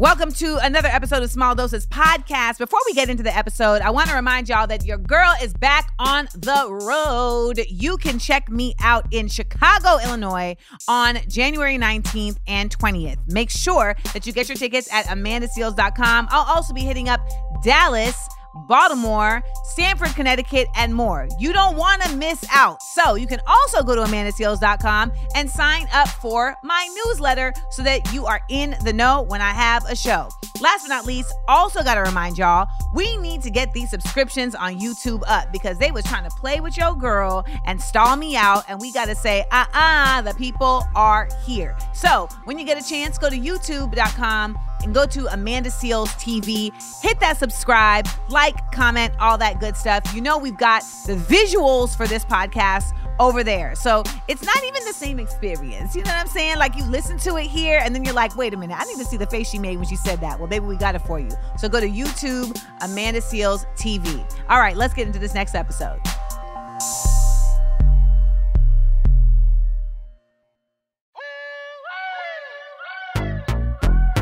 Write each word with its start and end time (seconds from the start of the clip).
Welcome 0.00 0.32
to 0.32 0.56
another 0.62 0.88
episode 0.88 1.22
of 1.22 1.30
Small 1.30 1.54
Doses 1.54 1.86
Podcast. 1.86 2.56
Before 2.56 2.80
we 2.86 2.94
get 2.94 3.10
into 3.10 3.22
the 3.22 3.36
episode, 3.36 3.82
I 3.82 3.90
want 3.90 4.08
to 4.08 4.14
remind 4.14 4.48
y'all 4.48 4.66
that 4.66 4.86
your 4.86 4.96
girl 4.96 5.34
is 5.42 5.52
back 5.52 5.92
on 5.98 6.26
the 6.32 6.68
road. 6.70 7.60
You 7.68 7.98
can 7.98 8.18
check 8.18 8.48
me 8.48 8.74
out 8.80 9.04
in 9.12 9.28
Chicago, 9.28 10.02
Illinois 10.02 10.56
on 10.88 11.18
January 11.28 11.76
19th 11.76 12.38
and 12.46 12.74
20th. 12.78 13.18
Make 13.30 13.50
sure 13.50 13.94
that 14.14 14.26
you 14.26 14.32
get 14.32 14.48
your 14.48 14.56
tickets 14.56 14.90
at 14.90 15.04
amandaseales.com. 15.04 16.28
I'll 16.30 16.50
also 16.50 16.72
be 16.72 16.80
hitting 16.80 17.10
up 17.10 17.20
Dallas 17.62 18.26
Baltimore, 18.54 19.42
Stamford, 19.64 20.14
Connecticut, 20.14 20.68
and 20.76 20.94
more. 20.94 21.28
You 21.38 21.52
don't 21.52 21.76
want 21.76 22.02
to 22.02 22.16
miss 22.16 22.44
out. 22.52 22.82
So 22.82 23.14
you 23.14 23.26
can 23.26 23.40
also 23.46 23.82
go 23.82 23.94
to 23.94 24.02
amandaseales.com 24.02 25.12
and 25.34 25.50
sign 25.50 25.86
up 25.92 26.08
for 26.08 26.56
my 26.62 26.88
newsletter 27.06 27.52
so 27.70 27.82
that 27.82 28.12
you 28.12 28.26
are 28.26 28.40
in 28.48 28.76
the 28.84 28.92
know 28.92 29.22
when 29.22 29.40
I 29.40 29.50
have 29.50 29.84
a 29.86 29.96
show. 29.96 30.28
Last 30.60 30.82
but 30.82 30.88
not 30.88 31.06
least, 31.06 31.32
also 31.48 31.82
got 31.82 31.94
to 31.94 32.02
remind 32.02 32.36
y'all, 32.36 32.68
we 32.94 33.16
need 33.16 33.42
to 33.42 33.50
get 33.50 33.72
these 33.72 33.90
subscriptions 33.90 34.54
on 34.54 34.78
YouTube 34.78 35.22
up 35.26 35.50
because 35.52 35.78
they 35.78 35.90
was 35.90 36.04
trying 36.04 36.24
to 36.24 36.30
play 36.36 36.60
with 36.60 36.76
your 36.76 36.94
girl 36.94 37.44
and 37.64 37.80
stall 37.80 38.16
me 38.16 38.36
out. 38.36 38.64
And 38.68 38.80
we 38.80 38.92
got 38.92 39.06
to 39.06 39.14
say, 39.14 39.44
uh-uh, 39.50 40.22
the 40.22 40.34
people 40.34 40.86
are 40.94 41.28
here. 41.44 41.76
So 41.94 42.28
when 42.44 42.58
you 42.58 42.66
get 42.66 42.82
a 42.82 42.86
chance, 42.86 43.16
go 43.16 43.30
to 43.30 43.38
youtube.com 43.38 44.58
and 44.82 44.94
go 44.94 45.06
to 45.06 45.26
Amanda 45.32 45.70
Seales 45.70 46.08
TV. 46.18 46.72
Hit 47.02 47.20
that 47.20 47.38
subscribe, 47.38 48.06
like, 48.28 48.54
comment, 48.72 49.14
all 49.18 49.38
that 49.38 49.60
good 49.60 49.76
stuff. 49.76 50.02
You 50.14 50.20
know, 50.20 50.38
we've 50.38 50.58
got 50.58 50.82
the 51.06 51.14
visuals 51.14 51.96
for 51.96 52.06
this 52.06 52.24
podcast 52.24 52.92
over 53.18 53.42
there. 53.44 53.74
So 53.74 54.02
it's 54.28 54.42
not 54.42 54.62
even 54.64 54.84
the 54.84 54.92
same 54.92 55.18
experience. 55.18 55.94
You 55.94 56.02
know 56.04 56.10
what 56.10 56.20
I'm 56.20 56.28
saying? 56.28 56.58
Like 56.58 56.76
you 56.76 56.84
listen 56.84 57.18
to 57.18 57.36
it 57.36 57.46
here 57.46 57.80
and 57.82 57.94
then 57.94 58.04
you're 58.04 58.14
like, 58.14 58.36
wait 58.36 58.54
a 58.54 58.56
minute, 58.56 58.76
I 58.78 58.84
need 58.84 58.98
to 58.98 59.04
see 59.04 59.16
the 59.16 59.26
face 59.26 59.50
she 59.50 59.58
made 59.58 59.76
when 59.76 59.86
she 59.86 59.96
said 59.96 60.20
that. 60.20 60.38
Well, 60.38 60.48
maybe 60.48 60.66
we 60.66 60.76
got 60.76 60.94
it 60.94 61.00
for 61.00 61.18
you. 61.18 61.30
So 61.58 61.68
go 61.68 61.80
to 61.80 61.88
YouTube, 61.88 62.60
Amanda 62.82 63.20
Seales 63.20 63.66
TV. 63.76 64.24
All 64.48 64.58
right, 64.58 64.76
let's 64.76 64.94
get 64.94 65.06
into 65.06 65.18
this 65.18 65.34
next 65.34 65.54
episode. 65.54 66.00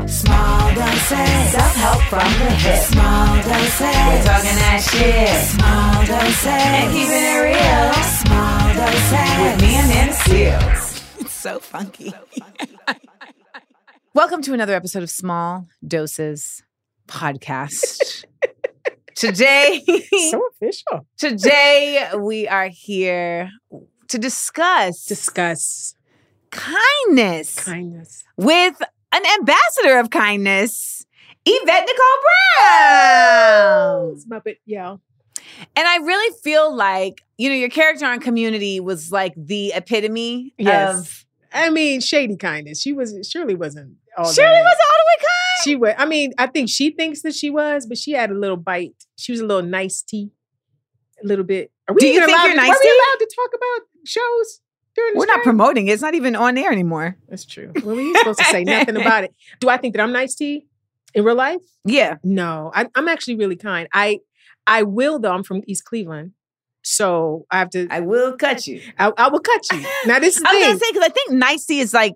Small 0.07 0.73
doses. 0.73 1.51
Self-help 1.51 2.01
from 2.09 2.19
the 2.19 2.51
hip. 2.55 2.83
Small 2.83 3.35
doses. 3.37 3.79
We're 3.79 4.23
talking 4.23 4.57
that 4.57 4.81
shit. 4.81 5.29
Small 5.49 6.05
doses. 6.05 6.45
And 6.47 6.91
keeping 6.91 7.23
it 7.23 7.39
real. 7.41 7.93
Small. 8.03 8.58
With 8.83 9.61
me 9.61 9.75
and 9.75 9.91
Amanda 9.91 10.13
Seales. 10.13 11.19
It's 11.19 11.33
so 11.33 11.59
funky. 11.59 12.13
Welcome 14.13 14.41
to 14.43 14.53
another 14.53 14.73
episode 14.73 15.03
of 15.03 15.09
Small 15.09 15.67
Doses 15.85 16.63
Podcast. 17.05 18.23
today, 19.15 19.83
so 20.31 20.47
official. 20.53 21.05
today 21.17 22.09
we 22.17 22.47
are 22.47 22.69
here 22.69 23.51
to 24.07 24.17
discuss 24.17 25.03
Discuss 25.03 25.93
kindness 26.51 27.61
kindness. 27.61 28.23
with 28.37 28.81
an 29.11 29.21
ambassador 29.39 29.99
of 29.99 30.09
kindness, 30.09 31.05
Yvette 31.45 31.85
Nicole 31.85 32.05
Brown. 32.71 34.15
Muppet, 34.29 34.55
yeah. 34.65 34.95
And 35.75 35.87
I 35.87 35.97
really 35.97 36.35
feel 36.43 36.75
like, 36.75 37.21
you 37.37 37.49
know, 37.49 37.55
your 37.55 37.69
character 37.69 38.05
on 38.05 38.19
Community 38.19 38.79
was 38.79 39.11
like 39.11 39.33
the 39.37 39.73
epitome 39.75 40.53
Yes. 40.57 40.99
of 40.99 41.25
I 41.51 41.69
mean, 41.69 41.99
shady 41.99 42.35
kindness. 42.37 42.79
She 42.81 42.93
was 42.93 43.15
Shirley 43.29 43.55
wasn't 43.55 43.95
all 44.17 44.31
Shirley 44.31 44.49
was 44.61 44.77
all 44.81 44.97
the 44.97 45.05
way 45.07 45.17
kind. 45.25 45.63
She 45.63 45.75
was. 45.75 45.93
I 45.97 46.05
mean, 46.05 46.33
I 46.37 46.47
think 46.47 46.69
she 46.69 46.91
thinks 46.91 47.21
that 47.23 47.33
she 47.33 47.49
was, 47.49 47.85
but 47.87 47.97
she 47.97 48.11
had 48.11 48.29
a 48.31 48.35
little 48.35 48.57
bite. 48.57 49.05
She 49.17 49.31
was 49.31 49.41
a 49.41 49.45
little 49.45 49.67
nice 49.67 50.01
tea, 50.01 50.31
a 51.23 51.27
little 51.27 51.43
bit. 51.45 51.71
Are 51.87 51.93
we 51.95 52.01
Do 52.01 52.07
you 52.07 52.19
think 52.19 52.29
allowed 52.31 52.43
you're 52.45 52.53
to, 52.53 52.57
nice 52.57 52.69
Are 52.71 52.79
we 52.83 52.89
allowed 52.89 53.19
to 53.19 53.29
talk 53.35 53.49
about 53.55 53.87
shows 54.05 54.61
We're 55.15 55.25
not 55.25 55.41
promoting 55.43 55.87
it. 55.87 55.93
It's 55.93 56.01
not 56.01 56.13
even 56.15 56.35
on 56.35 56.57
air 56.57 56.71
anymore. 56.71 57.17
That's 57.27 57.45
true. 57.45 57.71
Well, 57.83 57.95
we 57.95 58.07
ain't 58.07 58.17
supposed 58.17 58.39
to 58.39 58.45
say 58.45 58.63
nothing 58.63 58.95
about 59.01 59.23
it. 59.23 59.33
Do 59.59 59.69
I 59.69 59.77
think 59.77 59.95
that 59.95 60.01
I'm 60.03 60.11
nice 60.11 60.35
tea 60.35 60.67
in 61.15 61.23
real 61.23 61.35
life? 61.35 61.61
Yeah. 61.83 62.17
No, 62.23 62.71
I, 62.75 62.87
I'm 62.95 63.07
actually 63.07 63.35
really 63.37 63.55
kind. 63.55 63.87
I 63.93 64.19
I 64.67 64.83
will 64.83 65.19
though. 65.19 65.31
I'm 65.31 65.43
from 65.43 65.61
East 65.67 65.85
Cleveland, 65.85 66.33
so 66.83 67.45
I 67.51 67.59
have 67.59 67.69
to. 67.71 67.87
I, 67.89 67.97
I 67.97 67.99
will 68.01 68.37
cut 68.37 68.67
you. 68.67 68.81
I, 68.97 69.27
will 69.29 69.39
cut 69.39 69.71
you. 69.71 69.85
Now 70.05 70.19
this 70.19 70.37
is 70.37 70.43
I 70.47 70.53
was 70.53 70.59
thing. 70.59 70.67
gonna 70.69 70.79
say 70.79 70.91
because 70.91 71.09
I 71.09 71.09
think 71.09 71.31
nicety 71.31 71.79
is 71.79 71.93
like 71.93 72.15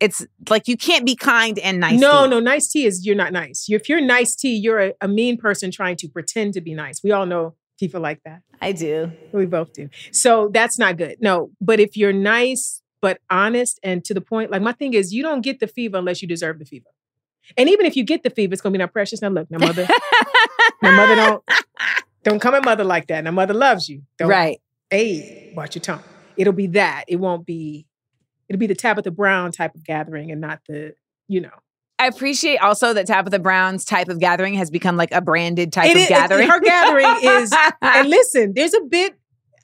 it's 0.00 0.26
like 0.50 0.68
you 0.68 0.76
can't 0.76 1.06
be 1.06 1.16
kind 1.16 1.58
and 1.58 1.80
nice. 1.80 1.98
No, 1.98 2.26
no, 2.26 2.40
nice 2.40 2.68
tea 2.68 2.86
is 2.86 3.06
you're 3.06 3.16
not 3.16 3.32
nice. 3.32 3.66
If 3.68 3.88
you're 3.88 4.00
nice 4.00 4.34
tea, 4.34 4.54
you're 4.54 4.80
a, 4.80 4.92
a 5.00 5.08
mean 5.08 5.36
person 5.38 5.70
trying 5.70 5.96
to 5.96 6.08
pretend 6.08 6.54
to 6.54 6.60
be 6.60 6.74
nice. 6.74 7.02
We 7.02 7.12
all 7.12 7.26
know 7.26 7.54
people 7.78 8.00
like 8.00 8.22
that. 8.24 8.42
I 8.60 8.72
do. 8.72 9.12
We 9.32 9.46
both 9.46 9.72
do. 9.72 9.88
So 10.12 10.50
that's 10.52 10.78
not 10.78 10.96
good. 10.96 11.16
No, 11.20 11.50
but 11.60 11.80
if 11.80 11.96
you're 11.96 12.12
nice 12.12 12.82
but 13.00 13.18
honest 13.30 13.78
and 13.82 14.04
to 14.04 14.14
the 14.14 14.20
point, 14.20 14.50
like 14.50 14.62
my 14.62 14.72
thing 14.72 14.94
is, 14.94 15.12
you 15.12 15.22
don't 15.22 15.42
get 15.42 15.60
the 15.60 15.66
fever 15.66 15.98
unless 15.98 16.22
you 16.22 16.28
deserve 16.28 16.58
the 16.58 16.64
fever. 16.64 16.88
And 17.56 17.68
even 17.68 17.84
if 17.84 17.96
you 17.96 18.02
get 18.02 18.22
the 18.22 18.30
fever, 18.30 18.52
it's 18.52 18.62
gonna 18.62 18.72
be 18.72 18.78
not 18.78 18.92
precious. 18.92 19.20
Now 19.22 19.28
look, 19.28 19.50
now 19.50 19.58
mother, 19.58 19.86
now 20.82 20.96
mother 20.96 21.14
don't 21.14 21.44
don't 22.22 22.40
come 22.40 22.54
at 22.54 22.64
mother 22.64 22.84
like 22.84 23.06
that. 23.08 23.24
Now 23.24 23.30
mother 23.30 23.54
loves 23.54 23.88
you. 23.88 24.02
Don't, 24.18 24.28
right. 24.28 24.60
Hey, 24.90 25.52
watch 25.56 25.74
your 25.74 25.82
tongue. 25.82 26.02
It'll 26.36 26.52
be 26.52 26.68
that. 26.68 27.04
It 27.08 27.16
won't 27.16 27.46
be. 27.46 27.86
It'll 28.48 28.58
be 28.60 28.66
the 28.66 28.74
Tabitha 28.74 29.10
Brown 29.10 29.52
type 29.52 29.74
of 29.74 29.84
gathering 29.84 30.30
and 30.30 30.40
not 30.40 30.60
the 30.68 30.94
you 31.28 31.40
know. 31.40 31.50
I 31.98 32.06
appreciate 32.08 32.58
also 32.58 32.92
that 32.92 33.06
Tabitha 33.06 33.38
Brown's 33.38 33.84
type 33.84 34.08
of 34.08 34.18
gathering 34.18 34.54
has 34.54 34.70
become 34.70 34.96
like 34.96 35.12
a 35.12 35.20
branded 35.20 35.72
type 35.72 35.86
It 35.90 35.96
of 35.96 36.02
is- 36.02 36.08
gathering. 36.08 36.48
Her 36.48 36.60
gathering 36.60 37.06
is, 37.22 37.52
and 37.80 38.08
listen, 38.10 38.52
there's 38.54 38.74
a 38.74 38.80
bit. 38.82 39.14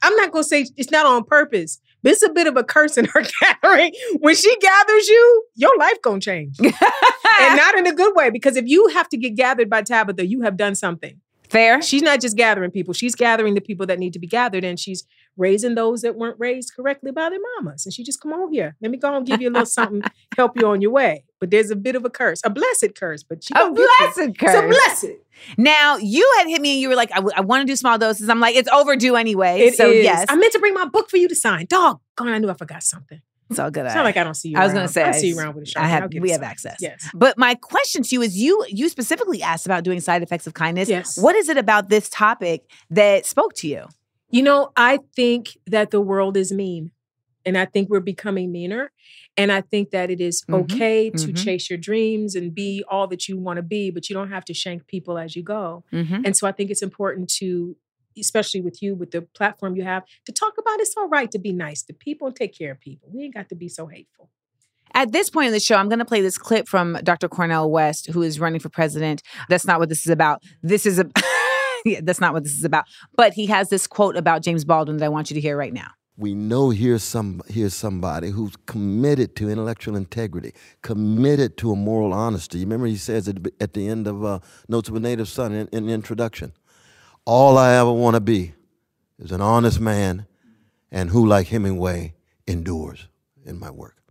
I'm 0.02 0.14
not 0.16 0.32
gonna 0.32 0.44
say 0.44 0.64
it's 0.76 0.90
not 0.90 1.04
on 1.04 1.24
purpose, 1.24 1.78
but 2.02 2.12
it's 2.12 2.22
a 2.22 2.30
bit 2.30 2.46
of 2.46 2.56
a 2.56 2.64
curse 2.64 2.96
in 2.96 3.04
her 3.06 3.22
gathering. 3.42 3.92
When 4.20 4.34
she 4.34 4.56
gathers 4.58 5.08
you, 5.08 5.44
your 5.56 5.76
life 5.78 6.00
gonna 6.02 6.20
change, 6.20 6.56
and 6.60 7.56
not 7.56 7.74
in 7.76 7.86
a 7.86 7.92
good 7.92 8.14
way. 8.16 8.30
Because 8.30 8.56
if 8.56 8.64
you 8.66 8.88
have 8.88 9.08
to 9.10 9.16
get 9.18 9.34
gathered 9.34 9.68
by 9.68 9.82
Tabitha, 9.82 10.26
you 10.26 10.40
have 10.42 10.56
done 10.56 10.74
something. 10.74 11.20
Fair. 11.50 11.82
She's 11.82 12.02
not 12.02 12.20
just 12.20 12.36
gathering 12.36 12.70
people; 12.70 12.94
she's 12.94 13.14
gathering 13.14 13.54
the 13.54 13.60
people 13.60 13.86
that 13.86 13.98
need 13.98 14.12
to 14.12 14.18
be 14.18 14.26
gathered, 14.26 14.64
and 14.64 14.78
she's 14.78 15.04
raising 15.36 15.74
those 15.74 16.02
that 16.02 16.16
weren't 16.16 16.38
raised 16.38 16.72
correctly 16.74 17.10
by 17.10 17.30
their 17.30 17.38
mamas. 17.56 17.86
And 17.86 17.92
she 17.92 18.04
just 18.04 18.20
come 18.20 18.32
on 18.32 18.52
here, 18.52 18.76
let 18.80 18.90
me 18.90 18.98
go 18.98 19.14
and 19.16 19.26
give 19.26 19.40
you 19.40 19.48
a 19.48 19.52
little 19.52 19.66
something, 19.66 20.02
help 20.36 20.52
you 20.60 20.66
on 20.66 20.80
your 20.80 20.90
way. 20.90 21.24
But 21.40 21.50
there's 21.50 21.70
a 21.70 21.76
bit 21.76 21.96
of 21.96 22.04
a 22.04 22.10
curse, 22.10 22.40
a 22.44 22.50
blessed 22.50 22.94
curse, 22.94 23.22
but 23.22 23.42
she 23.42 23.52
A 23.54 23.58
gonna 23.58 23.74
get 23.74 23.80
you. 23.80 24.12
blessed 24.14 24.38
curse. 24.38 24.54
A 24.54 24.68
blessed. 24.68 25.06
Now 25.56 25.96
you 25.96 26.30
had 26.38 26.48
hit 26.48 26.60
me 26.60 26.72
and 26.72 26.80
you 26.82 26.88
were 26.90 26.96
like, 26.96 27.10
I, 27.12 27.40
want 27.40 27.62
to 27.62 27.66
do 27.66 27.74
small 27.76 27.96
doses. 27.96 28.28
I'm 28.28 28.40
like, 28.40 28.54
it's 28.54 28.68
overdue 28.68 29.16
anyway. 29.16 29.60
It 29.60 29.74
so 29.76 29.88
is. 29.90 30.04
yes, 30.04 30.26
I 30.28 30.36
meant 30.36 30.52
to 30.52 30.58
bring 30.58 30.74
my 30.74 30.84
book 30.84 31.08
for 31.08 31.16
you 31.16 31.28
to 31.28 31.34
sign. 31.34 31.66
Dog, 31.66 32.00
gone. 32.16 32.28
I 32.28 32.38
knew 32.38 32.50
I 32.50 32.54
forgot 32.54 32.82
something. 32.82 33.22
It's 33.50 33.58
all 33.58 33.70
good. 33.70 33.84
It's 33.86 33.94
not 33.94 34.04
like 34.04 34.16
I 34.16 34.24
don't 34.24 34.34
see 34.34 34.50
you. 34.50 34.56
I 34.58 34.64
was 34.64 34.72
gonna 34.72 34.88
say 34.88 35.02
I 35.02 35.08
I 35.08 35.12
see 35.12 35.28
you 35.28 35.38
around 35.38 35.54
with 35.56 35.68
a 35.68 35.70
Sharpie. 35.72 35.82
have- 35.88 36.02
I'll 36.04 36.08
get 36.08 36.22
we 36.22 36.30
have 36.30 36.42
access. 36.42 36.76
Yes. 36.80 37.08
But 37.14 37.36
my 37.36 37.54
question 37.56 38.02
to 38.02 38.08
you 38.14 38.22
is 38.22 38.36
you 38.36 38.64
you 38.68 38.88
specifically 38.88 39.42
asked 39.42 39.66
about 39.66 39.84
doing 39.84 40.00
side 40.00 40.22
effects 40.22 40.46
of 40.46 40.54
kindness. 40.54 40.88
Yes. 40.88 41.18
What 41.18 41.34
is 41.34 41.48
it 41.48 41.56
about 41.58 41.88
this 41.88 42.08
topic 42.08 42.64
that 42.90 43.26
spoke 43.26 43.54
to 43.56 43.68
you? 43.68 43.84
You 44.30 44.42
know, 44.42 44.70
I 44.76 45.00
think 45.16 45.58
that 45.66 45.90
the 45.90 46.00
world 46.00 46.36
is 46.36 46.52
mean. 46.52 46.92
And 47.46 47.56
I 47.56 47.64
think 47.64 47.88
we're 47.88 48.00
becoming 48.00 48.52
meaner. 48.52 48.92
And 49.36 49.50
I 49.50 49.62
think 49.62 49.90
that 49.90 50.10
it 50.10 50.20
is 50.20 50.42
Mhm, 50.42 50.62
okay 50.64 51.08
to 51.10 51.28
mhm. 51.28 51.44
chase 51.44 51.70
your 51.70 51.78
dreams 51.78 52.34
and 52.34 52.54
be 52.54 52.84
all 52.88 53.06
that 53.08 53.28
you 53.28 53.38
want 53.38 53.56
to 53.56 53.62
be, 53.62 53.90
but 53.90 54.08
you 54.10 54.14
don't 54.14 54.28
have 54.28 54.44
to 54.44 54.54
shank 54.54 54.86
people 54.86 55.16
as 55.16 55.34
you 55.34 55.42
go. 55.42 55.82
Mm-hmm. 55.92 56.26
And 56.26 56.36
so 56.36 56.46
I 56.46 56.52
think 56.52 56.70
it's 56.70 56.82
important 56.82 57.30
to, 57.38 57.76
especially 58.18 58.60
with 58.60 58.82
you, 58.82 58.94
with 58.94 59.10
the 59.10 59.22
platform 59.22 59.76
you 59.76 59.84
have, 59.84 60.04
to 60.26 60.32
talk 60.32 60.54
about 60.58 60.80
it's 60.80 60.94
all 60.96 61.08
right 61.08 61.30
to 61.30 61.38
be 61.38 61.52
nice 61.52 61.82
to 61.84 61.92
people 61.92 62.26
and 62.28 62.36
take 62.36 62.56
care 62.56 62.72
of 62.72 62.80
people. 62.80 63.08
We 63.12 63.24
ain't 63.24 63.34
got 63.34 63.48
to 63.50 63.54
be 63.54 63.68
so 63.68 63.86
hateful. 63.86 64.30
At 64.92 65.12
this 65.12 65.30
point 65.30 65.46
in 65.46 65.52
the 65.52 65.60
show, 65.60 65.76
I'm 65.76 65.88
going 65.88 66.00
to 66.00 66.04
play 66.04 66.20
this 66.20 66.36
clip 66.36 66.66
from 66.66 66.98
Dr. 67.04 67.28
Cornel 67.28 67.70
West, 67.70 68.08
who 68.10 68.22
is 68.22 68.40
running 68.40 68.58
for 68.60 68.68
president. 68.70 69.22
That's 69.48 69.64
not 69.64 69.78
what 69.78 69.88
this 69.88 70.00
is 70.00 70.10
about. 70.10 70.42
This 70.62 70.84
is 70.84 70.98
a. 70.98 71.08
yeah, 71.84 72.00
that's 72.02 72.20
not 72.20 72.32
what 72.32 72.42
this 72.42 72.54
is 72.54 72.64
about. 72.64 72.86
But 73.16 73.32
he 73.34 73.46
has 73.46 73.68
this 73.68 73.86
quote 73.86 74.16
about 74.16 74.42
James 74.42 74.64
Baldwin 74.64 74.96
that 74.98 75.04
I 75.06 75.08
want 75.08 75.30
you 75.30 75.34
to 75.34 75.40
hear 75.40 75.56
right 75.56 75.72
now. 75.72 75.90
we 76.16 76.34
know 76.34 76.70
here's 76.70 77.04
some 77.04 77.40
here's 77.48 77.72
somebody 77.72 78.30
who's 78.30 78.54
committed 78.66 79.36
to 79.36 79.48
intellectual 79.48 79.94
integrity, 79.96 80.52
committed 80.82 81.56
to 81.58 81.70
a 81.72 81.76
moral 81.76 82.12
honesty. 82.12 82.58
You 82.58 82.64
remember 82.66 82.86
he 82.86 82.96
says 82.96 83.28
at, 83.28 83.44
the- 83.44 83.52
at 83.60 83.72
the 83.74 83.86
end 83.88 84.06
of 84.08 84.24
uh, 84.24 84.40
Notes 84.68 84.88
of 84.88 84.96
a 84.96 85.00
Native 85.00 85.28
Son 85.28 85.52
in, 85.52 85.68
in 85.68 85.86
the 85.86 85.92
introduction, 85.92 86.52
all 87.30 87.56
I 87.56 87.74
ever 87.74 87.92
want 87.92 88.14
to 88.14 88.20
be 88.20 88.54
is 89.20 89.30
an 89.30 89.40
honest 89.40 89.78
man, 89.78 90.26
and 90.90 91.10
who 91.10 91.24
like 91.24 91.46
Hemingway 91.46 92.14
endures 92.48 93.06
in 93.44 93.56
my 93.56 93.70
work. 93.70 94.02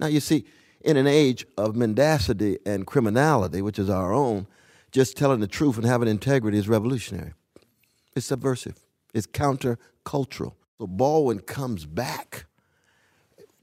Now 0.00 0.08
you 0.08 0.18
see, 0.18 0.44
in 0.80 0.96
an 0.96 1.06
age 1.06 1.46
of 1.56 1.76
mendacity 1.76 2.58
and 2.66 2.84
criminality, 2.84 3.62
which 3.62 3.78
is 3.78 3.88
our 3.88 4.12
own, 4.12 4.48
just 4.90 5.16
telling 5.16 5.38
the 5.38 5.46
truth 5.46 5.76
and 5.76 5.86
having 5.86 6.08
integrity 6.08 6.58
is 6.58 6.68
revolutionary. 6.68 7.34
It's 8.16 8.26
subversive. 8.26 8.80
It's 9.14 9.28
countercultural. 9.28 10.54
So 10.78 10.88
Baldwin 10.88 11.42
comes 11.42 11.86
back 11.86 12.46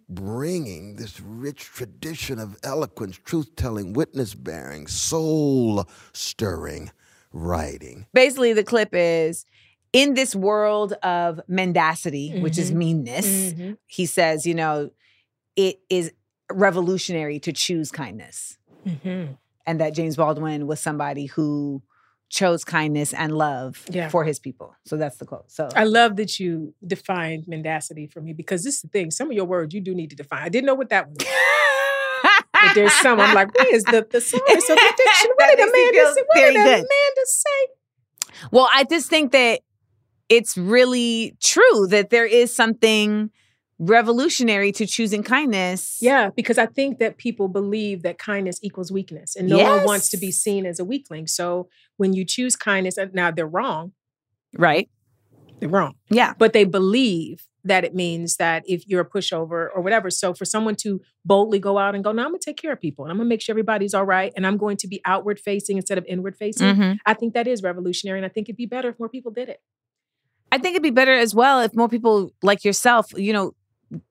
bringing 0.07 0.95
this 0.95 1.19
rich 1.19 1.65
tradition 1.65 2.39
of 2.39 2.57
eloquence, 2.63 3.17
truth 3.17 3.57
telling, 3.57 3.91
witness 3.91 4.35
bearing, 4.35 4.87
soul 4.87 5.85
stirring 6.13 6.91
writing. 7.31 8.05
Basically, 8.13 8.53
the 8.53 8.63
clip 8.63 8.89
is 8.93 9.45
in 9.93 10.13
this 10.13 10.35
world 10.35 10.93
of 11.03 11.41
mendacity, 11.47 12.39
which 12.39 12.57
is 12.57 12.71
meanness, 12.71 13.25
Mhm. 13.53 13.77
he 13.87 14.05
says, 14.05 14.45
you 14.45 14.55
know, 14.55 14.89
it 15.55 15.79
is 15.89 16.11
revolutionary 16.51 17.39
to 17.39 17.51
choose 17.51 17.91
kindness. 17.91 18.57
Mhm. 18.85 19.37
And 19.65 19.79
that 19.79 19.93
James 19.93 20.15
Baldwin 20.15 20.65
was 20.67 20.79
somebody 20.79 21.25
who 21.27 21.81
chose 22.29 22.63
kindness 22.63 23.13
and 23.13 23.37
love 23.37 23.85
Yeah. 23.91 24.07
for 24.07 24.23
his 24.23 24.39
people. 24.39 24.73
So 24.85 24.95
that's 24.95 25.17
the 25.17 25.25
quote. 25.25 25.51
So 25.51 25.67
I 25.75 25.83
love 25.83 26.15
that 26.15 26.39
you 26.39 26.73
defined 26.85 27.45
mendacity 27.47 28.07
for 28.07 28.21
me 28.21 28.31
because 28.31 28.63
this 28.63 28.75
is 28.75 28.81
the 28.83 28.87
thing. 28.87 29.11
Some 29.11 29.27
of 29.29 29.33
your 29.33 29.43
words 29.45 29.73
you 29.73 29.81
do 29.81 29.93
need 29.93 30.09
to 30.11 30.15
define. 30.15 30.43
I 30.43 30.49
didn't 30.49 30.65
know 30.67 30.73
what 30.75 30.89
that 30.89 31.09
was. 31.09 31.17
But 32.63 32.75
there's 32.75 32.93
some 32.93 33.19
I'm 33.19 33.33
like, 33.35 33.53
where 33.55 33.75
is 33.75 33.83
the 33.83 34.03
thesaurus 34.03 34.69
of 34.69 34.75
the 34.77 34.93
dictionary? 34.97 35.35
What 35.35 35.57
That 35.57 35.57
did 35.57 35.71
makes 35.71 35.91
Amanda 35.93 36.13
say? 36.15 36.21
What 36.27 36.35
did. 36.35 36.55
Amanda 36.55 37.25
say? 37.25 38.47
Well, 38.51 38.69
I 38.73 38.83
just 38.85 39.09
think 39.09 39.31
that 39.33 39.61
it's 40.29 40.57
really 40.57 41.35
true 41.41 41.87
that 41.87 42.09
there 42.09 42.25
is 42.25 42.53
something 42.53 43.29
revolutionary 43.79 44.71
to 44.73 44.85
choosing 44.85 45.23
kindness. 45.23 45.97
Yeah, 46.01 46.29
because 46.35 46.57
I 46.57 46.67
think 46.67 46.99
that 46.99 47.17
people 47.17 47.47
believe 47.47 48.03
that 48.03 48.17
kindness 48.17 48.59
equals 48.61 48.91
weakness, 48.91 49.35
and 49.35 49.49
no 49.49 49.57
one 49.57 49.85
wants 49.85 50.09
to 50.09 50.17
be 50.17 50.31
seen 50.31 50.65
as 50.65 50.79
a 50.79 50.85
weakling. 50.85 51.27
So 51.27 51.67
when 51.97 52.13
you 52.13 52.23
choose 52.23 52.55
kindness, 52.55 52.97
now 53.13 53.31
they're 53.31 53.47
wrong. 53.47 53.93
Right. 54.57 54.89
They're 55.59 55.69
wrong. 55.69 55.95
Yeah. 56.09 56.33
but 56.37 56.53
they 56.53 56.63
believe 56.63 57.43
that 57.63 57.83
it 57.83 57.93
means 57.93 58.37
that 58.37 58.63
if 58.67 58.87
you're 58.87 59.01
a 59.01 59.09
pushover 59.09 59.67
or 59.73 59.81
whatever. 59.81 60.09
So 60.09 60.33
for 60.33 60.45
someone 60.45 60.75
to 60.77 61.01
boldly 61.25 61.59
go 61.59 61.77
out 61.77 61.95
and 61.95 62.03
go, 62.03 62.11
no, 62.11 62.23
I'm 62.23 62.29
gonna 62.29 62.39
take 62.39 62.57
care 62.57 62.71
of 62.73 62.79
people 62.79 63.05
and 63.05 63.11
I'm 63.11 63.17
gonna 63.17 63.29
make 63.29 63.41
sure 63.41 63.53
everybody's 63.53 63.93
all 63.93 64.05
right 64.05 64.33
and 64.35 64.47
I'm 64.47 64.57
going 64.57 64.77
to 64.77 64.87
be 64.87 65.01
outward 65.05 65.39
facing 65.39 65.77
instead 65.77 65.97
of 65.97 66.05
inward 66.05 66.35
facing. 66.35 66.75
Mhm. 66.75 66.97
I 67.05 67.13
think 67.13 67.33
that 67.33 67.47
is 67.47 67.61
revolutionary 67.63 68.19
and 68.19 68.25
I 68.25 68.29
think 68.29 68.49
it'd 68.49 68.57
be 68.57 68.65
better 68.65 68.89
if 68.89 68.99
more 68.99 69.09
people 69.09 69.31
did 69.31 69.49
it. 69.49 69.61
I 70.51 70.57
think 70.57 70.73
it'd 70.73 70.83
be 70.83 70.89
better 70.91 71.13
as 71.13 71.33
well 71.33 71.61
if 71.61 71.73
more 71.75 71.87
people 71.87 72.31
like 72.43 72.65
yourself, 72.65 73.13
you 73.15 73.31
know, 73.31 73.53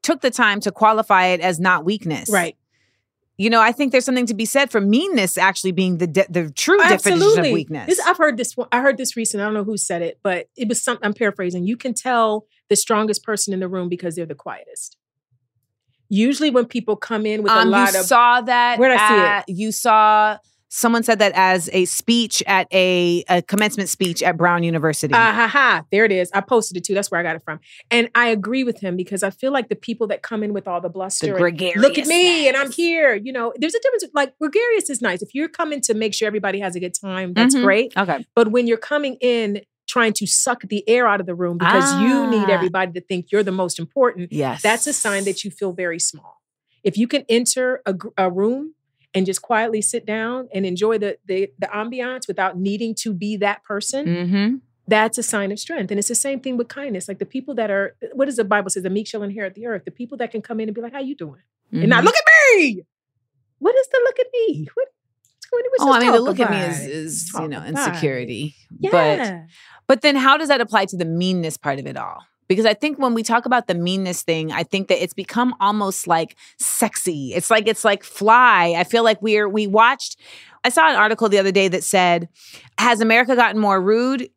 took 0.03 0.21
the 0.21 0.31
time 0.31 0.61
to 0.61 0.71
qualify 0.71 1.27
it 1.27 1.41
as 1.41 1.59
not 1.61 1.85
weakness. 1.85 2.31
Right. 2.31 2.57
You 3.41 3.49
know, 3.49 3.63
I 3.63 3.73
think 3.73 3.91
there's 3.91 4.05
something 4.05 4.27
to 4.27 4.35
be 4.35 4.45
said 4.45 4.71
for 4.71 4.83
meanness 4.83 5.39
actually 5.39 5.73
being 5.73 5.97
the 5.97 6.07
de- 6.07 6.27
the 6.29 6.51
true 6.51 6.77
definition 6.77 7.47
of 7.47 7.53
weakness. 7.53 7.87
This, 7.87 7.99
I've 8.01 8.19
heard 8.19 8.37
this 8.37 8.55
one. 8.55 8.69
I 8.71 8.83
heard 8.83 8.99
this 8.99 9.17
recently. 9.17 9.45
I 9.45 9.47
don't 9.47 9.55
know 9.55 9.65
who 9.65 9.79
said 9.79 10.03
it, 10.03 10.19
but 10.23 10.51
it 10.59 10.69
was 10.69 10.83
some. 10.83 10.99
I'm 11.03 11.15
paraphrasing. 11.15 11.65
You 11.65 11.79
can 11.79 11.95
tell 11.95 12.45
the 12.69 12.77
strongest 12.77 13.25
person 13.25 13.55
in 13.55 13.61
the 13.61 13.67
room 13.67 13.89
because 13.89 14.15
they're 14.15 14.27
the 14.27 14.35
quietest. 14.35 14.99
Usually, 16.11 16.51
when 16.51 16.67
people 16.67 16.97
come 16.97 17.25
in 17.25 17.43
with 17.43 17.51
a 17.51 17.61
um, 17.61 17.71
lot 17.71 17.95
you 17.95 18.01
of 18.01 18.05
saw 18.05 18.43
that. 18.43 18.79
Where'd 18.79 18.93
I 19.01 19.09
see 19.09 19.53
it? 19.53 19.57
You 19.57 19.73
saw 19.73 20.37
someone 20.73 21.03
said 21.03 21.19
that 21.19 21.33
as 21.35 21.69
a 21.73 21.85
speech 21.85 22.43
at 22.47 22.67
a, 22.73 23.25
a 23.29 23.43
commencement 23.43 23.89
speech 23.89 24.23
at 24.23 24.37
Brown 24.37 24.63
University. 24.63 25.13
Ah 25.15 25.33
ha 25.35 25.49
ha. 25.49 25.85
There 25.91 26.05
it 26.05 26.13
is. 26.13 26.31
I 26.33 26.41
posted 26.41 26.77
it 26.77 26.85
too. 26.85 26.95
That's 26.95 27.11
where 27.11 27.19
I 27.21 27.25
got 27.25 27.35
it 27.37 27.43
from. 27.45 27.59
And 27.91 28.09
I 28.15 28.29
agree 28.29 28.63
with 28.65 28.79
him 28.81 28.97
because 28.97 29.23
I 29.25 29.31
feel 29.31 29.53
like 29.53 29.69
the 29.69 29.75
people 29.77 30.07
that 30.07 30.23
come 30.23 30.43
in 30.45 30.53
with 30.55 30.69
all 30.69 30.81
the 30.81 30.89
bluster, 30.89 31.37
the 31.37 31.73
look 31.77 31.99
at 31.99 32.07
me 32.07 32.47
and 32.49 32.57
I'm 32.57 32.71
here. 32.71 33.15
You 33.17 33.33
know, 33.33 33.53
there's 33.57 33.75
a 33.75 33.81
difference. 33.81 34.05
Like 34.15 34.39
gregarious 34.39 34.89
is 34.89 35.03
nice. 35.03 35.23
If 35.23 35.35
you're 35.35 35.49
coming 35.49 35.81
to 35.83 35.95
make 35.95 36.15
sure 36.15 36.27
everybody 36.29 36.61
has 36.61 36.77
a 36.77 36.81
good 36.81 36.95
time, 36.95 37.35
that's 37.35 37.55
Mhm. 37.55 37.63
great. 37.65 37.93
Okay. 37.97 38.25
But 38.37 38.53
when 38.53 38.67
you're 38.69 38.79
coming 38.79 39.17
in 39.21 39.63
trying 39.89 40.13
to 40.13 40.27
suck 40.27 40.63
the 40.69 40.89
air 40.89 41.09
out 41.09 41.19
of 41.19 41.27
the 41.27 41.35
room 41.35 41.59
because 41.59 41.93
you 42.01 42.29
need 42.31 42.49
Ah. 42.49 42.53
everybody 42.53 42.93
to 42.93 43.01
think 43.01 43.33
you're 43.33 43.43
the 43.43 43.51
most 43.51 43.81
important, 43.81 44.33
Yes. 44.33 44.63
that's 44.63 44.87
a 44.87 44.93
sign 44.93 45.25
that 45.25 45.43
you 45.43 45.51
feel 45.51 45.73
very 45.73 45.99
small. 45.99 46.41
If 46.85 46.97
you 46.97 47.09
can 47.09 47.25
enter 47.29 47.83
a, 47.85 47.95
a 48.17 48.31
room 48.31 48.75
and 49.15 49.27
just 49.27 49.43
quietly 49.43 49.83
sit 49.83 50.07
down 50.07 50.49
and 50.55 50.65
enjoy 50.65 50.99
the, 50.99 51.19
the 51.27 51.51
the 51.59 51.67
ambiance 51.69 52.29
without 52.29 52.57
needing 52.59 52.95
to 52.97 53.13
be 53.13 53.37
that 53.39 53.63
person, 53.65 54.07
Mm-hmm. 54.07 54.55
that's 54.87 55.19
a 55.19 55.23
sign 55.23 55.51
of 55.53 55.59
strength. 55.59 55.91
And 55.91 55.99
it's 55.99 56.09
the 56.09 56.15
same 56.15 56.41
thing 56.41 56.57
with 56.57 56.69
kindness. 56.69 57.09
Like 57.09 57.19
the 57.19 57.27
people 57.27 57.55
that 57.57 57.71
are, 57.71 57.97
what 58.13 58.27
does 58.27 58.37
the 58.37 58.45
Bible 58.45 58.71
say? 58.71 58.81
The 58.81 58.91
meek 58.91 59.07
shall 59.09 59.23
inherit 59.23 59.55
the 59.55 59.67
earth. 59.67 59.85
The 59.85 59.91
people 59.91 60.17
that 60.19 60.31
can 60.31 60.43
come 60.43 60.61
in 60.61 60.69
and 60.69 60.75
be 60.75 60.81
like, 60.81 60.93
"How 60.93 61.01
you 61.01 61.15
doing?" 61.17 61.43
and 61.73 61.81
Mm-hmm. 61.83 61.89
not 61.91 62.05
look 62.05 62.15
at 62.17 62.25
me. 62.57 62.83
What 63.59 63.75
is 63.77 63.87
the 63.89 64.01
look 64.05 64.19
at 64.21 64.27
me? 64.33 64.67
What, 64.75 64.89
what's 65.51 65.85
going 65.85 65.91
on? 65.91 65.91
Oh, 65.91 65.93
I 65.97 66.01
mean, 66.01 66.13
the 66.13 66.21
look 66.21 66.39
at 66.41 66.51
me 66.51 66.59
is, 66.59 66.81
is 66.87 67.33
you 67.35 67.49
know 67.49 67.65
insecurity. 67.65 68.55
Yeah. 68.79 68.91
But 68.93 69.43
but 69.89 70.03
then 70.03 70.15
how 70.17 70.37
does 70.37 70.49
that 70.49 70.61
apply 70.61 70.85
to 70.87 70.97
the 70.97 71.05
meanness 71.05 71.57
part 71.57 71.79
of 71.81 71.87
it 71.87 71.97
all? 71.97 72.23
Because 72.51 72.67
I 72.67 72.75
think 72.75 72.99
when 72.99 73.15
we 73.15 73.23
talk 73.23 73.47
about 73.47 73.69
the 73.69 73.75
meanness 73.77 74.23
thing, 74.23 74.51
I 74.51 74.65
think 74.65 74.89
that 74.89 75.01
it's 75.01 75.15
become 75.15 75.55
almost 75.61 76.09
like 76.09 76.35
sexy. 76.59 77.33
It's 77.33 77.49
like 77.49 77.69
it's 77.69 77.85
like 77.85 78.03
fly. 78.03 78.75
I 78.77 78.83
feel 78.83 79.05
like 79.05 79.23
we're 79.23 79.49
we 79.49 79.69
watched. 79.69 80.19
I 80.65 80.69
saw 80.71 80.91
an 80.91 80.97
article 80.97 81.29
the 81.29 81.39
other 81.39 81.53
day 81.53 81.69
that 81.69 81.85
said, 81.85 82.29
"Has 82.77 83.01
America 83.01 83.37
gotten 83.37 83.61
more 83.61 83.81
rude?" 83.81 84.29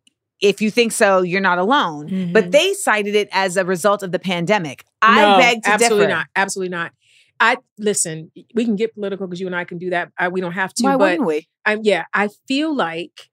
If 0.42 0.62
you 0.62 0.70
think 0.70 0.92
so, 0.92 1.22
you're 1.24 1.42
not 1.42 1.58
alone. 1.58 2.32
But 2.34 2.46
Mhm. 2.46 2.52
they 2.52 2.74
cited 2.76 3.16
it 3.16 3.30
as 3.32 3.58
a 3.58 3.66
result 3.66 4.04
of 4.04 4.12
the 4.12 4.20
pandemic. 4.20 4.84
I 5.02 5.22
No, 5.22 5.38
beg 5.40 5.64
to 5.64 5.70
absolutely 5.70 6.06
differ. 6.06 6.16
not. 6.18 6.28
Absolutely 6.36 6.70
not. 6.70 6.92
I 7.40 7.58
listen. 7.80 8.32
We 8.54 8.64
can 8.64 8.76
get 8.76 8.94
political 8.94 9.26
because 9.26 9.40
you 9.42 9.48
and 9.48 9.56
I 9.56 9.64
can 9.64 9.80
do 9.80 9.90
that. 9.90 10.12
I, 10.20 10.28
we 10.28 10.40
don't 10.40 10.52
have 10.52 10.72
to. 10.76 10.84
Why 10.84 10.98
but 10.98 11.00
wouldn't 11.00 11.26
we? 11.28 11.48
I, 11.66 11.80
yeah, 11.82 12.06
I 12.14 12.30
feel 12.48 12.76
like 12.76 13.32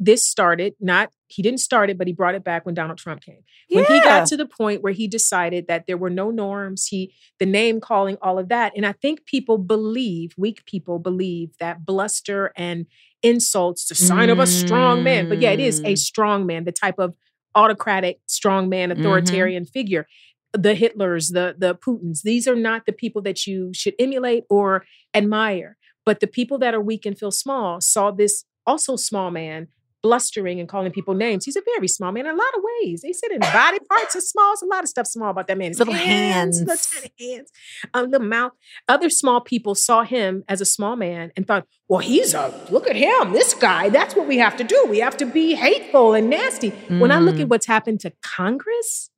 this 0.00 0.26
started. 0.26 0.74
Not 0.80 1.10
he 1.28 1.42
didn't 1.42 1.60
start 1.60 1.90
it, 1.90 1.98
but 1.98 2.06
he 2.06 2.12
brought 2.12 2.34
it 2.34 2.44
back 2.44 2.64
when 2.66 2.74
Donald 2.74 2.98
Trump 2.98 3.22
came. 3.22 3.40
When 3.70 3.84
he 3.84 4.00
got 4.00 4.26
to 4.26 4.36
the 4.36 4.46
point 4.46 4.82
where 4.82 4.92
he 4.92 5.08
decided 5.08 5.66
that 5.68 5.86
there 5.86 5.96
were 5.96 6.10
no 6.10 6.30
norms, 6.30 6.86
he 6.86 7.12
the 7.38 7.46
name 7.46 7.80
calling, 7.80 8.16
all 8.22 8.38
of 8.38 8.48
that, 8.48 8.72
and 8.76 8.84
I 8.86 8.92
think 8.92 9.24
people 9.24 9.58
believe, 9.58 10.32
weak 10.36 10.64
people 10.66 10.98
believe 10.98 11.50
that 11.60 11.84
bluster 11.86 12.52
and 12.56 12.86
insults 13.22 13.86
the 13.86 13.94
sign 13.94 14.28
of 14.30 14.38
a 14.38 14.46
strong 14.46 15.02
man. 15.02 15.26
But 15.28 15.40
yeah, 15.40 15.50
it 15.50 15.60
is 15.60 15.80
a 15.84 15.94
Mm. 15.94 15.98
strong 15.98 16.46
man, 16.46 16.64
the 16.64 16.72
type 16.72 16.98
of 16.98 17.14
autocratic, 17.54 18.20
strong 18.26 18.68
man, 18.68 18.90
Mm-hmm. 18.90 19.00
authoritarian 19.00 19.64
figure. 19.64 20.06
The 20.52 20.74
Hitlers, 20.74 21.32
the 21.32 21.56
the 21.58 21.74
Putins, 21.74 22.22
these 22.22 22.46
are 22.46 22.54
not 22.54 22.86
the 22.86 22.92
people 22.92 23.22
that 23.22 23.46
you 23.46 23.72
should 23.74 23.94
emulate 23.98 24.44
or 24.48 24.84
admire. 25.14 25.76
But 26.06 26.20
the 26.20 26.26
people 26.28 26.58
that 26.58 26.74
are 26.74 26.80
weak 26.80 27.06
and 27.06 27.18
feel 27.18 27.32
small 27.32 27.80
saw 27.80 28.10
this 28.12 28.44
also 28.66 28.94
small 28.96 29.30
man 29.30 29.68
blustering 30.04 30.60
and 30.60 30.68
calling 30.68 30.92
people 30.92 31.14
names. 31.14 31.46
He's 31.46 31.56
a 31.56 31.62
very 31.76 31.88
small 31.88 32.12
man 32.12 32.26
in 32.26 32.32
a 32.34 32.36
lot 32.36 32.54
of 32.56 32.62
ways. 32.82 33.00
They 33.02 33.12
said 33.12 33.30
in 33.32 33.40
body 33.40 33.78
parts 33.88 34.14
are 34.14 34.20
small. 34.20 34.52
It's 34.52 34.62
a 34.62 34.66
lot 34.66 34.82
of 34.84 34.88
stuff 34.90 35.06
small 35.06 35.30
about 35.30 35.46
that 35.48 35.56
man. 35.56 35.68
His 35.68 35.78
Little 35.78 35.94
little 35.94 36.06
hands. 36.06 36.60
Little 36.60 36.76
tiny 36.76 37.34
hands, 37.34 37.50
um, 37.94 38.10
little 38.10 38.26
mouth. 38.28 38.52
Other 38.86 39.08
small 39.08 39.40
people 39.40 39.74
saw 39.74 40.04
him 40.04 40.44
as 40.46 40.60
a 40.60 40.66
small 40.66 40.94
man 40.94 41.32
and 41.36 41.46
thought, 41.46 41.66
well, 41.88 42.00
he's 42.00 42.34
a 42.34 42.52
look 42.70 42.86
at 42.86 42.96
him, 42.96 43.32
this 43.32 43.54
guy. 43.54 43.88
That's 43.88 44.14
what 44.14 44.28
we 44.28 44.36
have 44.38 44.56
to 44.58 44.64
do. 44.64 44.86
We 44.90 44.98
have 44.98 45.16
to 45.16 45.26
be 45.26 45.54
hateful 45.54 46.12
and 46.14 46.28
nasty. 46.28 46.70
When 47.02 47.10
I 47.10 47.18
look 47.18 47.36
Mm. 47.36 47.40
at 47.42 47.48
what's 47.48 47.66
happened 47.66 48.00
to 48.00 48.12
Congress, 48.22 49.10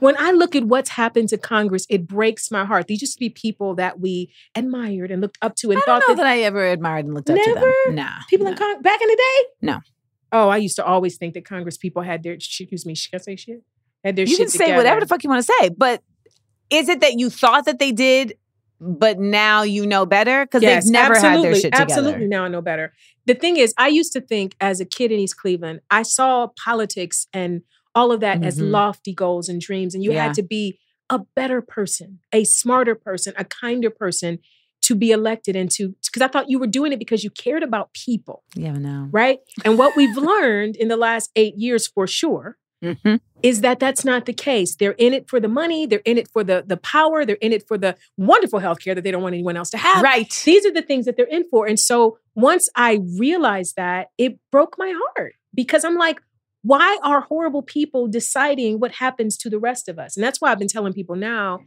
when 0.00 0.16
I 0.18 0.32
look 0.32 0.56
at 0.56 0.64
what's 0.64 0.90
happened 0.90 1.28
to 1.28 1.38
Congress, 1.38 1.86
it 1.88 2.06
breaks 2.06 2.50
my 2.50 2.64
heart. 2.64 2.86
These 2.88 3.02
used 3.02 3.14
to 3.14 3.20
be 3.20 3.30
people 3.30 3.74
that 3.76 4.00
we 4.00 4.32
admired 4.54 5.10
and 5.10 5.20
looked 5.20 5.38
up 5.42 5.54
to 5.56 5.70
and 5.70 5.78
I 5.78 5.82
thought 5.82 6.02
that 6.08 6.16
that 6.16 6.26
I 6.26 6.40
ever 6.40 6.66
admired 6.66 7.04
and 7.04 7.14
looked 7.14 7.30
up 7.30 7.36
to 7.36 7.54
Never? 7.54 7.72
them. 7.86 7.94
Nah. 7.94 8.10
people 8.28 8.46
in 8.46 8.54
nah. 8.54 8.58
Con- 8.58 8.82
back 8.82 9.00
in 9.00 9.08
the 9.08 9.16
day. 9.16 9.48
No. 9.62 9.80
Oh, 10.32 10.48
I 10.48 10.58
used 10.58 10.76
to 10.76 10.84
always 10.84 11.16
think 11.16 11.34
that 11.34 11.44
Congress 11.44 11.76
people 11.76 12.02
had 12.02 12.22
their 12.22 12.32
excuse 12.32 12.86
me. 12.86 12.94
Should 12.94 13.14
I 13.14 13.18
say 13.18 13.36
shit? 13.36 13.62
Had 14.04 14.16
their 14.16 14.26
you 14.26 14.36
can 14.36 14.48
say 14.48 14.76
whatever 14.76 15.00
the 15.00 15.06
fuck 15.06 15.22
you 15.22 15.30
want 15.30 15.44
to 15.44 15.52
say, 15.60 15.70
but 15.70 16.02
is 16.70 16.88
it 16.88 17.00
that 17.00 17.18
you 17.18 17.30
thought 17.30 17.66
that 17.66 17.78
they 17.78 17.92
did, 17.92 18.34
but 18.80 19.18
now 19.18 19.62
you 19.62 19.86
know 19.86 20.06
better 20.06 20.46
because 20.46 20.62
Yes, 20.62 20.84
they've 20.84 20.92
never 20.92 21.14
had 21.14 21.22
their 21.22 21.30
absolutely, 21.30 21.60
shit 21.60 21.72
together? 21.72 21.92
Absolutely, 21.92 22.26
now 22.28 22.44
I 22.44 22.48
know 22.48 22.62
better. 22.62 22.94
The 23.26 23.34
thing 23.34 23.56
is, 23.56 23.74
I 23.76 23.88
used 23.88 24.12
to 24.14 24.20
think 24.20 24.54
as 24.60 24.80
a 24.80 24.84
kid 24.84 25.12
in 25.12 25.18
East 25.18 25.36
Cleveland, 25.36 25.80
I 25.90 26.02
saw 26.02 26.48
politics 26.64 27.26
and 27.32 27.62
all 27.94 28.12
of 28.12 28.20
that 28.20 28.42
as 28.42 28.58
Mhm. 28.58 28.70
lofty 28.70 29.12
goals 29.12 29.48
and 29.48 29.60
dreams, 29.60 29.94
and 29.94 30.02
you 30.04 30.12
Yeah. 30.12 30.24
had 30.24 30.34
to 30.34 30.42
be 30.42 30.78
a 31.08 31.18
better 31.34 31.60
person, 31.60 32.20
a 32.32 32.44
smarter 32.44 32.94
person, 32.94 33.34
a 33.36 33.44
kinder 33.44 33.90
person 33.90 34.38
to 34.82 34.94
be 34.94 35.10
elected 35.10 35.56
and 35.56 35.70
to 35.72 35.94
because 36.06 36.22
I 36.22 36.28
thought 36.28 36.48
you 36.48 36.58
were 36.58 36.66
doing 36.66 36.92
it 36.92 36.98
because 36.98 37.22
you 37.24 37.30
cared 37.30 37.62
about 37.62 37.92
people, 37.92 38.42
Yeah, 38.54 38.72
no. 38.72 39.08
right? 39.12 39.38
And 39.64 39.76
what 39.78 39.94
we've 39.96 40.16
learned 40.16 40.76
in 40.76 40.88
the 40.88 40.96
last 40.96 41.30
eight 41.36 41.56
years, 41.56 41.86
for 41.86 42.06
sure, 42.06 42.56
hmm 42.82 43.16
is 43.42 43.62
that 43.62 43.78
that's 43.80 44.04
not 44.04 44.26
the 44.26 44.32
case. 44.34 44.76
They're 44.76 44.92
in 44.98 45.14
it 45.14 45.26
for 45.28 45.40
the 45.40 45.48
money. 45.48 45.86
They're 45.86 46.02
in 46.04 46.18
it 46.18 46.28
for 46.28 46.44
the 46.44 46.62
the 46.66 46.76
power. 46.76 47.24
They're 47.26 47.36
in 47.40 47.52
it 47.52 47.66
for 47.66 47.76
the 47.78 47.96
wonderful 48.18 48.58
health 48.58 48.80
care 48.84 48.94
that 48.94 49.02
they 49.02 49.10
don't 49.10 49.22
want 49.22 49.34
anyone 49.34 49.56
else 49.56 49.70
to 49.70 49.78
have. 49.78 50.02
Right. 50.02 50.30
These 50.44 50.64
are 50.66 50.72
the 50.72 50.82
things 50.82 51.06
that 51.06 51.16
they're 51.16 51.26
in 51.26 51.44
for. 51.50 51.66
And 51.66 51.78
so 51.80 52.18
once 52.34 52.68
I 52.76 53.00
realized 53.18 53.76
that, 53.76 54.08
it 54.18 54.38
broke 54.52 54.76
my 54.78 54.92
heart 55.16 55.34
because 55.54 55.84
I'm 55.84 55.96
like, 55.96 56.20
why 56.62 56.98
are 57.02 57.22
horrible 57.22 57.62
people 57.62 58.06
deciding 58.06 58.80
what 58.80 58.92
happens 58.92 59.36
to 59.38 59.50
the 59.50 59.58
rest 59.58 59.88
of 59.88 59.98
us? 59.98 60.16
And 60.16 60.24
that's 60.24 60.40
why 60.40 60.52
I've 60.52 60.58
been 60.58 60.68
telling 60.68 60.92
people 60.92 61.16
now 61.16 61.60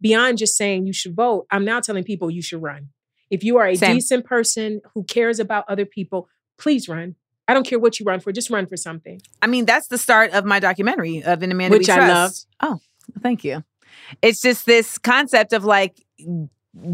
beyond 0.00 0.38
just 0.38 0.56
saying 0.56 0.86
you 0.86 0.92
should 0.92 1.14
vote, 1.14 1.46
I'm 1.50 1.64
now 1.64 1.80
telling 1.80 2.04
people 2.04 2.30
you 2.30 2.42
should 2.42 2.62
run. 2.62 2.90
If 3.30 3.42
you 3.42 3.56
are 3.58 3.66
a 3.66 3.76
Same. 3.76 3.96
decent 3.96 4.24
person 4.24 4.80
who 4.94 5.04
cares 5.04 5.40
about 5.40 5.64
other 5.68 5.84
people, 5.84 6.28
please 6.58 6.88
run. 6.88 7.16
I 7.48 7.54
don't 7.54 7.66
care 7.66 7.78
what 7.78 7.98
you 7.98 8.04
run 8.04 8.20
for, 8.20 8.32
just 8.32 8.50
run 8.50 8.66
for 8.66 8.76
something. 8.76 9.20
I 9.40 9.46
mean, 9.46 9.64
that's 9.64 9.88
the 9.88 9.98
start 9.98 10.32
of 10.32 10.44
my 10.44 10.60
documentary 10.60 11.22
of 11.22 11.42
an 11.42 11.50
Amanda 11.50 11.78
Which 11.78 11.88
I 11.88 11.96
Trust. 11.96 12.46
Oh, 12.60 12.78
thank 13.22 13.44
you. 13.44 13.64
It's 14.20 14.40
just 14.40 14.66
this 14.66 14.98
concept 14.98 15.52
of 15.52 15.64
like, 15.64 16.04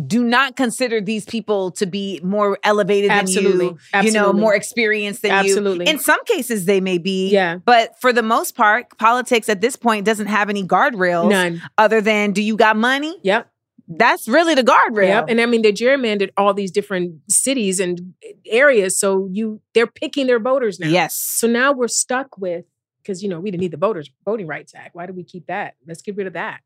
do 0.06 0.22
not 0.22 0.56
consider 0.56 1.00
these 1.00 1.24
people 1.24 1.70
to 1.72 1.86
be 1.86 2.20
more 2.22 2.58
elevated 2.62 3.10
Absolutely. 3.10 3.52
than 3.52 3.60
you, 3.60 3.78
Absolutely. 3.92 4.06
you 4.06 4.26
know, 4.26 4.32
more 4.32 4.54
experienced 4.54 5.22
than 5.22 5.30
you. 5.44 5.50
Absolutely. 5.52 5.86
you. 5.86 5.92
In 5.92 5.98
some 5.98 6.24
cases, 6.24 6.66
they 6.66 6.80
may 6.80 6.98
be. 6.98 7.30
Yeah. 7.30 7.56
But 7.64 8.00
for 8.00 8.12
the 8.12 8.22
most 8.22 8.54
part, 8.54 8.96
politics 8.98 9.48
at 9.48 9.60
this 9.60 9.76
point 9.76 10.06
doesn't 10.06 10.28
have 10.28 10.48
any 10.48 10.62
guardrails 10.62 11.30
None. 11.30 11.62
other 11.78 12.00
than 12.00 12.32
do 12.32 12.42
you 12.42 12.56
got 12.56 12.76
money? 12.76 13.18
Yep. 13.22 13.48
That's 13.88 14.28
really 14.28 14.54
the 14.54 14.62
guardrail. 14.62 15.08
Yep. 15.08 15.26
And 15.28 15.40
I 15.40 15.46
mean, 15.46 15.62
they 15.62 15.72
gerrymandered 15.72 16.30
all 16.36 16.54
these 16.54 16.70
different 16.70 17.20
cities 17.28 17.80
and 17.80 18.14
areas. 18.46 18.98
So 18.98 19.28
you 19.30 19.60
they're 19.74 19.88
picking 19.88 20.28
their 20.28 20.38
voters 20.38 20.78
now. 20.78 20.88
yes. 20.88 21.14
So 21.14 21.46
now 21.46 21.72
we're 21.72 21.88
stuck 21.88 22.38
with 22.38 22.64
because 23.02 23.22
you 23.22 23.28
know 23.28 23.40
we 23.40 23.50
didn't 23.50 23.62
need 23.62 23.72
the 23.72 23.76
voters 23.76 24.08
voting 24.24 24.46
rights 24.46 24.74
act. 24.74 24.94
Why 24.94 25.06
do 25.06 25.12
we 25.12 25.24
keep 25.24 25.46
that? 25.48 25.74
Let's 25.86 26.02
get 26.02 26.16
rid 26.16 26.26
of 26.28 26.34
that. 26.34 26.60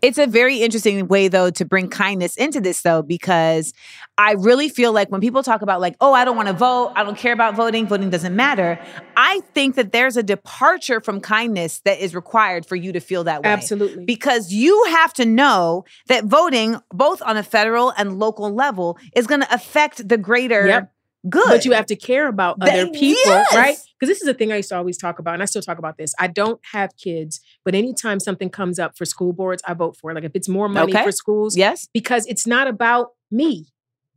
It's 0.00 0.18
a 0.18 0.26
very 0.26 0.58
interesting 0.58 1.08
way, 1.08 1.28
though, 1.28 1.50
to 1.50 1.64
bring 1.64 1.88
kindness 1.88 2.36
into 2.36 2.60
this, 2.60 2.82
though, 2.82 3.02
because 3.02 3.72
I 4.16 4.32
really 4.32 4.68
feel 4.68 4.92
like 4.92 5.10
when 5.10 5.20
people 5.20 5.42
talk 5.42 5.62
about, 5.62 5.80
like, 5.80 5.96
oh, 6.00 6.12
I 6.12 6.24
don't 6.24 6.36
want 6.36 6.48
to 6.48 6.54
vote, 6.54 6.92
I 6.94 7.04
don't 7.04 7.18
care 7.18 7.32
about 7.32 7.56
voting, 7.56 7.86
voting 7.86 8.10
doesn't 8.10 8.34
matter. 8.34 8.78
I 9.16 9.40
think 9.54 9.74
that 9.74 9.92
there's 9.92 10.16
a 10.16 10.22
departure 10.22 11.00
from 11.00 11.20
kindness 11.20 11.80
that 11.84 11.98
is 11.98 12.14
required 12.14 12.64
for 12.64 12.76
you 12.76 12.92
to 12.92 13.00
feel 13.00 13.24
that 13.24 13.42
way. 13.42 13.50
Absolutely. 13.50 14.04
Because 14.04 14.52
you 14.52 14.84
have 14.90 15.12
to 15.14 15.24
know 15.24 15.84
that 16.06 16.24
voting, 16.24 16.76
both 16.90 17.20
on 17.22 17.36
a 17.36 17.42
federal 17.42 17.90
and 17.96 18.18
local 18.18 18.54
level, 18.54 18.98
is 19.16 19.26
going 19.26 19.40
to 19.40 19.52
affect 19.52 20.08
the 20.08 20.18
greater 20.18 20.66
Yep. 20.66 20.92
Good. 21.28 21.46
But 21.48 21.64
you 21.64 21.72
have 21.72 21.86
to 21.86 21.96
care 21.96 22.28
about 22.28 22.58
That- 22.60 22.68
other 22.74 22.90
people, 22.90 23.20
yes. 23.32 23.54
right? 23.54 23.76
Because 23.98 24.10
this 24.14 24.22
is 24.22 24.28
a 24.28 24.34
thing 24.34 24.52
I 24.52 24.56
used 24.56 24.68
to 24.68 24.76
always 24.76 24.96
talk 24.96 25.18
about, 25.18 25.34
and 25.34 25.42
I 25.42 25.46
still 25.46 25.62
talk 25.62 25.78
about 25.78 25.98
this. 25.98 26.14
I 26.18 26.28
don't 26.28 26.60
have 26.72 26.96
kids, 26.96 27.40
but 27.64 27.74
anytime 27.74 28.20
something 28.20 28.48
comes 28.50 28.78
up 28.78 28.96
for 28.96 29.04
school 29.04 29.32
boards, 29.32 29.62
I 29.66 29.74
vote 29.74 29.96
for 29.96 30.10
it. 30.10 30.14
Like 30.14 30.24
if 30.24 30.32
it's 30.34 30.48
more 30.48 30.68
money 30.68 30.92
Okay. 30.92 31.02
for 31.04 31.12
schools, 31.12 31.56
Yes. 31.56 31.88
because 31.92 32.24
it's 32.26 32.46
not 32.46 32.68
about 32.68 33.08
me. 33.30 33.66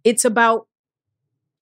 It's 0.04 0.24
about. 0.26 0.68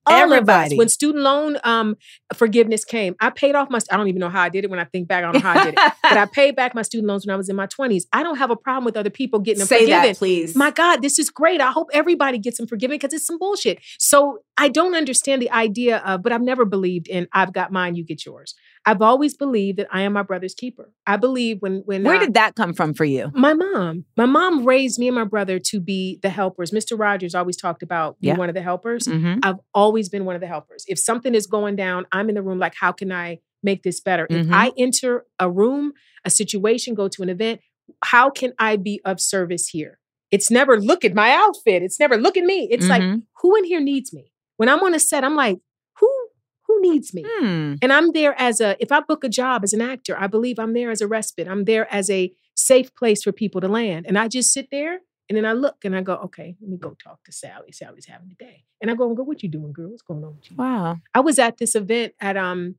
Everybody. 0.10 0.75
When 0.75 0.89
student 0.89 1.24
loan 1.24 1.58
um, 1.63 1.96
forgiveness 2.34 2.84
came, 2.84 3.15
I 3.20 3.29
paid 3.29 3.53
off 3.53 3.70
my. 3.70 3.77
I 3.91 3.98
don't 3.98 4.08
even 4.08 4.20
know 4.20 4.29
how 4.29 4.41
I 4.41 4.50
did 4.50 4.63
it. 4.63 4.70
When 4.72 4.79
I 4.79 4.86
think 4.86 5.08
back, 5.08 5.20
I 5.24 5.32
don't 5.32 5.34
know 5.34 5.39
how 5.51 5.60
I 5.60 5.65
did 5.65 5.74
it. 5.77 5.94
but 6.01 6.18
I 6.18 6.25
paid 6.34 6.56
back 6.56 6.74
my 6.74 6.82
student 6.82 7.08
loans 7.08 7.27
when 7.27 7.34
I 7.34 7.38
was 7.38 7.48
in 7.48 7.56
my 7.56 7.68
twenties. 7.68 8.08
I 8.12 8.24
don't 8.24 8.38
have 8.38 8.50
a 8.50 8.56
problem 8.56 8.86
with 8.86 8.98
other 8.98 9.12
people 9.12 9.38
getting 9.39 9.60
them 9.60 9.68
Say 9.68 9.82
forgiven. 9.82 10.01
that, 10.03 10.18
please. 10.18 10.56
My 10.56 10.72
God, 10.72 11.03
this 11.03 11.20
is 11.20 11.29
great. 11.29 11.62
I 11.62 11.70
hope 11.72 11.89
everybody 11.94 12.39
gets 12.39 12.58
them 12.58 12.65
forgiven 12.65 12.96
because 12.98 13.13
it's 13.13 13.27
some 13.27 13.38
bullshit. 13.38 13.77
So 14.00 14.39
I 14.62 14.68
don't 14.68 14.94
understand 14.94 15.42
the 15.42 15.50
idea 15.51 15.98
of, 16.00 16.22
but 16.22 16.32
I've 16.34 16.42
never 16.42 16.66
believed 16.66 17.08
in 17.08 17.28
I've 17.34 17.54
got 17.54 17.72
mine, 17.72 17.96
you 17.96 18.04
get 18.04 18.25
yours. 18.25 18.54
I've 18.86 19.01
always 19.01 19.36
believed 19.38 19.80
that 19.80 19.88
I 19.92 20.01
am 20.01 20.13
my 20.13 20.22
brother's 20.24 20.54
keeper. 20.54 20.92
I 21.08 21.16
believe 21.18 21.58
when 21.62 21.84
when 21.86 22.04
Where 22.04 22.18
uh, 22.18 22.20
did 22.20 22.34
that 22.34 22.56
come 22.56 22.74
from 22.74 22.94
for 22.94 23.06
you? 23.06 23.32
my 23.34 23.54
mom, 23.54 24.06
my 24.18 24.25
mom 24.25 24.66
raised 24.66 25.00
me 25.00 25.08
and 25.08 25.16
my 25.16 25.24
brother 25.24 25.60
to 25.70 25.80
be 25.80 26.20
the 26.22 26.30
helpers. 26.30 26.72
Mr. 26.72 27.00
Rogers 27.00 27.34
always 27.34 27.56
talked 27.58 27.84
about 27.84 28.20
being 28.20 28.36
Yeah. 28.36 28.39
one 28.39 28.50
of 28.50 28.56
the 28.56 28.62
helpers. 28.62 29.08
Mm-hmm. 29.08 29.39
I've 29.44 29.60
always 29.74 30.10
been 30.10 30.25
one 30.25 30.36
of 30.36 30.42
the 30.42 30.48
helpers. 30.48 30.84
If 30.88 31.00
something 31.00 31.34
is 31.34 31.48
going 31.48 31.75
down, 31.78 32.06
I'm 32.12 32.28
in 32.30 32.36
the 32.36 32.44
room 32.44 32.60
like, 32.60 32.74
how 32.80 32.92
can 32.92 33.12
I 33.12 33.39
make 33.63 33.84
this 33.84 34.01
better? 34.01 34.28
Mhm. 34.30 34.46
If 34.48 34.51
I 34.51 34.72
enter 34.78 35.25
a 35.39 35.50
room, 35.50 35.94
a 36.25 36.30
situation, 36.30 36.96
go 36.96 37.08
to 37.08 37.22
an 37.24 37.30
event, 37.30 37.62
how 38.04 38.30
can 38.30 38.51
I 38.60 38.75
be 38.75 39.00
of 39.06 39.20
service 39.22 39.68
here? 39.70 40.00
It's 40.32 40.51
never 40.51 40.80
look 40.80 41.04
at 41.04 41.16
my 41.16 41.32
outfit. 41.32 41.82
It's 41.82 42.00
never 42.00 42.16
look 42.18 42.38
at 42.38 42.44
me. 42.44 42.68
It's 42.72 42.88
like, 42.88 43.01
Mhm. 43.01 43.24
who 43.42 43.56
in 43.56 43.63
here 43.66 43.80
needs 43.82 44.13
me? 44.13 44.32
When 44.60 44.68
I'm 44.68 44.84
on 44.84 44.94
a 44.94 45.00
set, 45.00 45.24
I'm 45.24 45.38
like, 45.38 45.58
who 46.01 46.28
who 46.68 46.82
needs 46.82 47.13
me? 47.13 47.24
Hmm. 47.25 47.75
And 47.82 47.94
I'm 47.94 48.12
there 48.12 48.36
as 48.38 48.60
a, 48.60 48.75
if 48.82 48.92
I 48.92 49.00
book 49.00 49.24
a 49.24 49.30
job 49.30 49.63
as 49.63 49.72
an 49.72 49.80
actor, 49.80 50.20
I 50.20 50.28
believe 50.28 50.60
I'm 50.60 50.74
there 50.74 50.92
as 50.92 51.00
a 51.00 51.08
respite. 51.08 51.48
I'm 51.48 51.63
there 51.63 51.92
as 51.92 52.10
a 52.10 52.34
safe 52.56 52.94
place 52.94 53.24
for 53.24 53.32
people 53.32 53.62
to 53.62 53.70
land. 53.70 54.06
And 54.06 54.18
I 54.18 54.28
just 54.28 54.51
sit 54.51 54.68
there 54.70 55.00
and 55.30 55.38
then 55.38 55.46
I 55.46 55.54
look 55.54 55.86
and 55.86 55.96
I 55.96 56.01
go, 56.01 56.16
okay, 56.25 56.58
let 56.60 56.70
me 56.70 56.75
go 56.75 56.94
talk 57.01 57.24
to 57.24 57.32
Sally. 57.32 57.72
Sally's 57.72 58.08
having 58.08 58.32
a 58.32 58.36
day. 58.36 58.66
And 58.82 58.92
I 58.92 58.96
go 58.96 59.08
and 59.08 59.16
go, 59.16 59.24
what 59.24 59.42
you 59.42 59.48
doing, 59.48 59.72
girl? 59.72 59.92
What's 59.92 60.01
going 60.01 60.25
on 60.25 60.36
with 60.36 60.51
you? 60.51 60.58
Wow. 60.58 60.98
I 61.16 61.22
was 61.22 61.39
at 61.39 61.58
this 61.58 61.74
event 61.74 62.13
at 62.20 62.36
um 62.36 62.75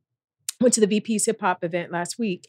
went 0.59 0.75
to 0.75 0.81
the 0.81 0.87
VP's 0.87 1.25
hip 1.25 1.41
hop 1.41 1.63
event 1.63 1.91
last 1.91 2.19
week. 2.19 2.45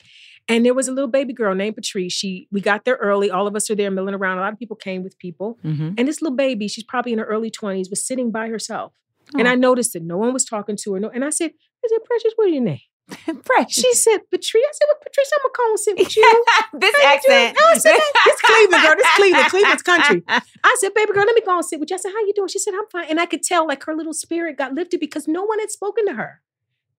And 0.46 0.66
there 0.66 0.74
was 0.74 0.88
a 0.88 0.92
little 0.92 1.10
baby 1.10 1.32
girl 1.32 1.54
named 1.54 1.76
Patrice. 1.76 2.12
She 2.12 2.48
we 2.52 2.60
got 2.60 2.84
there 2.84 2.96
early. 2.96 3.30
All 3.30 3.46
of 3.46 3.56
us 3.56 3.70
are 3.70 3.74
there 3.74 3.90
milling 3.90 4.14
around. 4.14 4.36
A 4.36 4.42
lot 4.42 4.52
of 4.52 4.58
people 4.58 4.76
came 4.76 5.02
with 5.02 5.18
people. 5.18 5.58
Mm-hmm. 5.64 5.94
And 5.96 6.06
this 6.06 6.20
little 6.20 6.36
baby, 6.36 6.68
she's 6.68 6.84
probably 6.84 7.12
in 7.14 7.18
her 7.18 7.24
early 7.24 7.50
20s, 7.50 7.88
was 7.88 8.06
sitting 8.06 8.30
by 8.30 8.48
herself. 8.48 8.92
And 9.36 9.46
Oh. 9.48 9.50
I 9.50 9.54
noticed 9.54 9.92
that 9.94 10.02
no 10.02 10.16
one 10.18 10.32
was 10.32 10.44
talking 10.44 10.76
to 10.82 10.92
her. 10.94 11.00
No, 11.00 11.08
and 11.10 11.24
I 11.24 11.30
said, 11.30 11.52
I 11.84 11.88
said, 11.88 12.04
Precious, 12.04 12.32
what 12.36 12.48
is 12.48 12.54
your 12.54 12.62
name? 12.62 12.80
Fresh. 13.44 13.72
She 13.72 13.92
said, 13.94 14.18
Patrice. 14.30 14.62
I 14.64 14.72
said, 14.72 14.86
well, 14.88 14.98
Patrice, 15.02 15.30
I'm 15.34 15.40
gonna 15.42 15.52
come 15.54 15.70
and 15.70 15.80
sit 15.80 15.98
with 15.98 16.16
you. 16.16 16.44
this 16.78 16.94
How 17.02 17.12
you. 17.12 17.18
I 17.18 17.78
said, 17.78 18.00
this 18.24 18.40
Cleveland, 18.40 18.82
girl. 18.82 18.94
This 18.96 19.06
Cleveland. 19.16 19.46
Cleveland's 19.50 19.82
country. 19.82 20.22
I 20.28 20.76
said, 20.78 20.94
baby 20.94 21.12
girl, 21.12 21.24
let 21.26 21.34
me 21.34 21.42
go 21.44 21.56
and 21.56 21.64
sit 21.64 21.80
with 21.80 21.90
you. 21.90 21.96
I 21.96 21.98
said, 21.98 22.12
how 22.12 22.20
you 22.20 22.32
doing? 22.34 22.48
She 22.48 22.58
said, 22.58 22.74
I'm 22.74 22.86
fine. 22.90 23.06
And 23.10 23.20
I 23.20 23.26
could 23.26 23.42
tell 23.42 23.66
like 23.66 23.82
her 23.84 23.94
little 23.94 24.14
spirit 24.14 24.56
got 24.56 24.72
lifted 24.74 25.00
because 25.00 25.26
no 25.28 25.42
one 25.42 25.58
had 25.58 25.70
spoken 25.70 26.06
to 26.06 26.14
her. 26.14 26.40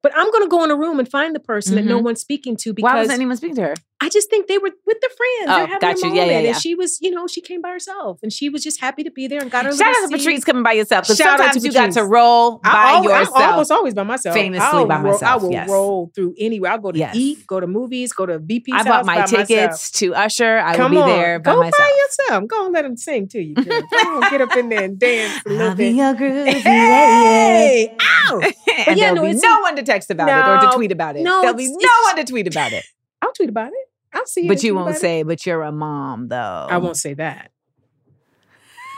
But 0.04 0.12
I'm 0.16 0.30
gonna 0.32 0.50
go 0.50 0.64
in 0.66 0.70
a 0.72 0.76
room 0.76 1.00
and 1.00 1.10
find 1.10 1.34
the 1.34 1.40
person 1.40 1.76
that 1.76 1.86
no 1.86 2.00
Mhm. 2.00 2.04
one's 2.04 2.20
speaking 2.22 2.58
to 2.58 2.74
Why 2.78 2.96
wasn't 2.96 3.16
anyone 3.16 3.38
speaking 3.38 3.56
to 3.56 3.62
her? 3.62 3.76
I 4.04 4.10
just 4.10 4.30
think 4.30 4.48
they 4.48 4.58
were 4.58 4.72
with 4.86 4.98
the 5.02 5.10
friends. 5.16 5.48
Oh, 5.50 5.56
They're 5.58 5.68
having 5.68 5.80
got 5.80 5.96
a 5.96 5.98
you. 6.00 6.04
moment. 6.06 6.16
Yeah, 6.16 6.26
yeah, 6.26 6.40
yeah. 6.40 6.48
And 6.54 6.58
she 6.62 6.76
was, 6.76 7.00
you 7.02 7.10
know, 7.12 7.26
she 7.28 7.40
came 7.42 7.62
by 7.62 7.70
herself 7.70 8.20
and 8.22 8.32
she 8.34 8.50
was 8.50 8.64
just 8.64 8.80
happy 8.82 9.04
to 9.04 9.12
be 9.12 9.28
there 9.28 9.40
and 9.42 9.50
got 9.50 9.66
her 9.66 9.72
Shout 9.76 9.88
out 9.96 10.10
to. 10.10 10.18
Patrice 10.18 10.44
coming 10.44 10.64
by 10.64 10.74
yourself 10.74 11.06
Shout 11.06 11.22
out 11.40 11.54
to 11.54 11.62
sometimes 11.62 11.66
you 11.66 11.72
got 11.72 11.92
to 11.94 12.04
roll 12.04 12.58
by 12.60 12.70
I 12.70 12.92
al- 12.98 13.04
yourself. 13.04 13.38
I'm 13.38 13.52
almost 13.52 13.72
always 13.72 13.94
by 13.94 14.04
myself. 14.04 14.36
Famously 14.36 14.60
I'll 14.66 14.86
by 14.86 14.96
roll- 15.02 15.14
myself, 15.14 15.32
I 15.32 15.36
will 15.44 15.52
yes. 15.52 15.70
roll 15.70 16.12
through 16.14 16.36
anywhere. 16.38 16.72
I'll 16.72 16.80
go 16.80 16.92
to 16.92 17.00
Yes. 17.00 17.16
eat, 17.16 17.48
go 17.48 17.60
to 17.60 17.68
movies, 17.68 18.12
go 18.14 18.26
to 18.26 18.40
VP's 18.40 18.74
I 18.76 18.84
bought 18.84 19.06
my 19.06 19.16
by 19.16 19.22
myself. 19.22 19.48
tickets 19.48 19.92
to 19.92 20.14
Usher. 20.16 20.58
I 20.60 20.76
Come 20.76 20.92
will 20.94 21.00
be 21.06 21.12
on, 21.12 21.18
there 21.20 21.40
by 21.40 21.54
go 21.54 21.60
myself. 21.62 21.78
by 21.78 22.04
yourself. 22.28 22.48
Go 22.50 22.66
and 22.66 22.74
let 22.74 22.82
them 22.82 22.98
sing 22.98 23.28
to 23.30 23.42
you. 23.42 23.56
Girl. 23.56 23.82
On, 24.06 24.22
get 24.30 24.42
up 24.42 24.56
in 24.58 24.70
there 24.70 24.84
and 24.84 25.00
dance 25.00 25.42
a 25.46 25.50
little 25.50 25.70
I'll 25.70 25.76
be 25.76 25.90
bit. 25.92 25.96
your 25.96 26.14
groovy 26.16 26.62
Hey, 26.62 27.96
ow! 28.02 28.40
and 28.42 28.54
yeah, 28.68 29.14
there'll 29.14 29.16
no, 29.16 29.22
be 29.24 29.34
no 29.40 29.60
one 29.62 29.76
to 29.78 29.84
text 29.84 30.10
about 30.12 30.28
it 30.30 30.66
or 30.66 30.70
to 30.70 30.76
tweet 30.76 30.92
about 30.92 31.16
it. 31.16 31.24
no, 31.24 31.42
there'll 31.42 31.56
be 31.56 31.68
no 31.70 31.90
one 32.06 32.16
to 32.18 32.24
tweet 32.26 32.48
about 32.48 32.74
it. 32.74 32.84
I'll 33.22 33.32
tweet 33.34 33.50
about 33.50 33.68
it. 33.70 33.88
I'll 34.14 34.26
see 34.26 34.46
it. 34.46 34.48
But 34.48 34.64
you 34.64 34.76
won't 34.76 34.96
say, 34.98 35.24
but 35.24 35.46
you're 35.46 35.64
a 35.64 35.72
mom, 35.72 36.28
though. 36.28 36.68
I 36.70 36.78
won't 36.78 36.98
say 36.98 37.14
that. 37.16 37.52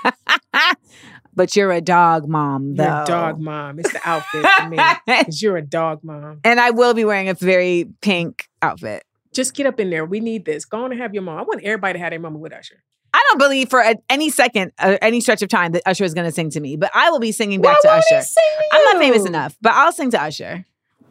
but 1.35 1.55
you're 1.55 1.71
a 1.71 1.81
dog 1.81 2.27
mom, 2.27 2.75
though. 2.75 2.83
You're 2.83 3.03
a 3.03 3.05
dog 3.05 3.39
mom. 3.39 3.79
It's 3.79 3.91
the 3.91 4.01
outfit 4.07 4.45
for 4.45 4.69
me. 4.69 4.77
Because 5.05 5.41
you're 5.41 5.57
a 5.57 5.61
dog 5.61 6.03
mom. 6.03 6.39
and 6.43 6.59
I 6.59 6.71
will 6.71 6.93
be 6.93 7.05
wearing 7.05 7.29
a 7.29 7.33
very 7.33 7.89
pink 8.01 8.47
outfit. 8.61 9.03
Just 9.33 9.53
get 9.53 9.65
up 9.65 9.79
in 9.79 9.89
there. 9.89 10.05
We 10.05 10.19
need 10.19 10.45
this. 10.45 10.65
Go 10.65 10.83
on 10.83 10.91
and 10.91 11.01
have 11.01 11.13
your 11.13 11.23
mom. 11.23 11.37
I 11.39 11.41
want 11.43 11.61
everybody 11.63 11.93
to 11.93 11.99
have 11.99 12.11
their 12.11 12.19
mama 12.19 12.37
with 12.37 12.53
Usher. 12.53 12.83
I 13.13 13.23
don't 13.29 13.37
believe 13.37 13.69
for 13.69 13.79
a, 13.79 13.95
any 14.09 14.29
second, 14.29 14.71
uh, 14.77 14.97
any 15.01 15.21
stretch 15.21 15.41
of 15.41 15.49
time 15.49 15.71
that 15.73 15.83
Usher 15.85 16.03
is 16.03 16.13
going 16.13 16.25
to 16.25 16.31
sing 16.31 16.49
to 16.51 16.59
me, 16.59 16.75
but 16.75 16.91
I 16.93 17.09
will 17.11 17.19
be 17.19 17.31
singing 17.31 17.61
back 17.61 17.77
Why 17.83 17.89
to 17.89 17.97
Usher. 17.97 18.21
to 18.21 18.39
I'm 18.73 18.83
not 18.83 18.97
famous 18.97 19.25
enough, 19.25 19.57
but 19.61 19.73
I'll 19.73 19.93
sing 19.93 20.11
to 20.11 20.21
Usher. 20.21 20.65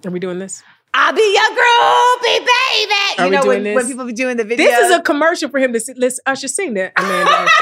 Are 0.05 0.11
we 0.11 0.21
doing 0.21 0.39
this? 0.39 0.63
I'll 0.97 1.13
be 1.13 1.35
your 1.35 1.51
groupie, 1.51 2.47
baby. 2.47 2.93
Are 3.19 3.25
you 3.27 3.33
know 3.33 3.45
when, 3.47 3.65
when 3.75 3.85
people 3.87 4.05
be 4.05 4.13
doing 4.13 4.37
the 4.37 4.45
video. 4.45 4.65
This 4.65 4.91
is 4.91 4.97
a 4.97 5.03
commercial 5.03 5.51
for 5.51 5.59
him 5.59 5.73
to 5.73 5.81
sing. 5.81 5.97
Let's 5.99 6.21
Usher 6.25 6.47
sing 6.49 6.75
that. 6.75 6.93
Amanda. 6.97 7.49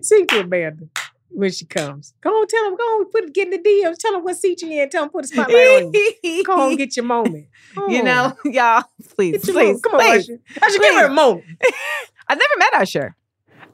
Sing 0.00 0.26
to 0.28 0.40
Amanda 0.40 0.88
when 1.28 1.52
she 1.52 1.66
comes. 1.66 2.14
Go 2.22 2.30
on, 2.30 2.46
tell 2.46 2.64
him. 2.66 2.74
Go 2.76 2.82
on, 2.82 3.10
put 3.10 3.34
get 3.34 3.52
in 3.52 3.62
the 3.62 3.68
DMs. 3.68 3.98
Tell 3.98 4.14
him 4.14 4.24
what 4.24 4.36
seat 4.36 4.62
you 4.62 4.70
in. 4.82 4.88
Tell 4.88 5.02
him 5.04 5.10
put 5.10 5.24
a 5.24 5.28
spotlight 5.28 5.82
on 5.84 5.92
you. 6.22 6.42
Go 6.44 6.58
on, 6.58 6.76
get 6.76 6.96
your 6.96 7.04
moment. 7.04 7.48
You 7.88 8.04
know, 8.04 8.36
y'all, 8.44 8.84
please, 9.16 9.44
please, 9.44 9.52
moment. 9.52 9.82
Come 9.82 9.94
on, 9.94 10.00
please. 10.00 10.30
Usher. 10.30 10.38
Usher, 10.62 10.78
give 10.78 10.94
her 10.94 11.06
a 11.06 11.12
moment. 11.12 11.44
I've 12.28 12.38
never 12.38 12.54
met 12.58 12.74
Usher. 12.74 13.16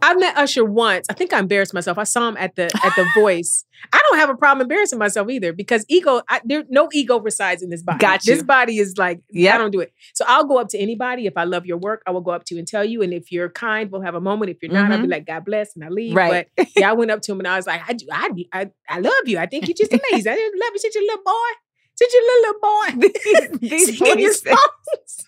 I 0.03 0.15
met 0.15 0.37
Usher 0.37 0.65
once. 0.65 1.07
I 1.11 1.15
think 1.15 1.33
I 1.33 1.39
embarrassed 1.39 1.75
myself. 1.75 1.99
I 1.99 2.05
saw 2.05 2.29
him 2.29 2.37
at 2.37 2.57
the 2.57 2.65
at 2.65 2.95
the 2.97 3.07
Voice. 3.15 3.65
I 3.93 4.01
don't 4.09 4.19
have 4.19 4.29
a 4.31 4.35
problem 4.37 4.63
embarrassing 4.63 4.99
myself 4.99 5.29
either 5.31 5.53
because 5.53 5.85
ego. 5.89 6.23
I, 6.29 6.41
there 6.45 6.65
no 6.69 6.89
ego 6.93 7.19
resides 7.21 7.63
in 7.63 7.71
this 7.71 7.83
body. 7.83 7.99
Got 7.99 8.27
you. 8.27 8.35
This 8.35 8.43
body 8.43 8.79
is 8.79 8.97
like 8.99 9.21
Yep. 9.31 9.55
I 9.55 9.59
don't 9.59 9.71
do 9.71 9.81
it. 9.81 9.93
So 10.15 10.25
I'll 10.29 10.45
go 10.47 10.59
up 10.59 10.69
to 10.69 10.79
anybody 10.79 11.27
if 11.27 11.35
I 11.37 11.45
love 11.45 11.67
your 11.67 11.79
work. 11.79 12.03
I 12.07 12.11
will 12.11 12.21
go 12.21 12.31
up 12.31 12.45
to 12.47 12.55
you 12.55 12.59
and 12.59 12.69
tell 12.69 12.85
you. 12.85 13.03
And 13.03 13.13
if 13.13 13.33
you're 13.33 13.49
kind, 13.51 13.91
we'll 13.91 14.03
have 14.03 14.15
a 14.15 14.21
moment. 14.21 14.51
If 14.51 14.59
you're 14.63 14.73
not, 14.73 14.91
I'll 14.93 15.01
be 15.01 15.09
like 15.09 15.27
God 15.27 15.45
bless 15.45 15.75
and 15.75 15.85
I 15.85 15.89
leave. 15.89 16.11
Mm-hmm. 16.11 16.17
Right. 16.19 16.49
But 16.57 16.69
yeah, 16.77 16.91
I 16.91 16.93
went 16.95 17.11
up 17.11 17.23
to 17.23 17.33
him 17.33 17.41
and 17.41 17.49
I 17.49 17.57
was 17.57 17.67
like, 17.67 17.83
I 17.89 17.93
do, 17.93 18.07
I, 18.13 18.31
I, 18.53 18.71
I 18.89 19.01
love 19.01 19.27
you. 19.27 19.39
I 19.39 19.47
think 19.47 19.69
you're 19.69 19.77
just 19.77 19.93
amazing. 19.93 20.33
I 20.33 20.35
love 20.37 20.71
you, 20.75 20.79
such 20.79 20.97
a 20.97 21.01
little 21.01 21.23
boy, 21.25 21.51
such 21.95 22.13
a 22.13 22.23
little, 22.27 22.43
little 22.43 22.61
boy. 22.61 23.59
These 23.69 23.99
voices. 23.99 24.43
songs. 24.43 25.27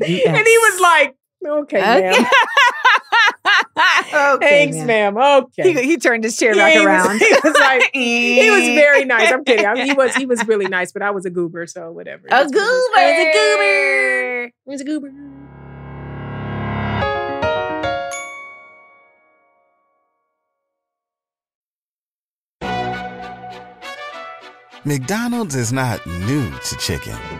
And 0.00 0.46
he 0.46 0.58
was 0.58 0.80
like, 0.80 1.14
okay, 1.46 1.80
ma'am 1.80 2.26
okay, 3.46 4.38
Thanks, 4.40 4.76
ma'am. 4.76 5.14
ma'am. 5.14 5.42
Okay. 5.44 5.72
He, 5.72 5.82
he, 5.82 5.96
turned 5.96 6.24
his 6.24 6.36
chair 6.36 6.54
back 6.54 6.74
he 6.74 6.84
around. 6.84 7.18
He 7.20 7.34
was 7.42 7.54
like, 7.54 7.90
he 7.92 8.50
was 8.50 8.64
very 8.64 9.04
nice. 9.04 9.32
I'm 9.32 9.44
kidding. 9.44 9.66
I 9.66 9.74
mean, 9.74 9.86
he 9.86 9.92
was 9.92 10.14
he 10.14 10.26
was 10.26 10.46
really 10.46 10.68
nice, 10.68 10.92
but 10.92 11.02
I 11.02 11.10
was 11.10 11.24
a 11.24 11.30
goober, 11.30 11.66
so 11.66 11.90
whatever. 11.90 12.26
A 12.30 12.44
goober. 12.44 12.60
a 12.96 13.32
goober. 13.32 14.52
Was 14.64 14.80
a 14.80 14.84
goober. 14.84 15.12
McDonald's 24.84 25.54
is 25.56 25.74
not 25.74 26.04
new 26.06 26.50
to 26.50 26.76
chicken. 26.76 27.39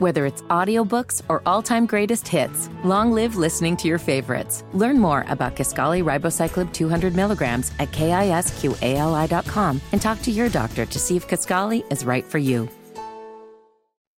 Whether 0.00 0.24
it's 0.24 0.40
audiobooks 0.44 1.20
or 1.28 1.42
all-time 1.44 1.84
greatest 1.84 2.26
hits, 2.26 2.70
long 2.84 3.12
live 3.12 3.36
listening 3.36 3.76
to 3.76 3.86
your 3.86 3.98
favorites. 3.98 4.64
Learn 4.72 4.98
more 4.98 5.26
about 5.28 5.56
Kisqali 5.56 6.02
Ribociclib 6.02 6.72
200 6.72 7.14
milligrams 7.14 7.70
at 7.78 7.90
kisqali.com 7.90 9.80
and 9.92 10.00
talk 10.00 10.22
to 10.22 10.30
your 10.30 10.48
doctor 10.48 10.86
to 10.86 10.98
see 10.98 11.16
if 11.16 11.28
Kisqali 11.28 11.84
is 11.92 12.06
right 12.06 12.24
for 12.24 12.38
you. 12.38 12.66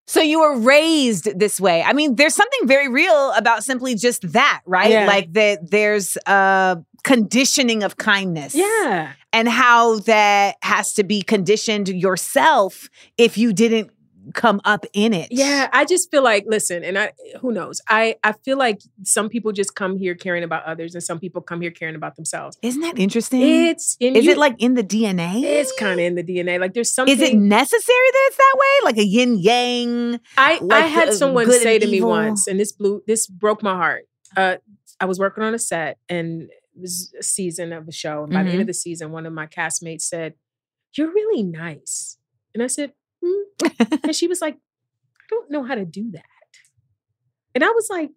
So 0.06 0.20
you 0.20 0.40
were 0.40 0.58
raised 0.58 1.36
this 1.36 1.60
way. 1.60 1.82
I 1.82 1.94
mean, 1.94 2.14
there's 2.14 2.34
something 2.34 2.68
very 2.68 2.88
real 2.88 3.32
about 3.32 3.64
simply 3.64 3.96
just 3.96 4.32
that, 4.34 4.62
right? 4.66 4.90
Yeah. 4.90 5.06
Like 5.06 5.32
that 5.32 5.70
there's 5.70 6.16
a 6.26 6.80
conditioning 7.02 7.82
of 7.82 7.96
kindness. 7.96 8.54
Yeah. 8.54 9.12
And 9.32 9.48
how 9.48 10.00
that 10.00 10.56
has 10.62 10.92
to 10.94 11.04
be 11.04 11.22
conditioned 11.22 11.88
yourself 11.88 12.90
if 13.16 13.38
you 13.38 13.52
didn't 13.52 13.90
come 14.34 14.60
up 14.64 14.84
in 14.92 15.12
it. 15.12 15.28
Yeah, 15.30 15.68
I 15.72 15.84
just 15.84 16.10
feel 16.10 16.22
like 16.22 16.44
listen, 16.46 16.84
and 16.84 16.98
I 16.98 17.12
who 17.40 17.52
knows. 17.52 17.80
I 17.88 18.16
I 18.22 18.32
feel 18.32 18.56
like 18.56 18.80
some 19.02 19.28
people 19.28 19.52
just 19.52 19.74
come 19.74 19.96
here 19.98 20.14
caring 20.14 20.44
about 20.44 20.64
others 20.64 20.94
and 20.94 21.02
some 21.02 21.18
people 21.18 21.42
come 21.42 21.60
here 21.60 21.70
caring 21.70 21.94
about 21.94 22.16
themselves. 22.16 22.56
Isn't 22.62 22.80
that 22.82 22.98
interesting? 22.98 23.42
It's 23.42 23.96
in 24.00 24.16
Is 24.16 24.24
you- 24.24 24.32
it 24.32 24.38
like 24.38 24.56
in 24.62 24.74
the 24.74 24.84
DNA? 24.84 25.42
it's 25.42 25.72
kind 25.78 25.98
of 26.00 26.06
in 26.06 26.14
the 26.14 26.22
DNA. 26.22 26.58
Like 26.60 26.74
there's 26.74 26.92
something 26.92 27.14
Is 27.14 27.20
it 27.20 27.34
necessary 27.36 28.08
that 28.12 28.24
it's 28.28 28.36
that 28.36 28.54
way? 28.58 28.84
Like 28.84 28.98
a 28.98 29.04
yin 29.04 29.38
yang? 29.38 30.20
I, 30.36 30.60
I 30.70 30.80
had 30.80 31.08
the 31.08 31.12
someone 31.14 31.50
say 31.50 31.78
to 31.78 31.86
me 31.86 32.00
once, 32.00 32.46
and 32.46 32.58
this 32.60 32.72
blew 32.72 33.02
this 33.06 33.26
broke 33.26 33.62
my 33.62 33.74
heart. 33.74 34.04
Uh, 34.36 34.56
I 35.00 35.04
was 35.06 35.18
working 35.18 35.42
on 35.42 35.52
a 35.54 35.58
set, 35.58 35.98
and 36.08 36.42
it 36.42 36.80
was 36.80 37.12
a 37.18 37.22
season 37.22 37.72
of 37.72 37.88
a 37.88 37.92
show. 37.92 38.22
And 38.24 38.32
by 38.32 38.42
the 38.42 38.44
Mm-hmm. 38.44 38.52
end 38.52 38.60
of 38.62 38.66
the 38.68 38.74
season, 38.74 39.10
one 39.10 39.26
of 39.26 39.32
my 39.32 39.46
castmates 39.46 40.02
said, 40.02 40.34
"You're 40.96 41.12
really 41.12 41.42
nice," 41.42 42.18
and 42.54 42.62
I 42.62 42.66
said, 42.68 42.92
hmm. 43.24 43.96
and 44.04 44.14
she 44.14 44.26
was 44.28 44.40
like, 44.40 44.54
"I 44.54 45.24
don't 45.30 45.50
know 45.50 45.62
how 45.62 45.74
to 45.74 45.84
do 45.84 46.10
that," 46.12 46.24
and 47.54 47.64
I 47.64 47.70
was 47.70 47.88
like, 47.90 48.10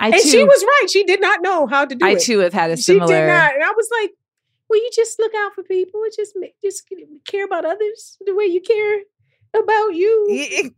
I 0.00 0.06
and 0.06 0.14
too, 0.20 0.28
she 0.28 0.44
was 0.44 0.64
right. 0.64 0.90
She 0.90 1.04
did 1.04 1.20
not 1.20 1.42
know 1.42 1.66
how 1.66 1.84
to 1.84 1.94
do 1.94 2.04
I 2.04 2.10
it. 2.10 2.16
I 2.16 2.18
too 2.18 2.38
have 2.40 2.52
had 2.52 2.70
a 2.70 2.76
she 2.76 2.82
similar. 2.82 3.06
did 3.06 3.26
not, 3.28 3.54
and 3.54 3.62
I 3.62 3.70
was 3.70 3.88
like, 4.00 4.10
"Well, 4.68 4.80
you 4.80 4.90
just 4.92 5.18
look 5.18 5.32
out 5.36 5.54
for 5.54 5.62
people. 5.62 6.02
Just 6.14 6.32
make, 6.36 6.54
just 6.62 6.90
care 7.26 7.44
about 7.44 7.64
others 7.64 8.18
the 8.26 8.34
way 8.34 8.44
you 8.44 8.60
care 8.60 9.00
about 9.54 9.94
you." 9.94 10.72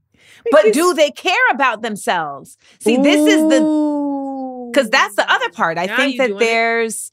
But 0.50 0.72
do 0.72 0.94
they 0.94 1.10
care 1.10 1.48
about 1.52 1.82
themselves? 1.82 2.58
See, 2.80 2.96
this 2.96 3.20
is 3.20 3.42
the 3.48 4.70
because 4.72 4.90
that's 4.90 5.14
the 5.16 5.30
other 5.30 5.50
part. 5.50 5.78
I 5.78 5.86
Now 5.86 5.96
think 5.96 6.18
that 6.18 6.38
there's. 6.38 7.12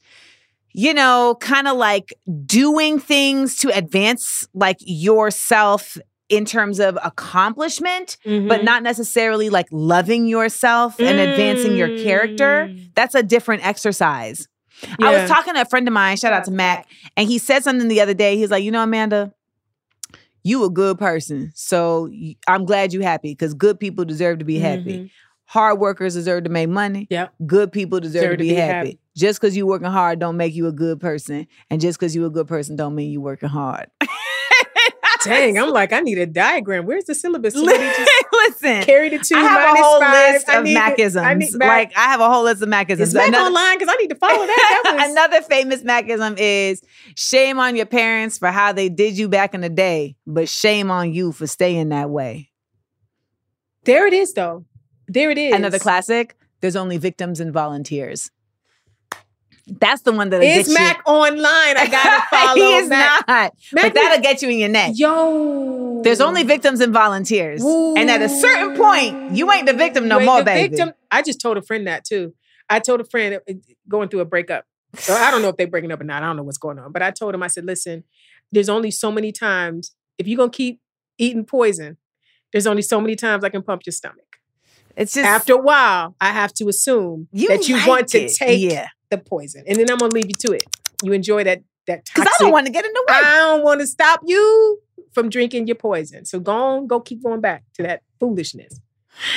You 0.74 0.94
know, 0.94 1.36
kind 1.40 1.68
of 1.68 1.76
like 1.76 2.14
doing 2.46 2.98
things 2.98 3.56
to 3.58 3.68
advance 3.76 4.46
like 4.54 4.76
yourself 4.80 5.98
in 6.28 6.44
terms 6.46 6.80
of 6.80 6.98
accomplishment, 7.04 8.16
but 8.24 8.30
Mhm. 8.32 8.64
not 8.64 8.82
necessarily 8.82 9.50
like 9.50 9.66
loving 9.70 10.26
yourself 10.26 10.98
and 10.98 11.20
advancing 11.20 11.76
your 11.76 11.88
character. 12.02 12.68
Mm. 12.70 12.90
That's 12.94 13.14
a 13.14 13.22
different 13.22 13.66
exercise. 13.66 14.48
I 15.00 15.12
was 15.12 15.28
talking 15.28 15.54
to 15.54 15.60
a 15.60 15.64
friend 15.66 15.86
of 15.86 15.92
mine, 15.92 16.16
shout 16.16 16.32
out 16.32 16.44
to 16.44 16.50
Mac, 16.50 16.88
and 17.16 17.28
he 17.28 17.38
said 17.38 17.62
something 17.62 17.88
the 17.88 18.00
other 18.00 18.14
day. 18.14 18.36
He's 18.38 18.50
like, 18.50 18.64
you 18.64 18.70
know, 18.70 18.82
Amanda, 18.82 19.32
you 20.42 20.64
a 20.64 20.70
good 20.70 20.98
person. 20.98 21.52
So 21.54 22.10
I'm 22.48 22.64
glad 22.64 22.92
you 22.92 23.00
happy 23.02 23.32
because 23.32 23.52
good 23.54 23.78
people 23.78 24.04
deserve 24.04 24.38
to 24.38 24.44
be 24.44 24.58
happy. 24.58 24.98
Mhm. 24.98 25.10
Hard 25.52 25.78
workers 25.78 26.14
deserve 26.14 26.44
to 26.44 26.50
make 26.50 26.70
money. 26.70 27.06
Yep. 27.10 27.34
Good 27.46 27.72
people 27.72 28.00
deserve, 28.00 28.30
to, 28.30 28.36
be, 28.38 28.54
happy. 28.54 28.72
happy. 28.88 28.98
Just 29.14 29.38
because 29.38 29.54
you're 29.54 29.66
working 29.66 29.88
hard 29.90 30.18
don't 30.18 30.38
make 30.38 30.54
you 30.54 30.66
a 30.66 30.72
good 30.72 30.98
person. 30.98 31.46
And 31.68 31.78
just 31.78 31.98
because 31.98 32.16
you're 32.16 32.26
a 32.28 32.30
good 32.30 32.48
person 32.48 32.74
don't 32.74 32.94
mean 32.94 33.10
you're 33.12 33.20
working 33.20 33.50
hard. 33.50 33.88
Dang, 35.24 35.58
I'm 35.58 35.68
like, 35.68 35.92
I 35.92 36.00
need 36.00 36.16
a 36.16 36.24
diagram. 36.26 36.86
Where's 36.86 37.04
the 37.04 37.14
syllabus? 37.14 37.52
Somebody 37.52 37.78
just 37.78 38.10
Listen, 38.32 38.82
carry 38.82 39.10
the 39.10 39.18
two. 39.18 39.36
I 39.36 39.40
have 39.42 39.78
a 39.78 39.82
whole 39.82 40.00
five. 40.00 40.32
list 40.34 40.48
of 40.48 40.64
to- 40.64 41.20
I 41.20 41.34
need 41.34 41.54
like 41.54 41.92
I 41.96 42.04
have 42.04 42.20
a 42.20 42.28
whole 42.30 42.44
list 42.44 42.62
of 42.62 42.68
Macisms. 42.70 43.08
is 43.10 43.14
Mac 43.14 43.28
Another- 43.28 43.46
online? 43.48 43.78
Because 43.78 43.94
I 43.94 44.00
need 44.00 44.08
to 44.08 44.16
follow 44.16 44.46
that. 44.46 44.80
That 44.84 44.94
was 44.96 45.10
Another 45.12 45.42
famous 45.42 45.82
Macism 45.82 46.36
is 46.38 46.82
shame 47.14 47.58
on 47.60 47.76
your 47.76 47.86
parents 47.86 48.38
for 48.38 48.48
how 48.48 48.72
they 48.72 48.88
did 48.88 49.18
you 49.18 49.28
back 49.28 49.52
in 49.54 49.60
the 49.60 49.68
day, 49.68 50.16
but 50.26 50.48
shame 50.48 50.90
on 50.90 51.12
you 51.12 51.30
for 51.30 51.46
staying 51.46 51.90
that 51.90 52.08
way. 52.10 52.50
there. 53.84 54.06
It 54.06 54.14
is 54.14 54.32
though. 54.32 54.64
There 55.08 55.30
it 55.30 55.38
is. 55.38 55.54
Another 55.54 55.78
classic, 55.78 56.36
there's 56.60 56.76
only 56.76 56.96
victims 56.98 57.40
and 57.40 57.52
volunteers. 57.52 58.30
That's 59.66 60.02
the 60.02 60.12
one 60.12 60.30
that 60.30 60.42
Is 60.42 60.72
Mac 60.74 61.02
online? 61.06 61.44
I 61.76 61.86
gotta 61.90 62.22
follow. 62.30 62.54
he 62.56 62.74
is 62.78 62.88
Mac. 62.88 63.28
not. 63.28 63.54
Mac 63.72 63.84
but 63.84 63.94
that'll 63.94 64.20
get 64.22 64.42
you 64.42 64.48
in 64.50 64.58
your 64.58 64.68
neck. 64.68 64.92
Yo, 64.96 66.00
There's 66.02 66.20
only 66.20 66.42
victims 66.42 66.80
and 66.80 66.92
volunteers. 66.92 67.62
And 67.62 68.10
at 68.10 68.20
a 68.22 68.28
certain 68.28 68.76
point, 68.76 69.36
you 69.36 69.50
ain't 69.52 69.66
the 69.66 69.72
victim 69.72 70.08
no 70.08 70.18
You 70.18 70.26
more, 70.26 70.38
the 70.40 70.44
baby. 70.46 70.68
victim. 70.76 70.92
I 71.12 71.22
just 71.22 71.40
told 71.40 71.58
a 71.58 71.62
friend 71.62 71.86
that 71.86 72.04
too. 72.04 72.34
I 72.68 72.80
told 72.80 73.00
a 73.00 73.04
friend 73.04 73.40
uh, 73.48 73.52
going 73.88 74.08
through 74.08 74.20
a 74.20 74.24
breakup. 74.24 74.64
So 74.96 75.14
I 75.14 75.30
don't 75.30 75.42
know 75.42 75.48
if 75.48 75.56
they're 75.56 75.68
breaking 75.68 75.92
up 75.92 76.00
or 76.00 76.04
not. 76.04 76.22
I 76.22 76.26
don't 76.26 76.36
know 76.36 76.42
what's 76.42 76.58
going 76.58 76.78
on. 76.80 76.90
But 76.90 77.02
I 77.02 77.12
told 77.12 77.34
him, 77.34 77.42
I 77.42 77.46
said, 77.46 77.64
listen, 77.64 78.02
there's 78.50 78.68
only 78.68 78.90
so 78.90 79.12
many 79.12 79.30
times 79.30 79.94
if 80.18 80.26
you're 80.26 80.36
gonna 80.38 80.50
keep 80.50 80.80
eating 81.18 81.44
poison, 81.44 81.98
there's 82.52 82.66
only 82.66 82.82
so 82.82 83.00
many 83.00 83.14
times 83.14 83.44
I 83.44 83.48
can 83.48 83.62
pump 83.62 83.82
your 83.86 83.92
stomach. 83.92 84.31
It's 84.96 85.14
just 85.14 85.26
After 85.26 85.54
a 85.54 85.58
while, 85.62 86.14
I 86.20 86.30
have 86.32 86.52
to 86.54 86.68
assume 86.68 87.28
you 87.32 87.48
that 87.48 87.68
you 87.68 87.76
like 87.76 87.86
want 87.86 88.08
to 88.08 88.22
it. 88.22 88.32
take 88.34 88.60
Yeah. 88.60 88.88
the 89.10 89.18
poison, 89.18 89.64
and 89.66 89.76
then 89.78 89.90
I'm 89.90 89.98
gonna 89.98 90.14
leave 90.14 90.26
you 90.26 90.34
to 90.48 90.52
it. 90.52 90.64
You 91.02 91.12
enjoy 91.12 91.44
that 91.44 91.62
that 91.86 92.04
Because. 92.04 92.26
I 92.28 92.42
don't 92.44 92.52
want 92.52 92.66
to 92.66 92.72
get 92.72 92.84
in 92.84 92.92
the 92.92 93.04
way. 93.08 93.14
I 93.16 93.36
don't 93.38 93.62
want 93.64 93.80
to 93.80 93.86
stop 93.86 94.20
you 94.24 94.80
from 95.12 95.28
drinking 95.28 95.66
your 95.66 95.76
poison. 95.76 96.24
So 96.24 96.38
go 96.40 96.52
on, 96.52 96.86
go 96.86 97.00
keep 97.00 97.22
going 97.22 97.40
back 97.40 97.64
to 97.74 97.82
that 97.82 98.02
foolishness. 98.20 98.80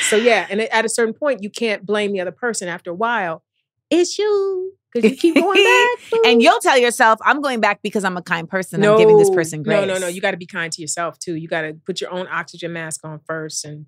So 0.09 0.15
yeah, 0.15 0.45
and 0.49 0.61
at 0.61 0.85
a 0.85 0.89
certain 0.89 1.13
point, 1.13 1.41
you 1.43 1.49
can't 1.49 1.85
blame 1.85 2.11
the 2.13 2.21
other 2.21 2.31
person. 2.31 2.67
After 2.67 2.91
a 2.91 2.93
while, 2.93 3.43
it's 3.89 4.17
you 4.19 4.73
because 4.93 5.09
you 5.11 5.17
keep 5.17 5.35
going 5.35 5.61
back. 6.11 6.19
and 6.25 6.41
you'll 6.41 6.59
tell 6.59 6.77
yourself, 6.77 7.19
I'm 7.25 7.41
going 7.41 7.59
back 7.59 7.81
because 7.81 8.03
I'm 8.05 8.15
a 8.15 8.21
kind 8.21 8.47
person. 8.47 8.83
I'm 8.85 8.97
giving 8.97 9.17
this 9.17 9.29
person 9.29 9.63
grace. 9.63 9.75
No, 9.85 9.85
no, 9.93 9.99
no. 9.99 10.07
You 10.07 10.21
got 10.21 10.31
to 10.31 10.37
be 10.37 10.45
kind 10.45 10.71
to 10.71 10.81
yourself 10.81 11.19
too. 11.19 11.35
You 11.35 11.47
got 11.47 11.61
to 11.61 11.73
put 11.85 11.99
your 11.99 12.11
own 12.11 12.27
oxygen 12.31 12.71
mask 12.73 13.01
on 13.03 13.19
first. 13.27 13.65
And, 13.65 13.85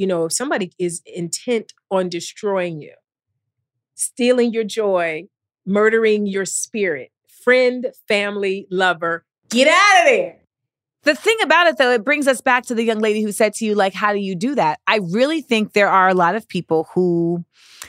you 0.00 0.06
know, 0.06 0.24
if 0.24 0.32
somebody 0.32 0.72
is 0.78 1.02
intent 1.04 1.74
on 1.90 2.08
destroying 2.08 2.80
you, 2.80 2.94
stealing 3.94 4.50
your 4.50 4.64
joy, 4.64 5.24
murdering 5.66 6.26
your 6.26 6.46
spirit, 6.46 7.10
friend, 7.44 7.88
family, 8.08 8.66
lover, 8.70 9.26
get 9.50 9.68
out 9.68 10.00
of 10.00 10.06
there. 10.06 10.36
The 11.02 11.14
thing 11.14 11.36
about 11.42 11.66
it, 11.66 11.76
though, 11.76 11.90
it 11.92 12.02
brings 12.02 12.26
us 12.26 12.40
back 12.40 12.64
to 12.66 12.74
the 12.74 12.82
young 12.82 12.98
lady 12.98 13.22
who 13.22 13.30
said 13.30 13.52
to 13.54 13.66
you, 13.66 13.74
like, 13.74 13.92
how 13.92 14.14
do 14.14 14.18
you 14.18 14.34
do 14.34 14.54
that? 14.54 14.80
I 14.86 15.00
really 15.12 15.42
think 15.42 15.74
there 15.74 15.88
are 15.88 16.08
a 16.08 16.14
lot 16.14 16.34
of 16.34 16.48
people 16.48 16.88
who 16.94 17.44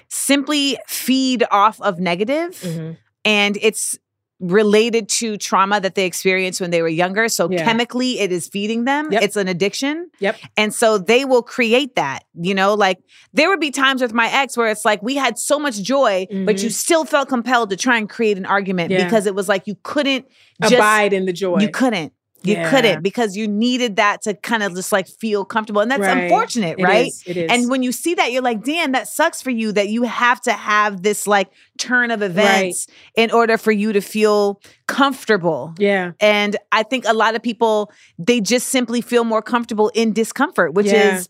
simply 0.09 0.77
feed 0.87 1.45
off 1.49 1.79
of 1.81 1.99
negative, 1.99 2.59
Mm-hmm. 2.61 2.91
and 3.23 3.57
it's 3.61 3.97
related 4.41 5.07
to 5.07 5.37
trauma 5.37 5.79
that 5.79 5.95
they 5.95 6.05
experienced 6.05 6.59
when 6.59 6.71
they 6.71 6.81
were 6.81 6.87
younger. 6.87 7.29
So 7.29 7.49
Yeah. 7.49 7.63
chemically, 7.63 8.19
it 8.19 8.31
is 8.31 8.47
feeding 8.47 8.85
them. 8.85 9.11
Yep. 9.11 9.21
It's 9.21 9.35
an 9.35 9.47
addiction. 9.47 10.09
Yep. 10.19 10.37
And 10.57 10.73
so 10.73 10.97
they 10.97 11.23
will 11.25 11.43
create 11.43 11.95
that, 11.95 12.23
you 12.33 12.53
know, 12.55 12.73
like 12.73 12.97
there 13.33 13.49
would 13.49 13.59
be 13.59 13.71
times 13.71 14.01
with 14.01 14.13
my 14.13 14.27
ex 14.31 14.57
where 14.57 14.67
it's 14.69 14.83
like 14.83 15.01
we 15.03 15.15
had 15.15 15.37
so 15.37 15.59
much 15.59 15.81
joy, 15.81 16.27
but 16.45 16.61
you 16.63 16.69
still 16.69 17.05
felt 17.05 17.29
compelled 17.29 17.69
to 17.69 17.77
try 17.77 17.97
and 17.97 18.09
create 18.09 18.37
an 18.37 18.45
argument 18.45 18.91
Mm-hmm. 18.91 18.99
Yeah. 18.99 19.05
because 19.05 19.27
it 19.27 19.35
was 19.35 19.47
like 19.47 19.67
you 19.67 19.77
couldn't 19.83 20.25
just 20.61 20.73
Abide 20.73 21.13
in 21.13 21.25
the 21.25 21.33
joy. 21.33 21.59
you 21.59 21.69
couldn't. 21.69 22.11
You 22.43 22.55
Yeah. 22.55 22.69
couldn't 22.71 23.03
because 23.03 23.35
you 23.37 23.47
needed 23.47 23.97
that 23.97 24.23
to 24.23 24.33
kind 24.33 24.63
of 24.63 24.75
just 24.75 24.91
like 24.91 25.07
feel 25.07 25.45
comfortable. 25.45 25.81
And 25.81 25.91
that's 25.91 25.99
Right. 26.01 26.23
unfortunate, 26.23 26.79
It 26.79 26.83
right? 26.83 27.07
is, 27.07 27.23
It 27.25 27.37
is. 27.37 27.51
And 27.51 27.69
when 27.69 27.83
you 27.83 27.91
see 27.91 28.15
that, 28.15 28.31
you're 28.31 28.41
like, 28.41 28.63
damn, 28.63 28.93
that 28.93 29.07
sucks 29.07 29.41
for 29.41 29.51
you 29.51 29.71
that 29.73 29.89
you 29.89 30.03
have 30.03 30.41
to 30.41 30.53
have 30.53 31.03
this 31.03 31.27
like 31.27 31.49
turn 31.77 32.09
of 32.09 32.21
events 32.23 32.87
in 33.15 33.29
order 33.31 33.57
for 33.57 33.71
you 33.71 33.93
to 33.93 34.01
feel 34.01 34.59
comfortable. 34.87 35.73
yeah. 35.77 36.11
And 36.19 36.57
I 36.71 36.83
think 36.83 37.05
a 37.07 37.13
lot 37.13 37.35
of 37.35 37.41
people, 37.43 37.91
they 38.17 38.41
just 38.41 38.67
simply 38.69 39.01
feel 39.01 39.23
more 39.23 39.41
comfortable 39.41 39.89
in 39.93 40.11
discomfort, 40.13 40.73
which 40.73 40.87
Yeah. 40.87 41.17
is 41.17 41.29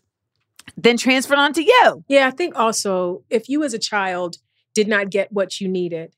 then 0.76 0.96
transferred 0.96 1.38
onto 1.38 1.60
you. 1.60 2.04
Yeah, 2.08 2.26
I 2.26 2.30
think 2.30 2.58
also 2.58 3.22
if 3.30 3.48
you 3.48 3.62
as 3.64 3.74
a 3.74 3.78
child 3.78 4.36
did 4.74 4.88
not 4.88 5.10
get 5.10 5.30
what 5.32 5.60
you 5.60 5.68
needed 5.68 6.12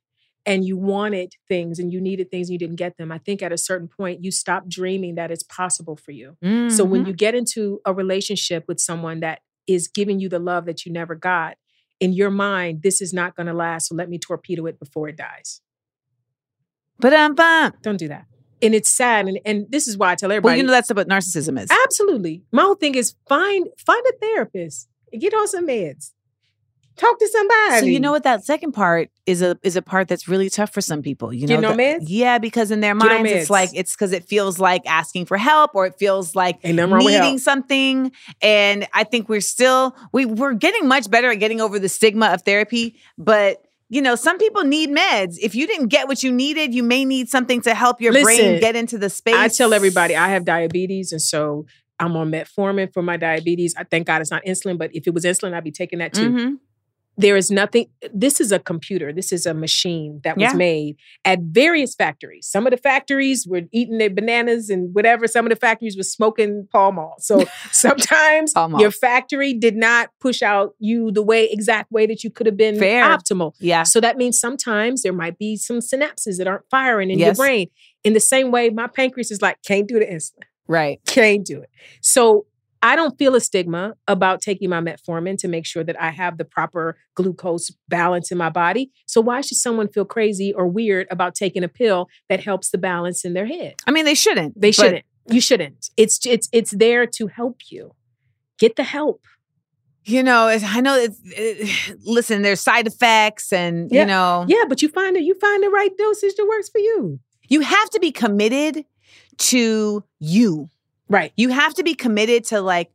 and 0.47 0.65
you 0.65 0.77
wanted 0.77 1.33
things 1.49 1.79
and 1.79 1.93
you 1.93 2.01
needed 2.01 2.31
things 2.31 2.49
and 2.49 2.53
you 2.53 2.59
didn't 2.59 2.77
get 2.77 2.97
them, 2.99 3.11
I 3.11 3.19
think 3.19 3.43
at 3.43 3.53
a 3.53 3.59
certain 3.59 3.89
point 3.89 4.23
you 4.23 4.31
stop 4.31 4.69
dreaming 4.69 5.15
that 5.15 5.31
it's 5.31 5.43
possible 5.43 5.97
for 5.97 6.13
you. 6.13 6.37
So 6.43 6.49
Mm-hmm. 6.49 6.91
when 6.91 7.07
you 7.07 7.13
get 7.13 7.35
into 7.35 7.81
a 7.87 7.95
relationship 7.95 8.65
with 8.69 8.79
someone 8.81 9.21
that 9.21 9.41
is 9.67 9.89
giving 9.89 10.21
you 10.21 10.29
the 10.29 10.39
love 10.39 10.67
that 10.67 10.85
you 10.85 10.93
never 10.93 11.15
got, 11.15 11.57
in 12.01 12.13
your 12.13 12.31
mind, 12.31 12.83
this 12.83 13.01
is 13.01 13.13
not 13.15 13.37
going 13.37 13.47
to 13.47 13.55
last. 13.55 13.89
So 13.89 13.95
let 13.95 14.11
me 14.11 14.19
torpedo 14.19 14.67
it 14.67 14.79
before 14.79 15.09
it 15.09 15.17
dies. 15.17 15.61
But 16.99 17.13
um. 17.13 17.35
Don't 17.83 17.97
do 17.97 18.09
that. 18.09 18.27
And 18.61 18.75
it's 18.75 18.89
sad. 18.89 19.27
And, 19.27 19.39
and 19.45 19.67
this 19.71 19.89
is 19.89 19.97
why 19.97 20.13
I 20.13 20.15
tell 20.15 20.31
everybody. 20.31 20.53
Well, 20.53 20.57
you 20.57 20.63
know 20.63 20.73
that's 20.73 20.93
what 20.93 21.09
narcissism 21.09 21.61
is. 21.61 21.71
Absolutely. 21.85 22.43
My 22.53 22.63
whole 22.63 22.75
thing 22.77 22.95
is 22.95 23.15
find 23.29 23.67
find 23.79 24.05
a 24.07 24.13
therapist 24.21 24.89
and 25.13 25.21
get 25.21 25.35
on 25.35 25.49
some 25.49 25.67
meds. 25.67 26.13
Talk 26.97 27.19
to 27.19 27.29
somebody. 27.29 27.81
So 27.81 27.87
you 27.87 27.99
know 27.99 28.13
what 28.13 28.23
that 28.23 28.45
second 28.45 28.73
part 28.73 29.11
is 29.27 29.43
a 29.43 29.59
is 29.63 29.75
a 29.75 29.83
part 29.83 30.07
that's 30.07 30.29
really 30.29 30.49
tough 30.49 30.73
for 30.73 30.81
some 30.81 31.03
people. 31.03 31.33
You 31.33 31.47
know, 31.49 31.57
Getting 31.61 31.65
on 31.71 31.77
the- 31.77 31.83
meds? 31.83 32.05
Yeah, 32.07 32.39
because 32.39 32.71
in 32.71 32.81
their 32.81 32.95
Get 32.95 33.07
minds 33.07 33.31
it's 33.33 33.51
like 33.51 33.71
it's 33.75 33.93
because 33.93 34.13
it 34.13 34.29
feels 34.29 34.59
like 34.61 34.83
asking 34.87 35.27
for 35.27 35.37
help 35.37 35.75
or 35.75 35.87
it 35.87 35.99
feels 35.99 36.37
like 36.37 36.63
needing 36.63 37.39
something. 37.39 38.13
And 38.41 38.87
I 38.93 39.03
think 39.05 39.29
we're 39.29 39.41
still 39.41 39.97
we 40.13 40.25
we're 40.25 40.55
getting 40.55 40.87
much 40.87 41.11
better 41.11 41.31
at 41.31 41.41
getting 41.41 41.61
over 41.61 41.79
the 41.79 41.89
stigma 41.89 42.27
of 42.27 42.43
therapy, 42.43 42.97
but. 43.19 43.61
You 43.91 44.01
know, 44.01 44.17
some 44.17 44.39
people 44.39 44.65
need 44.65 44.89
meds. 44.89 45.37
If 45.41 45.55
you 45.55 45.67
didn't 45.69 45.89
get 45.89 46.09
what 46.09 46.23
you 46.23 46.33
needed, 46.33 46.75
you 46.75 46.83
may 46.83 47.05
need 47.05 47.29
something 47.29 47.61
to 47.61 47.75
help 47.75 48.01
your 48.01 48.13
brain 48.15 48.59
get 48.59 48.75
into 48.75 48.97
the 48.99 49.11
space. 49.11 49.35
I 49.37 49.49
tell 49.49 49.73
everybody 49.75 50.17
I 50.17 50.29
have 50.31 50.45
diabetes, 50.47 51.13
and 51.13 51.21
so 51.23 51.67
I'm 52.01 52.17
on 52.17 52.31
metformin 52.33 52.93
for 52.93 53.03
my 53.03 53.19
diabetes. 53.19 53.75
I 53.79 53.85
thank 53.85 54.07
God 54.07 54.23
it's 54.23 54.31
not 54.31 54.43
insulin, 54.47 54.79
but 54.79 54.91
if 54.95 55.07
it 55.07 55.13
was 55.15 55.25
insulin, 55.25 55.53
I'd 55.53 55.63
be 55.65 55.71
taking 55.71 55.99
that 56.01 56.15
too. 56.15 56.31
Mhm. 56.31 56.59
There 57.17 57.37
is 57.37 57.51
nothing. 57.51 57.87
This 58.13 58.41
is 58.41 58.51
a 58.51 58.59
computer. 58.59 59.13
This 59.13 59.33
is 59.33 59.47
a 59.47 59.55
machine 59.55 60.21
that 60.25 60.37
was 60.37 60.43
Yeah. 60.51 60.55
made 60.55 60.97
at 61.25 61.39
various 61.43 61.95
factories. 61.95 62.47
Some 62.47 62.67
of 62.67 62.73
the 62.73 62.77
factories 62.77 63.47
were 63.47 63.63
eating 63.73 63.99
their 63.99 64.11
bananas 64.11 64.69
and 64.69 64.93
whatever. 64.95 65.27
Some 65.29 65.47
of 65.47 65.51
the 65.51 65.57
factories 65.57 65.97
were 65.97 66.03
smoking 66.03 66.67
Pall 66.73 66.93
Mall. 66.93 67.15
So 67.21 67.45
sometimes 67.73 68.53
your 68.79 68.91
factory 68.91 69.53
did 69.55 69.77
not 69.77 70.11
push 70.21 70.43
out 70.43 70.75
you 70.81 71.13
the 71.13 71.23
way 71.23 71.45
exact 71.51 71.93
way 71.93 72.07
that 72.07 72.25
you 72.25 72.31
could 72.31 72.47
have 72.47 72.57
been 72.57 72.79
Fair. 72.79 73.05
optimal. 73.05 73.53
Yeah. 73.61 73.85
So 73.85 74.01
that 74.01 74.17
means 74.17 74.39
sometimes 74.41 75.03
there 75.03 75.13
might 75.13 75.39
be 75.39 75.57
some 75.57 75.79
synapses 75.79 76.39
that 76.39 76.47
aren't 76.49 76.69
firing 76.71 77.11
in 77.11 77.19
Yes. 77.19 77.39
your 77.39 77.47
brain. 77.47 77.69
In 78.03 78.13
the 78.13 78.21
same 78.21 78.51
way, 78.51 78.71
my 78.71 78.87
pancreas 78.89 79.31
is 79.31 79.41
like, 79.41 79.59
can't 79.67 79.87
do 79.89 79.99
the 79.99 80.05
insulin, 80.07 80.43
Right. 80.67 81.01
can't 81.07 81.45
do 81.45 81.61
it. 81.61 81.71
So 82.01 82.47
I 82.85 82.97
don't 82.97 83.17
feel 83.19 83.35
a 83.35 83.41
stigma 83.41 83.95
about 84.07 84.43
taking 84.43 84.69
my 84.69 84.81
metformin 84.81 85.39
to 85.39 85.49
make 85.49 85.65
sure 85.65 85.83
that 85.85 86.01
I 86.01 86.11
have 86.11 86.37
the 86.37 86.45
proper 86.45 86.99
glucose 87.15 87.71
balance 87.89 88.31
in 88.31 88.37
my 88.37 88.51
body. 88.51 88.91
So 89.07 89.23
why 89.23 89.41
should 89.41 89.57
someone 89.57 89.89
feel 89.89 90.05
crazy 90.05 90.53
or 90.53 90.67
weird 90.69 91.07
about 91.11 91.35
taking 91.35 91.65
a 91.65 91.69
pill 91.69 92.09
that 92.29 92.45
helps 92.45 92.71
the 92.71 92.79
balance 92.79 93.25
in 93.25 93.33
their 93.33 93.47
head? 93.47 93.77
I 93.87 93.91
mean, 93.91 94.05
they 94.05 94.15
shouldn't. 94.15 94.61
They 94.61 94.71
shouldn't. 94.71 95.05
You 95.31 95.41
shouldn't. 95.41 95.89
It's 95.97 96.25
it's 96.27 96.51
it's 96.53 96.73
there 96.73 97.07
to 97.07 97.27
help 97.29 97.63
you. 97.71 97.95
Get 98.59 98.77
the 98.77 98.85
help. 98.85 99.23
You 100.05 100.23
know, 100.23 100.49
it's, 100.49 100.63
I 100.63 100.81
know 100.83 100.97
it's 100.99 101.19
it, 101.25 101.97
listen, 102.05 102.43
there's 102.43 102.61
side 102.61 102.87
effects 102.87 103.51
and 103.51 103.91
Yeah. 103.91 104.03
you 104.03 104.07
know, 104.07 104.45
Yeah, 104.47 104.65
but 104.69 104.83
you 104.83 104.91
find 104.91 105.17
it. 105.17 105.23
You 105.23 105.35
find 105.41 105.63
the 105.63 105.71
right 105.71 105.97
dosage 105.97 106.35
that 106.37 106.47
works 106.47 106.69
for 106.69 106.79
you. 106.79 107.19
you 107.49 107.61
have 107.61 107.89
to 107.91 107.99
be 108.01 108.13
committed 108.13 108.85
to 109.39 110.05
you. 110.21 110.69
Right. 111.09 111.33
You 111.37 111.51
have 111.51 111.75
to 111.75 111.83
be 111.85 111.95
committed 111.95 112.45
to 112.47 112.61
like 112.61 112.91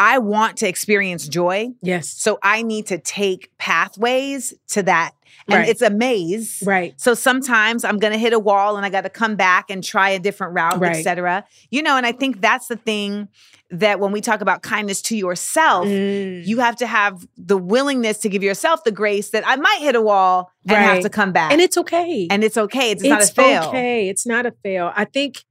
I 0.00 0.18
want 0.18 0.56
to 0.58 0.68
experience 0.68 1.28
joy, 1.28 1.68
Yes. 1.80 2.08
so 2.08 2.38
I 2.42 2.62
need 2.62 2.86
to 2.88 2.98
take 2.98 3.50
pathways 3.56 4.52
to 4.70 4.82
that. 4.84 5.12
And 5.48 5.58
Right. 5.60 5.68
it's 5.68 5.80
a 5.82 5.90
maze. 5.90 6.62
Right. 6.66 6.94
So 7.00 7.14
sometimes 7.14 7.84
I'm 7.84 7.98
going 7.98 8.12
to 8.12 8.18
hit 8.18 8.32
a 8.32 8.38
wall 8.38 8.76
and 8.76 8.84
I 8.84 8.90
got 8.90 9.02
to 9.02 9.08
come 9.10 9.36
back 9.36 9.70
and 9.70 9.82
try 9.82 10.10
a 10.10 10.18
different 10.18 10.54
route, 10.54 10.80
Right. 10.80 10.96
et 10.96 11.02
cetera. 11.02 11.44
You 11.70 11.82
know, 11.82 11.96
and 11.96 12.04
I 12.04 12.10
think 12.12 12.40
that's 12.40 12.66
the 12.66 12.76
thing 12.76 13.28
that 13.70 14.00
when 14.00 14.10
we 14.12 14.20
talk 14.20 14.40
about 14.40 14.62
kindness 14.62 15.00
to 15.02 15.16
yourself, 15.16 15.86
Mm. 15.86 16.46
you 16.46 16.58
have 16.58 16.76
to 16.76 16.86
have 16.86 17.24
the 17.38 17.56
willingness 17.56 18.18
to 18.18 18.28
give 18.28 18.42
yourself 18.42 18.82
the 18.84 18.92
grace 18.92 19.30
that 19.30 19.46
I 19.46 19.54
might 19.56 19.78
hit 19.80 19.94
a 19.94 20.02
wall 20.02 20.50
and 20.68 20.76
have 20.76 21.02
to 21.02 21.10
come 21.10 21.30
back. 21.32 21.52
and 21.52 21.60
it's 21.60 21.76
okay. 21.78 22.26
and 22.30 22.42
it's 22.44 22.56
okay. 22.58 22.90
It's, 22.90 23.02
not 23.04 23.20
a 23.20 23.22
it's 23.22 23.30
fail. 23.30 23.62
okay. 23.64 24.08
It's 24.08 24.26
not 24.26 24.46
a 24.46 24.50
fail. 24.64 24.92
I 24.96 25.04
think 25.04 25.44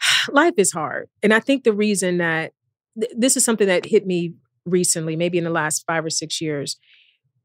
life 0.30 0.54
is 0.56 0.72
hard. 0.72 1.08
And 1.22 1.32
I 1.34 1.40
think 1.40 1.64
the 1.64 1.72
reason 1.72 2.18
that 2.18 2.52
th- 2.98 3.12
this 3.16 3.36
is 3.36 3.44
something 3.44 3.66
that 3.66 3.86
hit 3.86 4.06
me 4.06 4.34
recently, 4.64 5.16
maybe 5.16 5.38
in 5.38 5.44
the 5.44 5.50
last 5.50 5.84
five 5.86 6.04
or 6.04 6.10
six 6.10 6.40
years, 6.40 6.76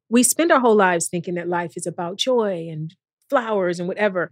we 0.10 0.24
spend 0.24 0.52
our 0.52 0.60
whole 0.60 0.76
lives 0.76 1.08
thinking 1.08 1.36
that 1.36 1.48
life 1.50 1.74
is 1.76 1.88
about 1.88 2.18
joy 2.18 2.68
and 2.72 2.96
flowers 3.30 3.80
and 3.80 3.88
whatever. 3.88 4.32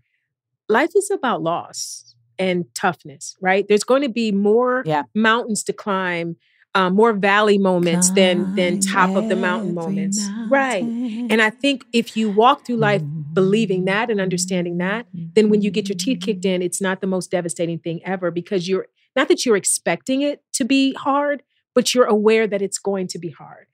Life 0.70 0.92
is 0.96 1.10
about 1.12 1.42
loss 1.42 2.16
and 2.40 2.66
toughness, 2.76 3.36
right? 3.42 3.66
There's 3.68 3.84
going 3.84 4.02
to 4.04 4.10
be 4.10 4.32
more 4.32 4.84
Yeah. 4.86 5.04
mountains 5.16 5.64
to 5.64 5.74
climb, 5.74 6.36
um, 6.76 6.96
more 6.96 7.14
valley 7.14 7.58
moments 7.58 8.12
than 8.12 8.52
than 8.56 8.80
top 8.80 9.16
of 9.16 9.28
the 9.28 9.36
mountain 9.36 9.74
moments, 9.74 10.34
every 10.44 10.50
right? 10.50 10.90
And 11.30 11.42
I 11.42 11.50
think 11.50 11.86
if 11.94 12.16
you 12.16 12.30
walk 12.30 12.66
through 12.66 12.78
life 12.78 13.04
believing 13.36 13.86
that 13.86 14.10
and 14.10 14.20
understanding 14.22 14.78
that, 14.78 15.08
then 15.36 15.50
when 15.50 15.62
you 15.62 15.72
get 15.72 15.90
your 15.90 15.96
teeth 15.98 16.20
kicked 16.22 16.46
in, 16.46 16.62
it's 16.62 16.82
not 16.82 17.02
the 17.02 17.08
most 17.08 17.32
devastating 17.32 17.80
thing 17.80 18.02
ever 18.06 18.32
because 18.32 18.68
you're 18.68 18.88
not 19.16 19.28
that 19.28 19.46
you're 19.46 19.58
expecting 19.58 20.22
it 20.22 20.42
to 20.54 20.64
be 20.66 20.94
hard, 20.94 21.44
but 21.76 21.94
you're 21.94 22.06
aware 22.06 22.48
that 22.48 22.62
it's 22.62 22.80
going 22.80 23.08
to 23.08 23.20
be 23.20 23.30
hard. 23.30 23.68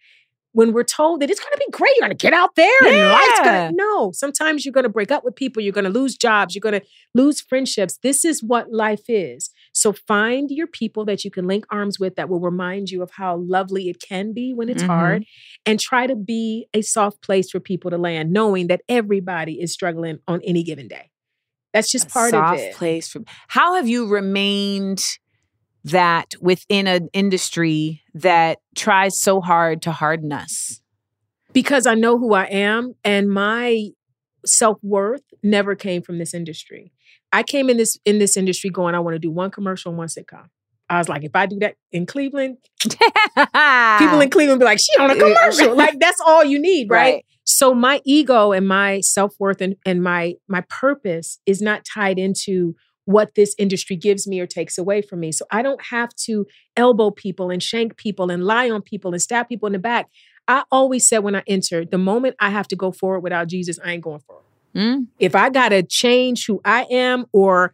When 0.53 0.73
we're 0.73 0.83
told 0.83 1.21
that 1.21 1.29
it's 1.29 1.39
going 1.39 1.53
to 1.53 1.57
be 1.59 1.71
great, 1.71 1.91
you're 1.97 2.07
going 2.07 2.17
to 2.17 2.21
get 2.21 2.33
out 2.33 2.55
there 2.55 2.87
and 2.87 3.09
life's 3.11 3.39
Yeah. 3.39 3.43
going 3.43 3.71
to, 3.71 3.75
no, 3.77 4.11
sometimes 4.11 4.65
you're 4.65 4.73
going 4.73 4.83
to 4.83 4.89
break 4.89 5.11
up 5.11 5.23
with 5.23 5.35
people, 5.35 5.61
you're 5.61 5.71
going 5.73 5.85
to 5.85 5.91
lose 5.91 6.17
jobs, 6.17 6.55
you're 6.55 6.61
going 6.61 6.79
to 6.79 6.85
lose 7.13 7.39
friendships. 7.39 7.99
This 8.01 8.25
is 8.25 8.43
what 8.43 8.71
life 8.71 9.03
is. 9.07 9.51
So 9.73 9.93
find 9.93 10.49
your 10.51 10.67
people 10.67 11.05
that 11.05 11.23
you 11.23 11.31
can 11.31 11.47
link 11.47 11.65
arms 11.69 11.99
with 11.99 12.15
that 12.15 12.29
will 12.29 12.39
remind 12.39 12.89
you 12.89 13.01
of 13.01 13.11
how 13.11 13.37
lovely 13.37 13.89
it 13.89 14.01
can 14.01 14.33
be 14.33 14.53
when 14.53 14.69
it's 14.69 14.83
Mhm. 14.83 14.87
hard 14.87 15.25
and 15.65 15.79
try 15.79 16.07
to 16.07 16.15
be 16.15 16.67
a 16.73 16.81
soft 16.81 17.21
place 17.21 17.49
for 17.51 17.59
people 17.59 17.89
to 17.91 17.97
land, 17.97 18.31
knowing 18.31 18.67
that 18.67 18.81
everybody 18.89 19.61
is 19.61 19.71
struggling 19.73 20.19
on 20.27 20.41
any 20.43 20.63
given 20.63 20.87
day. 20.87 21.09
That's 21.73 21.91
just 21.91 22.07
A 22.07 22.09
part 22.09 22.33
of 22.33 22.57
it. 22.59 22.73
place 22.73 23.07
for 23.09 23.21
how 23.49 23.75
have 23.75 23.87
you 23.87 24.07
remained 24.07 25.03
that 25.83 26.33
within 26.41 26.87
an 26.87 27.09
industry 27.13 28.01
that 28.13 28.59
tries 28.75 29.19
so 29.19 29.39
hard 29.41 29.81
to 29.83 29.91
harden 29.91 30.31
us 30.33 30.81
Because 31.53 31.85
I 31.87 31.95
know 31.95 32.17
who 32.19 32.33
I 32.33 32.45
am 32.45 32.95
and 33.03 33.29
my 33.29 33.89
self-worth 34.45 35.23
never 35.43 35.75
came 35.75 36.01
from 36.01 36.17
this 36.19 36.33
industry. 36.33 36.91
I 37.31 37.43
came 37.43 37.69
in 37.69 37.77
this 37.77 37.97
in 38.05 38.19
this 38.19 38.37
industry 38.37 38.69
going, 38.69 38.95
I 38.95 38.99
want 38.99 39.15
to 39.15 39.19
do 39.19 39.31
one 39.31 39.51
commercial 39.51 39.89
and 39.91 39.97
one 39.97 40.07
sitcom. 40.07 40.47
I 40.89 40.97
was 40.97 41.07
like, 41.07 41.23
if 41.23 41.35
I 41.35 41.45
do 41.45 41.59
that 41.59 41.75
in 41.91 42.07
Cleveland, 42.07 42.57
people 42.83 44.21
in 44.21 44.29
Cleveland 44.31 44.59
be 44.59 44.65
like, 44.65 44.79
she 44.79 44.91
on 44.99 45.11
a 45.11 45.15
commercial. 45.15 45.75
like 45.75 45.99
that's 45.99 46.19
all 46.25 46.43
you 46.43 46.59
need, 46.59 46.89
right? 46.89 47.13
Right. 47.13 47.25
So 47.43 47.73
my 47.73 48.01
ego 48.05 48.51
and 48.51 48.67
my 48.67 49.01
self-worth 49.01 49.61
and, 49.61 49.75
and 49.85 50.01
my 50.01 50.35
my 50.47 50.61
purpose 50.69 51.39
is 51.45 51.61
not 51.61 51.85
tied 51.85 52.17
into 52.17 52.75
what 53.05 53.33
this 53.35 53.55
industry 53.57 53.95
gives 53.95 54.27
me 54.27 54.39
or 54.39 54.45
takes 54.45 54.77
away 54.77 55.01
from 55.01 55.19
me. 55.19 55.31
So 55.31 55.45
I 55.51 55.63
don't 55.63 55.81
have 55.85 56.09
to 56.25 56.45
elbow 56.75 57.09
people 57.09 57.49
and 57.49 57.61
shank 57.61 57.97
people 57.97 58.29
and 58.29 58.43
lie 58.43 58.69
on 58.69 58.83
people 58.83 59.13
and 59.13 59.21
stab 59.21 59.47
people 59.49 59.65
in 59.65 59.73
the 59.73 59.79
back. 59.79 60.09
I 60.47 60.63
always 60.71 61.07
said 61.07 61.19
when 61.19 61.35
I 61.35 61.43
entered, 61.47 61.89
the 61.89 61.97
moment 61.97 62.35
I 62.39 62.49
have 62.49 62.67
to 62.67 62.75
go 62.75 62.91
forward 62.91 63.21
without 63.21 63.47
Jesus, 63.47 63.79
I 63.83 63.93
ain't 63.93 64.03
going 64.03 64.19
forward. 64.19 64.43
Mm, 64.75 65.07
If 65.19 65.35
I 65.35 65.49
gotta 65.49 65.83
change 65.83 66.45
who 66.45 66.61
I 66.63 66.85
am 66.91 67.25
or 67.33 67.73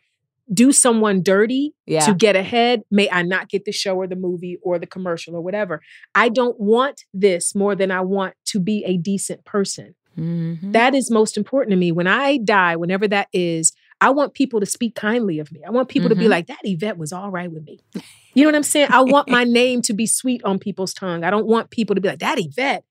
do 0.54 0.72
someone 0.72 1.24
dirty 1.24 1.74
yeah 1.88 2.02
to 2.06 2.14
get 2.14 2.36
ahead, 2.36 2.84
may 2.92 3.10
I 3.10 3.24
not 3.24 3.50
get 3.50 3.66
the 3.66 3.72
show 3.72 3.96
or 3.96 4.06
the 4.08 4.16
movie 4.16 4.58
or 4.62 4.78
the 4.80 4.86
commercial 4.88 5.36
or 5.36 5.42
whatever. 5.42 5.82
I 6.14 6.30
don't 6.30 6.60
want 6.60 7.04
this 7.14 7.56
more 7.56 7.76
than 7.76 7.90
I 7.92 8.02
want 8.02 8.36
to 8.48 8.60
be 8.60 8.84
a 8.86 8.98
decent 8.98 9.44
person. 9.44 9.96
Mhm. 10.18 10.72
That 10.72 10.94
is 10.96 11.10
most 11.12 11.36
important 11.36 11.72
to 11.72 11.78
me. 11.78 11.92
When 11.92 12.08
I 12.08 12.38
die, 12.38 12.76
whenever 12.76 13.08
that 13.08 13.28
is, 13.34 13.74
I 14.00 14.12
want 14.12 14.34
people 14.34 14.60
to 14.60 14.66
speak 14.66 14.94
kindly 14.96 15.40
of 15.40 15.52
me. 15.52 15.62
I 15.66 15.72
want 15.72 15.90
people 15.90 16.10
to 16.10 16.16
be 16.16 16.26
Mhm. 16.26 16.30
like, 16.30 16.48
that 16.48 16.60
Yvette 16.64 16.98
was 16.98 17.12
all 17.12 17.32
right 17.32 17.52
with 17.52 17.64
me. 17.66 17.80
You 18.34 18.44
know 18.44 18.50
what 18.50 18.56
I'm 18.56 18.64
saying? 18.64 18.90
I 18.92 19.02
want 19.02 19.28
my 19.30 19.44
name 19.62 19.82
to 19.84 19.94
be 19.94 20.06
sweet 20.06 20.44
on 20.44 20.60
people's 20.60 20.94
tongue. 20.94 21.24
I 21.24 21.30
don't 21.32 21.48
want 21.48 21.70
people 21.72 21.96
to 21.96 22.02
be 22.02 22.08
like, 22.10 22.20
that 22.20 22.38
Yvette. 22.40 22.84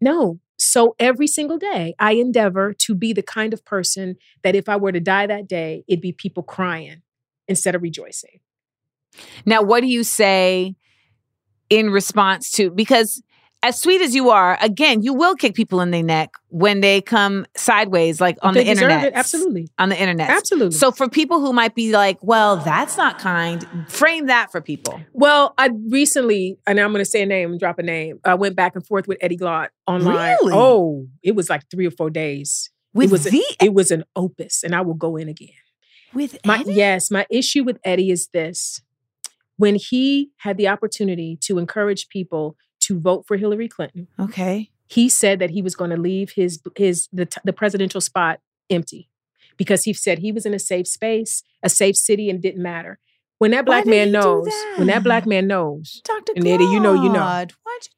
No. 0.00 0.38
So 0.60 0.94
every 0.98 1.26
single 1.26 1.58
day, 1.58 1.94
I 1.98 2.12
endeavor 2.12 2.74
to 2.74 2.94
be 2.94 3.12
the 3.12 3.22
kind 3.22 3.52
of 3.52 3.64
person 3.64 4.16
that 4.42 4.54
if 4.54 4.68
I 4.68 4.76
were 4.76 4.92
to 4.92 5.00
die 5.00 5.26
that 5.26 5.48
day, 5.48 5.84
it'd 5.88 6.02
be 6.02 6.12
people 6.12 6.42
crying 6.42 7.02
instead 7.48 7.74
of 7.74 7.82
rejoicing. 7.82 8.40
Now, 9.44 9.62
what 9.62 9.80
do 9.80 9.86
you 9.86 10.04
say 10.04 10.76
in 11.68 11.90
response 11.90 12.50
to 12.52 12.70
because 12.70 13.22
as 13.62 13.78
sweet 13.80 14.00
as 14.00 14.14
you 14.14 14.30
are, 14.30 14.56
again, 14.62 15.02
you 15.02 15.12
will 15.12 15.34
kick 15.34 15.54
people 15.54 15.80
in 15.80 15.90
the 15.90 16.02
neck 16.02 16.30
when 16.48 16.80
they 16.80 17.00
come 17.02 17.46
sideways, 17.56 18.20
like 18.20 18.38
on 18.42 18.54
They 18.54 18.64
the 18.64 18.70
internet. 18.70 19.12
Absolutely. 19.14 19.68
On 19.78 19.90
the 19.90 20.00
internet. 20.00 20.30
Absolutely. 20.30 20.76
So 20.76 20.90
for 20.90 21.08
people 21.08 21.40
who 21.40 21.52
might 21.52 21.74
be 21.74 21.92
like, 21.92 22.18
well, 22.22 22.56
that's 22.56 22.96
not 22.96 23.18
kind, 23.18 23.66
frame 23.88 24.26
that 24.26 24.50
for 24.50 24.60
people. 24.60 25.00
Well, 25.12 25.52
I 25.58 25.70
recently, 25.88 26.58
and 26.66 26.80
I'm 26.80 26.92
going 26.92 27.04
to 27.04 27.10
say 27.10 27.22
a 27.22 27.26
name 27.26 27.50
and 27.50 27.60
drop 27.60 27.78
a 27.78 27.82
name. 27.82 28.18
I 28.24 28.34
went 28.34 28.56
back 28.56 28.74
and 28.74 28.86
forth 28.86 29.06
with 29.06 29.18
Eddie 29.20 29.36
Glaude 29.36 29.68
online. 29.86 30.36
Really? 30.40 30.52
Oh, 30.54 31.06
it 31.22 31.34
was 31.34 31.50
like 31.50 31.68
three 31.70 31.86
or 31.86 31.90
four 31.90 32.08
days. 32.08 32.70
With 32.92 33.10
it 33.10 33.12
was 33.12 33.24
the 33.24 33.44
it 33.60 33.72
was 33.72 33.90
an 33.92 34.04
opus, 34.16 34.64
and 34.64 34.74
I 34.74 34.80
will 34.80 34.94
go 34.94 35.16
in 35.16 35.28
again. 35.28 35.50
with 36.12 36.38
My 36.44 36.58
Eddie? 36.58 36.74
yes, 36.74 37.08
my 37.08 37.24
issue 37.30 37.62
with 37.62 37.78
Eddie 37.84 38.10
is 38.10 38.28
this: 38.32 38.82
when 39.58 39.76
he 39.76 40.30
had 40.38 40.56
the 40.56 40.66
opportunity 40.66 41.38
to 41.42 41.58
encourage 41.58 42.08
people 42.08 42.56
to 42.80 42.98
vote 42.98 43.26
for 43.26 43.36
Hillary 43.36 43.68
Clinton, 43.68 44.08
Okay. 44.18 44.70
he 44.88 45.08
said 45.08 45.38
that 45.38 45.50
he 45.50 45.62
was 45.62 45.74
going 45.74 45.90
to 45.90 45.96
leave 45.96 46.30
his 46.32 46.60
his 46.76 47.08
the, 47.12 47.28
the 47.44 47.52
presidential 47.52 48.00
spot 48.00 48.40
empty 48.68 49.08
because 49.56 49.84
he 49.84 49.92
said 49.92 50.18
he 50.20 50.32
was 50.32 50.46
in 50.46 50.54
a 50.54 50.58
safe 50.58 50.86
space, 50.88 51.42
a 51.62 51.68
safe 51.68 51.96
city, 51.96 52.30
and 52.30 52.40
didn't 52.42 52.62
matter. 52.62 52.98
When 53.38 53.52
that 53.52 53.64
black 53.64 53.86
man 53.86 54.12
knows, 54.12 54.50
when 54.76 54.88
that 54.88 55.02
black 55.02 55.24
man 55.26 55.46
knows, 55.46 56.02
Dr. 56.04 56.32
And 56.36 56.46
Eddie, 56.46 56.64
you 56.64 56.78
know, 56.78 56.92
you 56.92 57.08
know. 57.10 57.46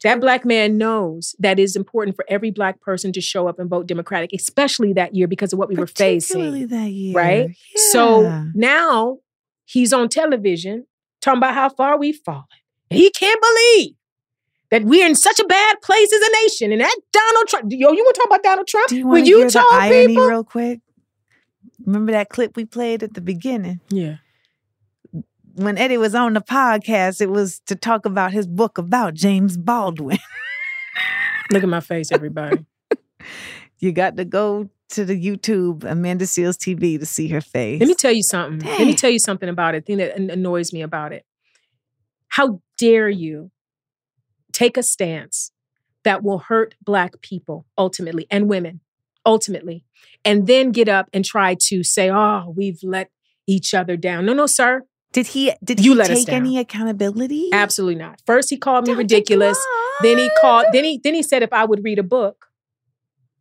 That 0.04 0.20
black 0.20 0.44
man 0.44 0.78
knows 0.78 1.34
that 1.40 1.58
it's 1.58 1.74
important 1.74 2.14
for 2.14 2.24
every 2.28 2.52
black 2.52 2.80
person 2.80 3.10
to 3.12 3.20
show 3.20 3.48
up 3.48 3.58
and 3.58 3.68
vote 3.68 3.88
Democratic, 3.88 4.32
especially 4.32 4.92
that 4.92 5.16
year 5.16 5.26
because 5.26 5.52
of 5.52 5.58
what 5.58 5.68
we 5.68 5.74
were 5.74 5.88
facing. 5.88 6.68
that 6.68 6.90
year. 6.90 7.12
right? 7.16 7.50
So 7.90 8.44
now 8.54 9.18
he's 9.64 9.92
on 9.92 10.08
television 10.08 10.86
talking 11.20 11.38
about 11.38 11.54
how 11.54 11.70
far 11.70 11.98
we've 11.98 12.20
fallen. 12.24 12.44
He 12.90 13.10
can't 13.10 13.40
believe 13.40 13.94
that 14.72 14.84
we're 14.84 15.06
in 15.06 15.14
such 15.14 15.38
a 15.38 15.44
bad 15.44 15.82
place 15.82 16.10
as 16.10 16.20
a 16.20 16.32
nation. 16.44 16.72
And 16.72 16.80
that 16.80 16.96
Donald 17.12 17.46
Trump, 17.46 17.66
yo, 17.70 17.92
you 17.92 18.02
want 18.02 18.14
to 18.14 18.18
talk 18.20 18.26
about 18.26 18.42
Donald 18.42 18.66
Trump? 18.66 18.88
Do 18.88 18.96
you 18.96 19.06
when 19.06 19.20
want 19.20 19.24
to 19.26 19.30
you 19.30 19.38
hear 19.40 19.50
the 19.50 19.64
irony 19.70 20.06
people, 20.08 20.26
real 20.26 20.44
quick? 20.44 20.80
Remember 21.84 22.10
that 22.12 22.30
clip 22.30 22.56
we 22.56 22.64
played 22.64 23.02
at 23.02 23.12
the 23.12 23.20
beginning? 23.20 23.80
yeah, 23.90 24.16
When 25.56 25.76
Eddie 25.76 25.98
was 25.98 26.14
on 26.14 26.32
the 26.32 26.40
podcast, 26.40 27.20
it 27.20 27.28
was 27.28 27.60
to 27.66 27.76
talk 27.76 28.06
about 28.06 28.32
his 28.32 28.46
book 28.46 28.78
about 28.78 29.12
James 29.12 29.58
Baldwin. 29.58 30.18
look 31.50 31.62
at 31.62 31.68
my 31.68 31.80
face, 31.80 32.10
everybody. 32.10 32.64
You 33.78 33.90
got 33.90 34.16
to 34.16 34.24
go 34.24 34.70
to 34.90 35.04
the 35.04 35.20
YouTube 35.20 35.82
Amanda 35.82 36.24
Seales 36.24 36.56
TV 36.56 37.00
to 37.00 37.04
see 37.04 37.26
her 37.28 37.40
face. 37.40 37.80
Let 37.80 37.88
me 37.88 37.96
tell 37.96 38.12
you 38.12 38.22
something. 38.22 38.60
Let 38.68 38.86
me 38.86 38.94
tell 38.94 39.10
you 39.10 39.18
something 39.18 39.48
about 39.48 39.74
it. 39.74 39.86
Thing 39.86 39.96
that 39.96 40.16
annoys 40.16 40.72
me 40.72 40.82
about 40.82 41.12
it. 41.12 41.24
How 42.28 42.60
dare 42.78 43.08
you 43.08 43.50
take 44.52 44.76
a 44.76 44.82
stance 44.82 45.52
that 46.04 46.22
will 46.22 46.38
hurt 46.38 46.74
black 46.82 47.20
people 47.22 47.66
ultimately 47.78 48.26
and 48.30 48.48
women 48.48 48.80
ultimately, 49.24 49.84
and 50.24 50.46
then 50.46 50.72
get 50.72 50.88
up 50.88 51.08
and 51.12 51.24
try 51.24 51.54
to 51.54 51.82
say, 51.82 52.10
"Oh, 52.10 52.52
we've 52.56 52.80
let 52.82 53.10
each 53.46 53.72
other 53.74 53.96
down." 53.96 54.26
No, 54.26 54.32
no, 54.34 54.46
sir. 54.46 54.82
did 55.12 55.28
he 55.28 55.52
did 55.62 55.84
You 55.84 55.94
he 56.00 56.02
take 56.04 56.28
any 56.30 56.58
accountability? 56.58 57.50
Absolutely 57.52 57.96
not. 57.96 58.20
First, 58.26 58.48
he 58.50 58.56
called 58.56 58.86
me 58.86 58.92
Dr. 58.94 58.98
ridiculous. 58.98 59.58
Then 60.02 60.18
he 60.18 60.30
called. 60.40 60.66
Then 60.72 60.84
he 60.84 60.98
then 61.02 61.14
he 61.14 61.22
said 61.22 61.42
if 61.42 61.52
I 61.52 61.64
would 61.64 61.84
read 61.84 61.98
a 61.98 62.02
book. 62.02 62.46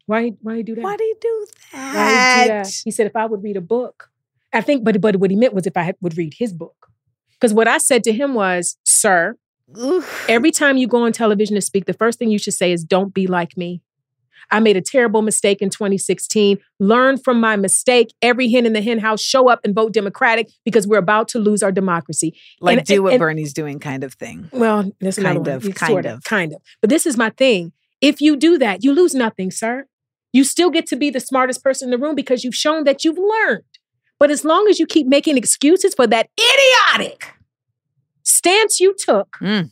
Why 0.05 0.33
why 0.41 0.57
he 0.57 0.63
do 0.63 0.75
that? 0.75 0.83
Why 0.83 0.97
do 0.97 1.03
you 1.03 1.15
do 1.21 1.45
Why 1.71 1.79
he 1.79 2.43
do 2.43 2.47
that? 2.49 2.63
that? 2.65 2.81
He 2.83 2.91
said 2.91 3.07
if 3.07 3.15
I 3.15 3.25
would 3.25 3.41
read 3.43 3.55
a 3.57 3.61
book. 3.61 4.09
I 4.53 4.59
think, 4.61 4.83
but 4.83 4.99
but 4.99 5.15
what 5.15 5.31
he 5.31 5.37
meant 5.37 5.53
was 5.53 5.65
if 5.65 5.77
I 5.77 5.93
would 6.01 6.17
read 6.17 6.33
his 6.37 6.51
book. 6.53 6.89
Because 7.31 7.53
what 7.53 7.67
I 7.67 7.77
said 7.77 8.03
to 8.03 8.11
him 8.11 8.33
was, 8.33 8.77
"Sir, 8.83 9.37
Oof. 9.77 10.25
every 10.29 10.51
time 10.51 10.77
you 10.77 10.87
go 10.87 11.03
on 11.03 11.11
television 11.11 11.55
to 11.55 11.61
speak, 11.61 11.85
the 11.85 11.93
first 11.93 12.17
thing 12.19 12.29
you 12.31 12.39
should 12.39 12.53
say 12.53 12.71
is, 12.71 12.83
"Don't 12.83 13.13
be 13.13 13.27
like 13.27 13.55
me." 13.57 13.81
I 14.53 14.59
made 14.59 14.75
a 14.75 14.81
terrible 14.81 15.21
mistake 15.21 15.61
in 15.61 15.69
2016. 15.69 16.57
Learn 16.79 17.17
from 17.17 17.39
my 17.39 17.55
mistake. 17.55 18.13
Every 18.21 18.49
hen 18.51 18.65
in 18.65 18.73
the 18.73 18.81
hen 18.81 18.99
house, 18.99 19.21
show 19.21 19.47
up 19.49 19.61
and 19.63 19.73
vote 19.73 19.93
Democratic 19.93 20.49
because 20.65 20.85
we're 20.87 20.97
about 20.97 21.29
to 21.29 21.39
lose 21.39 21.63
our 21.63 21.71
democracy. 21.71 22.33
like 22.59 22.79
And- 22.79 22.87
do 22.87 23.03
what 23.03 23.13
and- 23.13 23.19
Bernie's 23.19 23.53
doing 23.53 23.79
kind 23.79 24.03
of 24.03 24.13
thing. 24.15 24.49
Well, 24.51 24.91
that's 24.99 25.17
Kind 25.17 25.47
of, 25.47 25.63
Yeah, 25.65 25.71
kind 25.71 25.89
sort 25.91 26.05
of. 26.05 26.23
kind 26.25 26.53
of. 26.53 26.61
But 26.81 26.89
this 26.89 27.05
is 27.05 27.15
my 27.15 27.29
thing. 27.29 27.71
If 28.01 28.19
you 28.19 28.35
do 28.35 28.57
that, 28.57 28.83
you 28.83 28.91
lose 28.93 29.13
nothing, 29.15 29.51
sir. 29.51 29.85
You 30.33 30.43
still 30.43 30.69
get 30.69 30.85
to 30.87 30.95
be 30.97 31.09
the 31.09 31.19
smartest 31.21 31.63
person 31.63 31.87
in 31.87 31.91
the 31.91 31.97
room 32.05 32.15
because 32.15 32.43
you've 32.43 32.55
shown 32.55 32.83
that 32.83 33.05
you've 33.05 33.17
learned. 33.19 33.63
But 34.19 34.31
as 34.31 34.43
long 34.43 34.67
as 34.69 34.79
you 34.79 34.85
keep 34.85 35.07
making 35.07 35.37
excuses 35.37 35.93
for 35.93 36.07
that 36.07 36.27
idiotic 36.39 37.27
stance 38.31 38.79
you 38.79 38.95
took, 38.97 39.37
That 39.39 39.69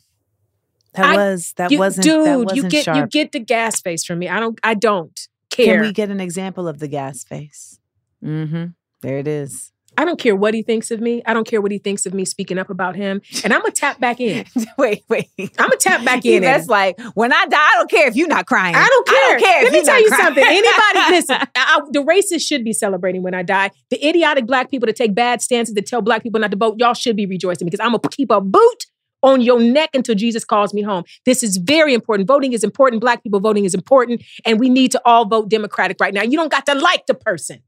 I- 0.98 1.16
was 1.16 1.52
that 1.56 1.70
you, 1.70 1.78
wasn't 1.78 2.04
dude, 2.04 2.26
that 2.26 2.38
wasn't 2.38 2.56
you 2.56 2.68
get 2.68 2.84
sharp. 2.84 2.96
you 2.96 3.06
get 3.06 3.32
the 3.32 3.40
gas 3.40 3.80
face 3.80 4.04
from 4.04 4.18
me. 4.18 4.28
I 4.28 4.40
don't 4.40 4.58
I 4.62 4.74
don't 4.74 5.18
care. 5.50 5.76
Can 5.78 5.80
we 5.86 5.92
get 5.92 6.10
an 6.10 6.20
example 6.20 6.66
of 6.68 6.78
the 6.78 6.88
gas 6.88 7.24
face? 7.24 7.78
Mm-hmm. 8.24 8.66
There 9.02 9.18
it 9.18 9.26
is. 9.28 9.72
I 10.00 10.06
don't 10.06 10.18
care 10.18 10.34
what 10.34 10.54
he 10.54 10.62
thinks 10.62 10.90
of 10.90 10.98
me. 10.98 11.22
I 11.26 11.34
don't 11.34 11.46
care 11.46 11.60
what 11.60 11.70
he 11.70 11.76
thinks 11.76 12.06
of 12.06 12.14
me 12.14 12.24
speaking 12.24 12.56
up 12.56 12.70
about 12.70 12.96
him. 12.96 13.20
And 13.44 13.52
I'm 13.52 13.60
gonna 13.60 13.70
tap 13.72 14.00
back 14.00 14.18
in. 14.18 14.46
wait, 14.78 15.04
wait. 15.10 15.28
I'm 15.38 15.48
gonna 15.68 15.76
tap 15.76 16.02
back 16.06 16.24
in. 16.24 16.40
That's 16.50 16.68
like 16.68 16.98
when 17.12 17.34
I 17.34 17.44
die, 17.44 17.58
I 17.58 17.72
don't 17.76 17.90
care 17.90 18.08
if 18.08 18.16
you're 18.16 18.26
not 18.26 18.46
crying. 18.46 18.74
I 18.74 18.88
don't 18.88 19.06
care. 19.06 19.16
I 19.18 19.30
don't 19.32 19.40
care. 19.42 19.62
Let 19.64 19.72
me 19.74 19.82
tell 19.84 20.00
you 20.00 20.08
crying. 20.08 20.24
something. 20.24 20.42
Anybody, 20.46 21.10
listen, 21.10 21.36
I, 21.36 21.48
I- 21.54 21.80
the 21.90 22.02
racists 22.02 22.46
should 22.48 22.64
be 22.64 22.72
celebrating 22.72 23.22
when 23.22 23.34
I 23.34 23.42
die. 23.42 23.70
The 23.90 24.02
idiotic 24.08 24.46
black 24.46 24.70
people 24.70 24.86
to 24.86 24.94
take 24.94 25.14
bad 25.14 25.42
stances 25.42 25.74
to 25.74 25.82
tell 25.82 26.00
black 26.00 26.22
people 26.22 26.40
not 26.40 26.50
to 26.50 26.56
vote, 26.56 26.76
y'all 26.78 26.94
should 26.94 27.14
be 27.16 27.26
rejoicing 27.26 27.66
because 27.66 27.80
I'm 27.80 27.90
going 27.90 28.00
to 28.00 28.08
keep 28.08 28.30
a 28.30 28.40
boot 28.40 28.86
on 29.22 29.42
your 29.42 29.60
neck 29.60 29.90
until 29.92 30.14
Jesus 30.14 30.46
calls 30.46 30.72
me 30.72 30.80
home. 30.80 31.04
This 31.26 31.42
is 31.42 31.58
very 31.58 31.92
important. 31.92 32.26
Voting 32.26 32.54
is 32.54 32.64
important. 32.64 33.02
Black 33.02 33.22
people 33.22 33.38
voting 33.38 33.66
is 33.66 33.74
important. 33.74 34.22
And 34.46 34.58
we 34.58 34.70
need 34.70 34.92
to 34.92 35.02
all 35.04 35.26
vote 35.26 35.50
Democratic 35.50 35.98
right 36.00 36.14
now. 36.14 36.22
You 36.22 36.38
don't 36.38 36.50
got 36.50 36.64
to 36.66 36.74
like 36.74 37.04
the 37.06 37.12
person. 37.14 37.60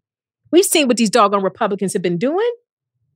We've 0.53 0.65
seen 0.65 0.87
what 0.87 0.97
these 0.99 1.11
doggone 1.11 1.43
Republicans 1.43 1.93
have 1.95 2.03
been 2.03 2.19
doing. 2.19 2.53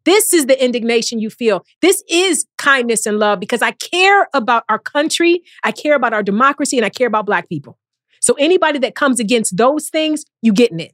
This 0.05 0.33
is 0.33 0.47
the 0.47 0.63
indignation 0.63 1.19
you 1.19 1.31
feel. 1.31 1.65
This 1.83 2.03
is 2.09 2.47
kindness 2.59 3.07
and 3.07 3.19
love 3.19 3.41
because 3.41 3.61
I 3.61 3.73
care 3.73 4.29
about 4.33 4.65
our 4.69 4.79
country, 4.79 5.43
I 5.65 5.73
care 5.73 5.95
about 5.95 6.13
our 6.13 6.23
democracy, 6.23 6.77
and 6.79 6.87
I 6.87 6.91
care 6.91 7.09
about 7.09 7.27
Black 7.27 7.49
people. 7.49 7.79
So 8.21 8.35
anybody 8.39 8.79
that 8.81 8.95
comes 8.95 9.21
against 9.21 9.57
those 9.57 9.89
things, 9.89 10.25
you 10.43 10.53
getting 10.53 10.81
it. 10.81 10.93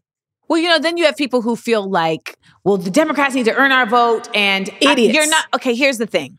Well, 0.48 0.58
you 0.58 0.68
know, 0.68 0.78
then 0.78 0.96
you 0.96 1.04
have 1.04 1.16
people 1.16 1.40
who 1.42 1.56
feel 1.56 1.88
like, 1.88 2.36
well, 2.64 2.76
the 2.76 2.90
Democrats 2.90 3.34
need 3.34 3.44
to 3.44 3.54
earn 3.54 3.70
our 3.72 3.86
vote, 3.86 4.28
and 4.34 4.68
I- 4.82 4.92
Idiots. 4.92 5.14
you're 5.14 5.28
not. 5.28 5.46
Okay, 5.54 5.74
here's 5.74 5.98
the 5.98 6.06
thing: 6.06 6.38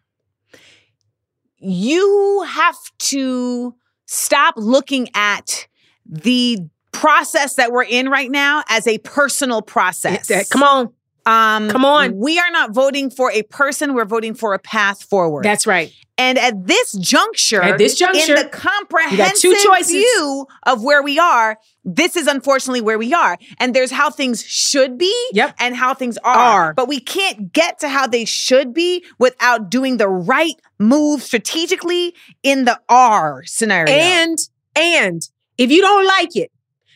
you 1.58 2.44
have 2.48 2.78
to 3.00 3.76
stop 4.06 4.56
looking 4.58 5.10
at 5.16 5.68
the 6.06 6.60
process 6.94 7.56
that 7.56 7.72
we're 7.72 7.84
in 7.84 8.08
right 8.10 8.32
now 8.32 8.64
as 8.70 8.88
a 8.88 8.98
personal 9.00 9.62
process. 9.62 10.50
Come 10.50 10.64
on. 10.64 10.94
um, 11.26 11.70
come 11.70 11.84
on. 11.86 12.18
We 12.18 12.40
are 12.40 12.52
not 12.52 12.72
voting 12.72 13.10
for 13.10 13.32
a 13.32 13.44
person; 13.44 13.94
we're 13.94 14.06
voting 14.06 14.34
for 14.34 14.54
a 14.54 14.60
path 14.60 15.04
forward. 15.04 15.44
That's 15.44 15.68
right. 15.68 15.92
And 16.16 16.38
at 16.38 16.68
this 16.68 16.92
juncture, 16.94 17.62
At 17.64 17.80
this 17.80 17.98
juncture, 17.98 18.36
in 18.36 18.44
the 18.44 18.48
comprehensive 18.48 19.52
view 19.88 20.46
of 20.68 20.84
where 20.84 21.02
we 21.02 21.18
are, 21.18 21.58
this 21.84 22.16
is 22.16 22.28
unfortunately 22.28 22.82
where 22.82 23.00
we 23.00 23.16
are. 23.16 23.36
And 23.60 23.74
there's 23.74 23.90
how 23.90 24.12
things 24.12 24.44
should 24.44 25.00
be 25.00 25.12
Yep. 25.34 25.56
and 25.60 25.76
how 25.76 25.96
things 25.96 26.20
are. 26.20 26.36
Are. 26.38 26.74
But 26.76 26.88
we 26.88 27.00
can't 27.00 27.52
get 27.52 27.80
to 27.80 27.90
how 27.90 28.06
they 28.06 28.26
should 28.26 28.76
be 28.76 29.04
without 29.18 29.72
doing 29.72 29.98
the 29.98 30.08
right 30.08 30.54
move 30.78 31.24
strategically 31.24 32.14
in 32.44 32.66
the 32.66 32.80
R 32.90 33.44
scenario. 33.46 33.92
And 33.92 34.38
and 34.76 35.28
if 35.58 35.72
you 35.72 35.82
don't 35.82 36.06
like 36.06 36.36
it, 36.36 36.52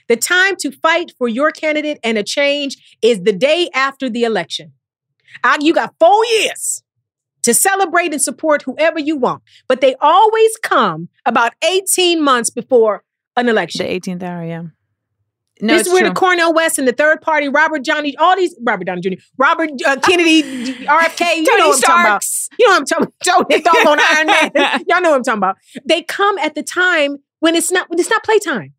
the 0.08 0.15
time 0.15 0.56
to 0.58 0.72
fight 0.72 1.12
for 1.17 1.28
your 1.28 1.52
candidate 1.52 2.00
and 2.04 2.17
a 2.17 2.24
change 2.24 2.98
is 3.02 3.22
the 3.24 3.34
day 3.34 3.70
after 3.74 4.10
the 4.10 4.24
election. 4.24 4.74
I- 5.43 5.58
you 5.62 5.74
got 5.74 5.93
four 6.00 6.26
years 6.26 6.84
to 7.43 7.54
celebrate 7.54 8.12
and 8.12 8.22
support 8.22 8.63
whoever 8.63 9.00
you 9.00 9.15
want, 9.15 9.43
but 9.67 9.82
they 9.82 9.96
always 10.02 10.58
come 10.58 11.10
about 11.26 11.54
18 11.63 12.22
months 12.24 12.50
before 12.50 13.04
an 13.36 13.48
election. 13.50 13.86
the 13.86 13.91
18th 13.91 14.24
hour, 14.24 14.43
yeah. 14.46 14.63
No, 15.60 15.76
this 15.76 15.88
is 15.88 15.93
where 15.93 16.02
true. 16.02 16.10
the 16.10 16.15
Cornel 16.15 16.54
West 16.54 16.78
and 16.78 16.88
the 16.88 16.93
third 16.93 17.20
party, 17.22 17.50
Robert 17.50 17.84
Johnny, 17.84 18.15
all 18.17 18.36
these, 18.36 18.56
Robert 18.63 18.86
Downey 18.86 19.02
Jr., 19.02 19.10
Robert 19.38 19.72
uh, 19.88 19.96
Kennedy, 20.04 20.43
RFK, 20.43 21.38
you 21.38 21.43
know 21.43 21.52
Tony 21.58 21.63
what 21.63 21.76
I'm 21.76 21.82
talking 21.82 22.06
about. 22.06 22.26
You 22.60 22.67
know 22.67 22.74
what 22.74 22.80
I'm 22.80 22.86
talking 22.86 23.04
about. 23.04 23.50
Tony 23.50 23.62
doggone 23.63 24.00
Iron 24.00 24.28
Man. 24.28 24.52
Y'all 24.88 25.02
know 25.02 25.10
what 25.12 25.15
I'm 25.17 25.24
talking 25.24 25.38
about. 25.39 25.58
They 25.86 26.04
come 26.04 26.38
at 26.39 26.54
the 26.54 26.62
time 26.63 27.17
when 27.39 27.56
it's 27.56 27.72
not, 27.72 27.88
it's 27.91 28.10
not 28.10 28.24
playtime. 28.24 28.74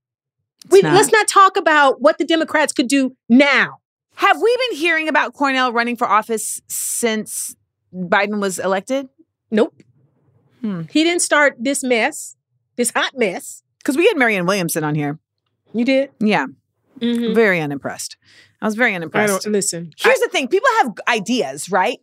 We, 0.70 0.82
not. 0.82 0.94
Let's 0.94 1.12
not 1.12 1.26
talk 1.28 1.56
about 1.56 2.00
what 2.00 2.18
the 2.18 2.24
Democrats 2.24 2.72
could 2.72 2.88
do 2.88 3.16
now. 3.28 3.78
Have 4.16 4.40
we 4.42 4.56
been 4.68 4.78
hearing 4.78 5.08
about 5.08 5.32
Cornel 5.34 5.72
running 5.72 5.96
for 5.96 6.06
office 6.08 6.60
since 6.66 7.54
Biden 7.94 8.40
was 8.40 8.58
elected? 8.58 9.08
Nope. 9.50 9.74
Hmm. 10.60 10.82
He 10.90 11.04
didn't 11.04 11.22
start 11.22 11.54
this 11.58 11.84
mess, 11.84 12.36
this 12.76 12.90
hot 12.94 13.12
mess. 13.16 13.62
Because 13.78 13.96
we 13.96 14.06
had 14.06 14.16
Marianne 14.18 14.44
Williamson 14.46 14.82
on 14.84 14.94
here. 14.94 15.18
You 15.72 15.84
did. 15.84 16.10
Yeah, 16.18 16.46
Mhm. 17.00 17.34
very 17.34 17.60
unimpressed. 17.60 18.16
I 18.60 18.66
was 18.66 18.74
very 18.74 18.92
I 18.92 18.96
unimpressed. 18.96 19.44
don't 19.44 19.52
listen. 19.52 19.92
Here's 19.96 20.18
the 20.18 20.28
thing 20.28 20.48
people 20.48 20.68
have 20.82 20.94
ideas, 21.06 21.70
right? 21.70 21.98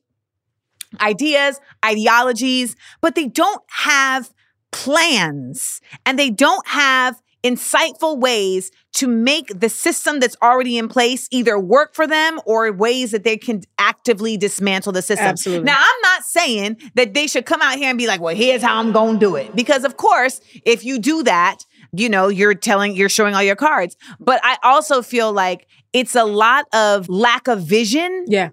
Ideas, 1.02 1.60
ideologies, 1.84 2.76
but 3.02 3.16
they 3.16 3.28
don't 3.28 3.62
have 3.70 4.32
plans 4.72 5.82
and 6.06 6.18
they 6.18 6.30
don't 6.30 6.66
have 6.68 7.22
insightful 7.46 8.18
ways 8.20 8.72
to 8.94 9.08
make 9.08 9.48
the 9.60 9.70
system 9.70 10.20
that's 10.20 10.36
already 10.42 10.78
in 10.78 10.88
place 10.88 11.28
either 11.32 11.60
work 11.60 11.94
for 11.94 12.08
them 12.08 12.40
or 12.46 12.72
ways 12.72 13.12
that 13.12 13.24
they 13.24 13.38
can 13.38 13.62
actively 13.78 14.36
dismantle 14.36 14.92
the 14.92 15.02
system. 15.02 15.28
Absolutely. 15.28 15.64
Now, 15.66 15.78
I'm 15.78 16.02
not 16.02 16.24
saying 16.24 16.78
that 16.96 17.14
they 17.14 17.28
should 17.28 17.46
come 17.46 17.62
out 17.62 17.76
here 17.78 17.90
and 17.90 17.98
be 17.98 18.08
like, 18.08 18.20
well, 18.20 18.36
here's 18.36 18.64
how 18.64 18.80
I'm 18.80 18.92
going 18.92 19.14
to 19.16 19.20
do 19.20 19.36
it. 19.36 19.56
Because, 19.56 19.84
of 19.84 19.96
course, 19.98 20.42
if 20.66 20.84
you 20.84 20.98
do 20.98 21.22
that, 21.24 21.58
you 21.92 22.10
know, 22.10 22.30
you're 22.30 22.56
telling, 22.56 22.96
you're 22.96 23.10
showing 23.10 23.36
all 23.36 23.44
your 23.44 23.56
cards. 23.56 23.96
But 24.20 24.40
I 24.44 24.58
also 24.64 25.02
feel 25.04 25.32
like 25.32 25.68
it's 25.94 26.16
a 26.16 26.26
lot 26.26 26.66
of 26.74 27.08
lack 27.10 27.48
of 27.48 27.62
vision 27.62 28.26
yeah. 28.28 28.50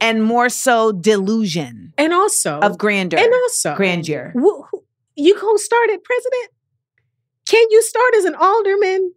and 0.00 0.22
more 0.22 0.48
so 0.48 0.92
delusion 0.92 1.92
And 1.98 2.12
also 2.14 2.60
of 2.60 2.78
grandeur. 2.78 3.18
and 3.18 3.32
also 3.34 3.74
grandeur. 3.74 4.32
wh- 4.38 4.76
you 5.16 5.38
go 5.40 5.56
start 5.56 5.90
at 5.90 6.04
president? 6.04 6.48
Can 7.52 7.66
you 7.70 7.82
start 7.82 8.14
as 8.16 8.24
an 8.24 8.34
alderman? 8.34 9.12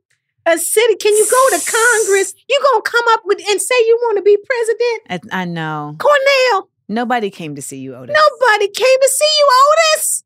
A 0.46 0.58
city? 0.58 0.98
Can 0.98 1.14
you 1.14 1.26
go 1.26 1.58
to 1.58 1.72
Congress? 1.72 2.34
You 2.50 2.60
gonna 2.62 2.82
come 2.82 3.06
up 3.12 3.22
with 3.24 3.40
and 3.50 3.62
say 3.62 3.76
you 3.80 3.98
want 4.02 4.18
to 4.18 4.24
be 4.24 4.38
president? 4.46 5.32
I, 5.32 5.42
I 5.42 5.46
know. 5.46 5.96
Cornel, 5.98 6.70
Nobody 6.90 7.30
came 7.30 7.56
to 7.56 7.62
see 7.62 7.78
you, 7.78 7.96
Otis. 7.96 8.14
nobody 8.14 8.68
came 8.68 9.00
to 9.02 9.10
see 9.10 9.26
you, 9.40 9.50
Otis. 9.96 10.24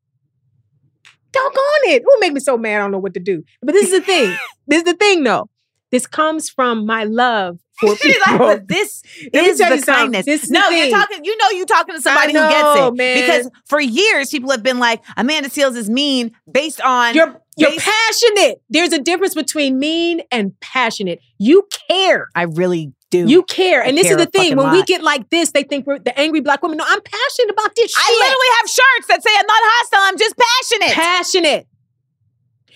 Doggone 1.32 1.84
it. 1.84 2.02
It 2.02 2.04
will 2.04 2.18
make 2.18 2.34
me 2.34 2.40
so 2.40 2.58
mad. 2.58 2.78
I 2.78 2.80
don't 2.80 2.92
know 2.92 2.98
what 2.98 3.14
to 3.14 3.20
do. 3.20 3.44
But 3.62 3.74
this 3.74 3.92
is 3.92 4.00
the 4.00 4.02
thing. 4.02 4.36
this 4.68 4.80
is 4.80 4.86
the 4.86 4.96
thing, 4.96 5.24
though. 5.24 5.48
This 5.92 6.08
comes 6.08 6.50
from 6.50 6.88
my 6.88 7.04
love 7.04 7.60
for 7.80 7.96
She's 8.02 8.18
like, 8.28 8.38
but 8.40 8.68
this 8.68 9.04
is 9.34 9.58
the 9.58 9.66
something. 9.68 9.84
kindness. 9.84 10.26
This 10.26 10.44
is 10.44 10.52
no, 10.52 10.70
you're 10.70 10.90
talking. 10.90 11.24
You 11.24 11.38
know, 11.38 11.50
you're 11.52 11.66
talking 11.66 11.96
to 11.96 12.02
somebody 12.02 12.34
who 12.34 12.40
gets 12.40 12.80
it 12.80 12.96
man. 12.96 13.20
because 13.22 13.50
for 13.66 13.80
years 13.80 14.30
people 14.30 14.52
have 14.52 14.64
been 14.64 14.80
like, 14.80 15.04
Amanda 15.18 15.50
Seales 15.50 15.76
is 15.76 15.90
mean 15.90 16.32
based 16.52 16.82
on 16.82 17.16
You're 17.16 17.42
you're 17.58 17.72
based- 17.72 17.86
passionate. 17.86 18.62
There's 18.70 18.94
a 18.94 19.00
difference 19.00 19.36
between 19.36 19.80
mean 19.80 20.22
and 20.32 20.58
passionate. 20.62 21.20
You 21.38 21.68
care. 21.90 22.28
I 22.36 22.44
really 22.44 22.94
do. 23.12 23.28
You 23.28 23.44
care. 23.44 23.82
And 23.82 23.92
I 23.98 24.02
this 24.02 24.08
care 24.08 24.20
is 24.20 24.26
the 24.26 24.32
thing. 24.32 24.56
When 24.56 24.72
we 24.72 24.84
get 24.84 25.02
like 25.04 25.30
this, 25.30 25.52
they 25.52 25.64
think 25.64 25.88
we're 25.88 26.00
the 26.00 26.18
angry 26.20 26.42
black 26.42 26.62
woman. 26.62 26.78
No, 26.78 26.86
I'm 26.88 27.02
passionate 27.02 27.52
about 27.52 27.76
this 27.76 27.92
shit. 27.92 27.98
I 27.98 28.12
literally 28.12 28.58
have 28.60 28.70
shirts 28.70 29.08
that 29.08 29.24
say 29.24 29.32
I'm 29.34 29.46
not 29.48 29.62
hostile. 29.64 30.00
I'm 30.04 30.18
just 30.18 30.36
passionate. 30.38 30.94
passionate. 30.96 31.68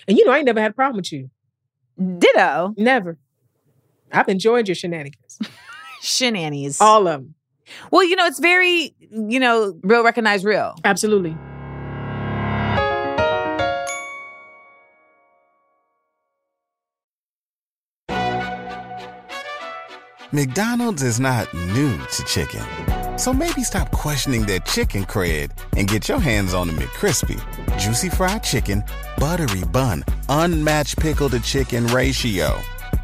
And 0.08 0.18
you 0.18 0.26
know, 0.26 0.32
I 0.32 0.38
ain't 0.38 0.46
never 0.46 0.60
had 0.60 0.72
a 0.72 0.74
problem 0.74 0.98
with 0.98 1.12
you. 1.14 1.30
Ditto. 1.98 2.74
Never. 2.78 3.18
I've 4.14 4.30
enjoyed 4.30 4.68
your 4.68 4.76
shenanigans. 4.76 5.40
Shenanigans. 6.02 6.82
All 6.82 7.08
of 7.08 7.22
them. 7.22 7.36
well, 7.92 8.04
you 8.04 8.16
know, 8.16 8.26
it's 8.26 8.40
very, 8.40 8.94
you 9.00 9.40
know, 9.40 9.80
real 9.84 10.04
recognize 10.04 10.44
real. 10.44 10.76
Absolutely. 10.84 11.36
McDonald's 20.32 21.04
is 21.04 21.20
not 21.20 21.54
new 21.54 21.98
to 21.98 22.24
chicken. 22.26 22.64
So 23.18 23.32
maybe 23.32 23.64
stop 23.64 23.92
questioning 23.92 24.46
their 24.48 24.60
chicken 24.62 25.06
cred 25.06 25.52
and 25.78 25.88
get 25.88 26.10
your 26.10 26.20
hands 26.20 26.56
on 26.56 26.68
the 26.68 26.74
McCrispy. 26.74 27.40
Juicy 27.78 28.10
fried 28.10 28.44
chicken, 28.44 28.84
buttery 29.18 29.64
bun, 29.66 30.04
unmatched 30.30 30.98
pickle 31.00 31.30
to 31.30 31.40
chicken 31.40 31.86
ratio. 31.88 32.60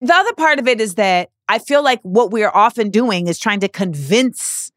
The 0.00 0.14
other 0.14 0.32
part 0.34 0.58
of 0.58 0.68
it 0.68 0.80
is 0.80 0.96
that 0.96 1.30
I 1.48 1.58
feel 1.58 1.82
like 1.82 2.00
what 2.02 2.30
we're 2.30 2.50
often 2.50 2.90
doing 2.90 3.28
is 3.28 3.38
trying 3.38 3.60
to 3.60 3.68
convince 3.68 4.70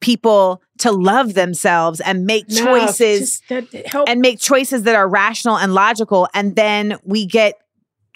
people 0.00 0.62
to 0.78 0.90
love 0.90 1.34
themselves 1.34 2.00
and 2.00 2.26
make 2.26 2.48
No, 2.48 2.64
choices 2.64 3.40
and 3.48 4.20
make 4.20 4.40
choices 4.40 4.82
that 4.82 4.96
are 4.96 5.08
rational 5.08 5.56
and 5.56 5.72
logical 5.72 6.28
and 6.34 6.56
then 6.56 6.98
we 7.04 7.24
get 7.24 7.54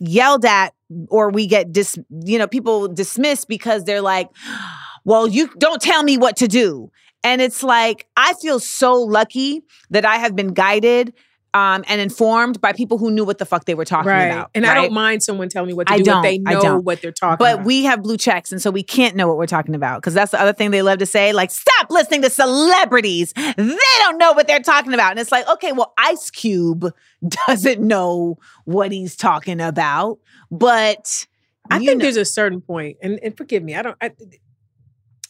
yelled 0.01 0.45
at 0.45 0.75
or 1.09 1.31
we 1.31 1.47
get 1.47 1.73
dis 1.73 1.97
you 2.25 2.39
know 2.39 2.49
people 2.49 2.89
dismissed 2.89 3.47
because 3.49 3.85
they're 3.85 4.03
like 4.03 4.29
well 5.05 5.29
you 5.29 5.49
don't 5.59 5.81
tell 5.81 6.03
me 6.03 6.19
what 6.19 6.37
to 6.39 6.49
do. 6.49 6.91
And 7.23 7.41
it's 7.41 7.63
like 7.63 8.07
i 8.17 8.35
feel 8.35 8.59
so 8.59 8.95
lucky 8.95 9.63
that 9.91 10.05
i 10.05 10.17
have 10.17 10.35
been 10.35 10.53
guided 10.55 11.15
um, 11.55 11.85
and 11.89 12.01
informed 12.01 12.61
by 12.61 12.73
people 12.73 12.99
who 12.99 13.11
knew 13.11 13.25
what 13.25 13.39
the 13.39 13.47
fuck 13.47 13.65
they 13.65 13.75
were 13.75 13.85
talking 13.85 14.11
right. 14.11 14.27
about 14.27 14.51
and 14.55 14.67
I 14.67 14.75
don't 14.75 14.93
mind 14.93 15.23
someone 15.23 15.49
telling 15.49 15.69
me 15.69 15.75
what 15.75 15.87
to 15.87 15.93
I 15.95 15.99
do 15.99 16.05
don't. 16.05 16.25
if 16.25 16.31
they 16.31 16.51
I 16.51 16.55
know 16.55 16.61
don't. 16.61 16.85
what 16.85 17.01
they're 17.01 17.13
talking 17.13 17.37
but 17.39 17.55
about. 17.55 17.59
But 17.59 17.67
we 17.67 17.85
have 17.85 18.03
blue 18.03 18.17
checks, 18.17 18.53
and 18.53 18.61
so 18.61 18.71
we 18.71 18.83
can't 18.83 19.17
know 19.17 19.29
what 19.29 19.37
we're 19.37 19.47
talking 19.47 19.75
about 19.75 20.01
because 20.01 20.15
that's 20.15 20.33
the 20.33 20.41
other 20.41 20.53
thing 20.53 20.71
they 20.71 20.83
love 20.83 20.99
to 20.99 21.07
say. 21.07 21.33
Like, 21.33 21.51
stop 21.51 21.91
listening 21.91 22.23
to 22.23 22.31
celebrities; 22.31 23.33
they 23.33 23.79
don't 23.99 24.19
know 24.19 24.33
what 24.33 24.47
they're 24.47 24.61
talking 24.61 24.93
about. 24.95 25.13
And 25.13 25.21
it's 25.21 25.33
like, 25.33 25.49
okay, 25.49 25.73
well, 25.73 25.95
Ice 25.99 26.31
Cube 26.31 26.93
doesn't 27.47 27.81
know 27.81 28.39
what 28.65 28.93
he's 28.93 29.17
talking 29.17 29.61
about, 29.61 30.19
but 30.51 31.27
I 31.71 31.79
think 31.79 31.99
know- 31.99 32.05
there's 32.05 32.17
a 32.17 32.25
certain 32.25 32.61
point, 32.61 32.99
and, 33.03 33.19
and 33.23 33.37
forgive 33.37 33.63
me, 33.63 33.75
I 33.75 33.83
don't. 33.83 33.97
I, 34.01 34.13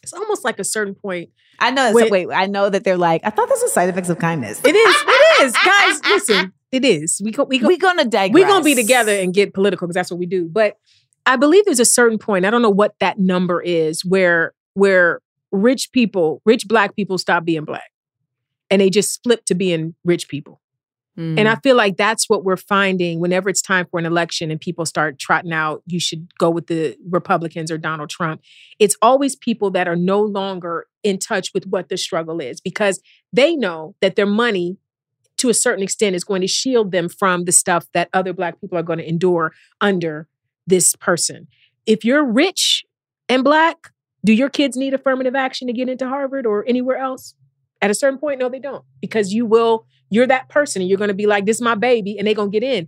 it's 0.03 0.13
almost 0.13 0.45
like 0.45 0.59
a 0.59 0.63
certain 0.63 0.95
point. 0.95 1.29
I 1.59 1.71
know. 1.71 1.91
Wait. 1.93 2.11
wait, 2.11 2.27
I 2.31 2.45
know 2.45 2.69
that 2.69 2.83
they're 2.83 2.97
like, 2.97 3.21
I 3.23 3.29
thought 3.29 3.49
this 3.49 3.61
was 3.61 3.73
side 3.73 3.89
effects 3.89 4.09
of 4.09 4.19
kindness. 4.19 4.61
It 4.63 4.75
is. 4.75 4.95
It 5.07 5.43
is, 5.43 5.53
guys. 5.53 6.01
Listen, 6.09 6.53
it 6.71 6.85
is. 6.85 7.21
We 7.23 7.31
go. 7.31 7.43
We 7.43 7.59
go. 7.59 7.67
We're 7.67 7.77
gonna 7.77 8.05
digress. 8.05 8.33
We're 8.33 8.47
gonna 8.47 8.63
be 8.63 8.75
together 8.75 9.13
and 9.13 9.33
get 9.33 9.53
political 9.53 9.87
because 9.87 9.95
that's 9.95 10.11
what 10.11 10.19
we 10.19 10.25
do. 10.25 10.47
But 10.47 10.77
I 11.25 11.35
believe 11.35 11.65
there's 11.65 11.79
a 11.79 11.85
certain 11.85 12.17
point. 12.17 12.45
I 12.45 12.49
don't 12.49 12.61
know 12.61 12.69
what 12.69 12.95
that 12.99 13.19
number 13.19 13.61
is 13.61 14.05
where 14.05 14.53
where 14.73 15.21
rich 15.51 15.91
people, 15.91 16.41
rich 16.45 16.67
black 16.67 16.95
people, 16.95 17.17
stop 17.17 17.45
being 17.45 17.65
black, 17.65 17.89
and 18.69 18.81
they 18.81 18.89
just 18.89 19.23
flip 19.23 19.45
to 19.45 19.55
being 19.55 19.95
rich 20.03 20.27
people. 20.27 20.61
Mm. 21.17 21.39
And 21.39 21.49
I 21.49 21.55
feel 21.55 21.75
like 21.75 21.97
that's 21.97 22.29
what 22.29 22.43
we're 22.43 22.57
finding 22.57 23.19
whenever 23.19 23.49
it's 23.49 23.61
time 23.61 23.87
for 23.89 23.99
an 23.99 24.05
election 24.05 24.51
and 24.51 24.61
people 24.61 24.85
start 24.85 25.17
trotting 25.17 25.51
out, 25.51 25.81
you 25.87 25.99
should 25.99 26.27
go 26.37 26.49
with 26.49 26.67
the 26.67 26.95
Republicans 27.09 27.71
or 27.71 27.77
Donald 27.77 28.09
Trump. 28.09 28.41
It's 28.77 28.95
always 29.01 29.35
people 29.35 29.71
that 29.71 29.87
are 29.87 29.95
no 29.95 30.21
longer 30.21 30.85
in 31.03 31.17
touch 31.17 31.53
with 31.53 31.65
what 31.65 31.89
the 31.89 31.97
struggle 31.97 32.39
is 32.39 32.61
because 32.61 33.01
they 33.33 33.55
know 33.55 33.95
that 34.01 34.15
their 34.15 34.27
money, 34.27 34.77
to 35.37 35.49
a 35.49 35.53
certain 35.53 35.83
extent, 35.83 36.15
is 36.15 36.23
going 36.23 36.41
to 36.41 36.47
shield 36.47 36.91
them 36.91 37.09
from 37.09 37.45
the 37.45 37.51
stuff 37.51 37.87
that 37.93 38.09
other 38.13 38.33
Black 38.33 38.61
people 38.61 38.77
are 38.77 38.83
going 38.83 38.99
to 38.99 39.07
endure 39.07 39.53
under 39.81 40.27
this 40.67 40.95
person. 40.95 41.47
If 41.85 42.05
you're 42.05 42.25
rich 42.25 42.83
and 43.27 43.43
Black, 43.43 43.91
do 44.23 44.33
your 44.33 44.49
kids 44.49 44.75
need 44.75 44.93
affirmative 44.93 45.35
action 45.35 45.67
to 45.67 45.73
get 45.73 45.89
into 45.89 46.07
Harvard 46.07 46.45
or 46.45 46.65
anywhere 46.67 46.97
else? 46.97 47.33
At 47.81 47.91
a 47.91 47.93
certain 47.93 48.17
point, 48.19 48.39
no, 48.39 48.49
they 48.49 48.59
don't, 48.59 48.83
because 49.01 49.33
you 49.33 49.45
will 49.45 49.85
you're 50.09 50.27
that 50.27 50.47
person 50.49 50.81
and 50.81 50.87
you're 50.89 50.97
going 50.97 51.09
to 51.09 51.13
be 51.13 51.27
like, 51.27 51.45
this 51.45 51.57
is 51.57 51.61
my 51.61 51.75
baby, 51.75 52.17
and 52.17 52.25
they're 52.25 52.33
going 52.33 52.49
to 52.51 52.59
get 52.59 52.63
in. 52.63 52.87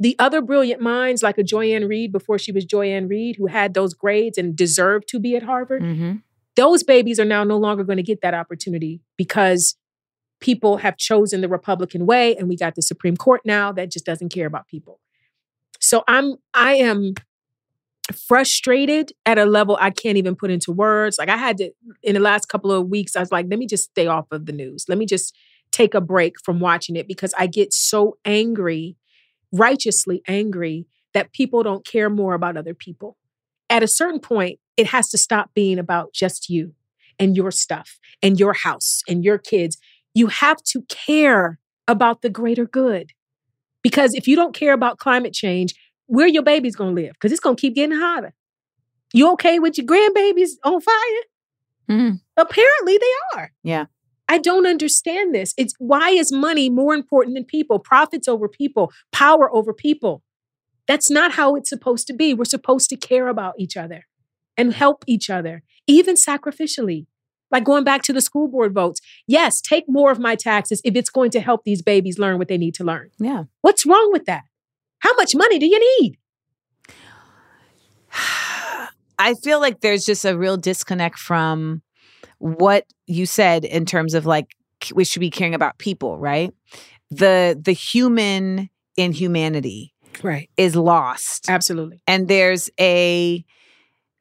The 0.00 0.16
other 0.18 0.42
brilliant 0.42 0.80
minds, 0.80 1.22
like 1.22 1.38
a 1.38 1.44
Joy-Ann 1.44 1.86
Reid 1.86 2.10
before 2.10 2.38
she 2.38 2.50
was 2.50 2.64
Joy-Ann 2.64 3.06
Reid, 3.06 3.36
who 3.36 3.46
had 3.46 3.72
those 3.74 3.94
grades 3.94 4.36
and 4.36 4.56
deserved 4.56 5.06
to 5.08 5.20
be 5.20 5.36
at 5.36 5.44
Harvard, 5.44 5.82
Mhm. 5.82 6.22
those 6.56 6.82
babies 6.82 7.20
are 7.20 7.24
now 7.24 7.44
no 7.44 7.56
longer 7.56 7.84
going 7.84 7.98
to 7.98 8.02
get 8.02 8.20
that 8.20 8.34
opportunity 8.34 9.00
because 9.16 9.76
people 10.40 10.78
have 10.78 10.96
chosen 10.96 11.40
the 11.40 11.48
Republican 11.48 12.04
way, 12.04 12.34
and 12.36 12.48
we 12.48 12.56
got 12.56 12.74
the 12.74 12.82
Supreme 12.82 13.16
Court 13.16 13.42
now 13.44 13.70
that 13.70 13.92
just 13.92 14.04
doesn't 14.04 14.30
care 14.30 14.46
about 14.46 14.66
people. 14.66 14.98
So 15.78 16.02
I'm, 16.08 16.34
I 16.52 16.74
am 16.74 17.14
frustrated 18.12 19.12
at 19.26 19.38
a 19.38 19.44
level 19.44 19.76
I 19.80 19.90
can't 19.90 20.16
even 20.16 20.36
put 20.36 20.50
into 20.50 20.72
words. 20.72 21.18
Like 21.18 21.28
I 21.28 21.36
had 21.36 21.58
to, 21.58 21.70
in 22.02 22.14
the 22.14 22.20
last 22.20 22.46
couple 22.46 22.72
of 22.72 22.88
weeks, 22.88 23.16
I 23.16 23.20
was 23.20 23.32
like, 23.32 23.46
let 23.48 23.58
me 23.58 23.66
just 23.66 23.90
stay 23.90 24.06
off 24.06 24.26
of 24.30 24.46
the 24.46 24.52
news. 24.52 24.86
Let 24.88 24.98
me 24.98 25.06
just 25.06 25.36
take 25.70 25.94
a 25.94 26.00
break 26.00 26.34
from 26.44 26.60
watching 26.60 26.96
it 26.96 27.08
because 27.08 27.34
I 27.38 27.46
get 27.46 27.72
so 27.72 28.16
angry, 28.24 28.96
righteously 29.52 30.22
angry, 30.28 30.86
that 31.14 31.32
people 31.32 31.62
don't 31.62 31.84
care 31.84 32.08
more 32.08 32.34
about 32.34 32.56
other 32.56 32.74
people. 32.74 33.16
At 33.68 33.82
a 33.82 33.88
certain 33.88 34.20
point, 34.20 34.58
it 34.76 34.86
has 34.88 35.08
to 35.10 35.18
stop 35.18 35.50
being 35.54 35.78
about 35.78 36.12
just 36.12 36.48
you 36.48 36.74
and 37.18 37.36
your 37.36 37.50
stuff 37.50 37.98
and 38.22 38.38
your 38.38 38.52
house 38.52 39.02
and 39.08 39.24
your 39.24 39.38
kids. 39.38 39.78
You 40.14 40.28
have 40.28 40.62
to 40.64 40.82
care 40.88 41.58
about 41.88 42.22
the 42.22 42.30
greater 42.30 42.66
good. 42.66 43.12
Because 43.82 44.14
if 44.14 44.28
you 44.28 44.36
don't 44.36 44.54
care 44.54 44.72
about 44.72 44.98
climate 44.98 45.32
change, 45.32 45.74
where 46.12 46.26
your 46.26 46.42
baby's 46.42 46.76
gonna 46.76 46.92
live? 46.92 47.14
Because 47.14 47.32
it's 47.32 47.40
gonna 47.40 47.56
keep 47.56 47.74
getting 47.74 47.98
hotter. 47.98 48.34
You 49.14 49.30
okay 49.32 49.58
with 49.58 49.78
your 49.78 49.86
grandbabies 49.86 50.50
on 50.62 50.80
fire? 50.82 51.24
Mhm. 51.90 52.20
Apparently 52.36 52.98
they 52.98 53.38
are. 53.38 53.52
Yeah. 53.62 53.86
I 54.28 54.36
don't 54.38 54.66
understand 54.66 55.34
this. 55.34 55.54
It's 55.56 55.74
why 55.78 56.10
is 56.10 56.30
money 56.30 56.68
more 56.68 56.94
important 56.94 57.34
than 57.34 57.44
people? 57.44 57.78
Profits 57.78 58.28
over 58.28 58.46
people, 58.46 58.92
power 59.10 59.54
over 59.54 59.72
people. 59.72 60.22
That's 60.86 61.10
not 61.10 61.32
how 61.32 61.54
it's 61.56 61.70
supposed 61.70 62.06
to 62.08 62.12
be. 62.12 62.34
We're 62.34 62.44
supposed 62.44 62.90
to 62.90 62.96
care 62.96 63.28
about 63.28 63.54
each 63.58 63.76
other 63.76 64.06
and 64.56 64.74
help 64.74 65.04
each 65.06 65.30
other, 65.30 65.62
even 65.86 66.14
sacrificially. 66.16 67.06
Like 67.50 67.64
going 67.64 67.84
back 67.84 68.02
to 68.02 68.12
the 68.12 68.20
school 68.22 68.48
board 68.48 68.74
votes. 68.74 69.00
Yes, 69.26 69.60
take 69.60 69.84
more 69.88 70.10
of 70.10 70.18
my 70.18 70.34
taxes 70.36 70.80
if 70.84 70.94
it's 70.94 71.10
going 71.10 71.30
to 71.32 71.40
help 71.40 71.64
these 71.64 71.82
babies 71.82 72.18
learn 72.18 72.38
what 72.38 72.48
they 72.48 72.58
need 72.58 72.74
to 72.76 72.84
learn. 72.84 73.10
Yeah. 73.18 73.44
What's 73.62 73.86
wrong 73.86 74.10
with 74.12 74.24
that? 74.26 74.42
How 75.02 75.12
much 75.14 75.34
money 75.34 75.58
do 75.58 75.66
you 75.66 75.78
need? 76.00 76.16
I 79.18 79.34
feel 79.42 79.60
like 79.60 79.80
there's 79.80 80.04
just 80.04 80.24
a 80.24 80.36
real 80.36 80.56
disconnect 80.56 81.18
from 81.18 81.82
what 82.38 82.86
you 83.06 83.26
said 83.26 83.64
in 83.64 83.84
terms 83.86 84.14
of 84.14 84.26
like 84.26 84.46
we 84.94 85.04
should 85.04 85.20
be 85.20 85.30
caring 85.30 85.54
about 85.54 85.78
people, 85.78 86.18
right? 86.18 86.52
The 87.10 87.60
the 87.62 87.72
human 87.72 88.68
in 88.96 89.12
humanity 89.12 89.94
Right. 90.22 90.48
is 90.56 90.76
lost. 90.76 91.48
Absolutely. 91.48 92.02
and 92.06 92.28
there's 92.28 92.68
a 92.78 93.44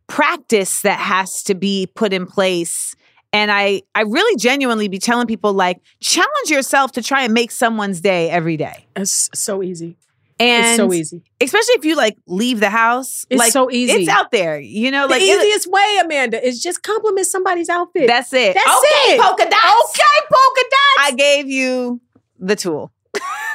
practice 0.08 0.82
that 0.82 1.00
has 1.00 1.44
to 1.44 1.54
be 1.56 1.88
put 1.96 2.12
in 2.12 2.26
place 2.26 2.96
and 3.32 3.50
i 3.50 3.82
i 3.96 4.02
really 4.02 4.36
genuinely 4.36 4.90
be 4.90 5.00
telling 5.00 5.26
people 5.26 5.54
like 5.54 5.80
challenge 6.02 6.50
yourself 6.50 6.92
to 6.92 7.02
try 7.02 7.24
and 7.24 7.34
make 7.34 7.50
someone's 7.50 8.02
day 8.02 8.30
every 8.30 8.58
day 8.58 8.86
It's 8.98 9.30
so 9.34 9.64
easy. 9.64 9.96
And 10.42 10.66
it's 10.68 10.76
so 10.78 10.92
easy. 10.94 11.24
especially 11.40 11.74
if 11.76 11.86
you 11.86 11.96
like 11.96 12.18
leave 12.28 12.60
the 12.60 12.70
house 12.70 13.26
It's 13.30 13.40
like 13.40 13.52
so 13.52 13.70
easy. 13.72 13.94
it's 13.94 14.10
out 14.10 14.32
there 14.32 14.60
you 14.60 14.92
know 14.92 15.08
the 15.08 15.14
like 15.14 15.22
it- 15.22 15.26
easiest 15.42 15.68
way, 15.72 16.00
Amanda, 16.04 16.46
is 16.46 16.62
just 16.62 16.84
compliment 16.84 17.28
somebody's 17.28 17.70
outfit. 17.70 18.08
that's 18.08 18.34
it 18.34 18.54
That's 18.56 18.68
okay 18.68 19.16
it. 19.16 19.22
polka 19.22 19.44
dots 19.44 19.90
okay, 20.00 20.28
polka 20.32 20.62
dots. 20.70 21.00
i 21.00 21.12
gave 21.16 21.48
you 21.48 22.02
the 22.40 22.56
tool 22.56 22.92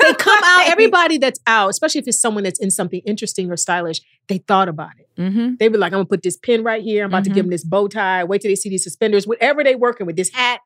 they 0.00 0.12
come 0.12 0.38
out. 0.44 0.68
Everybody 0.68 1.16
that's 1.16 1.40
out, 1.46 1.70
especially 1.70 2.00
if 2.02 2.06
it's 2.06 2.20
someone 2.20 2.44
that's 2.44 2.60
in 2.60 2.70
something 2.70 3.00
interesting 3.06 3.50
or 3.50 3.56
stylish, 3.56 4.02
they 4.28 4.36
thought 4.36 4.68
about 4.68 4.90
it. 4.98 5.08
mm-hmm. 5.18 5.54
They 5.58 5.70
were 5.70 5.78
like, 5.78 5.92
I'm 5.94 6.00
gonna 6.00 6.04
put 6.04 6.22
this 6.22 6.36
pin 6.36 6.62
right 6.62 6.82
here. 6.82 7.04
I'm 7.04 7.10
about 7.10 7.24
to 7.24 7.30
Mhm. 7.30 7.34
give 7.34 7.44
them 7.46 7.50
this 7.50 7.64
bow 7.64 7.88
tie. 7.88 8.22
Wait 8.24 8.42
till 8.42 8.50
they 8.50 8.56
see 8.56 8.68
these 8.68 8.84
suspenders, 8.84 9.26
whatever 9.26 9.64
they 9.64 9.74
working 9.74 10.06
with, 10.06 10.14
this 10.16 10.28
hat, 10.34 10.60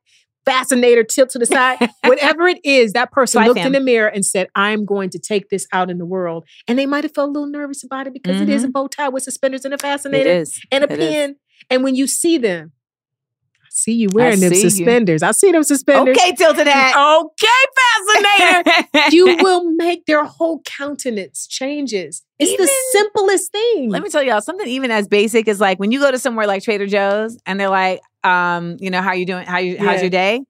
fascinator, 0.44 1.04
tilt 1.04 1.30
to 1.30 1.38
the 1.38 1.46
side, 1.46 1.78
whatever 2.04 2.48
it 2.48 2.58
is, 2.64 2.92
that 2.92 3.12
person 3.12 3.44
looked 3.44 3.60
in 3.60 3.72
the 3.72 3.80
mirror 3.80 4.08
and 4.08 4.24
said, 4.24 4.48
I'm 4.54 4.84
going 4.84 5.10
to 5.10 5.18
take 5.18 5.48
this 5.48 5.66
out 5.72 5.90
in 5.90 5.98
the 5.98 6.06
world. 6.06 6.46
And 6.66 6.78
they 6.78 6.86
might 6.86 7.04
have 7.04 7.14
felt 7.14 7.30
a 7.30 7.32
little 7.32 7.48
nervous 7.48 7.84
about 7.84 8.06
it 8.06 8.12
because 8.12 8.40
it 8.40 8.48
is 8.48 8.62
a 8.62 8.66
mm-hmm. 8.66 8.72
bow 8.72 8.86
tie 8.88 9.08
with 9.08 9.22
suspenders 9.22 9.64
and 9.64 9.74
a 9.74 9.78
fascinator 9.78 10.30
is 10.30 10.60
and 10.70 10.84
a 10.84 10.92
It 10.92 10.98
is. 10.98 11.08
pin. 11.08 11.36
And 11.68 11.84
when 11.84 11.94
you 11.94 12.06
see 12.06 12.38
them, 12.38 12.72
I 13.62 13.68
see 13.70 13.92
you 13.92 14.08
wearing 14.12 14.40
them 14.40 14.52
see 14.52 14.62
you. 14.62 14.70
suspenders. 14.70 15.22
I 15.22 15.32
see 15.32 15.52
them 15.52 15.62
suspenders. 15.62 16.16
okay 16.16 16.32
tilted 16.34 16.66
hat 16.66 16.96
Okay, 16.96 17.46
fascinator. 18.16 18.88
you 19.10 19.36
will 19.40 19.70
make 19.72 20.06
their 20.06 20.24
whole 20.24 20.60
countenance 20.64 21.46
changes. 21.46 22.22
It's 22.40 22.56
the 22.56 22.70
simplest 22.92 23.52
thing. 23.52 23.90
Let 23.90 24.02
me 24.02 24.08
tell 24.08 24.22
y'all 24.22 24.40
something 24.40 24.66
even 24.66 24.90
as 24.90 25.08
basic 25.08 25.46
as 25.48 25.60
like 25.60 25.78
when 25.78 25.92
you 25.92 26.00
go 26.00 26.10
to 26.10 26.18
somewhere 26.18 26.46
like 26.46 26.62
Trader 26.62 26.86
Joe's 26.86 27.38
and 27.46 27.60
they're 27.60 27.68
like, 27.68 28.00
um, 28.24 28.76
you 28.80 28.90
know, 28.90 29.02
how 29.02 29.12
you 29.12 29.26
doing? 29.26 29.46
How 29.46 29.58
you 29.58 29.78
how's 29.78 30.00
your 30.00 30.10
day? 30.10 30.42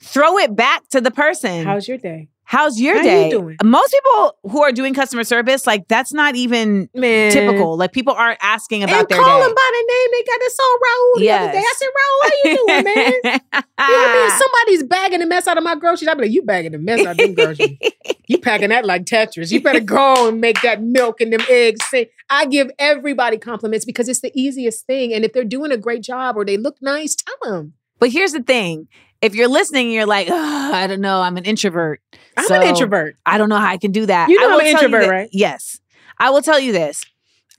Throw 0.00 0.38
it 0.38 0.54
back 0.54 0.86
to 0.90 1.00
the 1.00 1.10
person. 1.10 1.64
How's 1.64 1.88
your 1.88 1.98
day? 1.98 2.28
How's 2.48 2.80
your 2.80 2.94
how 2.96 3.02
you 3.02 3.04
day? 3.04 3.28
doing? 3.30 3.56
Most 3.62 3.92
people 3.92 4.38
who 4.50 4.62
are 4.62 4.72
doing 4.72 4.94
customer 4.94 5.22
service, 5.22 5.66
like 5.66 5.86
that's 5.86 6.14
not 6.14 6.34
even 6.34 6.88
Man. 6.94 7.30
typical. 7.30 7.76
Like 7.76 7.92
people 7.92 8.14
aren't 8.14 8.38
asking 8.40 8.82
about 8.84 9.00
and 9.00 9.08
their 9.10 9.18
call 9.20 9.38
day. 9.38 9.46
them 9.46 9.54
by 9.54 9.70
the 9.70 9.92
name. 9.92 10.08
They 10.12 10.22
got 10.24 10.38
this 10.40 10.58
on 10.58 10.78
Raul 10.78 11.18
the 11.20 11.30
other 11.30 11.52
day. 11.52 11.58
I 11.58 11.74
said, 11.76 11.88
Raul, 11.88 12.22
how 12.22 12.28
are 12.28 12.38
you 12.48 12.56
doing, 12.56 12.84
man? 12.94 13.40
You 13.80 13.94
know 13.94 13.98
what 14.00 14.08
I 14.10 14.28
mean? 14.28 14.38
Somebody's 14.38 14.82
bagging 14.82 15.20
the 15.20 15.26
mess 15.26 15.46
out 15.46 15.56
of 15.56 15.62
my 15.62 15.76
groceries. 15.76 16.08
I'd 16.08 16.16
be 16.18 16.24
like, 16.24 16.32
you 16.32 16.42
bagging 16.42 16.72
the 16.72 16.78
mess 16.78 17.00
out 17.06 17.12
of 17.12 17.16
them 17.18 17.34
groceries. 17.34 17.78
You 18.26 18.38
packing 18.38 18.70
that 18.70 18.84
like 18.84 19.04
Tetris. 19.04 19.52
You 19.52 19.62
better 19.62 19.80
go 19.80 20.28
and 20.28 20.40
make 20.40 20.60
that 20.62 20.82
milk 20.82 21.20
and 21.20 21.32
them 21.32 21.40
eggs. 21.48 21.84
Say, 21.86 22.10
I 22.28 22.46
give 22.46 22.70
everybody 22.78 23.38
compliments 23.38 23.84
because 23.86 24.08
it's 24.08 24.20
the 24.20 24.32
easiest 24.34 24.84
thing. 24.86 25.12
And 25.14 25.24
if 25.24 25.32
they're 25.32 25.44
doing 25.44 25.70
a 25.70 25.76
great 25.76 26.02
job 26.02 26.36
or 26.36 26.44
they 26.44 26.56
look 26.56 26.76
nice, 26.82 27.14
tell 27.14 27.36
them. 27.52 27.74
But 28.00 28.10
here's 28.10 28.32
the 28.32 28.42
thing. 28.42 28.88
If 29.20 29.34
you're 29.34 29.48
listening 29.48 29.90
you're 29.90 30.06
like, 30.06 30.28
I 30.30 30.86
don't 30.86 31.00
know, 31.00 31.20
I'm 31.20 31.36
an 31.36 31.44
introvert. 31.44 32.00
I'm 32.36 32.46
So, 32.46 32.54
an 32.54 32.62
introvert. 32.62 33.16
I 33.26 33.36
don't 33.38 33.48
know 33.48 33.56
how 33.56 33.68
I 33.68 33.78
can 33.78 33.90
do 33.92 34.06
that. 34.06 34.28
You 34.28 34.40
know 34.40 34.54
I'm 34.54 34.60
an 34.60 34.66
introvert, 34.66 35.02
that- 35.02 35.10
right? 35.10 35.28
Yes. 35.32 35.80
I 36.18 36.30
will 36.30 36.42
tell 36.42 36.58
you 36.58 36.72
this. 36.72 37.04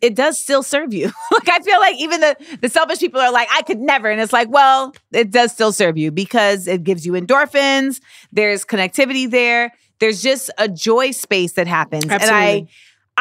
It 0.01 0.15
does 0.15 0.39
still 0.39 0.63
serve 0.63 0.93
you. 0.93 1.11
like 1.31 1.49
I 1.49 1.59
feel 1.59 1.79
like 1.79 1.97
even 1.97 2.21
the 2.21 2.35
the 2.61 2.69
selfish 2.69 2.99
people 2.99 3.19
are 3.19 3.31
like, 3.33 3.49
I 3.51 3.63
could 3.63 3.79
never. 3.79 4.09
And 4.09 4.21
it's 4.21 4.31
like, 4.31 4.49
well, 4.49 4.93
it 5.11 5.31
does 5.31 5.51
still 5.51 5.73
serve 5.73 5.97
you 5.97 6.11
because 6.11 6.67
it 6.67 6.83
gives 6.85 7.05
you 7.05 7.13
endorphins. 7.13 7.99
There's 8.31 8.63
connectivity 8.63 9.29
there. 9.29 9.73
There's 9.99 10.21
just 10.21 10.49
a 10.57 10.69
joy 10.69 11.11
space 11.11 11.53
that 11.53 11.67
happens. 11.67 12.05
And 12.05 12.13
I 12.13 12.15
Absolutely. 12.23 12.69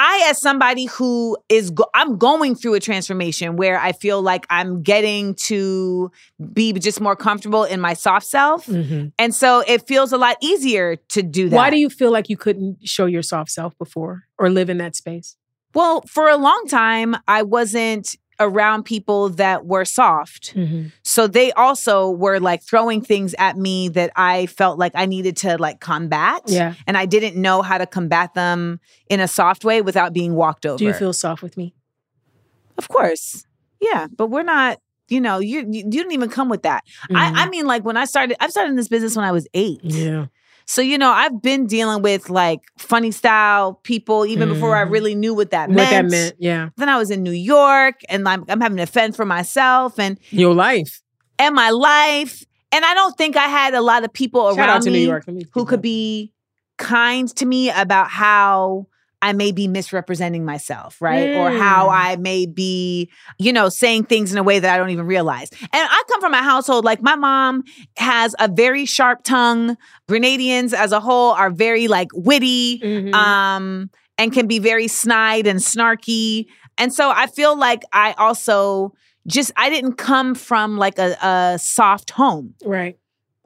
I, 0.01 0.29
as 0.31 0.41
somebody 0.41 0.85
who 0.85 1.37
is, 1.49 1.73
go- 1.73 1.91
I'm 1.93 2.19
going 2.19 2.55
through 2.55 2.75
a 2.75 2.81
transformation 2.81 3.57
where 3.57 3.81
I 3.81 3.91
feel 3.91 4.23
like 4.23 4.47
I'm 4.49 4.81
getting 4.81 5.35
to 5.35 6.13
be 6.53 6.73
just 6.75 7.01
more 7.01 7.17
comfortable 7.17 7.65
in 7.65 7.81
my 7.81 7.95
soft 7.95 8.25
self. 8.25 8.67
Mm-hmm. 8.67 9.09
And 9.19 9.35
so 9.35 9.65
it 9.67 9.89
feels 9.89 10.13
a 10.13 10.17
lot 10.17 10.37
easier 10.41 10.95
to 10.95 11.23
do 11.25 11.49
that. 11.49 11.57
Why 11.57 11.71
do 11.71 11.79
you 11.79 11.91
feel 11.91 12.13
like 12.13 12.29
you 12.29 12.37
couldn't 12.37 12.89
show 12.89 13.07
your 13.07 13.23
soft 13.23 13.51
self 13.51 13.77
before 13.77 14.23
or 14.39 14.51
live 14.51 14.71
in 14.71 14.79
that 14.79 14.95
space? 14.95 15.37
Well, 15.75 16.03
for 16.03 16.29
a 16.29 16.37
long 16.37 16.67
time, 16.69 17.17
I 17.27 17.43
wasn't 17.43 18.15
around 18.41 18.85
people 18.85 19.31
that 19.31 19.67
were 19.67 19.85
soft. 19.85 20.55
Mm-hmm. 20.55 20.89
So 21.03 21.27
they 21.27 21.53
also 21.53 22.11
were 22.11 22.39
like 22.39 22.63
throwing 22.63 23.01
things 23.01 23.35
at 23.39 23.57
me 23.57 23.89
that 23.91 24.13
I 24.17 24.47
felt 24.47 24.79
like 24.79 24.93
I 24.95 25.07
needed 25.07 25.37
to 25.39 25.59
like 25.59 25.81
combat. 25.81 26.43
Yeah. 26.47 26.75
And 26.87 26.97
I 26.97 27.07
didn't 27.07 27.37
know 27.37 27.63
how 27.63 27.79
to 27.79 27.87
combat 27.87 28.35
them 28.35 28.81
in 29.09 29.21
a 29.21 29.29
soft 29.29 29.65
way 29.65 29.83
without 29.83 30.13
being 30.13 30.35
walked 30.35 30.67
over. 30.67 30.79
Do 30.79 30.85
you 30.85 30.93
feel 30.93 31.13
soft 31.13 31.43
with 31.43 31.57
me? 31.57 31.75
Of 32.77 32.89
course. 32.89 33.45
Yeah. 33.81 34.07
But 34.17 34.29
we're 34.29 34.43
not, 34.45 34.79
you 35.09 35.21
know, 35.21 35.39
you 35.39 35.61
you, 35.61 35.83
you 35.85 35.91
didn't 35.91 36.13
even 36.13 36.29
come 36.29 36.49
with 36.49 36.63
that. 36.63 36.85
I, 37.11 37.29
I 37.29 37.31
mm-hmm. 37.31 37.51
mean, 37.51 37.67
like 37.67 37.85
when 37.85 37.97
I 37.97 38.05
started, 38.05 38.37
I've 38.41 38.51
started 38.51 38.71
in 38.71 38.77
this 38.77 38.89
business 38.89 39.17
when 39.17 39.25
I 39.25 39.33
was 39.33 39.49
eight. 39.55 39.81
Yeah. 39.83 40.27
So, 40.71 40.83
you 40.83 40.99
know, 40.99 41.11
I've 41.11 41.41
been 41.41 41.67
dealing 41.67 42.03
with 42.03 42.29
like 42.29 42.61
funny 42.77 43.11
style 43.11 43.81
people 43.85 44.27
even 44.27 44.51
before 44.51 44.77
I 44.77 44.85
Mhm. 44.85 44.91
really 44.91 45.15
knew 45.15 45.33
what 45.35 45.51
that 45.51 45.71
What 45.71 45.77
meant. 45.77 45.91
that 45.91 46.11
meant. 46.11 46.35
Yeah. 46.39 46.69
Then 46.77 46.91
I 46.91 46.99
was 46.99 47.11
in 47.11 47.23
New 47.23 47.31
York 47.33 48.03
and 48.11 48.29
I'm, 48.29 48.45
I'm 48.51 48.61
having 48.61 48.77
to 48.77 48.85
fend 48.85 49.17
for 49.17 49.25
myself 49.25 49.99
and, 49.99 50.19
Your 50.29 50.55
life. 50.55 51.01
and 51.39 51.55
my 51.55 51.71
life. 51.71 52.45
And 52.71 52.85
I 52.85 52.93
don't 52.93 53.17
think 53.17 53.35
I 53.35 53.49
had 53.49 53.73
a 53.73 53.81
lot 53.81 54.05
of 54.05 54.13
people 54.13 54.55
Shout 54.55 54.69
out 54.69 54.85
around 54.87 54.93
me 54.93 55.07
York. 55.07 55.25
Who 55.55 55.65
could 55.65 55.81
be 55.81 56.35
kind 56.77 57.35
to 57.37 57.47
me 57.47 57.71
about 57.71 58.11
how 58.11 58.89
I 59.21 59.33
may 59.33 59.51
be 59.53 59.67
misrepresenting 59.67 60.45
myself, 60.45 61.01
right? 61.01 61.35
Or 61.35 61.51
how 61.51 61.89
Mm. 61.89 61.93
I 61.95 62.17
may 62.17 62.47
be, 62.47 63.11
you 63.39 63.53
know, 63.53 63.69
saying 63.69 64.05
things 64.05 64.31
in 64.33 64.39
a 64.39 64.43
way 64.43 64.59
that 64.61 64.73
I 64.73 64.77
don't 64.77 64.91
even 64.91 65.07
realize. 65.07 65.51
And 65.51 65.69
I 65.73 66.03
come 66.09 66.21
from 66.21 66.35
a 66.35 66.43
household 66.43 66.85
like 66.85 67.03
my 67.03 67.17
mom 67.17 67.65
has 67.97 68.35
a 68.39 68.49
very 68.49 68.85
sharp 68.85 69.25
tongue. 69.25 69.77
Grenadians 70.09 70.73
as 70.73 70.93
a 70.93 71.01
whole 71.01 71.33
are 71.33 71.51
very 71.51 71.89
like 71.89 72.09
witty 72.15 72.81
Mhm. 72.81 73.15
um 73.15 73.91
and 74.17 74.33
can 74.33 74.47
be 74.47 74.59
very 74.59 74.89
snide 74.89 75.47
and 75.47 75.61
snarky 75.61 76.47
and 76.77 76.93
so 76.93 77.11
i 77.11 77.27
feel 77.27 77.57
like 77.57 77.83
i 77.93 78.13
also 78.19 78.93
just 79.27 79.53
i 79.57 79.71
didn't 79.71 79.95
come 79.95 80.35
from 80.35 80.77
like 80.77 80.99
a, 80.99 81.17
a 81.25 81.59
soft 81.59 82.11
home 82.11 82.55
right. 82.65 82.97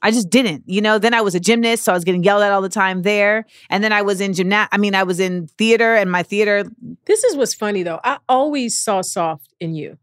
I 0.03 0.11
just 0.11 0.28
didn't 0.30 0.62
you 0.66 0.80
know 0.80 0.98
then 0.98 1.14
i 1.14 1.20
was 1.20 1.34
a 1.34 1.40
gymnast 1.40 1.84
so 1.84 1.92
i 1.92 1.94
was 1.94 2.05
getting 2.05 2.22
yelled 2.22 2.42
at 2.42 2.53
all 2.53 2.62
the 2.62 2.68
time 2.68 3.03
there 3.03 3.46
and 3.70 3.82
then 3.82 3.92
i 3.92 4.03
was 4.03 4.20
in 4.20 4.32
gymna 4.32 4.68
i 4.72 4.76
mean 4.78 4.94
i 4.94 5.03
was 5.03 5.18
in 5.20 5.46
theater 5.59 5.94
and 5.94 6.11
my 6.11 6.22
theater 6.22 6.64
This 7.07 7.24
is 7.24 7.36
what's 7.36 7.55
funny 7.55 7.82
though. 7.82 8.00
I 8.05 8.18
always 8.28 8.78
saw 8.78 9.03
soft 9.03 9.55
in 9.61 9.74
you. 9.74 9.98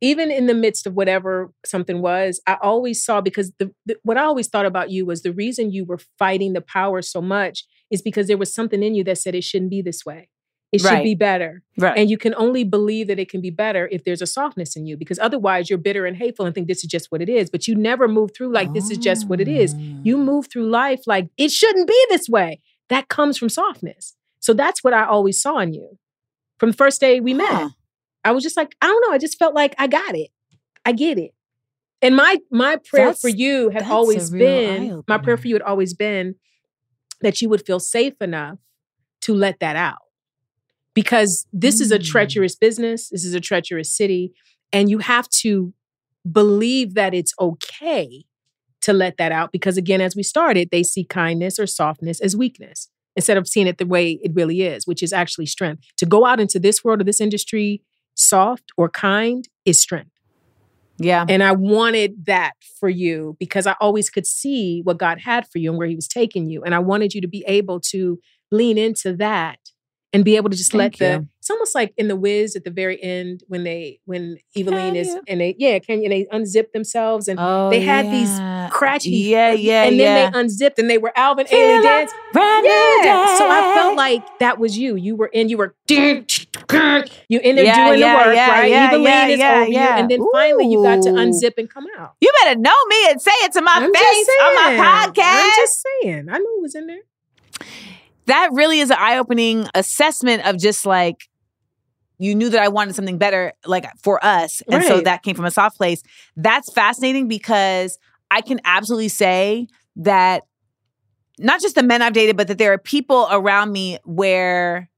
Even 0.00 0.30
in 0.30 0.46
the 0.46 0.54
midst 0.54 0.86
of 0.86 0.94
whatever 0.94 1.52
something 1.64 2.00
was, 2.00 2.40
I 2.46 2.56
always 2.62 3.04
saw 3.04 3.20
because 3.20 3.52
the, 3.58 3.72
the 3.84 3.96
what 4.02 4.16
I 4.16 4.22
always 4.22 4.48
thought 4.48 4.64
about 4.64 4.90
you 4.90 5.04
was 5.04 5.22
the 5.22 5.32
reason 5.32 5.72
you 5.72 5.84
were 5.84 5.98
fighting 6.18 6.54
the 6.54 6.62
power 6.62 7.02
so 7.02 7.20
much 7.20 7.64
is 7.90 8.00
because 8.00 8.26
there 8.26 8.38
was 8.38 8.54
something 8.54 8.82
in 8.82 8.94
you 8.94 9.04
that 9.04 9.18
said 9.18 9.34
it 9.34 9.44
shouldn't 9.44 9.70
be 9.70 9.82
this 9.82 10.06
way. 10.06 10.29
It 10.72 10.80
should 10.80 11.02
be 11.02 11.14
better. 11.16 11.62
right 11.76 11.98
And 11.98 12.08
you 12.08 12.16
can 12.16 12.34
only 12.36 12.62
believe 12.62 13.08
that 13.08 13.18
it 13.18 13.28
can 13.28 13.40
be 13.40 13.50
better 13.50 13.88
if 13.90 14.04
there's 14.04 14.22
a 14.22 14.26
softness 14.26 14.76
in 14.76 14.86
you 14.86 14.96
because 14.96 15.18
otherwise 15.18 15.68
you're 15.68 15.78
bitter 15.78 16.06
and 16.06 16.16
hateful 16.16 16.46
and 16.46 16.54
think 16.54 16.68
this 16.68 16.84
is 16.84 16.90
just 16.90 17.10
what 17.10 17.20
it 17.20 17.28
is. 17.28 17.50
But 17.50 17.66
you 17.66 17.74
never 17.74 18.06
move 18.06 18.30
through 18.36 18.52
like 18.52 18.72
this 18.72 18.90
is 18.90 18.98
just 18.98 19.28
what 19.28 19.40
it 19.40 19.48
is. 19.48 19.74
You 19.74 20.16
move 20.16 20.46
through 20.50 20.70
life 20.70 21.00
like 21.06 21.28
it 21.36 21.50
shouldn't 21.50 21.88
be 21.88 22.06
this 22.08 22.28
way. 22.28 22.60
That 22.88 23.08
comes 23.08 23.36
from 23.36 23.48
softness. 23.48 24.14
So 24.38 24.54
that's 24.54 24.84
what 24.84 24.94
I 24.94 25.04
always 25.04 25.40
saw 25.40 25.58
in 25.58 25.74
you. 25.74 25.98
From 26.58 26.70
the 26.70 26.76
first 26.76 27.00
day 27.00 27.20
we 27.20 27.34
met, 27.34 27.48
Huh. 27.48 27.70
I 28.24 28.32
was 28.32 28.42
just 28.42 28.56
like, 28.56 28.76
I 28.82 28.86
don't 28.86 29.00
know. 29.08 29.14
I 29.14 29.18
just 29.18 29.38
felt 29.38 29.54
like 29.54 29.74
I 29.78 29.86
got 29.86 30.14
it. 30.14 30.30
I 30.84 30.92
get 30.92 31.18
it. 31.18 31.32
And 32.02 32.14
my 32.16 32.38
my 32.50 32.76
prayer 32.76 33.06
for 33.20 33.28
you 33.28 33.70
had 33.70 33.82
always 33.90 34.30
been 34.30 35.02
my 35.08 35.18
prayer 35.18 35.36
for 35.36 35.48
you 35.48 35.54
had 35.54 35.62
always 35.62 35.94
been 35.94 36.36
that 37.22 37.42
you 37.42 37.48
would 37.48 37.66
feel 37.66 37.80
safe 37.80 38.14
enough 38.20 38.58
to 39.22 39.34
let 39.34 39.60
that 39.60 39.76
out. 39.76 39.98
Because 40.94 41.46
this 41.52 41.80
is 41.80 41.92
a 41.92 41.98
Mm. 41.98 42.04
treacherous 42.04 42.56
business, 42.56 43.08
this 43.10 43.24
is 43.24 43.34
a 43.34 43.40
treacherous 43.40 43.94
city, 43.94 44.32
and 44.72 44.90
you 44.90 44.98
have 44.98 45.28
to 45.28 45.72
believe 46.30 46.94
that 46.94 47.14
it's 47.14 47.32
okay 47.40 48.24
to 48.82 48.92
let 48.92 49.16
that 49.18 49.32
out 49.32 49.52
because 49.52 49.76
again 49.76 50.00
as 50.00 50.14
we 50.16 50.22
started 50.22 50.68
they 50.70 50.82
see 50.82 51.04
kindness 51.04 51.58
or 51.58 51.66
softness 51.66 52.20
as 52.20 52.36
weakness 52.36 52.88
instead 53.16 53.36
of 53.36 53.46
seeing 53.46 53.66
it 53.66 53.78
the 53.78 53.86
way 53.86 54.18
it 54.22 54.30
really 54.34 54.62
is 54.62 54.86
which 54.86 55.02
is 55.02 55.12
actually 55.12 55.46
strength 55.46 55.82
to 55.96 56.04
go 56.06 56.24
out 56.26 56.38
into 56.40 56.58
this 56.58 56.82
world 56.84 57.00
or 57.00 57.04
this 57.04 57.20
industry 57.20 57.82
soft 58.14 58.64
or 58.76 58.88
kind 58.88 59.48
is 59.64 59.80
strength 59.80 60.10
yeah 60.98 61.24
and 61.28 61.42
I 61.42 61.52
wanted 61.52 62.26
that 62.26 62.52
for 62.78 62.88
you 62.90 63.36
because 63.38 63.66
I 63.66 63.74
always 63.80 64.10
could 64.10 64.26
see 64.26 64.80
what 64.84 64.98
God 64.98 65.20
had 65.20 65.46
for 65.48 65.58
you 65.58 65.70
and 65.70 65.78
where 65.78 65.88
He 65.88 65.94
was 65.94 66.08
taking 66.08 66.50
you. 66.50 66.62
And 66.62 66.74
I 66.74 66.78
wanted 66.80 67.14
you 67.14 67.20
to 67.22 67.28
be 67.28 67.42
able 67.46 67.80
to 67.92 68.18
lean 68.50 68.76
into 68.76 69.14
that 69.16 69.59
and 70.12 70.24
be 70.24 70.36
able 70.36 70.50
to 70.50 70.56
just 70.56 70.74
let 70.74 70.96
Thank 70.96 70.98
the 70.98 71.28
it's 71.38 71.48
almost 71.50 71.74
like 71.74 71.94
in 71.96 72.08
the 72.08 72.16
Wiz 72.16 72.54
at 72.56 72.64
the 72.64 72.70
very 72.70 73.02
end 73.02 73.42
when 73.48 73.64
they 73.64 74.00
when 74.04 74.36
Evillene 74.56 74.94
is 74.96 75.06
you? 75.08 75.22
and 75.28 75.40
they 75.40 75.54
yeah 75.58 75.78
can 75.78 76.02
you 76.02 76.08
they 76.08 76.26
unzip 76.32 76.72
themselves 76.72 77.28
and 77.28 77.38
Oh, 77.40 77.70
they 77.70 77.80
had 77.80 78.06
these 78.06 78.28
yeah. 78.38 78.68
cratchy 78.72 79.28
Yeah, 79.28 79.50
um, 79.52 79.58
yeah, 79.58 79.84
and 79.84 79.96
yeah. 79.96 80.14
then 80.14 80.32
they 80.32 80.38
unzipped 80.38 80.78
and 80.78 80.90
they 80.90 80.98
were 80.98 81.12
Alvin 81.16 81.46
Ailey 81.46 81.82
dance 81.82 82.12
new 82.34 82.40
yeah 83.04 83.38
so 83.38 83.48
I 83.48 83.74
felt 83.76 83.96
like 83.96 84.38
that 84.40 84.58
was 84.58 84.76
you 84.76 84.96
you 84.96 85.16
were 85.16 85.28
in 85.28 85.48
you 85.48 85.56
were 85.56 85.74
you 85.88 87.40
there 87.56 87.64
Yeah, 87.64 87.86
doing 87.88 88.00
the 88.00 88.06
work 88.06 88.26
right 88.36 88.70
yeah, 88.70 88.90
Evillene 88.90 89.04
yeah, 89.04 89.26
is 89.28 89.40
over 89.40 89.66
you 89.66 89.72
yeah. 89.74 89.98
and 89.98 90.10
then 90.10 90.20
finally 90.32 90.66
you 90.68 90.82
got 90.82 91.02
to 91.02 91.10
unzip 91.10 91.52
and 91.58 91.70
come 91.70 91.86
out 91.98 92.14
You 92.20 92.30
better 92.44 92.58
know 92.60 92.74
me 92.88 93.10
and 93.10 93.20
say 93.22 93.32
it 93.42 93.52
to 93.52 93.62
my 93.62 93.72
I'm 93.76 93.92
face 93.92 94.28
on 94.42 94.54
my 94.56 94.84
podcast. 94.84 95.42
I'm 95.44 95.50
just 95.56 95.86
saying 96.02 96.28
I 96.30 96.38
knew 96.38 96.56
it 96.58 96.62
was 96.62 96.74
in 96.74 96.86
there 96.86 97.00
that 98.30 98.50
really 98.52 98.80
is 98.80 98.90
an 98.90 98.96
eye-opening 98.98 99.66
assessment 99.74 100.46
of 100.46 100.56
just 100.58 100.86
like 100.86 101.28
you 102.18 102.34
knew 102.34 102.50
that 102.50 102.62
I 102.62 102.68
wanted 102.68 102.94
something 102.94 103.18
better 103.18 103.52
like 103.64 103.86
for 104.02 104.24
us 104.24 104.62
and 104.70 104.84
so 104.84 105.00
that 105.00 105.22
came 105.22 105.34
from 105.34 105.46
a 105.46 105.50
soft 105.50 105.76
place. 105.76 106.02
That's 106.36 106.72
fascinating 106.72 107.28
because 107.28 107.98
I 108.30 108.42
can 108.42 108.60
absolutely 108.64 109.08
say 109.08 109.66
that 109.96 110.42
not 111.38 111.60
just 111.60 111.74
the 111.74 111.82
men 111.82 112.02
I've 112.02 112.12
dated 112.12 112.36
but 112.36 112.48
that 112.48 112.58
there 112.58 112.72
are 112.72 112.78
people 112.78 113.26
around 113.30 113.72
me 113.72 113.98
where 114.04 114.88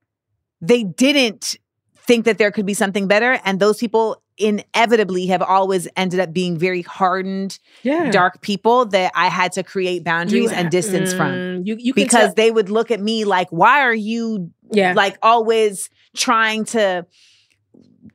they 0.60 0.84
didn't 0.84 1.56
think 1.96 2.24
that 2.24 2.38
there 2.38 2.50
could 2.50 2.66
be 2.66 2.74
something 2.74 3.06
better 3.06 3.40
and 3.44 3.60
those 3.60 3.78
people 3.78 4.21
inevitably 4.38 5.26
have 5.26 5.42
always 5.42 5.86
ended 5.96 6.18
up 6.20 6.32
being 6.32 6.56
very 6.58 6.82
hardened 6.82 7.58
yeah 7.82 8.10
dark 8.10 8.40
people 8.40 8.86
that 8.86 9.12
I 9.14 9.28
had 9.28 9.52
to 9.52 9.62
create 9.62 10.04
boundaries 10.04 10.50
and 10.52 10.70
distance 10.70 11.12
from 11.12 11.32
Mm, 11.32 11.66
you 11.66 11.76
you 11.78 11.92
because 11.94 12.28
tell- 12.28 12.34
they 12.34 12.50
would 12.50 12.70
look 12.70 12.90
at 12.90 13.00
me 13.00 13.24
like, 13.24 13.48
why 13.50 13.80
are 13.82 13.94
you 13.94 14.50
yeah 14.70 14.94
like 14.94 15.18
always 15.22 15.90
trying 16.16 16.64
to 16.66 17.06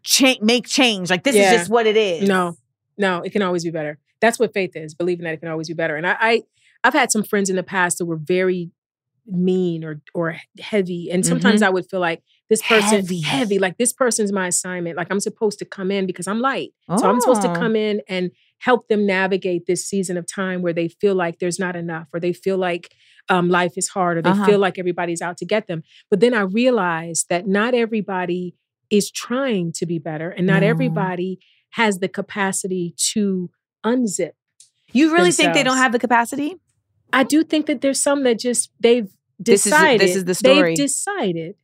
cha- 0.04 0.36
make 0.42 0.66
change? 0.68 1.10
Like 1.10 1.24
this 1.24 1.36
Yeah. 1.36 1.52
is 1.54 1.60
just 1.60 1.70
what 1.70 1.86
it 1.88 1.98
is. 1.98 2.28
No, 2.28 2.58
no, 2.98 3.22
it 3.22 3.32
can 3.32 3.42
always 3.42 3.64
be 3.64 3.72
better. 3.72 3.98
That's 4.20 4.40
what 4.40 4.54
faith 4.54 4.76
is, 4.76 4.96
believing 4.96 5.24
that 5.26 5.34
it 5.36 5.40
can 5.40 5.50
always 5.50 5.68
be 5.68 5.74
better. 5.74 5.96
And 5.96 6.08
I, 6.08 6.18
I 6.20 6.42
I've 6.84 6.94
had 6.94 7.12
some 7.12 7.24
friends 7.24 7.50
in 7.50 7.56
the 7.56 7.64
past 7.64 7.98
that 8.00 8.06
were 8.06 8.18
very 8.18 8.72
mean 9.26 9.84
or 9.84 10.02
or 10.14 10.38
heavy. 10.60 11.12
And 11.12 11.26
sometimes 11.26 11.62
I 11.62 11.70
would 11.70 11.90
feel 11.90 12.00
like 12.00 12.24
this 12.50 12.62
person 12.62 13.02
Heavy. 13.02 13.22
heavy, 13.22 13.60
like 13.60 13.78
this 13.78 13.92
person's 13.94 14.32
my 14.32 14.48
assignment. 14.48 14.96
Like 14.98 15.08
I'm 15.12 15.20
supposed 15.20 15.60
to 15.60 15.66
come 15.66 15.92
in 15.92 16.06
because 16.06 16.28
I'm 16.28 16.40
light. 16.40 16.72
So 16.98 17.06
I'm 17.10 17.20
supposed 17.20 17.42
to 17.42 17.52
Oh. 17.52 17.56
come 17.56 17.76
in 17.76 18.02
and 18.08 18.32
help 18.60 18.88
them 18.88 19.06
navigate 19.06 19.66
this 19.68 19.86
season 19.86 20.18
of 20.18 20.26
time 20.26 20.62
where 20.62 20.74
they 20.74 20.88
feel 20.88 21.14
like 21.14 21.40
there's 21.40 21.60
not 21.60 21.76
enough 21.76 22.08
or 22.14 22.20
they 22.20 22.34
feel 22.34 22.58
like 22.58 22.94
um, 23.30 23.50
life 23.50 23.74
is 23.78 23.90
hard 23.90 24.18
or 24.18 24.22
they 24.22 24.30
Uh-huh. 24.30 24.46
feel 24.46 24.60
like 24.60 24.80
everybody's 24.80 25.22
out 25.22 25.36
to 25.38 25.46
get 25.46 25.68
them. 25.68 25.84
But 26.10 26.22
then 26.22 26.34
I 26.34 26.42
realized 26.42 27.28
that 27.30 27.46
not 27.48 27.74
everybody 27.74 28.56
is 28.90 29.12
trying 29.12 29.74
to 29.74 29.86
be 29.86 30.00
better 30.00 30.30
and 30.30 30.48
not 30.48 30.62
No. 30.62 30.68
everybody 30.70 31.40
has 31.72 32.00
the 32.00 32.08
capacity 32.08 32.96
to 33.12 33.52
unzip. 33.86 34.32
You 34.94 35.12
really 35.14 35.34
think 35.34 35.54
they 35.54 35.64
don't 35.64 35.76
have 35.78 35.92
the 35.92 36.00
capacity? 36.00 36.56
I 37.12 37.24
do 37.24 37.44
think 37.44 37.66
that 37.66 37.82
there's 37.82 38.00
some 38.00 38.24
that 38.24 38.40
just 38.40 38.72
they've 38.80 39.10
This 39.38 39.66
is 39.66 39.72
decided 39.74 40.00
this 40.02 40.16
is 40.16 40.24
the 40.26 40.34
story. 40.34 40.70
they've 40.70 40.78
decided 40.78 41.56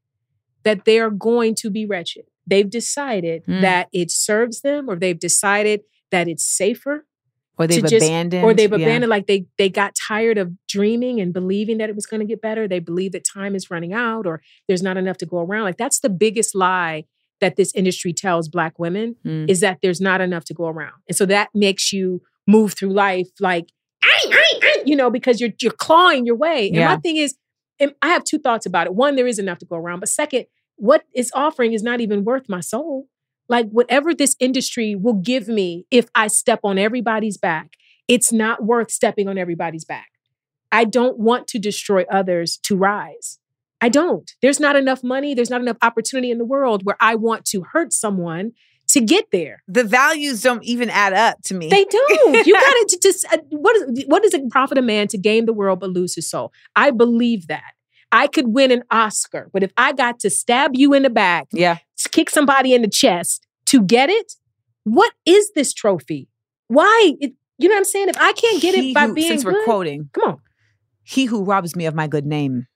that 0.63 0.85
they're 0.85 1.09
going 1.09 1.55
to 1.55 1.69
be 1.69 1.85
wretched. 1.85 2.25
They've 2.45 2.69
decided 2.69 3.45
Mm. 3.45 3.61
that 3.61 3.87
it 3.93 4.11
serves 4.11 4.61
them 4.61 4.89
or 4.89 4.95
they've 4.95 5.19
decided 5.19 5.81
that 6.11 6.27
it's 6.27 6.43
safer 6.43 7.05
Or 7.57 7.67
they've 7.67 7.81
just- 7.85 8.05
abandoned? 8.05 8.43
or 8.43 8.53
they've 8.53 8.69
Yeah. 8.69 8.77
abandoned 8.77 9.09
like 9.09 9.27
they 9.27 9.45
they 9.57 9.69
got 9.69 9.93
tired 9.95 10.37
of 10.37 10.51
dreaming 10.67 11.19
and 11.21 11.31
believing 11.33 11.77
that 11.79 11.89
it 11.89 11.95
was 11.95 12.05
going 12.05 12.19
to 12.19 12.25
get 12.25 12.41
better 12.41 12.67
they 12.67 12.79
believe 12.79 13.11
that 13.13 13.23
time 13.23 13.55
is 13.55 13.69
running 13.71 13.93
out 13.93 14.25
or 14.25 14.41
there's 14.67 14.81
not 14.83 14.97
enough 14.97 15.17
to 15.17 15.25
go 15.25 15.39
around 15.39 15.63
like 15.63 15.77
that's 15.77 15.99
the 15.99 16.09
biggest 16.09 16.53
lie 16.55 17.05
that 17.41 17.55
this 17.55 17.73
industry 17.75 18.13
tells 18.13 18.47
black 18.49 18.77
women 18.79 19.15
Mm. 19.25 19.49
is 19.49 19.59
that 19.61 19.79
there's 19.81 20.01
not 20.01 20.19
enough 20.21 20.45
to 20.45 20.53
go 20.53 20.65
around 20.67 20.93
and 21.07 21.15
so 21.15 21.25
that 21.25 21.49
makes 21.53 21.93
you 21.93 22.21
move 22.47 22.73
through 22.73 22.91
life 22.93 23.27
like 23.39 23.67
you 24.85 24.95
know 24.95 25.09
because 25.09 25.39
you're 25.39 25.51
you're 25.61 25.71
clawing 25.71 26.25
your 26.25 26.35
way 26.35 26.67
and 26.67 26.75
Yeah. 26.75 26.87
my 26.89 26.97
thing 26.97 27.17
is 27.17 27.35
i 27.79 28.07
have 28.07 28.23
two 28.23 28.39
thoughts 28.39 28.65
about 28.65 28.87
it 28.87 28.95
one 28.95 29.15
there 29.15 29.27
is 29.27 29.39
enough 29.39 29.59
to 29.59 29.65
go 29.65 29.75
around 29.75 29.99
but 29.99 30.09
second 30.09 30.45
what 30.75 31.03
it's 31.13 31.31
offering 31.33 31.73
is 31.73 31.83
not 31.83 32.01
even 32.01 32.23
worth 32.23 32.49
my 32.49 32.59
soul 32.59 33.07
like 33.49 33.69
whatever 33.69 34.13
this 34.13 34.35
industry 34.39 34.95
will 34.95 35.13
give 35.13 35.47
me 35.47 35.85
if 35.91 36.07
I 36.15 36.27
step 36.27 36.61
on 36.63 36.77
everybody's 36.77 37.37
back, 37.37 37.71
it's 38.07 38.31
not 38.31 38.63
worth 38.63 38.91
stepping 38.91 39.27
on 39.27 39.37
everybody's 39.37 39.85
back. 39.85 40.09
I 40.71 40.85
don't 40.85 41.19
want 41.19 41.47
to 41.49 41.59
destroy 41.59 42.05
others 42.09 42.57
to 42.63 42.75
rise. 42.75 43.39
I 43.79 43.89
don't. 43.89 44.31
There's 44.41 44.59
not 44.59 44.75
enough 44.75 45.03
money, 45.03 45.33
there's 45.33 45.49
not 45.49 45.61
enough 45.61 45.77
opportunity 45.81 46.31
in 46.31 46.37
the 46.37 46.45
world 46.45 46.81
where 46.83 46.97
I 46.99 47.15
want 47.15 47.45
to 47.45 47.63
hurt 47.73 47.91
someone 47.91 48.53
to 48.89 49.01
get 49.01 49.25
there. 49.31 49.63
the 49.67 49.83
values 49.83 50.41
don't 50.41 50.63
even 50.63 50.89
add 50.89 51.13
up 51.13 51.41
to 51.45 51.53
me. 51.53 51.69
They 51.69 51.85
don't. 51.85 52.45
You 52.45 52.53
got 52.53 52.73
to 52.89 52.99
just 53.01 53.25
uh, 53.33 53.37
what 53.49 53.75
is 53.75 54.03
what 54.07 54.23
does 54.23 54.33
it 54.33 54.49
profit 54.49 54.77
a 54.77 54.81
man 54.81 55.07
to 55.09 55.17
gain 55.17 55.45
the 55.45 55.53
world 55.53 55.79
but 55.79 55.89
lose 55.89 56.15
his 56.15 56.29
soul? 56.29 56.51
I 56.75 56.91
believe 56.91 57.47
that. 57.47 57.73
I 58.11 58.27
could 58.27 58.49
win 58.49 58.69
an 58.71 58.83
Oscar, 58.91 59.49
but 59.51 59.63
if 59.63 59.71
I 59.75 59.91
got 59.93 60.19
to 60.19 60.29
stab 60.29 60.71
you 60.75 60.93
in 60.93 61.01
the 61.01 61.09
back 61.09 61.47
yeah. 61.51 61.77
kick 62.11 62.29
somebody 62.29 62.73
in 62.75 62.83
the 62.83 62.87
chest 62.87 63.47
to 63.65 63.81
get 63.81 64.09
it, 64.11 64.33
what 64.83 65.11
is 65.25 65.51
this 65.55 65.73
trophy? 65.73 66.27
Why? 66.67 67.13
It, 67.19 67.33
you 67.57 67.69
know 67.69 67.73
what 67.73 67.79
I'm 67.79 67.85
saying? 67.85 68.09
If 68.09 68.17
I 68.17 68.33
can't 68.33 68.61
get 68.61 68.75
He 68.75 68.91
it 68.91 68.93
by 68.93 69.07
who- 69.07 69.15
being 69.15 69.29
since 69.29 69.43
we're 69.45 69.63
quoting, 69.63 70.09
come 70.13 70.23
on. 70.29 70.37
he 71.01 71.25
who 71.25 71.43
robs 71.43 71.75
me 71.75 71.85
of 71.87 71.95
my 71.95 72.05
good 72.07 72.25
name 72.25 72.67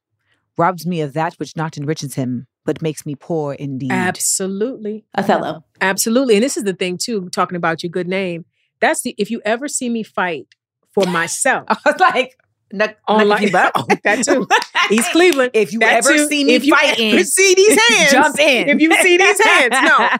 robs 0.58 0.88
me 0.88 1.02
of 1.02 1.14
that 1.14 1.36
which 1.36 1.56
not 1.56 1.78
enriches 1.78 2.16
him, 2.16 2.48
but 2.68 2.82
makes 2.82 3.06
me 3.06 3.16
poor 3.16 3.54
indeed. 3.54 3.92
Absolutely. 3.92 5.06
Othello. 5.16 5.64
Absolutely. 5.80 6.36
And 6.36 6.44
this 6.44 6.58
is 6.58 6.66
the 6.66 6.74
thing 6.74 6.98
too, 6.98 7.30
talking 7.30 7.56
about 7.56 7.82
your 7.82 7.90
good 7.90 8.10
name. 8.10 8.46
That's 8.82 9.02
the 9.02 9.16
if 9.18 9.32
you 9.32 9.42
ever 9.46 9.70
see 9.70 9.90
me 9.90 10.04
fight 10.04 10.48
for 10.94 11.06
myself 11.08 11.66
I 11.70 11.78
was 11.86 12.00
like, 12.00 12.38
not, 12.72 12.96
online, 13.08 13.52
not 13.52 13.72
oh, 13.76 13.86
that 14.04 14.24
too. 14.26 14.46
East 14.92 15.12
Cleveland. 15.12 15.52
If 15.54 15.74
you 15.74 15.80
that 15.80 15.98
ever 15.98 16.10
too. 16.10 16.28
see 16.28 16.44
me 16.44 16.54
if 16.56 16.66
you 16.66 16.74
fighting, 16.76 17.14
ever 17.14 17.24
see 17.24 17.56
these 17.56 17.80
hands, 17.90 18.12
jump 18.12 18.40
in. 18.40 18.70
If 18.70 18.82
you 18.82 18.94
see 19.02 19.18
these 19.18 19.40
hands, 19.44 19.76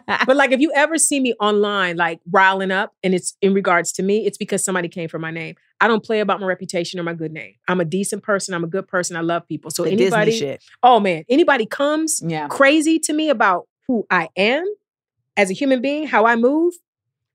no. 0.08 0.16
But 0.26 0.36
like 0.36 0.52
if 0.52 0.60
you 0.60 0.72
ever 0.74 0.98
see 0.98 1.20
me 1.20 1.34
online, 1.40 1.96
like 1.96 2.20
riling 2.30 2.70
up, 2.70 2.92
and 3.02 3.14
it's 3.14 3.36
in 3.42 3.54
regards 3.54 3.92
to 3.92 4.02
me, 4.02 4.26
it's 4.26 4.38
because 4.38 4.64
somebody 4.64 4.88
came 4.88 5.08
for 5.08 5.18
my 5.18 5.30
name. 5.30 5.56
I 5.80 5.88
don't 5.88 6.02
play 6.04 6.20
about 6.20 6.40
my 6.40 6.46
reputation 6.46 6.98
or 6.98 7.02
my 7.04 7.14
good 7.14 7.32
name. 7.32 7.54
I'm 7.68 7.80
a 7.80 7.84
decent 7.84 8.22
person. 8.22 8.54
I'm 8.54 8.64
a 8.64 8.68
good 8.68 8.88
person. 8.88 9.16
I 9.16 9.20
love 9.20 9.46
people. 9.46 9.70
So 9.70 9.84
the 9.84 9.92
anybody, 9.92 10.32
shit. 10.32 10.64
oh 10.82 11.00
man, 11.00 11.24
anybody 11.28 11.66
comes 11.66 12.20
Yeah. 12.26 12.48
crazy 12.48 12.98
to 13.00 13.12
me 13.12 13.28
about 13.28 13.68
who 13.86 14.06
I 14.10 14.28
am 14.36 14.66
as 15.36 15.50
a 15.50 15.54
human 15.54 15.80
being, 15.80 16.06
how 16.06 16.26
I 16.26 16.34
move, 16.36 16.74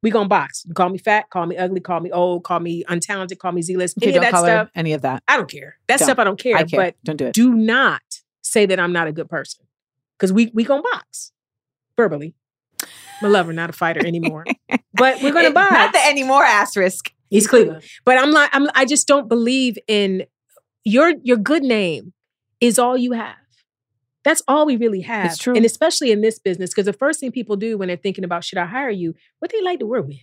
we 0.04 0.12
gonna 0.12 0.28
box. 0.28 0.66
Call 0.76 0.90
me 0.90 0.98
fat, 1.00 1.30
call 1.32 1.48
me 1.48 1.58
ugly, 1.58 1.80
call 1.80 2.00
me 2.02 2.12
old, 2.12 2.44
call 2.44 2.60
me 2.60 2.84
untalented, 2.90 3.40
call 3.40 3.54
me 3.54 3.62
zealous. 3.64 3.96
Any 4.02 4.16
of 4.16 4.22
that 4.22 4.32
color 4.32 4.48
stuff, 4.48 4.70
any 4.76 4.94
of 4.94 5.02
that. 5.02 5.24
I 5.28 5.38
don't 5.38 5.50
care. 5.50 5.78
That 5.88 5.98
Don't. 6.00 6.06
stuff 6.08 6.20
I 6.20 6.24
don't 6.26 6.38
care. 6.40 6.56
I 6.58 6.64
care. 6.66 6.80
But 6.80 6.96
don't 7.04 7.16
do 7.16 7.26
it. 7.26 7.34
do 7.34 7.54
not 7.54 8.02
say 8.42 8.66
that 8.68 8.80
I'm 8.80 8.94
not 8.94 9.08
a 9.08 9.12
good 9.12 9.30
person. 9.30 9.66
Because 10.20 10.32
we 10.32 10.52
we 10.54 10.64
gonna 10.64 10.84
box. 10.84 11.32
Verbally. 11.98 12.36
I'm 12.82 13.30
a 13.30 13.30
lover, 13.30 13.54
not 13.54 13.70
a 13.70 13.74
fighter 13.74 14.06
anymore. 14.06 14.46
but 14.94 15.22
we're 15.24 15.32
gonna 15.32 15.48
It- 15.48 15.54
box. 15.56 15.72
Not 15.72 15.94
the 15.94 16.06
anymore 16.06 16.44
asterisk. 16.44 17.12
He's 17.30 17.48
Cleveland. 17.48 17.84
But 18.06 18.20
I'm 18.20 18.32
like, 18.32 18.50
I'm 18.54 18.68
I 18.76 18.86
just 18.86 19.08
don't 19.08 19.28
believe 19.28 19.78
in 19.88 20.26
your 20.84 21.14
your 21.24 21.38
good 21.38 21.64
name 21.64 22.14
is 22.60 22.78
all 22.78 22.98
you 22.98 23.14
have. 23.14 23.36
That's 24.24 24.42
all 24.48 24.66
we 24.66 24.76
really 24.78 25.02
have. 25.02 25.26
It's 25.26 25.38
true. 25.38 25.56
And 25.56 25.66
especially 25.66 26.12
in 26.12 26.22
this 26.22 26.40
business, 26.40 26.70
because 26.72 26.86
the 26.86 26.94
first 26.94 27.20
thing 27.20 27.32
people 27.32 27.56
do 27.56 27.78
when 27.78 27.88
they're 27.88 27.98
thinking 27.98 28.24
about 28.24 28.44
should 28.44 28.58
I 28.58 28.66
hire 28.66 28.90
you, 28.90 29.16
what 29.40 29.52
they 29.52 29.62
like 29.62 29.80
to 29.80 29.86
work 29.86 30.08
with. 30.08 30.18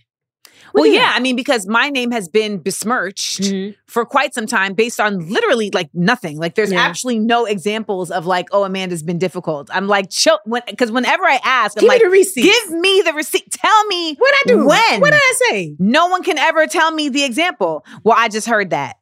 What 0.73 0.81
Well, 0.83 0.91
yeah, 0.91 1.07
like. 1.07 1.15
I 1.15 1.19
mean, 1.21 1.35
because 1.35 1.65
my 1.67 1.89
name 1.89 2.11
has 2.11 2.29
been 2.29 2.59
besmirched 2.59 3.41
Mhm. 3.41 3.75
for 3.87 4.05
quite 4.05 4.33
some 4.33 4.45
time 4.45 4.73
based 4.73 4.99
on 4.99 5.27
literally 5.29 5.71
like 5.73 5.89
nothing. 5.93 6.37
Like, 6.37 6.53
there's 6.55 6.71
Yeah. 6.71 6.81
actually 6.81 7.17
no 7.19 7.45
examples 7.45 8.11
of 8.11 8.25
like, 8.27 8.47
oh, 8.51 8.63
Amanda's 8.63 9.01
been 9.01 9.17
difficult. 9.17 9.69
I'm 9.73 9.87
like, 9.87 10.09
chill. 10.11 10.39
When 10.45 10.61
because 10.67 10.91
whenever 10.91 11.23
I 11.23 11.39
ask, 11.43 11.77
I'm 11.77 11.81
Give 11.81 11.87
like, 11.89 11.99
me 12.01 12.05
the 12.05 12.11
receipt. 12.11 12.43
give 12.43 12.71
me 12.79 13.01
the 13.03 13.13
receipt. 13.13 13.51
Tell 13.51 13.85
me 13.87 14.15
what 14.15 14.33
I 14.33 14.43
do. 14.47 14.57
when. 14.65 15.01
What 15.01 15.11
did 15.11 15.19
I 15.21 15.33
say? 15.49 15.75
No 15.79 16.07
one 16.07 16.21
can 16.23 16.37
ever 16.37 16.67
tell 16.67 16.91
me 16.91 17.09
the 17.09 17.23
example. 17.23 17.83
Well, 18.03 18.15
I 18.17 18.27
just 18.29 18.47
heard 18.47 18.69
that. 18.69 18.97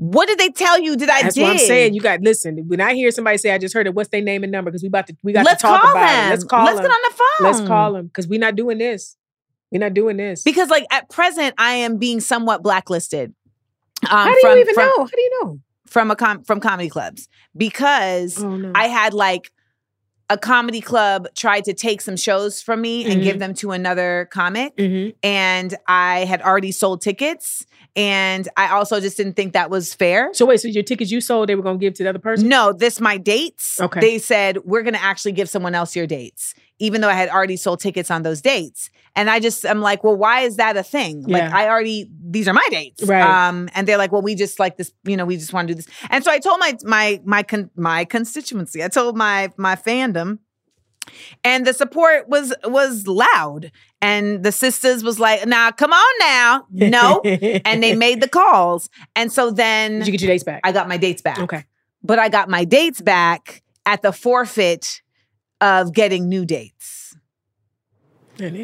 What 0.00 0.28
did 0.28 0.38
they 0.38 0.50
tell 0.50 0.80
you? 0.80 0.96
Did 0.96 1.10
I 1.10 1.22
That's 1.22 1.34
did? 1.34 1.42
what 1.42 1.50
I'm 1.50 1.58
saying. 1.58 1.92
You 1.92 2.00
got 2.00 2.20
listen. 2.20 2.56
When 2.68 2.80
I 2.80 2.94
hear 2.94 3.10
somebody 3.10 3.36
say, 3.36 3.50
"I 3.50 3.58
just 3.58 3.74
heard 3.74 3.88
it," 3.88 3.94
what's 3.94 4.10
their 4.10 4.22
name 4.22 4.44
and 4.44 4.52
number? 4.52 4.70
Because 4.70 4.82
we 4.82 4.86
about 4.88 5.08
to 5.08 5.16
we 5.24 5.32
got 5.32 5.44
Let's 5.44 5.60
to 5.62 5.66
talk 5.66 5.82
call 5.82 5.90
about 5.90 6.06
them. 6.06 6.26
it. 6.26 6.30
Let's 6.30 6.44
call 6.44 6.64
Let's 6.64 6.76
them. 6.76 6.84
get 6.86 6.92
on 6.92 7.10
the 7.10 7.16
phone. 7.16 7.46
Let's 7.52 7.60
call 7.68 7.92
them 7.94 8.06
because 8.06 8.28
we're 8.28 8.38
not 8.38 8.54
doing 8.54 8.78
this. 8.78 9.16
We're 9.72 9.80
not 9.80 9.94
doing 9.94 10.16
this. 10.16 10.44
Because 10.44 10.70
like 10.70 10.86
at 10.92 11.10
present, 11.10 11.54
I 11.58 11.72
am 11.74 11.98
being 11.98 12.20
somewhat 12.20 12.62
blacklisted. 12.62 13.34
Um, 14.04 14.08
How 14.08 14.32
do 14.32 14.38
from, 14.40 14.52
you 14.52 14.60
even 14.60 14.74
from, 14.74 14.84
know? 14.84 14.96
How 14.98 15.06
do 15.06 15.20
you 15.20 15.40
know? 15.42 15.60
from 15.88 16.10
a 16.12 16.16
com- 16.16 16.44
from 16.44 16.60
comedy 16.60 16.88
clubs 16.88 17.28
because 17.56 18.40
Oh 18.42 18.56
no. 18.56 18.70
I 18.76 18.86
had 18.86 19.14
like 19.14 19.50
a 20.30 20.36
comedy 20.38 20.80
club 20.80 21.26
tried 21.34 21.64
to 21.64 21.72
take 21.72 22.00
some 22.00 22.16
shows 22.16 22.60
from 22.60 22.80
me 22.82 23.04
and 23.10 23.22
give 23.22 23.36
Mhm. 23.36 23.38
them 23.40 23.54
to 23.54 23.70
another 23.72 24.28
comic. 24.30 24.76
Mhm. 24.76 25.14
And 25.22 25.74
I 25.86 26.24
had 26.26 26.42
already 26.42 26.70
sold 26.72 27.00
tickets. 27.00 27.64
And 27.96 28.46
I 28.56 28.68
also 28.68 29.00
just 29.00 29.16
didn't 29.16 29.32
think 29.34 29.54
that 29.54 29.70
was 29.70 29.94
fair. 29.94 30.28
So 30.32 30.46
wait, 30.46 30.60
so 30.60 30.68
your 30.68 30.82
tickets 30.84 31.10
you 31.10 31.20
sold, 31.20 31.48
they 31.48 31.54
were 31.56 31.62
gonna 31.62 31.78
give 31.78 31.94
to 31.94 32.02
the 32.04 32.10
other 32.10 32.18
person? 32.18 32.48
No, 32.48 32.72
this 32.72 33.00
my 33.00 33.16
dates. 33.16 33.80
Okay. 33.80 34.00
They 34.00 34.18
said 34.18 34.58
we're 34.64 34.82
gonna 34.82 34.98
actually 35.00 35.32
give 35.32 35.48
someone 35.48 35.74
else 35.74 35.96
your 35.96 36.06
dates, 36.06 36.54
even 36.78 37.00
though 37.00 37.08
I 37.08 37.14
had 37.14 37.28
already 37.28 37.56
sold 37.56 37.80
tickets 37.80 38.10
on 38.10 38.22
those 38.22 38.40
dates. 38.40 38.90
And 39.16 39.28
I 39.28 39.40
just 39.40 39.66
I'm 39.66 39.80
like, 39.80 40.04
well, 40.04 40.16
why 40.16 40.42
is 40.42 40.56
that 40.56 40.76
a 40.76 40.82
thing? 40.82 41.24
Like 41.24 41.42
I 41.42 41.68
already 41.68 42.08
these 42.22 42.46
are 42.46 42.52
my 42.52 42.66
dates. 42.70 43.02
Right. 43.02 43.48
Um, 43.48 43.68
and 43.74 43.86
they're 43.86 43.98
like, 43.98 44.12
well, 44.12 44.22
we 44.22 44.34
just 44.34 44.60
like 44.60 44.76
this, 44.76 44.92
you 45.04 45.16
know, 45.16 45.24
we 45.24 45.36
just 45.36 45.52
want 45.52 45.66
to 45.68 45.74
do 45.74 45.76
this. 45.76 45.88
And 46.10 46.22
so 46.22 46.30
I 46.30 46.38
told 46.38 46.60
my 46.60 46.76
my 46.84 47.20
my 47.24 47.42
con- 47.42 47.70
my 47.74 48.04
constituency, 48.04 48.84
I 48.84 48.88
told 48.88 49.16
my 49.16 49.50
my 49.56 49.74
fandom, 49.74 50.38
and 51.42 51.66
the 51.66 51.74
support 51.74 52.28
was 52.28 52.54
was 52.64 53.06
loud. 53.08 53.72
And 54.00 54.44
the 54.44 54.52
sisters 54.52 55.02
was 55.02 55.18
like, 55.18 55.44
nah, 55.48 55.72
come 55.72 55.92
on 55.92 56.18
now. 56.20 56.66
No. 56.70 57.20
and 57.24 57.82
they 57.82 57.96
made 57.96 58.20
the 58.20 58.28
calls. 58.28 58.88
And 59.16 59.32
so 59.32 59.50
then 59.50 59.98
Did 59.98 60.06
you 60.06 60.12
get 60.12 60.20
your 60.20 60.30
dates 60.30 60.44
back? 60.44 60.60
I 60.62 60.70
got 60.70 60.86
my 60.86 60.96
dates 60.96 61.20
back 61.20 61.40
okay. 61.40 61.64
but 62.04 62.20
I 62.20 62.28
got 62.28 62.48
my 62.48 62.64
dates 62.64 63.00
back 63.00 63.64
at 63.84 64.02
the 64.02 64.12
forfeit 64.12 65.02
of 65.60 65.92
getting 65.92 66.28
new 66.28 66.44
dates 66.44 67.14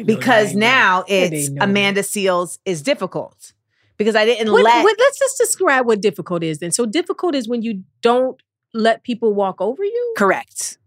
because 0.05 0.55
now 0.55 1.03
they 1.07 1.23
it's 1.25 1.49
know 1.49 1.55
that. 1.59 1.63
Amanda 1.69 2.01
Seales 2.01 2.59
is 2.65 2.81
difficult 2.81 3.53
because 3.97 4.15
I 4.15 4.25
didn't 4.25 4.51
What, 4.51 4.63
let 4.63 4.83
what- 4.83 4.95
let's 4.99 5.19
just 5.19 5.37
describe 5.37 5.85
what 5.85 6.01
difficult 6.01 6.43
is 6.43 6.59
then. 6.59 6.71
So 6.71 6.85
difficult 6.85 7.35
is 7.35 7.47
when 7.47 7.61
you 7.61 7.83
don't 8.01 8.41
let 8.73 9.03
people 9.03 9.33
walk 9.33 9.59
over 9.59 9.83
you. 9.83 10.13
correct. 10.17 10.77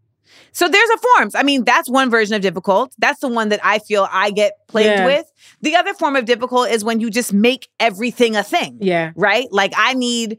So 0.53 0.69
there's 0.69 0.91
a 0.91 0.99
forms. 0.99 1.35
I 1.35 1.43
mean, 1.43 1.65
that's 1.65 1.89
one 1.89 2.11
version 2.11 2.35
of 2.35 2.43
difficult. 2.43 2.95
That's 2.99 3.21
the 3.21 3.29
one 3.29 3.49
that 3.51 3.61
I 3.65 3.79
feel 3.79 4.09
I 4.11 4.31
get 4.31 4.55
plagued 4.69 4.87
Yeah. 4.89 5.07
with. 5.07 5.25
The 5.63 5.77
other 5.77 5.95
form 5.95 6.17
of 6.17 6.25
difficult 6.25 6.71
is 6.71 6.85
when 6.85 7.01
you 7.01 7.11
just 7.11 7.33
make 7.33 7.69
everything 7.81 8.37
a 8.37 8.43
thing. 8.43 8.79
Yeah. 8.81 9.13
Right? 9.17 9.47
Like 9.51 9.73
I 9.77 9.95
need 9.95 10.39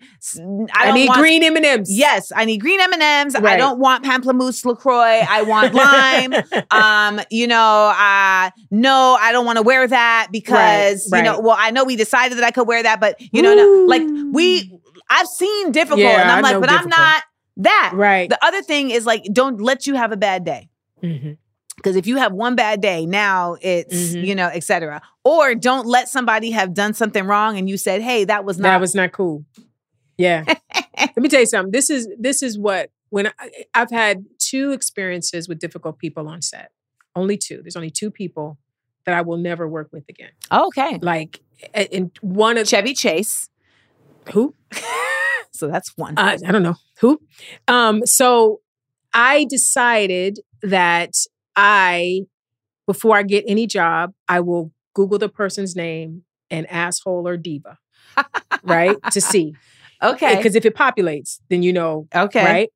I, 0.73 0.89
I, 0.89 0.91
need 0.91 1.07
want 1.07 1.19
green 1.19 1.43
M 1.43 1.55
and 1.55 1.65
M's. 1.65 1.91
Yes, 1.95 2.31
I 2.35 2.45
need 2.45 2.57
green 2.59 2.79
M 2.81 2.91
and 2.93 3.01
M's. 3.01 3.35
I 3.35 3.55
don't 3.57 3.79
want 3.79 4.03
pamplemousse 4.03 4.65
Lacroix. 4.65 5.21
I 5.27 5.41
want 5.43 5.73
lime. 5.73 6.33
um, 6.71 7.21
you 7.31 7.47
know, 7.47 7.93
uh, 7.97 8.49
no, 8.71 9.17
I 9.19 9.31
don't 9.31 9.45
want 9.45 9.57
to 9.57 9.63
wear 9.63 9.87
that 9.87 10.27
because 10.31 11.09
Right, 11.11 11.19
you 11.19 11.23
know. 11.23 11.39
Well, 11.39 11.55
I 11.57 11.71
know 11.71 11.83
we 11.85 11.95
decided 11.95 12.37
that 12.37 12.43
I 12.43 12.51
could 12.51 12.67
wear 12.67 12.83
that, 12.83 12.99
but 12.99 13.15
you 13.33 13.41
know, 13.41 13.55
no, 13.55 13.85
like 13.87 14.03
we, 14.31 14.71
I've 15.09 15.27
seen 15.27 15.71
difficult, 15.71 16.01
Yeah, 16.01 16.21
and 16.21 16.31
I'm 16.31 16.45
I 16.45 16.51
like, 16.51 16.61
but 16.61 16.69
I'm 16.69 16.87
not 16.89 17.23
that. 17.59 17.91
right. 17.93 18.29
The 18.29 18.43
other 18.43 18.61
thing 18.61 18.89
is 18.91 19.05
like, 19.05 19.23
don't 19.31 19.61
let 19.61 19.85
you 19.87 19.95
have 19.95 20.11
a 20.11 20.17
bad 20.17 20.43
day. 20.45 20.69
Mhm. 21.03 21.37
Because 21.75 21.95
if 21.95 22.07
you 22.07 22.17
have 22.17 22.33
one 22.33 22.55
bad 22.55 22.81
day, 22.81 23.05
now 23.05 23.55
it's, 23.61 23.93
Mhm. 24.13 24.25
you 24.25 24.35
know, 24.35 24.47
et 24.47 24.63
cetera. 24.65 25.01
Or 25.23 25.55
don't 25.55 25.85
let 25.87 26.09
somebody 26.09 26.51
have 26.51 26.73
done 26.73 26.93
something 26.93 27.25
wrong 27.25 27.57
and 27.57 27.69
you 27.69 27.77
said, 27.77 28.01
hey, 28.01 28.25
that 28.25 28.43
was 28.43 28.57
not. 28.59 28.69
that 28.69 28.81
was 28.81 28.93
not 28.95 29.11
cool. 29.13 29.45
Yeah. 30.17 30.43
Let 30.99 31.17
me 31.17 31.29
tell 31.29 31.39
you 31.39 31.45
something. 31.45 31.71
This 31.71 31.89
is 31.89 32.09
this 32.19 32.43
is 32.43 32.59
what 32.59 32.91
when 33.09 33.27
I, 33.27 33.49
I've 33.73 33.89
had 33.91 34.25
two 34.37 34.73
experiences 34.73 35.47
with 35.47 35.59
difficult 35.59 35.97
people 35.99 36.27
on 36.27 36.41
set. 36.41 36.71
Only 37.15 37.37
two. 37.37 37.61
There's 37.61 37.77
only 37.77 37.89
two 37.89 38.11
people 38.11 38.57
that 39.05 39.15
I 39.15 39.21
will 39.21 39.37
never 39.37 39.65
work 39.67 39.87
with 39.93 40.03
again. 40.09 40.31
okay. 40.51 40.99
Like, 41.01 41.39
in 41.73 42.11
one 42.21 42.57
of 42.57 42.67
Chevy 42.67 42.93
Chase. 42.93 43.49
who 44.33 44.53
So 45.53 45.67
that's 45.67 45.91
one. 45.95 46.13
uh, 46.17 46.37
I 46.45 46.51
don't 46.51 46.63
know 46.63 46.75
who. 46.99 47.19
Um, 47.67 48.05
so 48.05 48.61
I 49.13 49.45
decided 49.49 50.39
that 50.61 51.11
I, 51.55 52.21
before 52.87 53.17
I 53.17 53.23
get 53.23 53.43
any 53.47 53.67
job, 53.67 54.13
I 54.27 54.39
will 54.41 54.71
Google 54.93 55.17
the 55.19 55.29
person's 55.29 55.75
name 55.75 56.23
and 56.51 56.69
asshole 56.71 57.27
or 57.27 57.37
diva, 57.37 57.77
right? 58.63 58.97
To 59.11 59.21
see. 59.21 59.53
okay. 60.01 60.35
Because 60.35 60.55
if 60.55 60.65
it 60.65 60.75
populates, 60.75 61.39
then 61.49 61.63
you 61.63 61.73
know, 61.73 62.07
Okay. 62.15 62.43
right? 62.43 62.69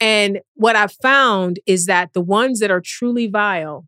And 0.00 0.40
what 0.54 0.76
I've 0.76 0.92
found 1.02 1.58
is 1.66 1.86
that 1.86 2.12
the 2.12 2.20
ones 2.20 2.60
that 2.60 2.70
are 2.70 2.82
truly 2.84 3.26
vile, 3.28 3.86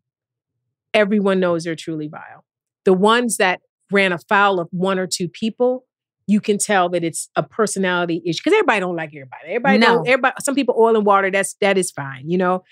everyone 0.93 1.39
knows 1.39 1.63
they're 1.63 1.75
truly 1.75 2.07
vile. 2.07 2.45
The 2.85 2.93
ones 2.93 3.37
that 3.37 3.61
ran 3.91 4.11
afoul 4.11 4.59
of 4.59 4.67
one 4.71 4.97
or 4.97 5.07
two 5.07 5.27
people, 5.29 5.85
you 6.29 6.39
can 6.39 6.59
tell 6.59 6.89
that 6.89 7.03
it's 7.03 7.27
a 7.35 7.41
personality 7.41 8.21
issue 8.23 8.41
because 8.43 8.53
everybody 8.53 8.79
don't 8.79 8.95
like 8.95 9.09
everybody. 9.09 9.43
Everybody 9.47 9.77
No. 9.79 9.87
don't. 9.95 10.07
Everybody. 10.07 10.35
Some 10.41 10.53
people 10.53 10.75
oil 10.77 10.95
and 10.95 11.05
water. 11.05 11.31
That's 11.31 11.55
that 11.61 11.77
is 11.77 11.89
fine, 11.91 12.29
you 12.29 12.37
know. 12.37 12.63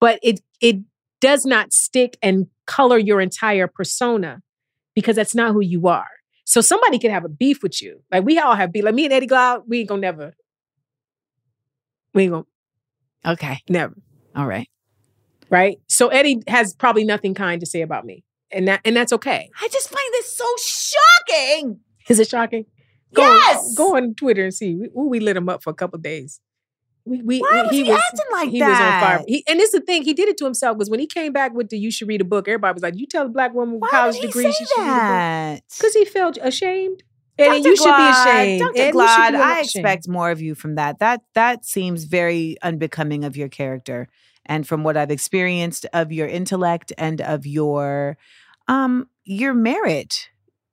But 0.00 0.18
it 0.22 0.40
it 0.60 0.76
does 1.20 1.44
not 1.44 1.72
stick 1.72 2.16
and 2.22 2.46
color 2.66 2.96
your 2.98 3.20
entire 3.20 3.68
persona 3.68 4.40
because 4.94 5.14
that's 5.16 5.34
not 5.34 5.52
who 5.52 5.60
you 5.60 5.88
are. 5.88 6.08
So 6.44 6.60
somebody 6.60 6.98
could 6.98 7.10
have 7.10 7.24
a 7.24 7.28
beef 7.28 7.62
with 7.62 7.82
you. 7.82 8.02
Like 8.10 8.24
we 8.24 8.38
all 8.38 8.54
have 8.54 8.72
beef. 8.72 8.82
Like 8.84 8.94
me 8.94 9.04
and 9.04 9.12
Eddie 9.12 9.26
Glaude, 9.28 9.62
we 9.68 9.80
ain't 9.80 9.88
gonna 9.90 10.00
never. 10.00 10.32
We 12.14 12.22
ain't 12.24 12.32
gonna 12.32 12.44
Okay. 13.34 13.58
never. 13.68 13.94
All 14.34 14.46
right. 14.46 14.68
Right. 15.50 15.78
So 15.86 16.08
Eddie 16.08 16.42
has 16.48 16.72
probably 16.74 17.04
nothing 17.04 17.34
kind 17.34 17.60
to 17.60 17.66
say 17.66 17.82
about 17.82 18.04
me. 18.06 18.24
And 18.50 18.68
that 18.68 18.80
and 18.84 18.96
that's 18.96 19.12
okay. 19.12 19.50
I 19.60 19.68
just 19.68 19.88
find 19.90 20.04
this 20.12 20.34
so 20.34 20.46
shocking. 20.58 21.80
Is 22.08 22.18
it 22.20 22.28
shocking? 22.28 22.64
Go 23.14 23.22
Yes! 23.22 23.74
Go 23.76 23.96
on 23.96 24.14
Twitter 24.14 24.44
and 24.44 24.54
see. 24.54 24.74
We, 24.74 24.86
ooh, 24.96 25.08
we 25.08 25.20
lit 25.20 25.36
him 25.36 25.48
up 25.48 25.62
for 25.62 25.70
a 25.70 25.74
couple 25.74 25.98
days. 25.98 26.40
We, 27.04 27.20
we, 27.22 27.40
Why 27.40 27.62
was 27.62 27.72
he, 27.72 27.90
acting 27.90 28.26
like 28.30 28.50
he 28.50 28.60
that? 28.60 28.68
was 28.68 28.78
on 28.78 29.00
fire. 29.00 29.24
He, 29.26 29.44
and 29.48 29.58
it's 29.60 29.72
the 29.72 29.80
thing, 29.80 30.04
he 30.04 30.14
did 30.14 30.28
it 30.28 30.36
to 30.38 30.44
himself 30.44 30.78
because 30.78 30.88
when 30.88 31.00
he 31.00 31.06
came 31.06 31.32
back 31.32 31.52
with 31.52 31.68
the 31.68 31.76
you 31.76 31.90
should 31.90 32.06
read 32.06 32.20
a 32.20 32.24
book, 32.24 32.46
everybody 32.46 32.74
was 32.74 32.82
like, 32.82 32.96
You 32.96 33.06
tell 33.06 33.26
a 33.26 33.28
black 33.28 33.52
woman 33.54 33.74
with 33.74 33.82
Why 33.82 33.90
college 33.90 34.20
degree 34.20 34.52
she 34.52 34.64
should 34.64 34.78
read 34.78 34.86
a 34.86 35.54
book. 35.54 35.64
Because 35.78 35.94
he 35.94 36.04
felt 36.04 36.38
ashamed. 36.40 37.02
Dr. 37.38 37.68
you 37.68 37.76
should 37.76 37.96
be 37.96 38.08
ashamed. 38.08 38.60
Dr. 38.60 38.92
Glaude, 38.92 39.34
I 39.34 39.60
expect 39.60 40.06
more 40.08 40.30
of 40.30 40.40
you 40.40 40.54
from 40.54 40.74
that. 40.76 40.98
That 40.98 41.22
that 41.34 41.64
seems 41.64 42.04
very 42.04 42.56
unbecoming 42.62 43.24
of 43.24 43.36
your 43.36 43.48
character, 43.48 44.08
and 44.46 44.66
from 44.66 44.84
what 44.84 44.96
I've 44.96 45.10
experienced 45.10 45.86
of 45.92 46.12
your 46.12 46.28
intellect 46.28 46.92
and 46.98 47.20
of 47.20 47.46
your 47.46 48.16
um 48.68 49.08
your 49.24 49.54
merit. 49.54 50.28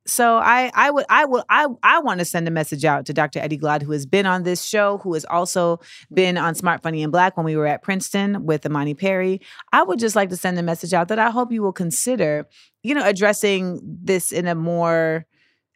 So 0.10 0.38
I 0.38 0.72
I 0.74 0.90
would 0.90 1.06
I 1.08 1.26
would 1.26 1.44
I 1.50 1.68
I 1.84 2.00
want 2.00 2.20
to 2.20 2.26
send 2.26 2.48
a 2.48 2.52
message 2.52 2.84
out 2.84 3.06
to 3.06 3.14
Dr. 3.14 3.40
Eddie 3.40 3.60
Glaude, 3.60 3.84
who 3.84 3.92
has 3.92 4.08
been 4.08 4.26
on 4.26 4.44
this 4.44 4.66
show, 4.66 4.98
who 4.98 5.14
has 5.14 5.24
also 5.26 5.80
been 6.12 6.36
on 6.36 6.56
Smart 6.56 6.82
Funny 6.82 7.04
and 7.04 7.12
Black 7.12 7.38
when 7.38 7.46
we 7.46 7.56
were 7.56 7.68
at 7.68 7.84
Princeton 7.84 8.46
with 8.46 8.66
Imani 8.66 8.96
Perry. 8.96 9.40
I 9.72 9.84
would 9.84 10.00
just 10.00 10.16
like 10.16 10.30
to 10.30 10.38
send 10.38 10.58
a 10.58 10.64
message 10.64 10.94
out 10.94 11.10
that 11.10 11.20
I 11.20 11.30
hope 11.30 11.52
you 11.52 11.62
will 11.62 11.74
consider, 11.74 12.48
you 12.82 12.96
know, 12.96 13.06
addressing 13.06 13.80
this 13.84 14.32
in 14.32 14.48
a 14.48 14.56
more 14.56 15.28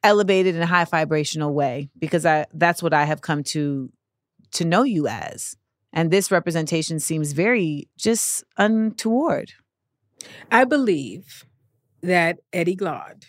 elevated 0.04 0.56
and 0.56 0.66
high 0.66 0.86
vibrational 0.86 1.54
way 1.54 1.90
because 2.00 2.26
I 2.26 2.48
that's 2.54 2.82
what 2.82 2.94
I 2.94 3.04
have 3.04 3.22
come 3.22 3.44
to 3.44 3.92
to 4.54 4.66
know 4.66 4.82
you 4.82 5.08
as. 5.08 5.56
And 5.94 6.10
this 6.10 6.32
representation 6.32 7.00
seems 7.00 7.34
very 7.34 7.88
just 7.98 8.44
untoward. 8.58 9.52
I 10.52 10.64
believe 10.64 11.46
that 12.02 12.40
Eddie 12.52 12.76
Glaude 12.76 13.26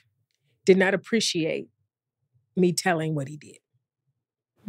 did 0.65 0.77
not 0.77 0.95
appreciate 0.95 1.69
me 2.57 2.73
telling 2.73 3.15
what 3.15 3.29
he 3.29 3.37
did. 3.37 3.59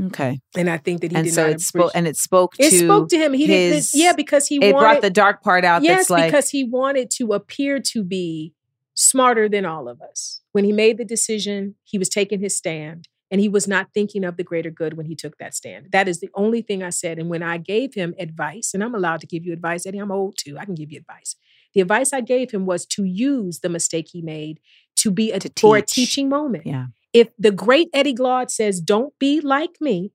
Okay. 0.08 0.42
And 0.58 0.70
I 0.70 0.78
think 0.78 1.02
that 1.02 1.12
he 1.12 1.18
and 1.18 1.26
did 1.26 1.34
so 1.34 1.44
not 1.44 1.52
it 1.52 1.62
spoke 1.62 1.92
and 1.96 2.08
it 2.08 2.18
spoke 2.18 2.56
to 2.56 2.64
It 2.64 2.72
spoke 2.72 3.10
to 3.10 3.18
him. 3.18 3.34
He 3.34 3.48
didn't. 3.48 3.90
Yeah, 3.94 4.14
because 4.14 4.48
he 4.48 4.58
it 4.58 4.74
wanted. 4.74 4.80
brought 4.80 5.02
the 5.02 5.10
dark 5.10 5.42
part 5.42 5.64
out 5.64 5.84
yes, 5.84 6.00
that's 6.00 6.10
like 6.10 6.26
because 6.26 6.50
he 6.50 6.64
wanted 6.66 7.10
to 7.12 7.32
appear 7.32 7.80
to 7.80 8.04
be 8.04 8.54
smarter 8.94 9.48
than 9.48 9.66
all 9.66 9.88
of 9.88 10.02
us. 10.02 10.42
When 10.52 10.66
he 10.66 10.74
made 10.74 10.98
the 10.98 11.06
decision, 11.06 11.76
he 11.84 11.98
was 11.98 12.10
taking 12.10 12.40
his 12.40 12.58
stand, 12.58 13.08
and 13.32 13.40
he 13.42 13.50
was 13.50 13.68
not 13.68 13.88
thinking 13.94 14.24
of 14.24 14.38
the 14.38 14.44
greater 14.44 14.70
good 14.70 14.96
when 14.96 15.06
he 15.06 15.16
took 15.16 15.38
that 15.38 15.54
stand. 15.54 15.88
That 15.92 16.08
is 16.08 16.20
the 16.20 16.30
only 16.34 16.62
thing 16.62 16.84
I 16.84 16.90
said. 16.90 17.18
And 17.18 17.30
when 17.30 17.44
I 17.44 17.58
gave 17.58 17.94
him 17.94 18.14
advice, 18.20 18.74
and 18.74 18.84
I'm 18.84 18.96
allowed 18.96 19.22
to 19.22 19.28
give 19.28 19.46
you 19.46 19.54
advice, 19.54 19.86
Eddie, 19.86 20.00
I'm 20.00 20.12
old 20.12 20.36
too. 20.38 20.58
I 20.58 20.66
can 20.66 20.76
give 20.76 20.92
you 20.92 21.00
advice. 21.00 21.36
The 21.74 21.82
advice 21.82 22.14
I 22.14 22.22
gave 22.22 22.52
him 22.52 22.66
was 22.66 22.86
to 22.88 23.04
use 23.04 23.60
the 23.60 23.70
mistake 23.70 24.08
he 24.12 24.22
made 24.22 24.60
to 24.98 25.12
be 25.12 25.32
a 25.32 25.40
To 25.40 25.50
for 25.60 25.78
a 25.78 25.82
teaching 25.82 26.30
moment. 26.30 26.66
Yeah. 26.66 26.88
If 27.14 27.30
the 27.40 27.52
great 27.52 27.90
Eddie 27.94 28.14
Glaude 28.14 28.50
says, 28.50 28.82
"Don't 28.82 29.14
be 29.20 29.42
like 29.42 29.80
me," 29.80 30.12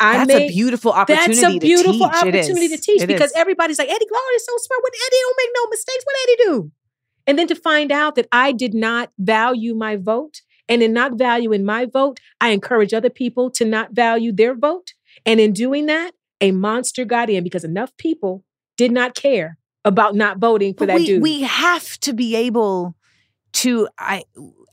I 0.00 0.18
that's 0.18 0.28
made 0.28 0.50
a 0.50 0.52
beautiful 0.52 0.92
opportunity 0.92 1.40
that's 1.40 1.54
a 1.54 1.58
beautiful. 1.58 2.04
Opportunity 2.04 2.68
to 2.68 2.76
teach 2.76 3.02
It 3.02 3.06
because 3.06 3.30
is. 3.30 3.36
everybody's 3.36 3.78
like, 3.78 3.88
Eddie 3.88 4.06
Glaude 4.06 4.36
is 4.36 4.44
so 4.44 4.52
smart. 4.58 4.82
What 4.82 4.92
Eddie 5.06 5.16
don't 5.22 5.36
make 5.38 5.50
no 5.54 5.66
mistakes. 5.70 6.04
What 6.04 6.16
Eddie 6.22 6.36
do? 6.44 6.70
And 7.26 7.38
then 7.38 7.46
to 7.48 7.54
find 7.54 7.90
out 7.90 8.14
that 8.16 8.28
I 8.30 8.52
did 8.52 8.74
not 8.74 9.10
value 9.18 9.74
my 9.74 9.96
vote, 9.96 10.42
and 10.68 10.82
in 10.82 10.92
not 10.92 11.14
valuing 11.14 11.64
my 11.64 11.86
vote, 11.86 12.20
I 12.40 12.50
encourage 12.50 12.92
other 12.92 13.10
people 13.10 13.50
to 13.52 13.64
not 13.64 13.92
value 13.92 14.32
their 14.32 14.54
vote. 14.54 14.94
And 15.24 15.40
in 15.40 15.52
doing 15.52 15.86
that, 15.86 16.12
a 16.40 16.52
monster 16.52 17.04
got 17.04 17.30
in 17.30 17.42
because 17.42 17.64
enough 17.64 17.96
people 17.96 18.44
did 18.76 18.92
not 18.92 19.14
care 19.14 19.58
about 19.84 20.14
not 20.14 20.38
voting 20.38 20.74
for 20.74 20.80
But 20.80 20.86
that 20.86 20.96
we, 20.96 21.06
dude. 21.06 21.22
we 21.22 21.42
have 21.42 21.98
to 22.00 22.12
be 22.12 22.36
able 22.36 22.94
to 23.56 23.88
I 23.98 24.24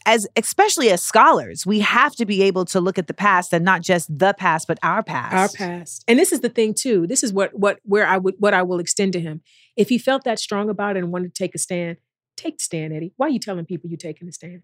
as 0.05 0.27
especially 0.35 0.89
as 0.89 1.01
scholars, 1.01 1.65
we 1.65 1.79
have 1.79 2.15
to 2.15 2.25
be 2.25 2.41
able 2.43 2.65
to 2.65 2.81
look 2.81 2.97
at 2.97 3.07
the 3.07 3.13
past 3.13 3.53
and 3.53 3.63
not 3.63 3.81
just 3.81 4.17
the 4.17 4.33
past, 4.33 4.67
but 4.67 4.77
our 4.83 5.01
past. 5.01 5.33
Our 5.33 5.49
past. 5.49 6.03
And 6.07 6.19
this 6.19 6.31
is 6.31 6.41
the 6.41 6.49
thing 6.49 6.73
too. 6.73 7.07
This 7.07 7.23
is 7.23 7.31
what 7.31 7.57
what 7.57 7.79
where 7.83 8.05
I 8.05 8.17
would 8.17 8.35
what 8.39 8.53
I 8.53 8.63
will 8.63 8.79
extend 8.79 9.13
to 9.13 9.19
him. 9.19 9.41
If 9.77 9.89
he 9.89 9.97
felt 9.97 10.23
that 10.25 10.39
strong 10.39 10.69
about 10.69 10.97
it 10.97 11.03
and 11.03 11.11
wanted 11.11 11.33
to 11.33 11.43
take 11.43 11.55
a 11.55 11.57
stand, 11.57 11.97
take 12.35 12.57
the 12.57 12.63
stand, 12.63 12.93
Eddie. 12.93 13.13
Why 13.17 13.27
are 13.27 13.29
you 13.29 13.39
telling 13.39 13.65
people 13.65 13.89
you're 13.89 13.97
taking 13.97 14.25
the 14.25 14.33
stand? 14.33 14.63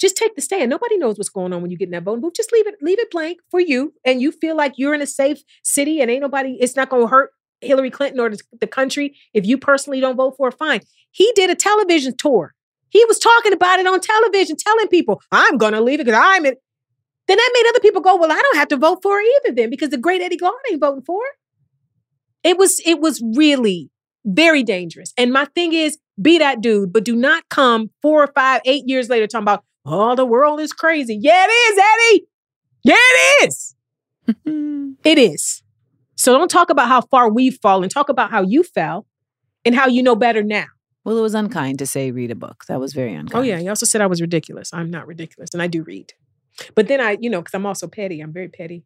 Just 0.00 0.16
take 0.16 0.34
the 0.34 0.42
stand. 0.42 0.70
Nobody 0.70 0.96
knows 0.96 1.18
what's 1.18 1.28
going 1.28 1.52
on 1.52 1.62
when 1.62 1.70
you 1.70 1.76
get 1.76 1.86
in 1.86 1.92
that 1.92 2.02
voting 2.02 2.20
booth. 2.20 2.34
Just 2.34 2.52
leave 2.52 2.66
it, 2.66 2.74
leave 2.82 2.98
it 2.98 3.10
blank 3.10 3.38
for 3.50 3.60
you. 3.60 3.94
And 4.04 4.20
you 4.20 4.32
feel 4.32 4.56
like 4.56 4.74
you're 4.76 4.94
in 4.94 5.00
a 5.00 5.06
safe 5.06 5.42
city 5.62 6.00
and 6.00 6.10
ain't 6.10 6.22
nobody, 6.22 6.56
it's 6.60 6.76
not 6.76 6.88
gonna 6.88 7.06
hurt 7.06 7.30
Hillary 7.60 7.90
Clinton 7.90 8.20
or 8.20 8.30
the, 8.60 8.66
country. 8.66 9.16
If 9.32 9.46
you 9.46 9.56
personally 9.56 10.00
don't 10.00 10.16
vote 10.16 10.34
for 10.36 10.48
it, 10.48 10.54
fine. 10.54 10.80
He 11.10 11.30
did 11.34 11.48
a 11.48 11.54
television 11.54 12.16
tour. 12.16 12.54
He 12.94 13.04
was 13.06 13.18
talking 13.18 13.52
about 13.52 13.80
it 13.80 13.86
on 13.88 14.00
television, 14.00 14.56
telling 14.56 14.86
people, 14.86 15.20
I'm 15.32 15.58
gonna 15.58 15.80
leave 15.80 15.98
it 16.00 16.06
because 16.06 16.20
I'm 16.22 16.46
in. 16.46 16.54
Then 17.26 17.36
that 17.36 17.50
made 17.52 17.68
other 17.68 17.80
people 17.80 18.00
go, 18.00 18.14
Well, 18.16 18.30
I 18.30 18.40
don't 18.40 18.56
have 18.56 18.68
to 18.68 18.76
vote 18.76 19.00
for 19.02 19.18
it 19.18 19.26
either, 19.44 19.54
then, 19.56 19.68
because 19.68 19.90
the 19.90 19.98
great 19.98 20.22
Eddie 20.22 20.36
Glaude 20.36 20.52
ain't 20.70 20.80
voting 20.80 21.02
for 21.02 21.20
it. 21.24 22.48
It 22.50 22.56
was, 22.56 22.80
it 22.86 23.00
was 23.00 23.20
really 23.34 23.90
very 24.24 24.62
dangerous. 24.62 25.12
And 25.18 25.32
my 25.32 25.46
thing 25.46 25.72
is, 25.72 25.98
be 26.22 26.38
that 26.38 26.60
dude, 26.60 26.92
but 26.92 27.04
do 27.04 27.16
not 27.16 27.48
come 27.48 27.90
four 28.00 28.22
or 28.22 28.32
five, 28.32 28.60
eight 28.64 28.84
years 28.86 29.08
later 29.08 29.26
talking 29.26 29.42
about, 29.42 29.64
oh, 29.84 30.14
the 30.14 30.24
world 30.24 30.60
is 30.60 30.72
crazy. 30.72 31.18
Yeah, 31.20 31.46
it 31.48 31.50
is, 31.50 31.78
Eddie. 31.78 32.26
Yeah, 32.84 32.94
it 32.96 33.48
is. 33.48 33.74
it 35.04 35.18
is. 35.18 35.64
So 36.14 36.32
don't 36.32 36.50
talk 36.50 36.70
about 36.70 36.86
how 36.86 37.00
far 37.00 37.28
we've 37.28 37.58
fallen. 37.60 37.88
Talk 37.88 38.08
about 38.08 38.30
how 38.30 38.42
you 38.42 38.62
fell 38.62 39.06
and 39.64 39.74
how 39.74 39.88
you 39.88 40.02
know 40.02 40.14
better 40.14 40.44
now. 40.44 40.66
Well, 41.04 41.18
it 41.18 41.20
was 41.22 41.34
unkind 41.34 41.78
to 41.80 41.86
say 41.86 42.10
read 42.10 42.30
a 42.30 42.34
book. 42.34 42.64
That 42.68 42.80
was 42.80 42.92
very 42.94 43.14
unkind. 43.14 43.34
Oh, 43.34 43.42
yeah. 43.42 43.58
He 43.58 43.68
also 43.68 43.84
said 43.86 44.00
I 44.00 44.06
was 44.06 44.20
ridiculous. 44.20 44.72
I'm 44.72 44.90
not 44.90 45.06
ridiculous. 45.06 45.50
And 45.52 45.62
I 45.62 45.66
do 45.66 45.82
read. 45.82 46.12
But 46.74 46.88
then 46.88 47.00
I, 47.00 47.18
you 47.20 47.28
know, 47.28 47.40
because 47.40 47.54
I'm 47.54 47.66
also 47.66 47.86
petty. 47.88 48.20
I'm 48.20 48.32
very 48.32 48.48
petty. 48.48 48.84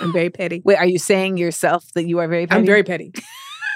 I'm 0.00 0.12
very 0.12 0.30
petty. 0.30 0.62
Wait, 0.64 0.76
are 0.76 0.86
you 0.86 0.98
saying 0.98 1.36
yourself 1.36 1.84
that 1.94 2.06
you 2.06 2.18
are 2.18 2.28
very 2.28 2.46
petty? 2.46 2.58
I'm 2.58 2.66
very 2.66 2.82
petty. 2.82 3.12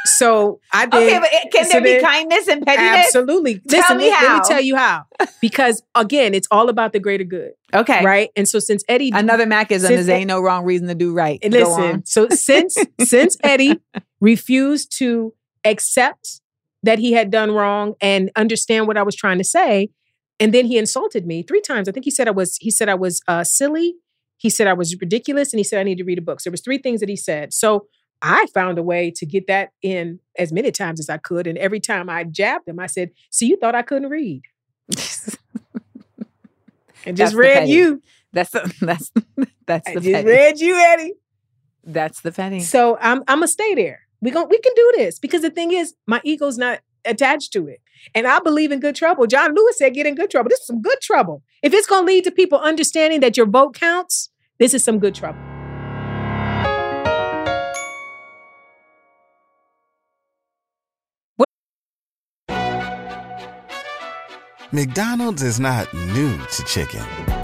So 0.07 0.61
I 0.72 0.85
did. 0.85 1.03
Okay, 1.03 1.18
but 1.18 1.29
eh, 1.33 1.49
can 1.51 1.64
so 1.64 1.70
there 1.72 1.81
be 1.81 1.91
then- 1.93 2.05
kindness 2.05 2.47
and 2.49 2.64
pettiness? 2.66 3.07
Absolutely. 3.07 3.61
Tell 3.61 3.81
Listen, 3.81 3.97
me 3.97 4.11
let, 4.11 4.22
let 4.22 4.37
me 4.37 4.43
tell 4.47 4.61
you 4.61 4.77
how. 4.77 5.05
Because 5.41 5.83
again, 5.95 6.35
it's 6.35 6.47
all 6.51 6.68
about 6.68 6.93
the 6.93 7.01
greater 7.01 7.25
good, 7.25 7.53
Okay. 7.72 8.05
right? 8.05 8.29
And 8.37 8.47
so 8.47 8.59
since 8.59 8.85
Eddie 8.87 9.12
Another 9.14 9.47
Macism 9.47 9.91
is 9.91 10.09
ain't 10.11 10.29
no 10.29 10.41
wrong 10.43 10.64
reason 10.66 10.89
to 10.89 10.95
do 10.95 11.14
right. 11.14 11.43
Listen, 11.43 12.05
so 12.05 12.29
since 12.29 12.77
since 13.01 13.39
Eddie 13.43 13.81
refused 14.20 14.95
to 14.99 15.33
accept 15.64 16.43
that 16.85 16.99
he 16.99 17.12
had 17.12 17.30
done 17.30 17.51
wrong 17.51 17.95
and 18.01 18.30
understand 18.37 18.87
what 18.87 18.97
I 18.97 19.03
was 19.03 19.16
trying 19.16 19.39
to 19.39 19.45
say, 19.45 19.91
and 20.39 20.53
then 20.55 20.66
he 20.66 20.78
insulted 20.78 21.26
me 21.26 21.43
three 21.43 21.61
times. 21.61 21.89
I 21.89 21.93
think 21.93 22.05
he 22.05 22.11
said 22.11 22.28
I 22.28 22.32
was 22.32 22.57
he 22.61 22.70
said 22.70 22.89
I 22.89 22.95
was 22.95 23.20
uh, 23.28 23.45
silly. 23.45 23.95
He 24.37 24.51
said 24.51 24.66
I 24.66 24.72
was 24.74 24.97
ridiculous, 25.01 25.53
and 25.53 25.59
he 25.61 25.64
said 25.64 25.80
I 25.80 25.85
need 25.85 25.99
to 25.99 26.05
read 26.05 26.18
a 26.18 26.22
book. 26.22 26.41
So 26.41 26.51
there 26.51 26.53
was 26.53 26.61
three 26.62 26.78
things 26.78 27.01
that 27.01 27.09
he 27.09 27.16
said. 27.16 27.53
So 27.53 27.87
I 28.22 28.47
found 28.55 28.78
a 28.78 28.82
way 28.82 29.11
to 29.16 29.26
get 29.26 29.47
that 29.49 29.70
in 29.82 30.20
as 30.39 30.53
many 30.53 30.70
times 30.70 31.01
as 31.01 31.09
I 31.09 31.18
could, 31.18 31.47
and 31.47 31.59
every 31.59 31.80
time 31.80 32.09
I 32.11 32.24
jabbed 32.24 32.68
him, 32.68 32.78
I 32.78 32.87
said, 32.87 33.11
"So 33.30 33.45
you 33.45 33.57
thought 33.57 33.74
I 33.74 33.82
couldn't 33.82 34.11
read?" 34.11 34.43
And 37.07 37.16
just 37.16 37.35
read 37.35 37.68
you. 37.68 38.03
that's 38.32 38.51
the, 38.51 38.74
that's 38.80 39.12
that's 39.66 39.89
I 39.89 39.95
the 39.95 40.01
just 40.01 40.12
petty. 40.12 40.28
read 40.28 40.61
you, 40.61 40.76
Eddie. 40.78 41.14
That's 41.85 42.20
the 42.22 42.32
petty. 42.32 42.61
So 42.61 42.97
I'm 43.01 43.18
I'm 43.28 43.39
gonna 43.39 43.49
stay 43.49 43.74
there. 43.74 44.01
We 44.25 44.31
gon' 44.31 44.49
we 44.49 44.59
can 44.59 44.72
do 44.75 44.93
this 44.97 45.18
because 45.18 45.43
the 45.43 45.51
thing 45.51 45.72
is, 45.72 45.93
my 46.07 46.18
ego's 46.25 46.57
not 46.57 46.81
attached 47.05 47.53
to 47.53 47.68
it, 47.68 47.83
and 48.14 48.27
I 48.27 48.39
believe 48.39 48.72
in 48.72 48.81
good 48.81 48.97
trouble. 48.97 49.27
John 49.27 49.55
Lewis 49.55 49.77
said, 49.77 49.93
"Get 49.93 50.07
in 50.07 50.14
good 50.14 50.31
trouble." 50.31 50.49
This 50.49 50.61
is 50.61 50.66
some 50.66 50.81
good 50.81 50.99
trouble. 51.03 51.43
If 51.62 51.75
it's 51.75 51.87
gonna 51.87 52.07
lead 52.07 52.25
to 52.25 52.31
people 52.31 52.59
understanding 52.59 53.20
that 53.20 53.37
your 53.37 53.45
vote 53.45 53.75
counts, 53.75 54.31
this 54.59 54.72
is 54.72 54.83
some 54.83 54.99
good 54.99 55.14
trouble. 55.14 55.39
McDonald's 64.72 65.43
is 65.43 65.61
not 65.61 65.93
new 65.93 66.39
to 66.39 66.64
chicken. 66.64 67.44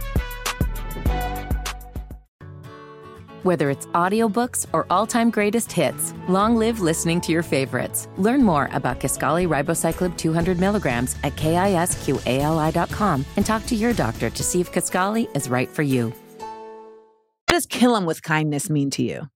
Whether 3.43 3.71
it's 3.71 3.87
audiobooks 3.87 4.67
or 4.71 4.85
all-time 4.91 5.31
greatest 5.31 5.71
hits, 5.71 6.13
long 6.27 6.55
live 6.57 6.79
listening 6.79 7.21
to 7.21 7.31
your 7.31 7.41
favorites. 7.41 8.07
Learn 8.17 8.43
more 8.43 8.69
about 8.71 8.99
Kisqali 8.99 9.47
Ribociclib 9.47 10.15
200 10.15 10.59
milligrams 10.59 11.15
at 11.23 11.35
kisqali.com 11.37 13.25
and 13.37 13.45
talk 13.45 13.65
to 13.65 13.75
your 13.75 13.93
doctor 13.93 14.29
to 14.29 14.43
see 14.43 14.61
if 14.61 14.71
Kisqali 14.71 15.35
is 15.35 15.49
right 15.49 15.67
for 15.67 15.81
you. 15.81 16.09
What 16.37 17.55
does 17.55 17.65
kill 17.65 17.95
him 17.95 18.05
with 18.05 18.21
kindness 18.21 18.69
mean 18.69 18.91
to 18.91 19.03
you? 19.03 19.27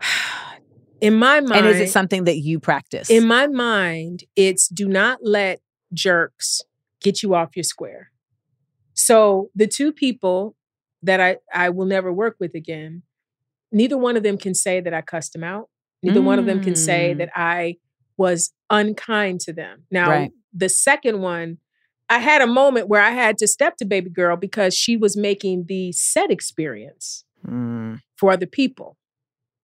In 1.00 1.14
my 1.14 1.40
mind, 1.40 1.66
And 1.66 1.74
is 1.74 1.80
it 1.80 1.90
something 1.90 2.24
that 2.24 2.38
you 2.38 2.58
practice? 2.60 3.10
in 3.10 3.26
my 3.26 3.46
mind, 3.48 4.24
it's 4.36 4.68
do 4.68 4.88
not 4.88 5.18
let 5.22 5.60
jerks 5.92 6.62
get 7.00 7.22
you 7.24 7.34
off 7.34 7.56
your 7.56 7.64
square. 7.64 8.10
So 8.94 9.50
the 9.54 9.66
two 9.66 9.92
people 9.92 10.54
that 11.02 11.20
I, 11.20 11.36
I 11.52 11.70
will 11.70 11.86
never 11.86 12.12
work 12.12 12.36
with 12.40 12.54
again, 12.54 13.02
neither 13.70 13.98
one 13.98 14.16
of 14.16 14.22
them 14.22 14.38
can 14.38 14.54
say 14.54 14.80
that 14.80 14.94
I 14.94 15.00
cussed 15.00 15.32
them 15.32 15.44
out. 15.44 15.68
Neither 16.02 16.20
one 16.22 16.38
of 16.38 16.46
them 16.46 16.60
can 16.62 16.74
say 16.74 17.14
Mm. 17.14 17.18
that 17.18 17.30
I 17.36 17.76
was 18.16 18.52
unkind 18.70 19.40
to 19.42 19.52
them. 19.52 19.84
Now, 19.90 20.10
Right. 20.10 20.32
the 20.52 20.68
second 20.68 21.20
one, 21.20 21.58
I 22.08 22.18
had 22.18 22.42
a 22.42 22.46
moment 22.46 22.88
where 22.88 23.00
I 23.00 23.10
had 23.10 23.38
to 23.38 23.46
step 23.46 23.76
to 23.78 23.84
baby 23.84 24.10
girl 24.10 24.36
because 24.36 24.74
she 24.74 24.96
was 24.96 25.16
making 25.16 25.66
the 25.68 25.92
set 25.92 26.30
experience 26.30 27.24
Mm. 27.46 28.00
for 28.16 28.30
other 28.32 28.46
people 28.46 28.96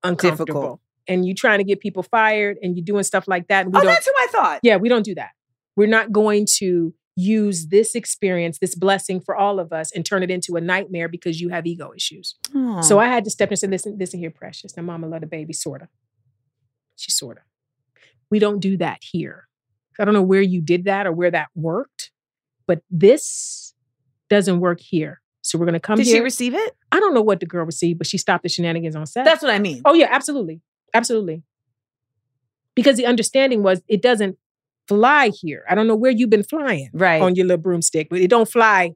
uncomfortable. 0.02 0.60
Difficult. 0.60 0.80
And 1.08 1.26
you 1.26 1.34
trying 1.34 1.58
to 1.58 1.64
get 1.64 1.80
people 1.80 2.02
fired 2.02 2.58
and 2.62 2.76
you 2.76 2.82
doing 2.82 3.02
stuff 3.02 3.26
like 3.28 3.48
that. 3.48 3.64
And 3.64 3.72
we 3.74 3.78
Oh, 3.78 3.82
don't, 3.82 3.92
that's 3.92 4.06
who 4.06 4.12
I 4.18 4.26
thought. 4.30 4.60
yeah, 4.62 4.76
we 4.76 4.88
don't 4.88 5.04
do 5.04 5.14
that. 5.14 5.30
We're 5.76 5.88
not 5.88 6.12
going 6.12 6.46
to 6.58 6.94
use 7.18 7.66
this 7.66 7.94
experience, 7.94 8.58
this 8.58 8.74
blessing 8.74 9.20
for 9.20 9.34
all 9.34 9.58
of 9.58 9.72
us, 9.72 9.90
and 9.92 10.06
turn 10.06 10.22
it 10.22 10.30
into 10.30 10.56
a 10.56 10.60
nightmare 10.60 11.08
because 11.08 11.40
you 11.40 11.48
have 11.48 11.66
ego 11.66 11.92
issues. 11.94 12.36
Oh. 12.54 12.80
So 12.80 12.98
I 12.98 13.08
had 13.08 13.24
to 13.24 13.30
step 13.30 13.48
in 13.48 13.54
and 13.54 13.58
say, 13.58 13.66
listen, 13.66 13.96
listen 13.98 14.20
here, 14.20 14.30
precious. 14.30 14.76
Now, 14.76 14.84
mama 14.84 15.08
love 15.08 15.22
the 15.22 15.26
baby, 15.26 15.52
sorta. 15.52 15.88
She 16.96 17.10
sorta. 17.10 17.40
We 18.30 18.38
don't 18.38 18.60
do 18.60 18.76
that 18.76 18.98
here. 19.02 19.48
I 19.98 20.04
don't 20.04 20.14
know 20.14 20.22
where 20.22 20.42
you 20.42 20.60
did 20.60 20.84
that 20.84 21.06
or 21.06 21.12
where 21.12 21.30
that 21.30 21.48
worked, 21.56 22.12
but 22.66 22.82
this 22.88 23.74
doesn't 24.30 24.60
work 24.60 24.80
here. 24.80 25.20
So 25.42 25.58
we're 25.58 25.66
gonna 25.66 25.80
come 25.80 25.96
did 25.96 26.06
here. 26.06 26.16
she 26.16 26.20
receive 26.20 26.54
it? 26.54 26.76
I 26.92 27.00
don't 27.00 27.14
know 27.14 27.22
what 27.22 27.40
the 27.40 27.46
girl 27.46 27.64
received, 27.64 27.98
but 27.98 28.06
she 28.06 28.18
stopped 28.18 28.42
the 28.42 28.48
shenanigans 28.48 28.94
on 28.94 29.06
set. 29.06 29.24
That's 29.24 29.42
what 29.42 29.50
I 29.50 29.58
mean. 29.58 29.82
Oh 29.84 29.94
yeah, 29.94 30.08
absolutely, 30.10 30.60
absolutely. 30.94 31.42
Because 32.76 32.96
the 32.96 33.06
understanding 33.06 33.62
was 33.62 33.82
it 33.88 34.02
doesn't 34.02 34.38
fly 34.88 35.30
here. 35.40 35.64
I 35.68 35.74
don't 35.74 35.86
know 35.86 35.94
where 35.96 36.10
you've 36.10 36.30
been 36.30 36.42
flying 36.42 36.90
Right. 36.92 37.20
on 37.22 37.34
your 37.36 37.46
little 37.46 37.62
broomstick, 37.62 38.08
but 38.10 38.20
it 38.20 38.28
don't 38.28 38.50
fly. 38.50 38.94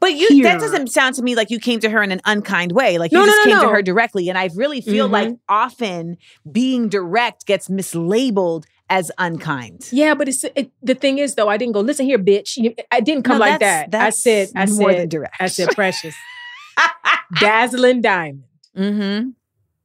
But 0.00 0.14
you 0.16 0.42
that 0.42 0.58
doesn't 0.60 0.88
sound 0.90 1.14
to 1.14 1.22
me 1.22 1.36
like 1.36 1.48
you 1.50 1.60
came 1.60 1.78
to 1.80 1.88
her 1.88 2.02
in 2.02 2.10
an 2.10 2.20
unkind 2.24 2.72
way. 2.72 2.98
Like 2.98 3.12
you 3.12 3.18
No, 3.18 3.24
no, 3.24 3.30
just 3.30 3.46
no, 3.46 3.52
came 3.52 3.62
to 3.62 3.68
her 3.68 3.82
directly. 3.82 4.28
And 4.28 4.36
I 4.36 4.50
really 4.56 4.80
feel 4.80 5.06
like 5.08 5.28
Mhm. 5.28 5.38
often 5.48 6.16
being 6.50 6.88
direct 6.88 7.46
gets 7.46 7.68
mislabeled 7.68 8.64
as 8.90 9.12
unkind. 9.18 9.88
Yeah, 9.92 10.14
but 10.14 10.28
it's 10.28 10.44
it, 10.56 10.72
the 10.82 10.96
thing 10.96 11.18
is 11.18 11.36
though, 11.36 11.48
I 11.48 11.56
didn't 11.56 11.74
go 11.74 11.80
listen 11.80 12.04
here, 12.04 12.18
bitch. 12.18 12.56
You- 12.56 12.74
I 12.90 12.98
didn't 13.00 13.22
come 13.22 13.38
No, 13.38 13.40
like 13.46 13.60
that's- 13.60 13.90
that. 13.92 14.04
I 14.06 14.10
said, 14.10 14.48
I 14.56 14.66
more 14.66 14.90
said, 14.90 15.00
than 15.02 15.08
direct. 15.08 15.36
I 15.38 15.46
said, 15.46 15.68
precious, 15.70 16.16
dazzling 17.40 18.00
diamond. 18.02 18.42
mm-hmm. 18.76 19.28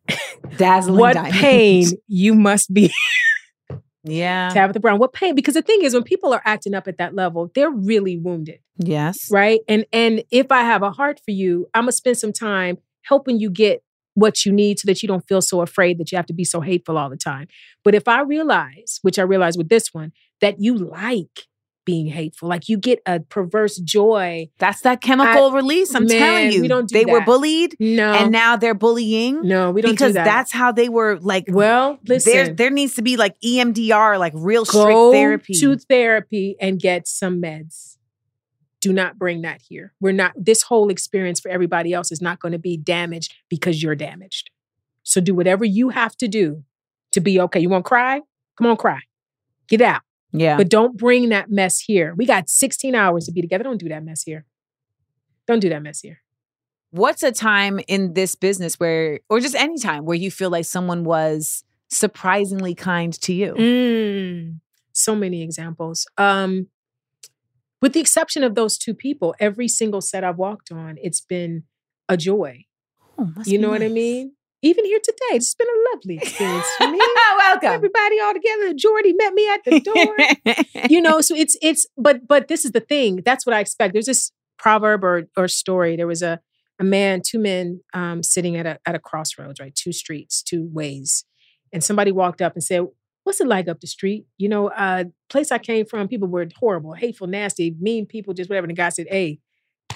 Dazzling 0.58 0.98
what 1.00 1.14
diamond. 1.14 1.34
pain 1.36 1.86
you 2.08 2.34
must 2.34 2.74
be, 2.74 2.92
Yeah. 4.08 4.50
Tabitha 4.54 4.80
Brown. 4.80 5.00
What 5.00 5.14
pain? 5.14 5.36
Because 5.36 5.54
the 5.54 5.62
thing 5.62 5.84
is, 5.84 5.94
when 5.94 6.04
people 6.04 6.34
are 6.34 6.42
acting 6.46 6.74
up 6.74 6.88
at 6.88 6.98
that 6.98 7.14
level, 7.14 7.52
they're 7.54 7.70
really 7.72 8.18
wounded. 8.18 8.60
Yes. 8.80 9.32
right 9.32 9.60
and 9.68 9.86
and 9.92 10.24
if 10.30 10.52
i 10.52 10.62
have 10.62 10.84
a 10.84 10.92
heart 10.92 11.20
for 11.26 11.32
you 11.32 11.68
i'm 11.74 11.84
gonna 11.86 11.92
spend 11.92 12.16
some 12.16 12.32
time 12.32 12.78
helping 13.02 13.40
you 13.40 13.50
get 13.50 13.82
what 14.14 14.46
you 14.46 14.52
need 14.52 14.78
so 14.80 14.86
that 14.86 15.02
you 15.02 15.08
don't 15.08 15.28
feel 15.28 15.42
so 15.42 15.62
afraid 15.62 15.98
that 15.98 16.12
you 16.12 16.16
have 16.16 16.28
to 16.28 16.34
be 16.34 16.44
so 16.44 16.62
hateful 16.62 16.96
all 16.96 17.10
the 17.10 17.18
time 17.18 17.48
but 17.84 17.96
if 17.96 18.08
i 18.08 18.22
realize 18.22 19.00
which 19.02 19.18
i 19.18 19.24
realize 19.24 19.58
with 19.58 19.70
this 19.70 19.96
one 19.96 20.12
that 20.42 20.58
you 20.60 20.76
like 20.78 21.48
being 21.88 22.08
hateful. 22.08 22.50
Like 22.50 22.68
you 22.68 22.78
get 22.78 23.00
a 23.06 23.22
perverse 23.22 23.78
joy. 23.78 24.50
That's 24.60 24.82
that 24.82 25.00
chemical 25.00 25.54
release. 25.54 25.96
I'm 25.96 26.06
Man, 26.06 26.20
telling 26.20 26.52
you. 26.52 26.62
we 26.62 26.68
don't 26.68 26.90
do 26.90 26.94
they 26.94 27.06
were 27.06 27.22
bullied 27.22 27.78
No. 27.80 28.12
and 28.14 28.30
now 28.30 28.58
they're 28.58 28.74
bullying. 28.74 29.42
no, 29.48 29.72
we 29.72 29.82
don't 29.82 29.92
because 29.94 30.10
do 30.10 30.14
that. 30.16 30.26
that's 30.26 30.52
how 30.52 30.74
they 30.74 30.90
were 30.90 31.18
like 31.22 31.46
well, 31.48 31.98
listen. 32.06 32.34
there 32.34 32.54
there 32.54 32.70
needs 32.70 32.96
to 32.96 33.02
be 33.02 33.16
like 33.16 33.40
EMDR, 33.40 34.20
like 34.20 34.34
real 34.36 34.66
strict 34.66 34.90
go 34.90 35.14
therapy. 35.14 35.54
to 35.54 35.78
therapy 35.78 36.58
and 36.60 36.78
get 36.78 37.08
some 37.08 37.42
meds. 37.42 37.96
Do 38.82 38.92
not 38.92 39.18
bring 39.18 39.42
that 39.44 39.62
here. 39.68 39.94
We're 40.02 40.12
not, 40.12 40.34
this 40.36 40.64
whole 40.64 40.90
experience 40.90 41.40
for 41.40 41.50
everybody 41.50 41.94
else 41.94 42.12
is 42.12 42.22
not 42.22 42.40
going 42.40 42.52
to 42.52 42.60
be 42.60 42.76
damaged 42.76 43.34
because 43.50 43.82
you're 43.82 43.96
damaged. 43.96 44.52
So 45.04 45.22
do 45.22 45.34
whatever 45.34 45.64
you 45.64 45.90
have 45.90 46.18
to 46.18 46.28
do 46.28 46.64
to 47.14 47.22
be 47.22 47.40
okay. 47.40 47.60
You 47.62 47.70
want 47.70 47.86
to 47.86 47.88
cry? 47.90 48.22
Come 48.58 48.68
on, 48.68 48.76
cry. 48.78 49.00
Get 49.70 49.82
out. 49.82 50.02
Yeah. 50.32 50.58
But 50.58 50.70
don't 50.70 50.98
bring 50.98 51.30
that 51.30 51.50
mess 51.50 51.80
here. 51.80 52.14
We 52.16 52.26
got 52.26 52.50
16 52.50 52.96
hours 52.96 53.26
to 53.26 53.32
be 53.32 53.42
together. 53.42 53.64
Don't 53.64 53.80
do 53.80 53.90
that 53.90 54.04
mess 54.04 54.24
here. 54.24 54.46
Don't 55.48 55.60
do 55.60 55.70
that 55.70 55.82
mess 55.82 56.02
here. 56.02 56.22
What's 56.92 57.24
a 57.24 57.32
time 57.32 57.80
in 57.88 58.14
this 58.14 58.36
business 58.36 58.76
where 58.76 59.20
or 59.30 59.40
just 59.40 59.56
any 59.56 59.78
time 59.78 60.06
where 60.06 60.16
you 60.16 60.32
feel 60.32 60.50
like 60.50 60.66
someone 60.66 61.04
was 61.04 61.64
surprisingly 61.90 62.76
kind 62.76 63.14
to 63.22 63.34
you? 63.34 63.54
Mm, 63.54 64.60
so 64.94 65.16
many 65.16 65.42
examples. 65.42 66.08
Um, 66.18 66.68
with 67.82 67.94
the 67.94 68.00
exception 68.00 68.44
of 68.44 68.56
those 68.56 68.78
two 68.78 68.94
people, 68.94 69.36
every 69.40 69.68
single 69.68 70.02
set 70.02 70.24
I've 70.24 70.38
walked 70.38 70.72
on, 70.72 70.98
it's 71.02 71.22
been 71.22 71.64
a 72.10 72.18
joy. 72.18 72.66
Oh, 73.18 73.32
you 73.46 73.58
know 73.58 73.70
what 73.70 73.84
I 73.84 73.90
mean? 73.90 74.34
Even 74.64 74.86
here 74.86 75.00
today, 75.04 75.36
it's 75.36 75.54
been 75.54 75.68
a 75.68 75.94
lovely 75.94 76.18
experience 76.18 76.66
for 76.78 76.88
me. 76.88 77.00
Welcome. 77.38 77.70
Everybody 77.70 78.20
all 78.20 78.34
together. 78.34 78.74
Jordy 78.74 79.14
met 79.14 79.34
me 79.34 79.50
at 79.50 79.64
the 79.64 79.80
door. 79.80 80.86
you 80.90 81.00
know, 81.00 81.22
so 81.22 81.36
it's 81.36 81.56
it's 81.62 81.86
but 81.96 82.28
but 82.28 82.48
this 82.48 82.66
is 82.66 82.72
the 82.72 82.80
thing. 82.80 83.22
That's 83.24 83.46
what 83.46 83.56
I 83.56 83.60
expect. 83.60 83.94
There's 83.94 84.08
this 84.08 84.32
proverb 84.58 85.04
or 85.04 85.30
or 85.38 85.48
story. 85.48 85.96
There 85.96 86.08
was 86.08 86.24
a 86.24 86.40
a 86.80 86.84
man, 86.84 87.22
two 87.26 87.40
men 87.40 87.82
um, 87.94 88.24
sitting 88.24 88.56
at 88.56 88.66
a 88.66 88.80
at 88.88 88.96
a 88.96 89.00
crossroads, 89.00 89.60
right? 89.60 89.76
Two 89.76 89.92
streets, 89.94 90.42
two 90.42 90.68
ways, 90.72 91.24
and 91.72 91.84
somebody 91.84 92.12
walked 92.12 92.42
up 92.42 92.54
and 92.54 92.64
said, 92.64 92.82
"What's 93.24 93.40
it 93.40 93.48
like 93.48 93.68
up 93.68 93.80
the 93.80 93.88
street? 93.88 94.26
You 94.40 94.50
know, 94.50 94.70
uh, 94.70 95.06
place 95.30 95.52
I 95.52 95.60
came 95.60 95.86
from, 95.86 96.08
people 96.08 96.28
were 96.28 96.48
horrible, 96.60 96.94
hateful, 96.94 97.28
nasty, 97.28 97.76
mean 97.80 98.08
people, 98.08 98.34
just 98.34 98.50
whatever." 98.50 98.66
And 98.66 98.72
the 98.72 98.82
guy 98.82 98.90
said, 98.90 99.08
"Hey, 99.10 99.40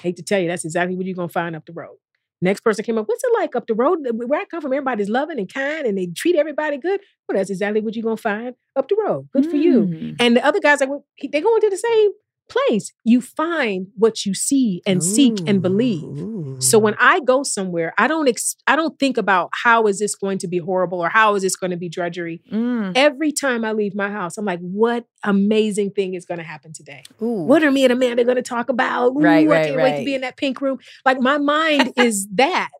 hate 0.00 0.16
to 0.16 0.22
tell 0.22 0.38
you, 0.40 0.46
that's 0.46 0.64
exactly 0.64 0.96
what 0.96 1.06
you're 1.06 1.16
gonna 1.16 1.28
find 1.28 1.56
up 1.56 1.66
the 1.66 1.72
road." 1.72 1.96
Next 2.42 2.60
person 2.60 2.84
came 2.84 2.98
up, 2.98 3.06
what's 3.08 3.24
it 3.24 3.30
like 3.34 3.56
up 3.56 3.66
the 3.66 3.74
road? 3.74 4.00
Where 4.12 4.40
I 4.40 4.44
come 4.44 4.60
from, 4.60 4.72
everybody's 4.72 5.08
loving 5.08 5.38
and 5.38 5.52
kind 5.52 5.86
and 5.86 5.96
they 5.96 6.08
treat 6.14 6.36
everybody 6.36 6.76
good. 6.76 7.00
Well, 7.28 7.38
that's 7.38 7.50
exactly 7.50 7.80
what 7.80 7.94
you're 7.96 8.02
gonna 8.02 8.16
find 8.16 8.54
up 8.76 8.88
the 8.88 8.96
road. 9.06 9.28
Good 9.32 9.48
for 9.48 9.56
you. 9.56 9.82
Mm. 9.86 10.16
And 10.20 10.36
the 10.36 10.44
other 10.44 10.60
guys 10.60 10.80
like, 10.80 10.88
well, 10.90 11.06
he- 11.14 11.28
they 11.28 11.40
going 11.40 11.60
to 11.62 11.70
the 11.70 11.76
same 11.78 12.10
place. 12.48 12.92
You 13.04 13.20
find 13.20 13.86
what 13.96 14.26
you 14.26 14.34
see 14.34 14.82
and 14.86 15.02
seek 15.02 15.38
and 15.46 15.62
believe. 15.62 16.02
So 16.60 16.78
when 16.78 16.94
I 16.98 17.20
go 17.20 17.42
somewhere, 17.42 17.92
I 17.98 18.08
don't 18.08 18.28
ex- 18.28 18.56
I 18.66 18.76
don't 18.76 18.98
think 18.98 19.16
about 19.16 19.50
how 19.52 19.86
is 19.86 19.98
this 19.98 20.14
going 20.14 20.38
to 20.38 20.48
be 20.48 20.58
horrible 20.58 21.00
or 21.00 21.08
how 21.08 21.34
is 21.34 21.42
this 21.42 21.56
going 21.56 21.70
to 21.70 21.76
be 21.76 21.88
drudgery. 21.88 22.42
Mm. 22.52 22.92
Every 22.96 23.32
time 23.32 23.64
I 23.64 23.72
leave 23.72 23.94
my 23.94 24.10
house, 24.10 24.38
I'm 24.38 24.44
like, 24.44 24.60
what 24.60 25.04
amazing 25.24 25.90
thing 25.90 26.14
is 26.14 26.24
going 26.24 26.38
to 26.38 26.44
happen 26.44 26.72
today? 26.72 27.02
Ooh. 27.20 27.42
What 27.44 27.62
are 27.62 27.70
me 27.70 27.84
and 27.84 27.92
Amanda 27.92 28.24
going 28.24 28.36
to 28.36 28.42
talk 28.42 28.68
about? 28.68 29.10
Ooh, 29.10 29.20
Right, 29.20 29.46
I 29.46 29.50
right, 29.50 29.64
can't 29.66 29.76
wait 29.76 29.98
to 29.98 30.04
be 30.04 30.14
in 30.14 30.20
that 30.22 30.36
pink 30.36 30.60
room. 30.60 30.78
Like 31.04 31.20
my 31.20 31.38
mind 31.38 31.92
is 31.96 32.28
that. 32.34 32.70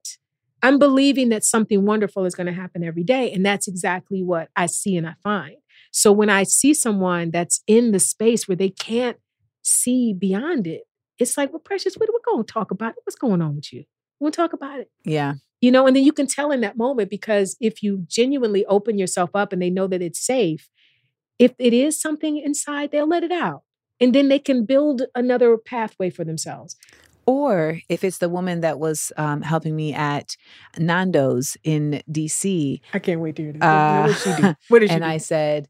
I'm 0.64 0.78
believing 0.78 1.30
that 1.30 1.44
something 1.44 1.84
wonderful 1.84 2.24
is 2.24 2.36
going 2.36 2.46
to 2.46 2.52
happen 2.52 2.84
every 2.84 3.02
day. 3.02 3.32
And 3.32 3.44
that's 3.44 3.66
exactly 3.66 4.22
what 4.22 4.48
I 4.54 4.66
see 4.66 4.96
and 4.96 5.06
I 5.06 5.14
find. 5.22 5.56
So 5.90 6.12
when 6.12 6.30
I 6.30 6.44
see 6.44 6.72
someone 6.72 7.30
that's 7.32 7.62
in 7.66 7.90
the 7.90 7.98
space 7.98 8.46
where 8.46 8.56
they 8.56 8.70
can't 8.70 9.18
see 9.62 10.14
beyond 10.14 10.66
it, 10.66 10.82
it's 11.18 11.36
like, 11.36 11.52
well, 11.52 11.60
Precious, 11.60 11.94
what 11.94 12.08
are 12.08 12.12
we're 12.12 12.32
going 12.32 12.44
to 12.44 12.52
talk 12.52 12.70
about? 12.70 12.90
It? 12.90 13.02
What's 13.04 13.16
going 13.16 13.42
on 13.42 13.56
with 13.56 13.72
you? 13.72 13.84
We'll 14.20 14.32
talk 14.32 14.52
about 14.52 14.80
it. 14.80 14.90
Yeah. 15.04 15.34
You 15.60 15.70
know, 15.70 15.86
and 15.86 15.94
then 15.94 16.04
you 16.04 16.12
can 16.12 16.26
tell 16.26 16.50
in 16.50 16.60
that 16.62 16.76
moment 16.76 17.10
because 17.10 17.56
if 17.60 17.82
you 17.82 18.04
genuinely 18.08 18.66
open 18.66 18.98
yourself 18.98 19.30
up 19.34 19.52
and 19.52 19.62
they 19.62 19.70
know 19.70 19.86
that 19.86 20.02
it's 20.02 20.18
safe, 20.18 20.68
if 21.38 21.52
it 21.58 21.72
is 21.72 22.00
something 22.00 22.38
inside, 22.38 22.90
they'll 22.90 23.08
let 23.08 23.24
it 23.24 23.32
out. 23.32 23.62
And 24.00 24.14
then 24.14 24.28
they 24.28 24.38
can 24.38 24.64
build 24.64 25.02
another 25.14 25.56
pathway 25.56 26.10
for 26.10 26.24
themselves. 26.24 26.76
Or 27.26 27.80
if 27.88 28.02
it's 28.02 28.18
the 28.18 28.28
woman 28.28 28.60
that 28.62 28.80
was 28.80 29.12
um, 29.16 29.42
helping 29.42 29.76
me 29.76 29.94
at 29.94 30.36
Nando's 30.78 31.56
in 31.62 32.02
DC, 32.10 32.80
I 32.92 32.98
can't 32.98 33.20
wait 33.20 33.36
to 33.36 33.42
hear 33.42 33.52
this. 33.52 33.62
Uh, 33.62 34.02
what 34.02 34.08
did 34.08 34.16
she 34.16 34.42
do? 34.42 34.54
What 34.68 34.78
did 34.80 34.88
she 34.90 34.94
and 34.94 35.04
do? 35.04 35.08
I 35.08 35.16
said, 35.18 35.68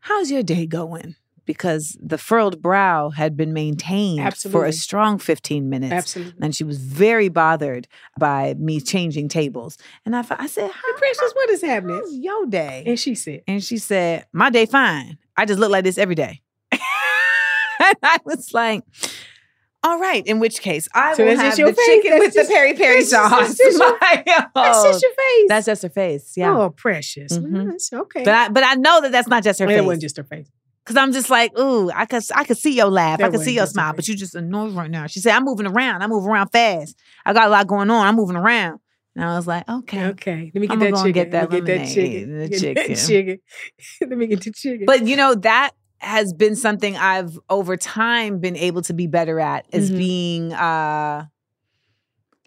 How's 0.00 0.30
your 0.30 0.42
day 0.42 0.66
going? 0.66 1.16
Because 1.46 1.96
the 2.00 2.16
furrowed 2.18 2.62
brow 2.62 3.10
had 3.10 3.36
been 3.36 3.52
maintained 3.52 4.34
for 4.36 4.64
a 4.64 4.72
strong 4.72 5.18
15 5.18 5.68
minutes. 5.68 5.92
Absolutely. 5.92 6.40
And 6.40 6.54
she 6.56 6.64
was 6.64 6.78
very 6.78 7.28
bothered 7.28 7.86
by 8.18 8.54
me 8.58 8.80
changing 8.80 9.28
tables. 9.28 9.76
And 10.06 10.16
I, 10.16 10.24
I 10.30 10.46
said, 10.46 10.70
How, 10.70 10.96
Precious, 10.96 11.32
what 11.34 11.50
is 11.50 11.60
happening? 11.62 12.02
your 12.10 12.46
day? 12.46 12.84
And 12.86 12.98
she 12.98 13.14
said, 13.14 13.42
And 13.46 13.62
she 13.62 13.76
said, 13.78 14.26
My 14.32 14.48
day 14.50 14.64
fine. 14.66 15.18
I 15.36 15.44
just 15.44 15.60
look 15.60 15.70
like 15.70 15.84
this 15.84 15.98
every 15.98 16.14
day. 16.14 16.40
and 16.72 16.80
I 18.02 18.18
was 18.24 18.52
like, 18.54 18.82
all 19.82 19.98
right, 19.98 20.26
in 20.26 20.38
which 20.40 20.62
case 20.62 20.88
I 20.94 21.12
So 21.14 21.26
will 21.26 21.36
have 21.36 21.56
the 21.56 21.66
face? 21.74 21.86
chicken 21.86 22.10
That's 22.12 22.24
with 22.24 22.34
just- 22.34 22.48
the 22.48 22.54
peri 22.54 22.72
peri 22.72 22.98
just- 23.00 23.10
sauce. 23.10 23.30
that's 23.30 23.58
just 23.58 23.78
your- 23.78 23.98
that's 24.00 24.48
oh, 24.56 24.90
just 24.90 25.02
your 25.02 25.12
face. 25.12 25.46
that's 25.48 25.66
just 25.66 25.82
her 25.82 25.88
face. 25.90 26.32
Yeah. 26.38 26.56
Oh, 26.56 26.70
precious. 26.70 27.32
Well, 27.32 27.42
Mhm. 27.42 27.70
that's 27.72 27.92
okay. 27.92 28.24
But 28.24 28.34
I, 28.34 28.48
but 28.48 28.64
I 28.64 28.76
know 28.76 29.02
that 29.02 29.12
that's 29.12 29.28
not 29.28 29.42
just 29.44 29.58
her 29.58 29.66
it 29.66 29.68
face. 29.68 29.78
It 29.80 29.84
wasn't 29.84 30.00
just 30.02 30.16
her 30.16 30.24
face. 30.24 30.48
Cause 30.86 30.96
I'm 30.96 31.12
just 31.12 31.30
like, 31.30 31.58
ooh, 31.58 31.90
I 31.94 32.04
could 32.04 32.22
I 32.34 32.44
could 32.44 32.58
see 32.58 32.76
your 32.76 32.86
laugh, 32.90 33.18
That 33.18 33.28
I 33.28 33.30
could 33.30 33.40
see 33.40 33.54
your 33.54 33.66
smile, 33.66 33.94
but 33.94 34.06
you 34.06 34.14
just 34.14 34.34
annoyed 34.34 34.74
right 34.74 34.90
now. 34.90 35.06
She 35.06 35.20
said, 35.20 35.34
I'm 35.34 35.44
moving 35.44 35.66
around. 35.66 36.02
I 36.02 36.06
move 36.06 36.26
around 36.26 36.48
fast. 36.48 36.98
I 37.24 37.32
got 37.32 37.46
a 37.46 37.50
lot 37.50 37.66
going 37.66 37.88
on. 37.88 38.06
I'm 38.06 38.16
moving 38.16 38.36
around. 38.36 38.80
And 39.16 39.24
I 39.24 39.34
was 39.36 39.46
like, 39.46 39.66
okay. 39.68 40.04
Okay, 40.08 40.50
let 40.54 40.60
me 40.60 40.66
get 40.66 40.74
I'ma 40.74 40.84
that 40.90 40.96
chicken. 40.96 41.12
get 41.12 41.30
that 41.30 41.50
Let 41.50 41.50
me 41.50 41.60
get 41.60 41.78
that 41.78 41.86
chicken. 41.94 42.38
the 42.38 42.48
Get 42.48 42.74
that 42.74 43.06
chicken. 43.08 43.38
let 44.02 44.18
me 44.18 44.26
get 44.26 44.42
the 44.42 44.52
chicken. 44.52 44.84
But 44.86 45.06
you 45.06 45.16
know, 45.16 45.34
that 45.36 45.70
has 45.98 46.34
been 46.34 46.54
something 46.54 46.96
I've 46.96 47.38
over 47.48 47.78
time 47.78 48.38
been 48.40 48.56
able 48.56 48.82
to 48.82 48.92
be 48.92 49.06
better 49.06 49.40
at 49.40 49.64
is 49.72 49.90
Mhm. 49.90 49.96
being 49.96 50.52
uh 50.52 51.26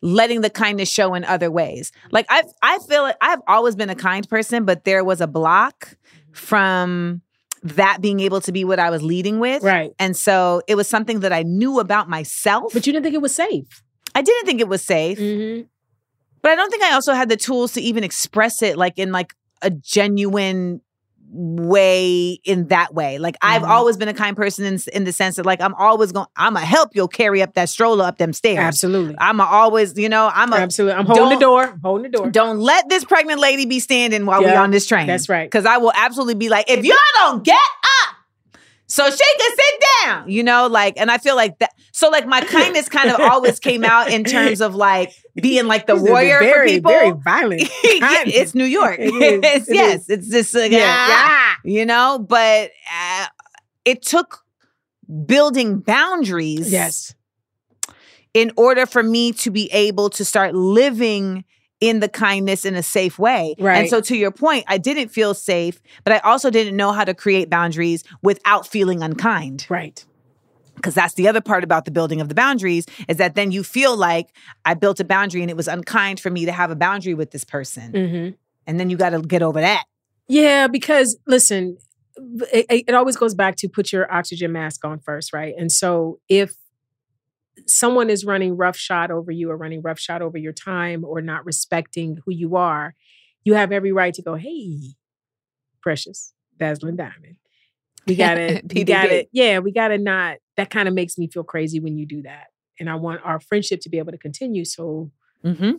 letting 0.03 0.41
the 0.41 0.49
kindness 0.49 0.89
show 0.89 1.15
in 1.15 1.23
other 1.25 1.49
ways. 1.49 1.91
Like 2.11 2.27
I 2.29 2.43
I 2.61 2.77
feel 2.87 3.01
like 3.01 3.17
I've 3.19 3.41
always 3.47 3.75
been 3.75 3.89
a 3.89 3.95
kind 3.95 4.27
person, 4.29 4.63
but 4.65 4.83
there 4.83 5.03
was 5.03 5.21
a 5.21 5.27
block 5.27 5.97
from 6.33 7.21
that 7.75 7.99
being 8.01 8.19
able 8.19 8.41
to 8.41 8.51
be 8.51 8.63
what 8.63 8.79
I 8.79 8.89
was 8.89 9.03
leading 9.03 9.39
with. 9.39 9.63
right. 9.63 9.91
And 9.99 10.15
so 10.15 10.61
it 10.67 10.75
was 10.75 10.87
something 10.87 11.21
that 11.21 11.33
I 11.33 11.43
knew 11.43 11.79
about 11.79 12.09
myself. 12.09 12.73
But 12.73 12.85
you 12.87 12.93
didn't 12.93 13.03
think 13.03 13.15
it 13.15 13.21
was 13.21 13.35
safe. 13.35 13.83
I 14.15 14.21
didn't 14.21 14.45
think 14.45 14.61
it 14.61 14.67
was 14.67 14.81
safe. 14.81 15.19
Mm-hmm. 15.19 15.63
But 16.41 16.51
I 16.51 16.55
don't 16.55 16.69
think 16.69 16.83
I 16.83 16.93
also 16.93 17.13
had 17.13 17.29
the 17.29 17.37
tools 17.37 17.73
to 17.73 17.81
even 17.81 18.03
express 18.03 18.61
it 18.61 18.77
like 18.77 18.97
in 18.97 19.11
like 19.11 19.33
a 19.61 19.69
genuine 19.69 20.81
way 21.31 22.39
in 22.43 22.67
that 22.67 22.93
way. 22.93 23.17
Like 23.19 23.35
I've 23.41 23.61
Mhm. 23.63 23.69
always 23.69 23.97
been 23.97 24.07
a 24.07 24.13
kind 24.13 24.35
person 24.35 24.65
in, 24.65 24.79
in 24.93 25.03
the 25.03 25.11
sense 25.11 25.35
that 25.35 25.45
like 25.45 25.61
I'm 25.61 25.73
always 25.75 26.11
going 26.11 26.27
I'm 26.35 26.53
gonna 26.53 26.65
help 26.65 26.95
you 26.95 27.07
carry 27.07 27.41
up 27.41 27.53
that 27.55 27.69
stroller 27.69 28.05
up 28.05 28.17
them 28.17 28.33
stairs. 28.33 28.59
Absolutely. 28.59 29.15
I'm 29.19 29.39
always, 29.41 29.97
you 29.97 30.09
know, 30.09 30.29
I'm 30.33 30.53
a 30.53 30.57
Absolutely. 30.57 30.97
I'm 30.99 31.05
holding 31.05 31.29
the 31.29 31.39
door. 31.39 31.63
I'm 31.63 31.79
holding 31.81 32.03
the 32.11 32.17
door. 32.17 32.29
don't 32.29 32.59
let 32.59 32.87
this 32.89 33.03
pregnant 33.03 33.39
lady 33.39 33.65
be 33.65 33.79
standing 33.79 34.25
while 34.25 34.41
we 34.43 34.53
on 34.55 34.71
this 34.71 34.85
train. 34.87 35.07
that's 35.07 35.27
right. 35.29 35.49
Cuz 35.51 35.65
I 35.65 35.77
will 35.77 35.93
absolutely 35.95 36.35
be 36.35 36.49
like 36.49 36.69
if 36.69 36.85
y'all 36.85 36.95
don't 37.15 37.43
get 37.43 37.55
up 37.96 37.96
so 38.87 39.09
she 39.09 39.17
can 39.39 39.51
sit 39.55 39.83
down, 40.05 40.29
you 40.29 40.43
know, 40.43 40.67
like, 40.67 40.93
and 40.97 41.11
I 41.11 41.17
feel 41.17 41.35
like 41.35 41.59
that. 41.59 41.71
So, 41.91 42.09
like, 42.09 42.25
my 42.27 42.41
kindness 42.41 42.87
kind 42.89 43.09
of 43.09 43.19
always 43.19 43.59
came 43.59 43.83
out 43.83 44.11
in 44.11 44.23
terms 44.23 44.61
of 44.61 44.75
like 44.75 45.11
being 45.35 45.65
like 45.67 45.87
the 45.87 45.95
warrior 45.95 46.39
very, 46.39 46.67
for 46.67 46.73
people. 46.75 46.91
Very 46.91 47.11
violent. 47.11 47.61
Yeah, 47.83 48.23
it's 48.25 48.53
New 48.55 48.65
York. 48.65 48.97
It 48.99 49.11
it's 49.43 49.67
it 49.69 49.75
yes, 49.75 50.01
is. 50.01 50.09
it's 50.09 50.29
just 50.29 50.53
like, 50.53 50.71
Yeah, 50.71 50.83
ah, 50.87 51.57
you 51.63 51.85
know. 51.85 52.19
But 52.19 52.71
uh, 52.93 53.25
it 53.85 54.01
took 54.03 54.43
building 55.25 55.79
boundaries, 55.79 56.71
Yes. 56.71 57.15
in 58.33 58.51
order 58.57 58.85
for 58.85 59.01
me 59.03 59.31
to 59.33 59.49
be 59.51 59.71
able 59.73 60.09
to 60.11 60.23
start 60.25 60.53
living 60.53 61.43
in 61.79 61.99
the 61.99 62.09
kindness 62.09 62.65
in 62.65 62.75
a 62.75 62.83
safe 62.83 63.19
way. 63.19 63.55
Right. 63.59 63.77
And 63.77 63.89
so, 63.89 64.01
to 64.01 64.17
your 64.17 64.31
point, 64.31 64.65
I 64.67 64.77
didn't 64.77 65.09
feel 65.09 65.33
safe, 65.33 65.79
but 66.03 66.13
I 66.13 66.19
also 66.19 66.49
didn't 66.49 66.75
know 66.75 66.91
how 66.91 67.03
to 67.03 67.13
create 67.13 67.49
boundaries 67.49 68.03
without 68.23 68.65
feeling 68.67 69.03
unkind 69.03 69.67
Right. 69.69 70.03
because 70.75 70.95
that's 70.95 71.13
the 71.13 71.27
other 71.27 71.41
part 71.41 71.63
about 71.63 71.85
the 71.85 71.91
building 71.91 72.19
of 72.21 72.29
the 72.29 72.35
boundaries 72.35 72.85
is 73.07 73.17
that 73.17 73.35
then 73.35 73.51
you 73.51 73.63
feel 73.63 73.95
like 73.95 74.29
I 74.65 74.73
built 74.73 74.99
a 74.99 75.05
boundary 75.05 75.41
and 75.41 75.51
it 75.51 75.57
was 75.57 75.67
unkind 75.67 76.19
for 76.19 76.29
me 76.29 76.45
to 76.45 76.51
have 76.51 76.71
a 76.71 76.75
boundary 76.75 77.13
with 77.13 77.31
this 77.31 77.43
person. 77.43 77.91
Mm-hmm. 77.91 78.35
And 78.65 78.79
then 78.79 78.89
you 78.89 78.97
got 78.97 79.11
to 79.11 79.21
get 79.21 79.41
over 79.41 79.61
that. 79.61 79.85
Yeah, 80.27 80.67
because 80.67 81.17
listen, 81.25 81.77
it, 82.51 82.65
it 82.69 82.85
it 82.89 82.95
always 82.95 83.15
goes 83.15 83.33
back 83.35 83.55
to 83.57 83.69
put 83.69 83.93
your 83.93 84.11
oxygen 84.11 84.51
mask 84.51 84.83
on 84.83 84.99
first, 84.99 85.31
right? 85.31 85.53
And 85.57 85.71
so 85.71 86.19
if 86.27 86.53
someone 87.67 88.09
is 88.09 88.25
running 88.25 88.55
roughshod 88.57 89.11
over 89.11 89.31
you 89.31 89.49
or 89.51 89.57
running 89.57 89.81
roughshod 89.81 90.21
over 90.21 90.37
your 90.37 90.53
time 90.53 91.03
or 91.03 91.21
not 91.21 91.45
respecting 91.45 92.17
who 92.25 92.31
you 92.33 92.55
are, 92.55 92.95
you 93.43 93.53
have 93.53 93.71
every 93.71 93.91
right 93.91 94.13
to 94.13 94.21
go, 94.21 94.35
hey, 94.35 94.79
precious, 95.81 96.33
dazzling 96.57 96.95
diamond. 96.95 97.37
We 98.05 98.15
gotta, 98.17 98.61
we 98.73 98.83
gotta, 98.83 99.27
yeah, 99.31 99.59
we 99.59 99.71
gotta 99.71 99.97
not. 99.97 100.37
That 100.55 100.69
kind 100.69 100.87
of 100.87 100.93
makes 100.93 101.17
me 101.17 101.27
feel 101.27 101.43
crazy 101.43 101.79
when 101.79 101.97
you 101.97 102.05
do 102.05 102.21
that. 102.23 102.47
And 102.79 102.89
I 102.89 102.95
want 102.95 103.21
our 103.23 103.39
friendship 103.39 103.81
to 103.81 103.89
be 103.89 103.97
able 103.97 104.11
to 104.11 104.17
continue. 104.17 104.65
So 104.65 105.11
Mm-hmm. 105.45 105.73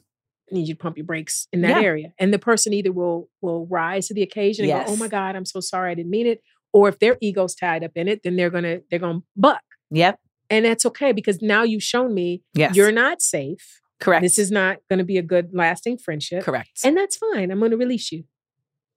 I 0.50 0.54
need 0.54 0.68
you 0.68 0.74
to 0.74 0.78
pump 0.78 0.96
your 0.96 1.04
brakes 1.04 1.46
in 1.52 1.60
that 1.62 1.76
Yeah. 1.76 1.82
area. 1.82 2.12
And 2.18 2.32
the 2.32 2.38
person 2.38 2.72
either 2.72 2.92
will 2.92 3.28
will 3.42 3.66
rise 3.66 4.06
to 4.08 4.14
the 4.14 4.22
occasion 4.22 4.64
and 4.64 4.72
go, 4.86 4.92
"Oh 4.92 4.96
my 4.96 5.08
God, 5.08 5.36
I'm 5.36 5.44
so 5.44 5.60
sorry, 5.60 5.90
I 5.90 5.94
didn't 5.94 6.10
mean 6.10 6.26
it," 6.26 6.42
or 6.72 6.88
if 6.88 7.00
their 7.00 7.18
ego's 7.20 7.54
tied 7.54 7.82
up 7.84 7.90
in 7.96 8.08
it, 8.08 8.22
then 8.22 8.36
they're 8.36 8.48
gonna 8.48 8.78
they're 8.88 9.00
gonna 9.00 9.20
buck, 9.36 9.62
Yep. 9.90 10.18
And 10.50 10.64
that's 10.64 10.84
okay 10.86 11.12
because 11.12 11.40
now 11.42 11.62
you've 11.62 11.82
shown 11.82 12.14
me 12.14 12.42
Yes. 12.54 12.74
you're 12.76 12.92
not 12.92 13.20
safe. 13.22 13.80
correct. 14.00 14.22
This 14.22 14.38
is 14.38 14.50
not 14.50 14.78
going 14.88 14.98
to 14.98 15.04
be 15.04 15.18
a 15.18 15.22
good 15.22 15.50
lasting 15.52 15.98
friendship, 15.98 16.44
correct. 16.44 16.80
and 16.84 16.96
that's 16.96 17.16
fine. 17.16 17.50
I'm 17.50 17.58
going 17.58 17.72
to 17.72 17.76
release 17.76 18.12
you. 18.12 18.24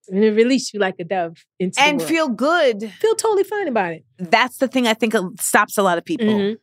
I'm 0.10 0.20
going 0.20 0.34
to 0.34 0.36
release 0.44 0.74
you 0.74 0.80
like 0.80 0.96
a 1.00 1.04
dove 1.04 1.38
into 1.60 1.80
and 1.82 2.02
feel 2.02 2.28
good. 2.28 2.92
feel 3.00 3.16
totally 3.16 3.44
fine 3.44 3.68
about 3.68 3.94
it. 3.94 4.04
That's 4.18 4.58
the 4.58 4.68
thing 4.68 4.88
I 4.88 4.94
think 4.94 5.14
stops 5.40 5.78
a 5.78 5.84
lot 5.84 5.98
of 5.98 6.06
people. 6.06 6.28
Mhm. 6.28 6.58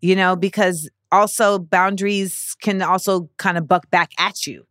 You 0.00 0.16
know, 0.16 0.34
because 0.36 0.88
also 1.12 1.58
boundaries 1.58 2.56
can 2.62 2.80
also 2.82 3.28
kind 3.38 3.58
of 3.58 3.66
buck 3.68 3.90
back 3.90 4.10
at 4.18 4.46
you. 4.46 4.64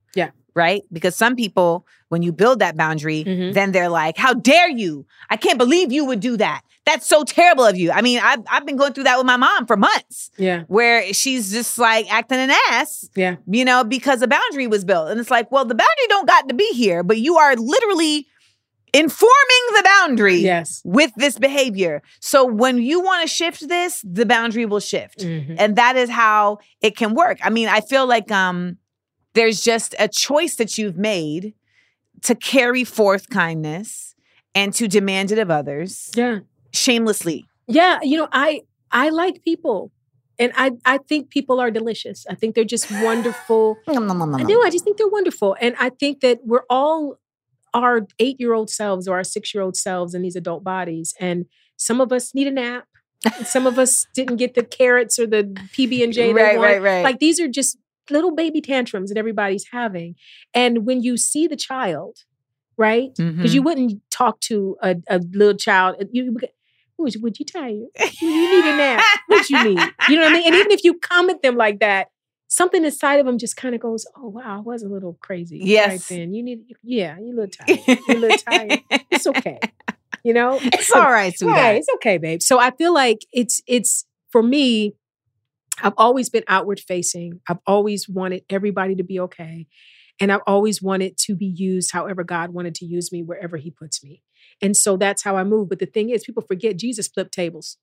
Right? 0.60 0.84
Because 0.92 1.16
some 1.16 1.36
people, 1.36 1.86
when 2.10 2.22
you 2.22 2.32
build 2.32 2.60
that 2.60 2.76
boundary, 2.76 3.24
Mhm. 3.24 3.54
then 3.54 3.72
they're 3.72 3.90
like, 4.02 4.18
How 4.18 4.34
dare 4.34 4.70
you? 4.70 5.06
I 5.30 5.38
can't 5.38 5.58
believe 5.58 5.92
you 5.92 6.04
would 6.06 6.20
do 6.20 6.36
that. 6.38 6.62
That's 6.86 7.06
so 7.08 7.24
terrible 7.24 7.66
of 7.66 7.76
you. 7.78 7.92
I 7.92 8.02
mean, 8.02 8.20
I've, 8.30 8.44
I've 8.52 8.66
been 8.66 8.76
going 8.76 8.94
through 8.94 9.04
that 9.10 9.18
with 9.18 9.26
my 9.34 9.38
mom 9.38 9.68
for 9.68 9.78
months 9.78 10.32
Yeah, 10.38 10.64
where 10.68 11.14
she's 11.14 11.52
just 11.52 11.78
like 11.78 12.12
acting 12.12 12.40
an 12.40 12.52
ass, 12.72 13.08
yeah, 13.16 13.36
you 13.58 13.64
know, 13.64 13.84
because 13.84 14.22
a 14.24 14.28
boundary 14.28 14.68
was 14.68 14.84
built. 14.86 15.10
And 15.10 15.20
it's 15.20 15.30
like, 15.38 15.52
well, 15.52 15.66
the 15.66 15.76
boundary 15.76 16.08
don't 16.10 16.28
got 16.28 16.50
to 16.50 16.56
be 16.56 16.70
here, 16.74 17.04
but 17.04 17.18
you 17.20 17.38
are 17.38 17.56
literally 17.56 18.26
informing 18.92 19.64
the 19.78 19.84
boundary 20.00 20.38
yes. 20.38 20.82
with 20.84 21.12
this 21.16 21.38
behavior. 21.38 22.02
So 22.20 22.44
when 22.44 22.80
you 22.80 23.02
want 23.02 23.22
to 23.22 23.28
shift 23.28 23.68
this, 23.68 24.04
the 24.04 24.26
boundary 24.26 24.66
will 24.66 24.80
shift. 24.80 25.20
Mhm. 25.20 25.56
And 25.60 25.76
that 25.76 25.96
is 25.96 26.10
how 26.10 26.58
it 26.82 26.98
can 26.98 27.14
work. 27.14 27.38
I 27.44 27.52
mean, 27.52 27.68
I 27.68 27.82
feel 27.82 28.08
like 28.08 28.32
um 28.32 28.78
there's 29.40 29.62
just 29.64 29.96
a 29.98 30.08
choice 30.08 30.56
that 30.58 30.78
you've 30.78 30.98
made 30.98 31.54
to 32.24 32.36
carry 32.36 32.84
forth 32.84 33.30
kindness 33.30 34.16
and 34.54 34.74
to 34.74 34.88
demand 34.88 35.32
it 35.32 35.40
of 35.40 35.50
others 35.50 36.10
Yeah, 36.16 36.40
shamelessly. 36.74 37.46
yeah. 37.68 38.00
You 38.02 38.18
know, 38.20 38.28
I 38.32 38.62
I 38.92 39.10
like 39.22 39.36
people, 39.50 39.92
and 40.38 40.52
I 40.56 40.72
I 40.94 40.98
think 41.10 41.30
people 41.30 41.60
are 41.64 41.72
delicious. 41.72 42.26
I 42.30 42.36
think 42.36 42.56
they're 42.56 42.74
just 42.78 42.88
wonderful. 43.10 43.78
I 43.88 44.44
do. 44.44 44.62
I 44.62 44.70
just 44.76 44.84
think 44.84 44.98
they're 44.98 45.08
wonderful. 45.20 45.56
And 45.62 45.76
I 45.80 45.90
think 46.02 46.20
that 46.26 46.40
we're 46.44 46.66
all 46.70 47.18
our 47.74 48.08
eight 48.18 48.38
year 48.42 48.54
old 48.54 48.70
selves 48.70 49.08
or 49.08 49.16
our 49.20 49.24
six 49.24 49.54
year 49.54 49.64
old 49.64 49.76
selves 49.78 50.14
in 50.16 50.22
these 50.24 50.36
adult 50.36 50.64
bodies. 50.64 51.14
And 51.20 51.46
some 51.78 52.02
of 52.02 52.12
us 52.12 52.34
need 52.34 52.48
a 52.48 52.52
nap. 52.52 52.86
some 53.46 53.66
of 53.68 53.78
us 53.78 54.08
didn't 54.16 54.38
get 54.38 54.56
the 54.56 54.64
carrots 54.64 55.20
or 55.20 55.28
the 55.28 55.44
PB 55.78 56.04
and 56.04 56.12
J. 56.12 56.34
Right, 56.34 56.58
right, 56.60 56.82
right. 56.82 57.04
Like 57.04 57.20
these 57.20 57.40
are 57.40 57.48
just 57.48 57.78
little 58.12 58.34
baby 58.36 58.62
tantrums 58.62 59.10
that 59.10 59.18
everybody's 59.18 59.66
having. 59.72 60.16
And 60.54 60.86
when 60.86 61.02
you 61.04 61.18
see 61.18 61.48
the 61.48 61.56
child, 61.56 62.20
right? 62.78 63.10
Because 63.16 63.36
Mm-hmm. 63.36 63.48
you 63.48 63.62
wouldn't 63.62 64.02
talk 64.12 64.40
to 64.42 64.78
a, 64.82 64.96
a 65.10 65.20
little 65.34 65.56
child. 65.58 65.96
You 66.12 66.32
would, 66.34 66.50
would 66.98 67.16
you, 67.16 67.22
would 67.22 67.40
you 67.40 67.46
tired? 67.46 67.88
You 68.22 68.30
need 68.62 68.66
a 68.74 68.78
nap. 68.78 69.04
What 69.28 69.50
you 69.50 69.64
need? 69.64 69.80
You 70.10 70.16
know 70.16 70.24
what 70.24 70.32
I 70.32 70.34
mean? 70.34 70.46
And 70.48 70.56
even 70.56 70.72
if 70.72 70.84
you 70.84 70.98
come 71.00 71.30
at 71.30 71.42
them 71.42 71.56
like 71.56 71.80
that, 71.80 72.08
something 72.48 72.84
inside 72.84 73.20
of 73.20 73.26
them 73.26 73.38
just 73.38 73.56
kind 73.56 73.76
of 73.76 73.82
goes, 73.82 74.06
"Oh 74.18 74.30
wow, 74.30 74.58
I 74.58 74.62
was 74.62 74.82
a 74.84 74.88
little 74.90 75.18
crazy." 75.22 75.62
right 75.88 76.02
then 76.10 76.34
you 76.34 76.42
need, 76.44 76.62
yeah, 76.84 77.16
you're 77.20 77.34
a 77.34 77.46
little 77.46 77.48
tired. 77.88 78.00
You're 78.08 78.18
a 78.18 78.20
little 78.20 78.38
tired. 78.38 78.80
It's 79.12 79.28
okay. 79.28 79.60
You 80.24 80.34
know, 80.34 80.60
It's 80.62 80.92
all 80.92 81.12
right, 81.12 81.34
sweetheart. 81.38 81.62
Right, 81.62 81.76
it's 81.78 81.88
okay, 81.96 82.18
babe. 82.18 82.42
So 82.42 82.60
I 82.60 82.72
feel 82.72 82.94
like 82.94 83.20
it's 83.32 83.62
it's 83.68 84.06
for 84.32 84.42
me. 84.44 84.96
I've 85.82 85.94
always 85.98 86.30
been 86.30 86.44
outward 86.48 86.80
facing. 86.80 87.42
I've 87.48 87.60
always 87.68 88.08
wanted 88.10 88.44
everybody 88.50 88.96
to 88.96 89.04
be 89.04 89.20
okay. 89.22 89.68
And 90.20 90.32
I've 90.32 90.42
always 90.46 90.82
wanted 90.82 91.18
to 91.20 91.36
be 91.36 91.46
used 91.46 91.92
however 91.92 92.24
God 92.24 92.52
wanted 92.54 92.76
to 92.76 92.86
use 92.86 93.12
me 93.12 93.24
wherever 93.24 93.56
He 93.58 93.72
puts 93.72 94.04
me. 94.04 94.22
And 94.62 94.76
so 94.76 94.98
that's 94.98 95.24
how 95.24 95.38
I 95.38 95.44
move. 95.46 95.70
But 95.70 95.80
the 95.80 95.86
thing 95.86 96.10
is, 96.10 96.24
people 96.26 96.44
forget 96.44 96.78
Jesus 96.78 97.08
flipped 97.08 97.34
tables, 97.34 97.78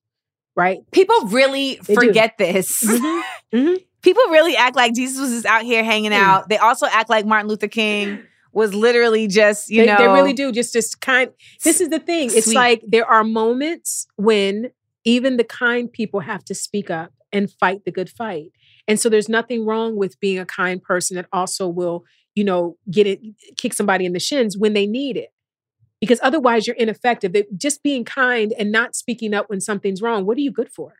right? 0.55 0.79
People 0.93 1.17
really 1.29 1.81
They 1.87 1.95
do. 1.95 2.01
forget 2.07 2.37
this. 2.39 2.83
Mhm. 2.85 3.23
Mhm. 3.55 3.85
People 4.03 4.23
really 4.31 4.57
act 4.57 4.77
like 4.77 4.95
Jesus 4.95 5.19
was 5.21 5.31
just 5.31 5.47
out 5.47 5.63
here 5.63 5.83
hanging 5.83 6.13
Mm. 6.13 6.17
out. 6.19 6.49
They 6.49 6.59
also 6.59 6.87
act 6.87 7.09
like 7.11 7.25
Martin 7.27 7.49
Luther 7.49 7.67
King 7.69 8.23
was 8.53 8.73
literally 8.75 9.27
just, 9.27 9.69
you 9.71 9.81
they, 9.83 9.87
know, 9.87 9.97
they 9.99 10.09
really 10.09 10.33
do. 10.33 10.53
Just 10.53 10.73
just 10.73 11.01
kind. 11.01 11.31
This 11.65 11.81
is 11.81 11.89
the 11.89 11.99
thing. 11.99 12.31
It's 12.35 12.45
Sweet. 12.45 12.55
like 12.55 12.83
there 12.87 13.07
are 13.07 13.25
moments 13.25 14.07
when 14.17 14.71
even 15.05 15.37
the 15.39 15.45
kind 15.45 15.91
people 15.93 16.21
have 16.21 16.45
to 16.47 16.55
speak 16.55 16.91
up 16.91 17.13
and 17.33 17.51
fight 17.51 17.85
the 17.85 17.91
good 17.91 18.09
fight. 18.11 18.53
And 18.89 19.01
so 19.01 19.09
there's 19.09 19.29
nothing 19.29 19.65
wrong 19.65 19.97
with 19.97 20.19
being 20.21 20.39
a 20.39 20.47
kind 20.47 20.83
person 20.83 21.17
that 21.17 21.27
also 21.33 21.69
will, 21.69 22.05
you 22.35 22.45
know, 22.45 22.77
get 22.91 23.07
it, 23.07 23.21
kick 23.57 23.75
somebody 23.75 24.05
in 24.07 24.13
the 24.13 24.21
shins 24.21 24.57
when 24.57 24.73
they 24.73 24.87
need 24.87 25.17
it. 25.17 25.31
Because 26.01 26.21
otherwise 26.23 26.67
you're 26.67 26.77
ineffective. 26.77 27.33
That 27.33 27.57
just 27.57 27.83
being 27.83 28.05
kind 28.05 28.53
and 28.59 28.71
not 28.71 28.95
speaking 28.95 29.35
up 29.35 29.49
when 29.49 29.61
something's 29.61 30.03
wrong, 30.03 30.27
what 30.27 30.37
are 30.37 30.43
you 30.43 30.53
good 30.53 30.71
for? 30.71 30.97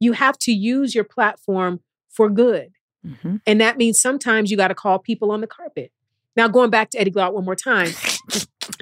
You 0.00 0.12
have 0.12 0.38
to 0.38 0.52
use 0.52 0.94
your 0.94 1.04
platform 1.04 1.80
for 2.08 2.30
good. 2.30 2.72
Mhm. 3.04 3.40
And 3.46 3.60
that 3.60 3.78
means 3.78 4.00
sometimes 4.00 4.50
you 4.50 4.56
got 4.56 4.68
to 4.68 4.74
call 4.74 4.98
people 4.98 5.32
on 5.32 5.40
the 5.40 5.46
carpet. 5.46 5.92
Now, 6.36 6.48
going 6.48 6.70
back 6.70 6.90
to 6.90 7.00
Eddie 7.00 7.10
Glaude 7.10 7.34
one 7.34 7.44
more 7.44 7.56
time, 7.56 7.90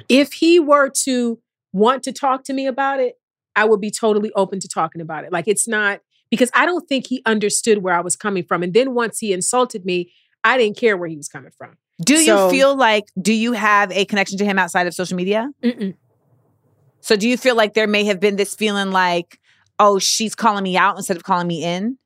if 0.07 0.33
he 0.33 0.59
were 0.59 0.89
to 1.03 1.39
want 1.73 2.03
to 2.03 2.11
talk 2.11 2.43
to 2.45 2.53
me 2.53 2.67
about 2.67 2.99
it, 2.99 3.15
I 3.55 3.65
would 3.65 3.81
be 3.81 3.91
totally 3.91 4.31
open 4.33 4.59
to 4.59 4.67
talking 4.67 5.01
about 5.01 5.25
it. 5.25 5.31
Like 5.31 5.47
it's 5.47 5.67
not 5.67 6.01
because 6.31 6.49
I 6.55 6.65
don't 6.65 6.87
think 6.89 7.05
he 7.05 7.21
understood 7.27 7.83
where 7.83 7.93
I 7.93 7.99
was 7.99 8.15
coming 8.15 8.43
from. 8.43 8.63
And 8.63 8.73
then 8.73 8.95
once 8.95 9.19
he 9.19 9.33
insulted 9.33 9.85
me, 9.85 10.11
I 10.43 10.57
didn't 10.57 10.77
care 10.77 10.97
where 10.97 11.09
he 11.09 11.17
was 11.17 11.27
coming 11.27 11.51
from. 11.55 11.77
Do 12.03 12.15
you 12.15 12.49
feel 12.49 12.75
like 12.75 13.05
do 13.21 13.31
you 13.31 13.51
have 13.51 13.91
a 13.91 14.05
connection 14.05 14.39
to 14.39 14.45
him 14.45 14.57
outside 14.57 14.87
of 14.87 14.95
social 14.95 15.15
media? 15.15 15.51
Mm-mm. 15.61 15.95
So 17.01 17.15
do 17.15 17.27
you 17.27 17.37
feel 17.37 17.55
like 17.55 17.75
there 17.75 17.87
may 17.87 18.05
have 18.05 18.19
been 18.19 18.37
this 18.37 18.55
feeling 18.55 18.91
like, 18.91 19.39
oh, 19.77 19.99
she's 19.99 20.33
calling 20.33 20.63
me 20.63 20.77
out 20.77 20.97
instead 20.97 21.17
of 21.17 21.23
calling 21.23 21.47
me 21.47 21.63
in? 21.63 21.97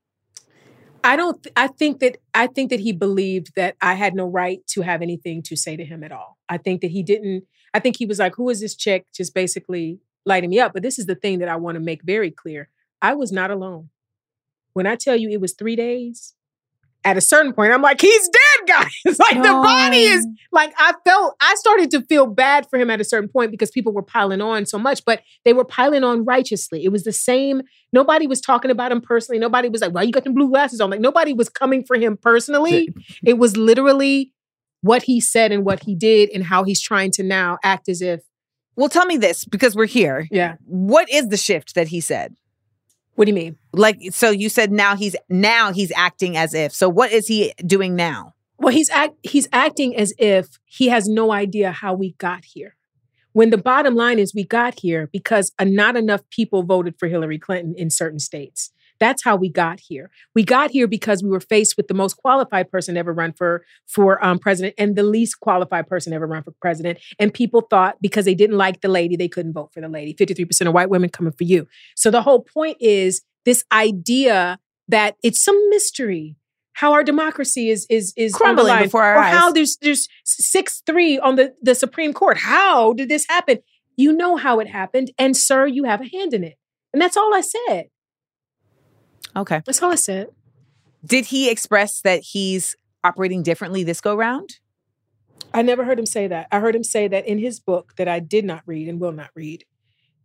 I 1.04 1.16
don't. 1.16 1.42
th- 1.44 1.54
I 1.56 1.68
think 1.68 2.00
that 2.00 2.18
I 2.34 2.48
think 2.48 2.72
that 2.72 2.80
he 2.80 2.92
believed 2.92 3.54
that 3.56 3.76
I 3.80 3.94
had 3.94 4.16
no 4.16 4.26
right 4.26 4.66
to 4.70 4.82
have 4.82 5.04
anything 5.04 5.44
to 5.44 5.56
say 5.56 5.78
to 5.78 5.86
him 5.86 6.04
at 6.04 6.12
all. 6.12 6.38
I 6.50 6.58
think 6.58 6.82
that 6.82 6.90
he 6.90 7.04
didn't. 7.04 7.44
I 7.76 7.80
think 7.80 7.98
he 7.98 8.08
was 8.08 8.18
like, 8.18 8.36
"Who 8.36 8.50
is 8.50 8.60
this 8.60 8.76
chick?" 8.76 9.06
Just 9.14 9.36
basically 9.36 10.00
lighting 10.26 10.50
me 10.50 10.60
up. 10.60 10.74
But 10.74 10.82
this 10.82 10.98
is 10.98 11.06
the 11.06 11.14
thing 11.14 11.40
that 11.40 11.48
I 11.48 11.58
want 11.58 11.76
to 11.76 11.80
make 11.80 12.02
very 12.02 12.32
clear: 12.32 12.70
I 13.04 13.14
was 13.14 13.32
not 13.32 13.52
alone. 13.52 13.90
When 14.76 14.86
I 14.86 14.96
tell 14.96 15.16
you 15.16 15.30
it 15.30 15.42
was 15.42 15.54
three 15.54 15.76
days, 15.76 16.34
at 17.04 17.18
a 17.18 17.22
certain 17.22 17.54
point, 17.54 17.72
I'm 17.72 17.82
like, 17.82 18.02
"He's 18.02 18.28
dead, 18.30 18.68
guys!" 18.68 19.20
like 19.20 19.36
the 19.42 19.50
body 19.52 20.04
is 20.04 20.28
like 20.52 20.74
I 20.78 20.94
felt. 21.06 21.36
I 21.42 21.56
started 21.56 21.90
to 21.92 22.02
feel 22.02 22.26
bad 22.28 22.68
for 22.70 22.78
him 22.78 22.90
at 22.90 23.00
a 23.00 23.04
certain 23.04 23.30
point 23.30 23.52
because 23.52 23.72
people 23.72 23.94
were 23.94 24.02
piling 24.04 24.42
on 24.42 24.66
so 24.66 24.78
much, 24.78 25.04
but 25.06 25.22
they 25.46 25.54
were 25.54 25.66
piling 25.66 26.04
on 26.04 26.26
righteously. 26.26 26.84
It 26.84 26.90
was 26.92 27.04
the 27.04 27.14
same 27.14 27.62
Nobody 27.94 28.28
was 28.28 28.42
talking 28.42 28.70
about 28.72 28.92
him 28.92 29.00
personally. 29.00 29.40
Nobody 29.40 29.70
was 29.70 29.80
like, 29.80 29.94
why 29.94 30.02
you 30.02 30.12
got 30.12 30.26
them 30.26 30.34
blue 30.34 30.50
glasses 30.50 30.82
on? 30.82 30.90
Like 30.90 31.00
nobody 31.00 31.32
was 31.32 31.48
coming 31.48 31.86
for 31.86 31.96
him 31.96 32.18
personally. 32.18 32.90
it 33.24 33.38
was 33.38 33.56
literally 33.56 34.34
what 34.82 35.04
he 35.04 35.22
said 35.22 35.54
and 35.54 35.64
what 35.64 35.82
he 35.84 35.96
did 35.96 36.30
and 36.32 36.44
how 36.44 36.66
he's 36.66 36.82
trying 36.82 37.12
to 37.12 37.24
now 37.24 37.58
act 37.64 37.88
as 37.88 38.02
if, 38.02 38.20
Well, 38.76 38.90
tell 38.90 39.06
me 39.06 39.16
this 39.16 39.46
because 39.46 39.76
we're 39.78 39.86
here. 39.86 40.28
yeah. 40.30 40.56
What 40.66 41.10
is 41.10 41.30
the 41.30 41.38
shift 41.38 41.74
that 41.76 41.88
he 41.88 42.02
said? 42.02 42.36
What 43.16 43.26
do 43.26 43.32
you 43.32 43.36
mean? 43.36 43.57
Like, 43.74 43.99
so 44.11 44.30
you 44.30 44.49
said 44.49 44.72
now 44.72 44.95
he's 44.95 45.16
now 45.30 45.72
he's 45.72 45.91
acting 45.95 46.38
as 46.38 46.53
if. 46.53 46.74
So 46.74 46.89
what 46.89 47.11
is 47.11 47.28
he 47.28 47.53
doing 47.66 47.95
now? 47.95 48.34
Well, 48.57 48.74
he's 48.74 48.89
act 48.89 49.16
he's 49.24 49.47
acting 49.51 49.95
as 49.95 50.13
if 50.18 50.59
he 50.66 50.88
has 50.89 51.07
no 51.07 51.32
idea 51.32 51.72
how 51.72 51.93
we 51.93 52.13
got 52.13 52.45
here. 52.45 52.76
When 53.34 53.49
the 53.49 53.57
bottom 53.57 53.95
line 53.95 54.18
is 54.18 54.34
we 54.34 54.45
got 54.45 54.80
here 54.80 55.09
because 55.11 55.51
not 55.61 55.97
enough 55.97 56.22
people 56.30 56.63
voted 56.63 56.95
for 56.97 57.07
Hillary 57.07 57.38
Clinton 57.38 57.74
in 57.78 57.89
certain 57.89 58.20
states. 58.20 58.72
That's 59.00 59.24
how 59.24 59.36
we 59.36 59.50
got 59.50 59.80
here. 59.80 60.10
We 60.34 60.43
got 60.43 60.72
here 60.72 60.88
because 60.88 61.24
we 61.24 61.30
were 61.30 61.39
faced 61.39 61.78
with 61.78 61.88
the 61.88 61.93
most 61.93 62.18
qualified 62.18 62.70
person 62.70 62.98
ever 62.98 63.14
run 63.14 63.34
for 63.34 63.66
for 63.88 64.24
um, 64.24 64.39
president 64.39 64.76
and 64.78 64.96
the 64.96 65.04
least 65.04 65.39
qualified 65.39 65.88
person 65.88 66.14
ever 66.14 66.28
run 66.28 66.43
for 66.43 66.52
president. 66.62 67.00
And 67.20 67.34
people 67.34 67.62
thought 67.62 67.98
because 68.02 68.26
they 68.26 68.36
didn't 68.36 68.58
like 68.58 68.82
the 68.82 68.88
lady, 68.88 69.16
they 69.16 69.28
couldn't 69.28 69.54
vote 69.54 69.72
for 69.74 69.82
the 69.82 69.89
lady. 69.89 70.14
Fifty 70.14 70.34
three 70.34 70.46
percent 70.46 70.68
of 70.68 70.74
white 70.74 70.89
women 70.89 71.10
coming 71.10 71.34
for 71.34 71.43
you. 71.43 71.68
So 71.96 72.12
the 72.12 72.22
whole 72.22 72.41
point 72.41 72.78
is 72.80 73.22
this 73.46 73.64
idea 73.72 74.60
that 74.88 75.16
it's 75.24 75.43
some 75.43 75.70
mystery 75.70 76.38
how 76.76 76.91
our 76.91 77.04
democracy 77.04 77.70
is 77.70 77.88
is 77.89 78.14
is 78.16 78.34
Crumbling 78.34 78.84
before 78.84 79.04
our 79.04 79.18
or 79.18 79.24
how 79.24 79.52
there's 79.52 79.78
there's 79.78 80.08
six 80.24 80.84
three 80.86 81.18
on 81.18 81.36
the 81.36 81.54
the 81.62 81.74
Supreme 81.74 82.14
Court. 82.14 82.38
How 82.38 82.93
did 82.93 83.10
this 83.10 83.26
happen? 83.28 83.60
You 83.96 84.12
know 84.12 84.36
how 84.36 84.60
it 84.60 84.68
happened, 84.68 85.12
and 85.18 85.36
sir, 85.36 85.66
you 85.66 85.86
have 85.86 86.02
a 86.02 86.08
hand 86.10 86.34
in 86.34 86.43
it. 86.43 86.58
And 86.93 87.02
that's 87.02 87.18
all 87.18 87.34
I 87.34 87.41
said. 87.41 87.86
Okay. 89.36 89.62
That's 89.66 89.82
all 89.82 89.92
I 89.92 89.96
said. 89.96 90.30
Did 91.06 91.26
he 91.26 91.50
express 91.50 92.02
that 92.02 92.22
he's 92.22 92.76
operating 93.04 93.44
differently 93.44 93.84
this 93.84 94.02
go 94.02 94.16
round? 94.16 94.60
I 95.54 95.62
never 95.62 95.86
heard 95.86 96.00
him 96.00 96.06
say 96.06 96.28
that. 96.28 96.48
I 96.52 96.60
heard 96.60 96.76
him 96.76 96.84
say 96.84 97.08
that 97.08 97.28
in 97.28 97.38
his 97.38 97.60
book 97.60 97.94
that 97.98 98.08
I 98.08 98.20
did 98.20 98.46
not 98.46 98.64
read 98.66 98.88
and 98.88 99.00
will 99.00 99.12
not 99.12 99.30
read, 99.36 99.64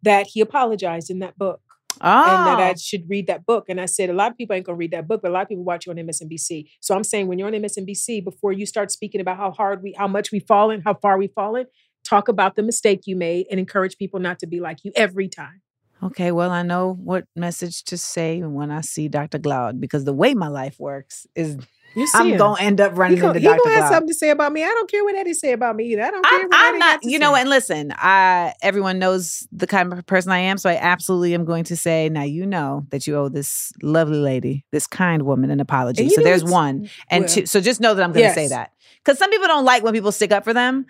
that 0.02 0.28
he 0.28 0.40
apologized 0.40 1.10
in 1.10 1.18
that 1.20 1.38
book 1.38 1.60
Oh, 2.00 2.08
and 2.08 2.46
that 2.46 2.60
I 2.60 2.70
oh. 2.70 2.74
should 2.76 3.08
read 3.08 3.26
that 3.26 3.46
book. 3.46 3.66
And 3.68 3.80
I 3.80 3.86
said, 3.86 4.10
a 4.10 4.12
lot 4.12 4.30
of 4.30 4.38
people 4.38 4.54
ain't 4.54 4.66
gonna 4.66 4.76
read 4.76 4.92
that 4.92 5.08
book, 5.08 5.22
but 5.22 5.30
a 5.30 5.34
lot 5.34 5.42
of 5.42 5.48
people 5.48 5.64
watch 5.64 5.86
you 5.86 5.92
on 5.92 5.98
MSNBC. 5.98 6.70
So 6.80 6.94
I'm 6.94 7.04
saying 7.04 7.26
when 7.26 7.38
you're 7.38 7.48
on 7.48 7.54
MSNBC, 7.54 8.24
before 8.24 8.52
you 8.52 8.66
start 8.66 8.90
speaking 8.90 9.20
about 9.20 9.36
how 9.36 9.50
hard 9.50 9.82
we, 9.82 9.94
how 9.98 10.08
much 10.08 10.30
we've 10.32 10.46
fallen, 10.46 10.82
how 10.82 10.94
far 10.94 11.18
we've 11.18 11.32
fallen, 11.34 11.66
talk 12.04 12.28
about 12.28 12.56
the 12.56 12.62
mistake 12.62 13.02
you 13.06 13.16
made 13.16 13.46
and 13.50 13.58
encourage 13.58 13.96
people 13.98 14.20
not 14.20 14.38
to 14.38 14.46
be 14.46 14.60
like 14.60 14.78
you 14.84 14.92
every 14.96 15.28
time. 15.28 15.62
Okay. 16.02 16.32
Well, 16.32 16.50
I 16.50 16.62
know 16.62 16.94
what 17.02 17.24
message 17.36 17.84
to 17.84 17.98
say 17.98 18.40
when 18.42 18.70
I 18.70 18.80
see 18.80 19.08
Dr. 19.08 19.38
Glaude 19.38 19.80
because 19.80 20.04
the 20.04 20.12
way 20.14 20.34
my 20.34 20.48
life 20.48 20.78
works 20.80 21.26
is 21.34 21.58
You 21.94 22.06
see 22.06 22.18
I'm 22.18 22.28
him. 22.28 22.38
gonna 22.38 22.60
end 22.62 22.80
up 22.80 22.92
He 22.92 22.98
running 22.98 23.18
gonna, 23.18 23.28
into 23.30 23.40
he 23.40 23.46
Dr. 23.46 23.60
gonna 23.64 23.76
have 23.76 23.88
something 23.92 24.08
to 24.08 24.14
say 24.14 24.30
about 24.30 24.52
me. 24.52 24.62
I 24.62 24.68
don't 24.68 24.90
care 24.90 25.04
what 25.04 25.14
Eddie 25.16 25.34
say 25.34 25.52
about 25.52 25.76
me 25.76 25.84
either. 25.92 26.02
I 26.02 26.10
don't 26.10 26.24
care 26.24 26.38
I'm, 26.40 26.48
what 26.48 26.54
I'm 26.56 26.68
Eddie 26.74 26.78
not, 26.78 27.02
to 27.02 27.08
you 27.10 27.18
say. 27.18 27.18
know, 27.18 27.34
and 27.34 27.50
listen, 27.50 27.92
I 27.96 28.54
everyone 28.62 28.98
knows 28.98 29.46
the 29.52 29.66
kind 29.66 29.92
of 29.92 30.06
person 30.06 30.32
I 30.32 30.38
am, 30.38 30.56
so 30.58 30.70
I 30.70 30.76
absolutely 30.76 31.34
am 31.34 31.44
going 31.44 31.64
to 31.64 31.76
say, 31.76 32.08
now 32.08 32.22
you 32.22 32.46
know 32.46 32.86
that 32.90 33.06
you 33.06 33.16
owe 33.16 33.28
this 33.28 33.72
lovely 33.82 34.18
lady, 34.18 34.64
this 34.72 34.86
kind 34.86 35.22
woman, 35.22 35.50
an 35.50 35.60
apology. 35.60 36.08
So 36.10 36.22
there's 36.22 36.44
one, 36.44 36.88
and 37.10 37.24
well, 37.24 37.34
two. 37.34 37.46
So 37.46 37.60
just 37.60 37.80
know 37.80 37.94
that 37.94 38.02
I'm 38.02 38.12
going 38.12 38.26
to 38.28 38.34
say 38.34 38.48
that 38.48 38.72
because 39.04 39.18
some 39.18 39.30
people 39.30 39.48
don't 39.48 39.64
like 39.64 39.82
when 39.82 39.92
people 39.92 40.12
stick 40.12 40.32
up 40.32 40.44
for 40.44 40.54
them. 40.54 40.86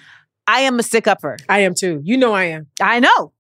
I 0.47 0.61
am 0.63 0.79
a 0.79 0.83
stick 0.83 1.07
upper. 1.07 1.37
I 1.49 1.61
am 1.61 1.75
too. 1.75 2.01
You 2.05 2.17
know 2.17 2.33
I 2.33 2.45
am. 2.45 2.67
I 2.81 3.01
know. 3.01 3.33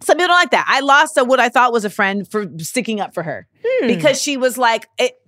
Some 0.00 0.16
people 0.16 0.28
don't 0.28 0.36
like 0.40 0.50
that. 0.52 0.64
I 0.68 0.80
lost 0.80 1.16
a, 1.16 1.24
what 1.24 1.40
I 1.40 1.48
thought 1.48 1.72
was 1.72 1.84
a 1.84 1.90
friend 1.90 2.30
for 2.30 2.46
sticking 2.58 3.00
up 3.00 3.14
for 3.14 3.22
her 3.24 3.48
Hmm. 3.66 3.88
because 3.88 4.22
she 4.22 4.36
was 4.36 4.56
like, 4.56 4.88
it, 4.98 5.18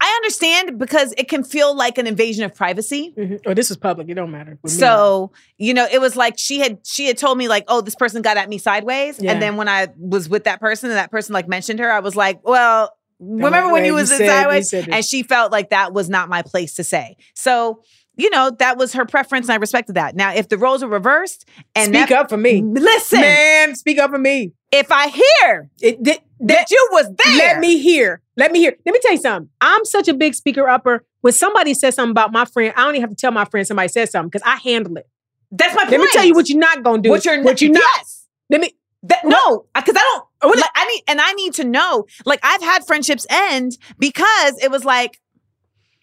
I 0.00 0.06
understand 0.16 0.78
because 0.78 1.12
it 1.18 1.28
can 1.28 1.42
feel 1.42 1.76
like 1.76 1.98
an 1.98 2.06
invasion 2.06 2.44
of 2.44 2.54
privacy. 2.54 3.12
Mhm. 3.18 3.40
Oh, 3.46 3.54
this 3.54 3.70
is 3.70 3.76
public. 3.76 4.08
It 4.08 4.14
don't 4.14 4.30
matter. 4.30 4.56
So, 4.66 5.32
you 5.58 5.74
know, 5.74 5.86
it 5.90 6.00
was 6.00 6.14
like 6.16 6.34
she 6.38 6.60
had 6.60 6.78
she 6.84 7.06
had 7.06 7.18
told 7.18 7.36
me 7.38 7.48
like, 7.48 7.64
"Oh, 7.68 7.80
this 7.80 7.96
person 7.96 8.22
got 8.22 8.36
at 8.36 8.48
me 8.48 8.58
sideways." 8.58 9.18
Yeah. 9.20 9.32
And 9.32 9.42
then 9.42 9.56
when 9.56 9.68
I 9.68 9.88
was 9.98 10.28
with 10.28 10.44
that 10.44 10.60
person 10.60 10.90
and 10.90 10.96
that 10.96 11.10
person 11.10 11.32
like 11.32 11.48
mentioned 11.48 11.80
her, 11.80 11.90
I 11.90 11.98
was 12.00 12.14
like, 12.14 12.40
"Well, 12.44 12.96
remember 13.18 13.72
when 13.72 13.84
you 13.84 13.94
was 13.94 14.12
in 14.12 14.18
sideways?" 14.26 14.72
And 14.72 15.04
she 15.04 15.22
felt 15.24 15.50
like 15.50 15.70
that 15.70 15.92
was 15.92 16.08
not 16.08 16.28
my 16.28 16.42
place 16.42 16.74
to 16.74 16.84
say. 16.84 17.16
So, 17.34 17.82
you 18.16 18.30
know, 18.30 18.50
that 18.58 18.76
was 18.78 18.92
her 18.94 19.04
preference 19.04 19.46
and 19.46 19.52
I 19.54 19.56
respected 19.56 19.94
that. 19.96 20.14
Now, 20.16 20.32
if 20.34 20.48
the 20.48 20.56
roles 20.58 20.82
were 20.82 20.88
reversed 20.90 21.46
and 21.74 21.94
speak 21.94 22.08
that, 22.10 22.18
up 22.18 22.28
for 22.28 22.36
me, 22.36 22.62
Listen, 22.62 23.20
man. 23.20 23.74
Speak 23.74 23.98
up 23.98 24.10
for 24.10 24.18
me. 24.18 24.52
if 24.72 24.90
I 24.92 25.08
hear 25.08 25.70
It, 25.80 26.02
th- 26.04 26.20
that 26.40 26.70
you 26.70 26.88
was 26.92 27.06
there, 27.24 27.36
Let 27.38 27.58
me 27.60 27.78
hear. 27.78 28.20
Let 28.36 28.52
me 28.52 28.58
hear. 28.60 28.76
Let 28.84 28.92
me 28.92 28.98
tell 29.02 29.12
you 29.12 29.18
something. 29.20 29.48
I'm 29.60 29.84
such 29.84 30.08
a 30.08 30.14
big 30.14 30.34
speaker 30.34 30.68
upper. 30.68 31.04
When 31.22 31.32
somebody 31.32 31.72
says 31.74 31.94
something 31.94 32.10
about 32.10 32.32
my 32.32 32.44
friend, 32.44 32.72
I 32.76 32.84
don't 32.84 32.94
even 32.96 33.02
have 33.02 33.10
to 33.10 33.16
tell 33.16 33.32
my 33.32 33.44
friend 33.46 33.66
somebody 33.66 33.88
says 33.88 34.10
something 34.10 34.28
because 34.28 34.42
I 34.44 34.56
handle 34.56 34.96
it. 34.96 35.08
That's 35.50 35.74
my 35.74 35.82
point. 35.82 35.92
Let 35.92 36.00
me 36.00 36.08
tell 36.12 36.24
you 36.24 36.34
what 36.34 36.48
you're 36.48 36.58
not 36.58 36.82
gonna 36.82 37.00
do. 37.02 37.10
what 37.10 37.24
you're 37.24 37.42
what 37.42 37.62
you're 37.62 37.70
not. 37.72 37.82
Yes. 37.96 38.26
Let 38.50 38.60
me. 38.60 38.72
That, 39.04 39.24
no, 39.24 39.66
because 39.74 39.94
I 39.96 40.18
don't. 40.42 40.56
Like, 40.56 40.64
I 40.74 40.86
need, 40.86 41.02
and 41.08 41.20
I 41.20 41.32
need 41.34 41.54
to 41.54 41.64
know. 41.64 42.06
Like, 42.24 42.40
I've 42.42 42.62
had 42.62 42.86
friendships 42.86 43.26
end 43.30 43.76
because 43.98 44.58
it 44.62 44.70
was 44.70 44.84
like, 44.84 45.20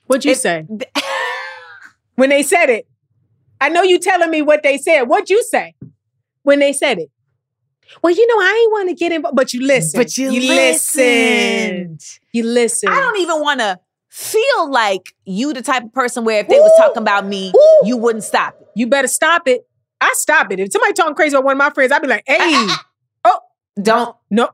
What'd 0.06 0.24
you 0.26 0.32
It- 0.32 0.38
say 0.38 0.66
when 2.22 2.30
they 2.30 2.44
said 2.44 2.70
it? 2.70 2.86
I 3.60 3.70
know 3.70 3.82
you 3.82 3.98
telling 3.98 4.30
me 4.30 4.44
what 4.44 4.62
they 4.62 4.78
said. 4.78 5.04
What 5.04 5.32
you 5.32 5.42
say 5.44 5.74
when 6.44 6.60
they 6.60 6.72
said 6.72 7.00
it? 7.00 7.10
Well, 8.04 8.14
you 8.14 8.28
know, 8.28 8.36
I 8.40 8.60
ain't 8.62 8.72
want 8.72 8.90
to 8.90 8.96
get 8.96 9.12
involved, 9.12 9.36
but 9.36 9.54
you 9.56 9.62
listen. 9.66 10.00
but 10.00 10.16
you, 10.18 10.30
listen. 10.32 11.04
listened. 11.04 12.02
You 12.32 12.44
listen. 12.44 12.90
I 12.90 13.00
don't 13.00 13.18
even 13.20 13.42
want 13.42 13.60
to 13.62 13.80
feel 14.10 14.70
like 14.70 15.14
you 15.26 15.52
the 15.52 15.64
type 15.64 15.84
of 15.84 15.94
person 15.94 16.24
where 16.24 16.42
if 16.42 16.48
they 16.48 16.60
was 16.60 16.72
talking 16.78 17.02
about 17.02 17.26
me, 17.26 17.52
Ooh. 17.56 17.82
you 17.86 17.98
wouldn't 17.98 18.24
stop 18.24 18.56
it. 18.62 18.68
You 18.76 18.86
better 18.86 19.08
stop 19.08 19.48
it. 19.48 19.68
I 20.00 20.12
stop 20.14 20.52
it. 20.52 20.60
If 20.60 20.72
somebody 20.72 20.94
talking 20.94 21.16
crazy 21.16 21.36
about 21.36 21.44
one 21.46 21.54
of 21.54 21.58
my 21.58 21.72
friends, 21.72 21.92
I'd 21.92 22.04
be 22.04 22.08
like, 22.08 22.24
"Hey, 22.28 22.38
oh, 23.26 23.40
Don't. 23.82 24.16
no, 24.30 24.50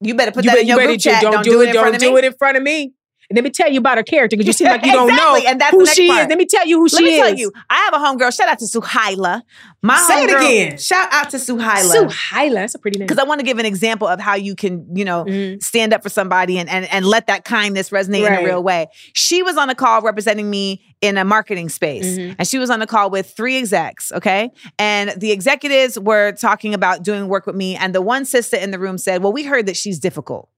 You 0.00 0.14
better 0.14 0.32
put 0.32 0.44
you 0.44 0.50
that 0.50 0.54
better, 0.54 0.60
in 0.62 0.66
you 0.68 0.70
your 0.70 0.78
better 0.78 0.92
group 0.92 1.00
chat. 1.00 1.20
don't, 1.22 1.32
Don't, 1.32 1.44
do 1.44 1.60
it. 1.60 1.72
Don't 1.74 1.98
do 1.98 2.12
me. 2.12 2.18
it 2.18 2.24
in 2.24 2.32
front 2.32 2.56
of 2.56 2.62
me. 2.62 2.94
And 3.30 3.36
let 3.36 3.44
me 3.44 3.50
tell 3.50 3.70
you 3.70 3.78
about 3.78 3.96
her 3.96 4.02
character 4.02 4.36
because 4.36 4.48
you 4.48 4.52
seem 4.52 4.66
like 4.66 4.84
you 4.84 4.90
don't 4.90 5.14
know 5.14 5.36
and 5.46 5.60
that's 5.60 5.70
who 5.70 5.86
she 5.86 6.08
part. 6.08 6.22
is. 6.22 6.28
Let 6.30 6.36
me 6.36 6.46
tell 6.46 6.66
you 6.66 6.78
who 6.78 6.86
Let 6.86 6.90
she 6.98 7.04
me 7.04 7.10
is. 7.14 7.20
tell 7.20 7.34
you, 7.38 7.52
I 7.70 7.76
have 7.76 7.94
a 7.94 7.98
homegirl. 7.98 8.36
Shout 8.36 8.48
out 8.48 8.58
to 8.58 8.64
Suhaila. 8.64 9.42
My 9.82 9.96
Say 9.98 10.24
it 10.24 10.30
again. 10.30 10.78
Shout 10.78 11.08
out 11.12 11.30
to 11.30 11.36
Suhaila. 11.36 12.08
Suhaila. 12.08 12.54
That's 12.54 12.74
a 12.74 12.78
pretty 12.80 12.98
name. 12.98 13.06
because 13.06 13.22
I 13.22 13.26
want 13.28 13.38
to 13.38 13.46
give 13.46 13.60
an 13.60 13.66
example 13.66 14.08
of 14.08 14.18
how 14.18 14.34
you 14.34 14.56
can, 14.56 14.84
you 14.96 15.04
know, 15.04 15.24
Mhm. 15.26 15.62
stand 15.62 15.94
up 15.94 16.02
for 16.02 16.08
somebody 16.08 16.58
and 16.58 16.68
and 16.68 16.86
and 16.92 17.06
let 17.06 17.28
that 17.28 17.44
kindness 17.44 17.90
resonate 17.90 18.26
in 18.26 18.34
a 18.34 18.42
real 18.44 18.64
way. 18.64 18.88
She 19.14 19.44
was 19.44 19.56
on 19.56 19.70
a 19.70 19.76
call 19.76 20.02
representing 20.02 20.50
me 20.50 20.82
in 21.00 21.16
a 21.16 21.24
marketing 21.24 21.68
space, 21.68 22.18
Mhm. 22.18 22.34
and 22.36 22.48
she 22.48 22.58
was 22.58 22.68
on 22.68 22.82
a 22.82 22.86
call 22.86 23.10
with 23.10 23.30
three 23.36 23.56
execs. 23.58 24.10
Okay, 24.10 24.50
and 24.76 25.10
the 25.16 25.30
executives 25.30 25.96
were 26.00 26.32
talking 26.32 26.74
about 26.74 27.04
doing 27.04 27.28
work 27.28 27.46
with 27.46 27.54
me, 27.54 27.76
and 27.76 27.94
the 27.94 28.02
one 28.02 28.24
sister 28.24 28.56
in 28.56 28.72
the 28.72 28.78
room 28.80 28.98
said, 28.98 29.22
"Well, 29.22 29.32
we 29.32 29.44
heard 29.44 29.66
that 29.66 29.76
she's 29.76 30.00
difficult," 30.00 30.48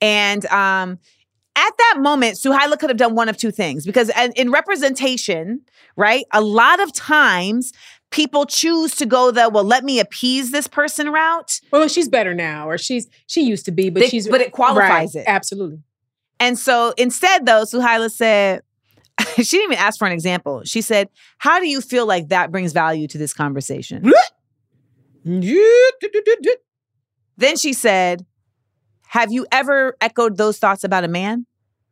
and 0.00 0.44
um. 0.46 0.98
At 1.58 1.72
that 1.76 1.96
moment, 1.98 2.36
Suhaila 2.36 2.78
could 2.78 2.88
have 2.88 2.96
done 2.96 3.14
one 3.16 3.28
of 3.28 3.36
two 3.36 3.50
things 3.50 3.84
because 3.84 4.10
in- 4.36 4.50
representation, 4.52 5.60
right? 5.96 6.24
A 6.32 6.40
lot 6.40 6.78
of 6.80 6.92
times 6.92 7.72
people 8.10 8.46
choose 8.46 8.94
to 8.96 9.06
go 9.06 9.30
the 9.32 9.48
well, 9.48 9.64
let 9.64 9.82
me 9.82 9.98
appease 9.98 10.52
this 10.52 10.66
person 10.68 11.10
route. 11.10 11.60
well, 11.72 11.88
she's 11.88 12.08
better 12.08 12.32
now, 12.34 12.68
or 12.68 12.78
she's 12.78 13.08
she 13.26 13.42
used 13.42 13.64
to 13.64 13.72
be, 13.72 13.90
but 13.90 14.00
They- 14.00 14.08
she's 14.08 14.28
but 14.28 14.40
it 14.40 14.52
qualifies 14.52 15.14
right, 15.16 15.22
it. 15.22 15.24
absolutely. 15.26 15.82
And 16.38 16.56
so 16.56 16.94
instead, 16.96 17.44
though, 17.46 17.64
Suhaila 17.64 18.10
said, 18.12 18.62
she 19.36 19.42
didn't 19.42 19.72
even 19.72 19.78
ask 19.84 19.98
for 19.98 20.06
an 20.06 20.12
example. 20.12 20.62
She 20.64 20.80
said, 20.80 21.08
How 21.38 21.58
do 21.58 21.66
you 21.66 21.80
feel 21.80 22.06
like 22.06 22.28
that 22.28 22.52
brings 22.52 22.72
value 22.72 23.08
to 23.08 23.18
this 23.18 23.32
conversation? 23.34 24.12
then 27.36 27.56
she 27.56 27.72
said, 27.72 28.24
Have 29.08 29.32
you 29.32 29.46
ever 29.52 29.96
echoed 30.00 30.36
those 30.36 30.58
thoughts 30.58 30.84
about 30.84 31.04
a 31.04 31.08
man? 31.08 31.46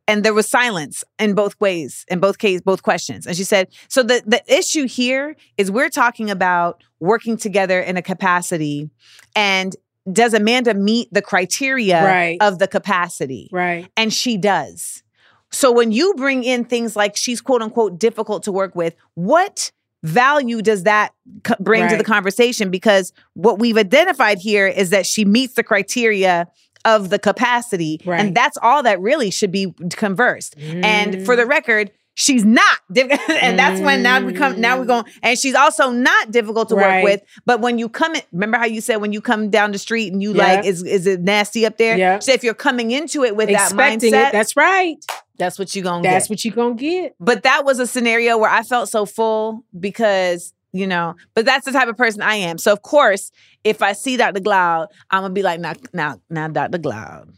And 0.09 0.23
there 0.23 0.33
was 0.33 0.47
silence 0.47 1.03
in 1.19 1.33
both 1.35 1.59
ways, 1.59 2.05
in 2.09 2.19
both 2.21 2.37
cases, 2.37 2.61
both 2.61 2.81
questions. 2.81 3.27
And 3.27 3.35
she 3.35 3.43
said, 3.43 3.67
So 3.89 4.03
the, 4.03 4.23
the 4.25 4.41
issue 4.51 4.87
here 4.87 5.35
is 5.57 5.69
we're 5.69 5.89
talking 5.89 6.29
about 6.29 6.81
working 7.01 7.35
together 7.35 7.81
in 7.81 7.97
a 7.97 8.01
capacity. 8.01 8.89
And 9.35 9.75
does 10.09 10.33
Amanda 10.33 10.73
meet 10.73 11.09
the 11.11 11.21
criteria 11.21 12.01
Right. 12.05 12.37
of 12.39 12.59
the 12.59 12.67
capacity? 12.69 13.49
Right. 13.51 13.91
and 13.97 14.13
she 14.13 14.37
does. 14.37 15.03
So 15.51 15.71
when 15.71 15.91
you 15.91 16.13
bring 16.15 16.43
in 16.43 16.63
things 16.65 16.95
like 16.95 17.15
she's 17.17 17.41
quote 17.41 17.61
unquote 17.61 17.99
difficult 17.99 18.43
to 18.43 18.51
work 18.51 18.75
with, 18.75 18.95
what 19.15 19.71
value 20.03 20.61
does 20.61 20.83
that 20.83 21.13
co- 21.43 21.55
bring 21.59 21.87
to 21.89 21.97
the 21.97 22.03
conversation? 22.03 22.69
Because 22.69 23.11
what 23.33 23.59
we've 23.59 23.77
identified 23.77 24.37
here 24.39 24.67
is 24.67 24.89
that 24.91 25.05
she 25.05 25.25
meets 25.25 25.55
the 25.55 25.63
criteria 25.63 26.47
of 26.87 27.09
the 27.09 27.19
capacity, 27.19 27.99
Right. 28.05 28.19
and 28.19 28.35
that's 28.35 28.57
all 28.61 28.81
that 28.83 28.99
really 29.01 29.29
should 29.29 29.51
be 29.51 29.73
conversed. 29.91 30.55
And 30.57 31.25
for 31.25 31.35
the 31.35 31.43
Mm. 31.43 31.49
record, 31.49 31.91
she's 32.15 32.43
not 32.43 32.79
and 32.95 33.59
that's 33.59 33.79
when 33.79 34.01
now 34.01 34.19
we 34.25 34.33
come. 34.33 34.59
Now 34.59 34.79
we're 34.79 34.85
going, 34.85 35.05
and 35.21 35.37
she's 35.37 35.53
also 35.53 35.91
not 35.91 36.31
difficult 36.31 36.69
to 36.69 36.75
Right. 36.75 37.03
work 37.03 37.11
with. 37.11 37.21
But 37.45 37.61
when 37.61 37.77
you 37.77 37.89
come 37.89 38.15
in, 38.15 38.21
remember 38.31 38.57
how 38.57 38.65
you 38.65 38.81
said 38.81 38.95
when 38.97 39.13
you 39.13 39.21
come 39.21 39.49
down 39.51 39.71
the 39.71 39.77
street 39.77 40.11
and 40.13 40.21
you 40.23 40.33
Yeah. 40.33 40.43
like, 40.43 40.65
is 40.65 40.81
is 40.83 41.05
it 41.05 41.21
nasty 41.21 41.65
up 41.65 41.77
there? 41.77 41.95
Yeah. 41.97 42.17
So 42.19 42.31
if 42.31 42.43
you're 42.43 42.55
coming 42.55 42.89
into 42.91 43.23
it 43.23 43.35
with 43.35 43.49
expecting 43.49 44.11
that 44.11 44.25
mindset, 44.25 44.29
it. 44.29 44.31
That's 44.31 44.55
right. 44.57 44.97
that's 45.37 45.59
what 45.59 45.75
you're 45.75 45.83
gonna 45.83 46.01
That's 46.01 46.25
get. 46.25 46.29
what 46.31 46.45
you're 46.45 46.55
gonna 46.55 46.73
get. 46.75 47.13
but 47.19 47.43
that 47.43 47.63
was 47.65 47.77
a 47.79 47.85
scenario 47.85 48.37
where 48.39 48.49
I 48.49 48.63
felt 48.63 48.89
so 48.89 49.05
full 49.05 49.63
because 49.79 50.53
you 50.77 50.87
know. 50.87 51.15
But 51.33 51.45
that's 51.45 51.65
the 51.65 51.71
type 51.71 51.87
of 51.87 51.97
person 51.97 52.21
I 52.21 52.35
am. 52.35 52.57
So 52.57 52.71
of 52.71 52.81
course, 52.81 53.31
if 53.63 53.81
I 53.81 53.93
see 53.93 54.17
Dr. 54.17 54.39
Glaude, 54.39 54.87
I'm 55.11 55.21
gonna 55.23 55.33
be 55.33 55.43
like, 55.43 55.59
now, 55.59 55.73
now, 55.93 56.21
now, 56.29 56.47
Dr. 56.47 56.77
Glaude, 56.77 57.33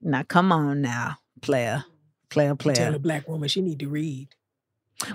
now 0.00 0.22
come 0.22 0.52
on 0.52 0.80
now, 0.80 1.18
player, 1.42 1.84
player, 2.30 2.54
player. 2.54 2.76
Tell 2.76 2.94
a 2.94 2.98
black 2.98 3.28
woman 3.28 3.48
she 3.48 3.60
need 3.60 3.80
to 3.80 3.88
read. 3.88 4.28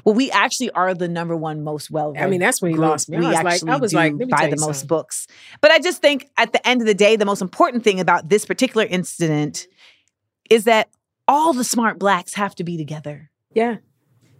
Well, 0.03 0.13
we 0.13 0.29
actually 0.31 0.71
are 0.71 0.93
the 0.93 1.07
number 1.07 1.35
one 1.35 1.63
most 1.63 1.89
well. 1.89 2.13
I 2.17 2.27
mean, 2.27 2.39
that's 2.39 2.61
when 2.61 2.71
he 2.71 2.77
lost 2.77 3.09
me. 3.09 3.17
I 3.17 3.19
We 3.21 3.25
was 3.27 3.35
like, 3.35 3.45
I 3.45 3.53
actually 3.53 3.79
was 3.79 3.93
like, 3.93 4.17
buy 4.29 4.47
the 4.49 4.57
most 4.57 4.79
something. 4.79 4.87
books. 4.87 5.27
But 5.61 5.71
I 5.71 5.79
just 5.79 6.01
think 6.01 6.29
at 6.37 6.51
the 6.53 6.67
end 6.67 6.81
of 6.81 6.87
the 6.87 6.93
day, 6.93 7.15
the 7.15 7.25
most 7.25 7.41
important 7.41 7.83
thing 7.83 7.99
about 7.99 8.29
this 8.29 8.45
particular 8.45 8.85
incident 8.85 9.67
is 10.49 10.65
that 10.65 10.89
all 11.27 11.53
the 11.53 11.63
smart 11.63 11.97
blacks 11.97 12.33
have 12.33 12.55
to 12.55 12.63
be 12.63 12.77
together. 12.77 13.29
Yeah. 13.53 13.77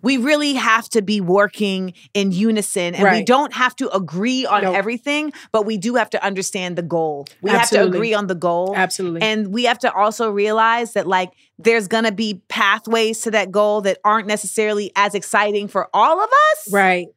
We 0.02 0.18
really 0.18 0.54
have 0.54 0.88
to 0.90 1.02
be 1.02 1.20
working 1.22 1.94
in 2.14 2.32
unison 2.32 2.96
and 2.96 3.04
we 3.18 3.24
don't 3.24 3.54
have 3.54 3.76
to 3.78 3.90
agree 3.96 4.46
on 4.46 4.64
Nope. 4.64 4.76
everything, 4.76 5.34
but 5.52 5.66
we 5.66 5.78
do 5.78 5.96
have 5.96 6.10
to 6.12 6.24
understand 6.24 6.76
the 6.78 6.82
goal. 6.82 7.28
We 7.42 7.52
have 7.52 7.70
to 7.72 7.84
agree 7.84 8.14
on 8.14 8.28
the 8.28 8.36
goal. 8.36 8.74
Absolutely. 8.76 9.22
And 9.22 9.48
we 9.54 9.66
have 9.66 9.80
to 9.80 9.94
also 9.94 10.32
realize 10.32 10.94
that 10.94 11.06
like 11.08 11.32
there's 11.58 11.88
gonna 11.88 12.12
be 12.12 12.42
pathways 12.48 13.22
to 13.22 13.32
that 13.32 13.52
goal 13.52 13.82
that 13.82 13.98
aren't 14.04 14.28
necessarily 14.28 14.92
as 14.96 15.16
exciting 15.16 15.68
for 15.68 15.90
all 15.94 16.22
of 16.22 16.30
us 16.30 16.72
right. 16.74 17.08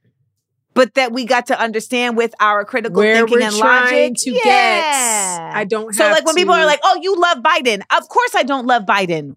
but 0.74 0.94
that 0.94 1.12
we 1.12 1.24
got 1.24 1.46
to 1.46 1.60
understand 1.60 2.16
with 2.16 2.34
our 2.40 2.64
critical 2.64 2.96
Where 2.98 3.14
thinking 3.16 3.38
we're 3.38 3.46
and 3.46 3.54
trying 3.56 4.10
logic. 4.10 4.14
to 4.24 4.30
Yeah. 4.32 4.42
get. 4.42 5.56
I 5.56 5.64
don't 5.64 5.84
have 5.84 5.90
to. 5.92 5.96
So 5.98 6.10
like 6.10 6.24
when 6.26 6.34
people 6.34 6.54
are 6.54 6.66
like, 6.66 6.80
"Oh, 6.82 6.98
you 7.00 7.14
love 7.16 7.38
Biden." 7.38 7.82
Of 7.96 8.08
course 8.08 8.34
I 8.34 8.42
don't 8.42 8.66
love 8.66 8.82
Biden. 8.84 9.36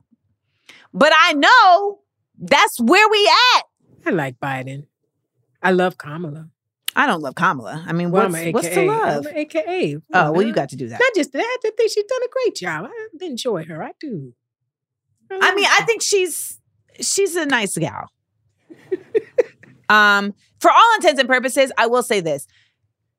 But 0.94 1.12
I 1.16 1.34
know 1.34 2.00
that's 2.40 2.80
where 2.80 3.08
we 3.10 3.32
at. 3.58 3.64
I 4.06 4.10
like 4.12 4.40
Biden. 4.40 4.86
I 5.62 5.72
love 5.72 5.98
Kamala. 5.98 6.50
I 6.96 7.08
don't 7.08 7.22
love 7.22 7.36
Kamala. 7.36 7.84
I 7.88 7.92
mean, 7.94 8.12
Well, 8.12 8.30
what's, 8.30 8.36
I'm 8.36 8.52
what's 8.54 8.70
to 8.70 8.86
love? 8.86 9.28
I'm 9.28 9.36
a 9.36 9.40
AKA. 9.40 9.98
Oh, 10.14 10.32
well, 10.32 10.42
you 10.42 10.54
got 10.54 10.70
to 10.70 10.76
do 10.76 10.88
that. 10.88 11.00
Not 11.00 11.16
just 11.16 11.34
that, 11.34 11.42
I 11.64 11.72
think 11.76 11.92
she's 11.92 12.06
done 12.06 12.22
a 12.24 12.30
great 12.32 12.56
job. 12.56 12.86
I 12.90 13.26
enjoy 13.26 13.66
her. 13.66 13.84
I 13.84 13.92
do. 14.00 14.34
I 15.30 15.56
mean, 15.56 15.66
I 15.70 15.84
think 15.86 16.02
she's 16.02 16.60
she's 17.02 17.36
a 17.36 17.46
nice 17.46 17.78
gal. 17.78 18.10
um, 19.90 20.34
for 20.60 20.72
all 20.72 20.96
intents 20.96 21.20
and 21.20 21.28
purposes, 21.28 21.72
I 21.78 21.88
will 21.88 22.04
say 22.04 22.22
this. 22.22 22.48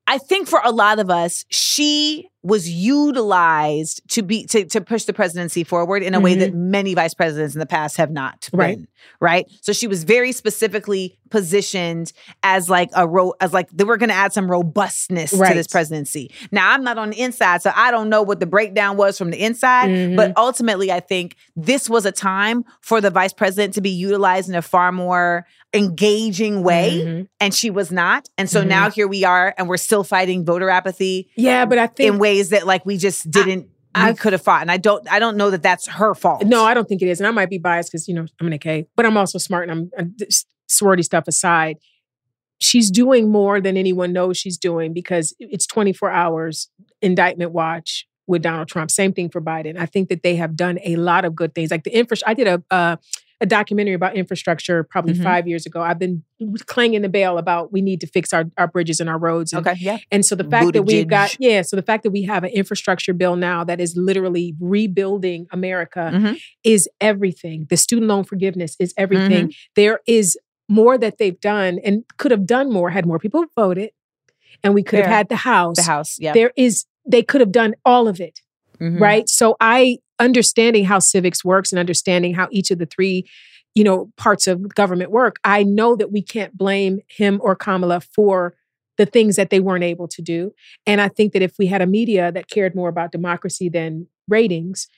I 0.06 0.18
think 0.18 0.48
for 0.48 0.60
a 0.64 0.70
lot 0.70 0.98
of 1.00 1.10
us, 1.10 1.44
she 1.50 2.28
was 2.46 2.68
utilized 2.68 4.02
to 4.10 4.22
be 4.22 4.46
to, 4.46 4.64
to 4.66 4.80
push 4.80 5.04
the 5.04 5.12
presidency 5.12 5.64
forward 5.64 6.02
in 6.02 6.14
a 6.14 6.20
way 6.20 6.34
that 6.36 6.54
many 6.54 6.94
vice 6.94 7.14
presidents 7.14 7.54
in 7.54 7.58
the 7.58 7.66
past 7.66 7.96
have 7.96 8.10
not 8.10 8.40
Mm-hmm. 8.46 8.56
Right. 8.58 8.76
been. 8.76 8.88
Right. 9.20 9.46
So 9.62 9.72
she 9.72 9.86
was 9.86 10.04
very 10.04 10.32
specifically 10.32 11.16
positioned 11.30 12.12
as 12.42 12.68
like 12.70 12.90
a 12.94 13.06
ro- 13.06 13.34
as 13.40 13.52
like 13.52 13.68
they 13.70 13.84
were 13.84 13.96
going 13.96 14.08
to 14.10 14.14
add 14.14 14.32
some 14.32 14.50
robustness 14.50 15.30
to 15.30 15.36
this 15.38 15.66
presidency. 15.68 16.30
Now 16.52 16.70
I'm 16.72 16.82
not 16.84 16.98
on 16.98 17.10
the 17.10 17.20
inside, 17.20 17.62
so 17.62 17.72
I 17.74 17.90
don't 17.90 18.08
know 18.08 18.22
what 18.22 18.40
the 18.40 18.46
breakdown 18.46 18.96
was 18.96 19.16
from 19.18 19.30
the 19.30 19.38
inside. 19.42 19.90
Mm-hmm. 19.90 20.16
But 20.16 20.32
ultimately, 20.36 20.90
I 20.92 21.00
think 21.00 21.36
this 21.56 21.88
was 21.88 22.04
a 22.06 22.12
time 22.12 22.64
for 22.80 23.00
the 23.00 23.10
vice 23.10 23.32
president 23.32 23.74
to 23.74 23.80
be 23.80 23.90
utilized 23.90 24.48
in 24.48 24.54
a 24.54 24.62
far 24.62 24.92
more 24.92 25.46
engaging 25.74 26.62
way, 26.62 27.02
Mhm. 27.04 27.28
and 27.40 27.54
she 27.54 27.70
was 27.70 27.90
not. 27.92 28.28
And 28.38 28.48
so 28.48 28.60
Mm-hmm. 28.60 28.68
now 28.68 28.90
here 28.90 29.06
we 29.08 29.24
are, 29.24 29.54
and 29.58 29.68
we're 29.68 29.76
still 29.76 30.04
fighting 30.04 30.44
voter 30.44 30.70
apathy 30.70 31.28
Yeah, 31.36 31.64
but 31.66 31.78
I 31.78 31.86
think 31.86 32.12
in 32.14 32.18
ways 32.18 32.35
that 32.50 32.66
like 32.66 32.84
we 32.86 32.96
just 32.96 33.30
didn't. 33.30 33.68
I've- 33.94 34.18
could 34.18 34.34
have 34.34 34.42
fought, 34.42 34.60
and 34.60 34.70
I 34.70 34.76
don't. 34.76 35.10
I 35.10 35.18
don't 35.18 35.38
know 35.38 35.50
that 35.50 35.62
that's 35.62 35.86
her 35.88 36.14
fault. 36.14 36.44
No, 36.44 36.64
I 36.64 36.74
don't 36.74 36.86
think 36.86 37.00
it 37.00 37.08
is. 37.08 37.18
And 37.18 37.26
I 37.26 37.30
might 37.30 37.48
be 37.48 37.56
biased 37.56 37.90
because, 37.90 38.06
you 38.06 38.14
know, 38.14 38.26
I'm 38.38 38.46
an 38.46 38.52
AK, 38.52 38.88
but 38.94 39.06
I'm 39.06 39.16
also 39.16 39.38
smart 39.38 39.68
and 39.68 39.72
I'm, 39.72 39.90
I'm 39.98 40.14
this 40.18 40.44
sorority 40.68 41.02
stuff 41.02 41.24
aside. 41.26 41.78
She's 42.58 42.90
doing 42.90 43.30
more 43.30 43.58
than 43.60 43.76
anyone 43.78 44.12
knows 44.12 44.36
she's 44.36 44.58
doing 44.58 44.92
because 44.92 45.34
it's 45.38 45.66
24 45.66 46.10
hours 46.10 46.68
indictment 47.00 47.52
watch 47.52 48.06
with 48.26 48.42
Donald 48.42 48.68
Trump. 48.68 48.90
Same 48.90 49.12
thing 49.14 49.30
for 49.30 49.40
Biden. 49.40 49.78
I 49.78 49.86
think 49.86 50.08
that 50.10 50.22
they 50.22 50.36
have 50.36 50.56
done 50.56 50.78
a 50.84 50.96
lot 50.96 51.24
of 51.24 51.34
good 51.34 51.54
things. 51.54 51.70
Like 51.70 51.84
the 51.84 51.96
infrastructure, 51.96 52.30
I 52.30 52.34
did 52.34 52.46
a, 52.48 52.62
uh, 52.74 52.96
a 53.40 53.46
documentary 53.46 53.92
about 53.94 54.16
infrastructure 54.16 54.82
probably 54.82 55.12
Mhm. 55.14 55.22
five 55.22 55.46
years 55.46 55.66
ago. 55.66 55.80
I've 55.82 55.98
been 55.98 56.22
clanging 56.66 57.02
the 57.02 57.08
bell 57.08 57.36
about 57.36 57.70
we 57.72 57.82
need 57.82 58.00
to 58.00 58.06
fix 58.06 58.32
our, 58.32 58.44
our 58.56 58.66
bridges 58.66 58.98
and 58.98 59.10
our 59.10 59.18
roads. 59.18 59.52
And, 59.52 59.66
Okay. 59.66 59.76
Yeah. 59.78 59.98
and 60.10 60.24
so 60.24 60.34
the 60.34 60.44
fact 60.44 60.72
that 60.72 60.84
we've 60.84 61.06
got, 61.06 61.36
yeah, 61.38 61.60
so 61.62 61.76
the 61.76 61.82
fact 61.82 62.02
that 62.04 62.10
we 62.12 62.22
have 62.22 62.44
an 62.44 62.50
infrastructure 62.50 63.12
bill 63.12 63.36
now 63.36 63.62
that 63.64 63.78
is 63.80 63.94
literally 63.96 64.54
rebuilding 64.58 65.46
America 65.50 66.10
Mhm. 66.14 66.38
is 66.64 66.88
everything. 67.00 67.66
The 67.68 67.76
student 67.76 68.08
loan 68.08 68.24
forgiveness 68.24 68.74
is 68.80 68.94
everything. 68.96 69.48
Mm-hmm. 69.48 69.72
There 69.74 70.00
is 70.06 70.38
more 70.68 70.96
that 70.98 71.18
they've 71.18 71.38
done 71.40 71.78
and 71.84 72.04
could 72.16 72.30
have 72.30 72.46
done 72.46 72.72
more 72.72 72.90
had 72.90 73.04
more 73.06 73.18
people 73.18 73.44
voted 73.54 73.90
and 74.64 74.72
we 74.74 74.82
could 74.82 74.98
have 75.00 75.08
had 75.08 75.28
the 75.28 75.36
house. 75.36 75.76
The 75.76 75.82
House. 75.82 76.18
Yeah. 76.18 76.32
There 76.32 76.52
is, 76.56 76.86
they 77.06 77.22
could 77.22 77.40
have 77.42 77.52
done 77.52 77.74
all 77.84 78.08
of 78.08 78.18
it 78.20 78.40
Mhm. 78.80 79.00
right 79.00 79.28
so 79.28 79.56
i 79.60 79.98
understanding 80.18 80.84
how 80.84 80.98
civics 80.98 81.44
works 81.44 81.72
and 81.72 81.78
understanding 81.78 82.34
how 82.34 82.48
each 82.50 82.70
of 82.70 82.78
the 82.78 82.86
three 82.86 83.28
you 83.74 83.84
know 83.84 84.10
parts 84.16 84.46
of 84.46 84.74
government 84.74 85.10
work 85.10 85.36
i 85.44 85.62
know 85.62 85.96
that 85.96 86.12
we 86.12 86.22
can't 86.22 86.56
blame 86.56 87.00
him 87.08 87.40
or 87.42 87.54
kamala 87.54 88.00
for 88.00 88.54
the 88.96 89.06
things 89.06 89.36
that 89.36 89.50
they 89.50 89.60
weren't 89.60 89.84
able 89.84 90.08
to 90.08 90.22
do 90.22 90.52
and 90.86 91.00
i 91.00 91.08
think 91.08 91.32
that 91.32 91.42
if 91.42 91.58
we 91.58 91.66
had 91.66 91.82
a 91.82 91.86
media 91.86 92.32
that 92.32 92.48
cared 92.48 92.74
more 92.74 92.88
about 92.88 93.12
democracy 93.12 93.68
than 93.68 94.06
ratings 94.28 94.88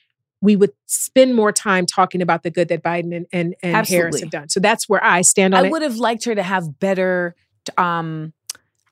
we 0.41 0.55
would 0.55 0.71
spend 0.87 1.35
more 1.35 1.51
time 1.51 1.85
talking 1.85 2.23
about 2.23 2.45
the 2.45 2.51
good 2.51 2.69
that 2.69 2.83
biden 2.83 3.15
and, 3.17 3.27
and, 3.33 3.57
and 3.63 3.87
harris 3.87 4.21
have 4.21 4.31
done 4.31 4.49
so 4.49 4.61
that's 4.61 4.89
where 4.89 5.03
i 5.05 5.21
stand 5.21 5.55
on 5.55 5.65
I 5.65 5.67
it 5.67 5.73
would 5.73 5.83
have 5.83 5.97
liked 5.97 6.25
her 6.25 6.35
to 6.35 6.43
have 6.43 6.79
better. 6.79 7.35
Um, 7.77 8.33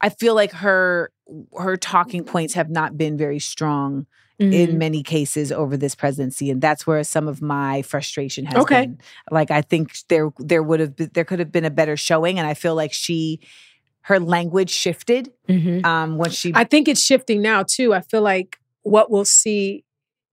I 0.01 0.11
feel 0.11 0.35
like 0.35 0.53
her 0.53 1.11
her 1.57 1.77
talking 1.77 2.25
points 2.25 2.55
have 2.55 2.71
not 2.71 2.97
been 2.97 3.17
very 3.17 3.39
strong 3.39 4.07
Mhm. 4.41 4.53
in 4.53 4.79
many 4.79 5.03
cases 5.03 5.51
over 5.51 5.77
this 5.77 5.95
presidency, 5.95 6.51
and 6.51 6.61
that's 6.61 6.87
where 6.87 7.03
some 7.05 7.27
of 7.29 7.41
my 7.41 7.81
frustration 7.83 8.45
has 8.47 8.57
Okay. 8.65 8.83
been. 8.87 8.99
Like 9.31 9.51
I 9.51 9.63
think 9.63 9.93
there 10.09 10.31
there 10.39 10.63
would 10.63 10.81
have 10.81 10.95
been, 10.95 11.11
there 11.15 11.25
could 11.25 11.39
have 11.39 11.51
been 11.53 11.65
a 11.65 11.71
better 11.71 11.97
showing, 11.97 12.39
and 12.39 12.47
I 12.47 12.55
feel 12.55 12.75
like 12.75 12.93
she 12.93 13.41
her 14.03 14.21
language 14.21 14.71
shifted 14.71 15.33
Mhm. 15.49 15.85
um 15.85 16.17
when 16.19 16.31
she 16.31 16.53
I 16.55 16.65
think 16.65 16.87
it's 16.87 17.01
shifting 17.03 17.41
now 17.43 17.65
too. 17.67 17.95
I 17.95 18.03
feel 18.03 18.23
like 18.23 18.59
what 18.83 19.11
we'll 19.11 19.25
see 19.25 19.85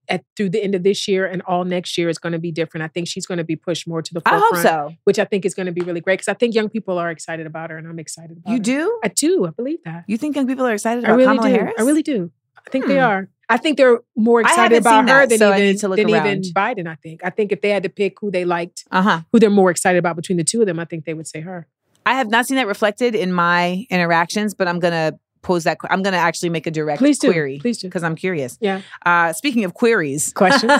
at 0.06 0.22
through 0.36 0.50
the 0.50 0.62
end 0.62 0.74
of 0.74 0.82
this 0.82 1.08
year 1.08 1.24
and 1.26 1.40
all 1.42 1.64
next 1.64 1.96
year 1.96 2.10
is 2.10 2.18
going 2.18 2.34
to 2.34 2.38
be 2.38 2.52
different. 2.52 2.84
I 2.84 2.88
think 2.88 3.08
she's 3.08 3.24
going 3.24 3.38
to 3.38 3.44
be 3.44 3.56
pushed 3.56 3.88
more 3.88 4.02
to 4.02 4.12
the 4.14 4.20
I 4.26 4.30
forefront, 4.38 4.66
hope 4.68 4.90
so. 4.90 4.96
which 5.04 5.18
I 5.18 5.24
think 5.24 5.46
is 5.46 5.54
going 5.54 5.64
to 5.64 5.72
be 5.72 5.80
really 5.80 6.02
great 6.02 6.18
because 6.18 6.28
I 6.28 6.34
think 6.34 6.54
young 6.54 6.68
people 6.68 6.98
are 6.98 7.10
excited 7.10 7.46
about 7.46 7.70
her, 7.70 7.78
and 7.78 7.88
I'm 7.88 7.98
excited 7.98 8.36
about 8.36 8.50
You 8.50 8.58
her. 8.58 8.62
do? 8.62 9.00
I 9.02 9.08
do. 9.08 9.46
I 9.46 9.50
believe 9.50 9.78
that. 9.86 10.04
You 10.06 10.18
think 10.18 10.36
young 10.36 10.46
people 10.46 10.66
are 10.66 10.74
excited 10.74 11.04
I 11.04 11.08
about 11.08 11.16
really 11.16 11.36
Kamala 11.36 11.48
do. 11.48 11.54
Harris? 11.54 11.74
I 11.78 11.82
really 11.84 12.02
do. 12.02 12.30
I 12.66 12.70
think 12.70 12.86
they 12.86 12.96
Hmm. 12.98 13.04
are. 13.04 13.28
I 13.48 13.56
think 13.58 13.76
they're 13.76 14.00
more 14.16 14.40
excited 14.40 14.78
about 14.78 15.08
her 15.08 15.20
that, 15.20 15.28
than 15.30 15.38
so 15.38 15.54
even 15.54 15.76
to 15.78 15.88
look 15.88 15.96
than 15.98 16.08
even. 16.10 16.42
Biden. 16.54 16.86
I 16.86 16.94
think. 16.96 17.20
I 17.24 17.30
think 17.30 17.52
if 17.52 17.60
they 17.60 17.70
had 17.70 17.82
to 17.82 17.88
pick 17.88 18.18
who 18.20 18.30
they 18.30 18.44
liked, 18.44 18.84
Uh 18.90 19.02
huh. 19.02 19.20
who 19.32 19.38
they're 19.38 19.50
more 19.50 19.70
excited 19.70 19.98
about 19.98 20.16
between 20.16 20.38
the 20.38 20.44
two 20.44 20.60
of 20.60 20.66
them, 20.66 20.78
I 20.78 20.84
think 20.84 21.04
they 21.04 21.14
would 21.14 21.26
say 21.26 21.40
her. 21.40 21.66
I 22.06 22.14
have 22.14 22.28
not 22.28 22.46
seen 22.46 22.56
that 22.56 22.66
reflected 22.66 23.14
in 23.14 23.32
my 23.32 23.86
interactions, 23.90 24.54
but 24.54 24.68
I'm 24.68 24.78
gonna 24.78 25.18
pose 25.42 25.64
that. 25.64 25.76
I'm 25.90 26.02
gonna 26.02 26.16
actually 26.16 26.48
make 26.48 26.66
a 26.66 26.70
direct 26.70 26.98
Please 27.00 27.18
do. 27.18 27.30
query. 27.30 27.58
Please 27.60 27.78
do. 27.78 27.86
because 27.88 28.02
I'm 28.02 28.16
curious. 28.16 28.56
Yeah. 28.60 28.80
Uh, 29.04 29.32
speaking 29.34 29.64
of 29.64 29.74
queries, 29.74 30.32
Questions? 30.32 30.72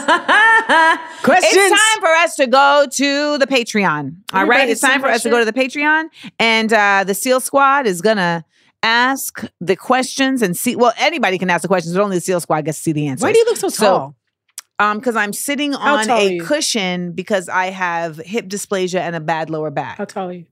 Questions. 1.22 1.52
It's 1.54 1.70
time 1.70 2.00
for 2.00 2.08
us 2.08 2.36
to 2.36 2.46
go 2.46 2.86
to 2.90 3.38
the 3.38 3.46
Patreon. 3.46 4.16
All 4.32 4.40
right, 4.40 4.42
Everybody 4.42 4.72
it's 4.72 4.80
time 4.80 5.00
for 5.00 5.08
us 5.08 5.22
to 5.22 5.30
go 5.30 5.38
to 5.38 5.44
the 5.44 5.52
Patreon, 5.52 6.04
and 6.38 6.72
uh, 6.72 7.04
the 7.06 7.14
Seal 7.14 7.40
Squad 7.40 7.86
is 7.86 8.00
gonna 8.00 8.44
ask 8.84 9.44
the 9.60 9.74
questions 9.74 10.42
and 10.42 10.56
see. 10.56 10.76
Well, 10.76 10.92
anybody 10.98 11.38
can 11.38 11.50
ask 11.50 11.62
the 11.62 11.68
questions, 11.68 11.96
but 11.96 12.02
only 12.02 12.18
the 12.18 12.20
Seal 12.20 12.38
Squad 12.40 12.64
gets 12.64 12.78
to 12.78 12.82
see 12.84 12.92
the 12.92 13.08
answers. 13.08 13.22
Why 13.24 13.32
do 13.32 13.38
you 13.38 13.44
look 13.46 13.56
so 13.56 13.68
So, 13.68 13.86
tall? 13.86 14.16
Um, 14.78 14.98
because 14.98 15.16
I'm 15.16 15.32
sitting 15.32 15.72
How 15.72 15.96
on 15.96 16.10
a 16.10 16.34
you? 16.34 16.44
cushion 16.44 17.12
because 17.12 17.48
I 17.48 17.66
have 17.66 18.18
hip 18.18 18.46
dysplasia 18.48 19.00
and 19.00 19.16
a 19.16 19.20
bad 19.20 19.48
lower 19.50 19.70
back. 19.70 19.98
How 19.98 20.04
tall 20.04 20.28
are 20.28 20.32
you? 20.32 20.46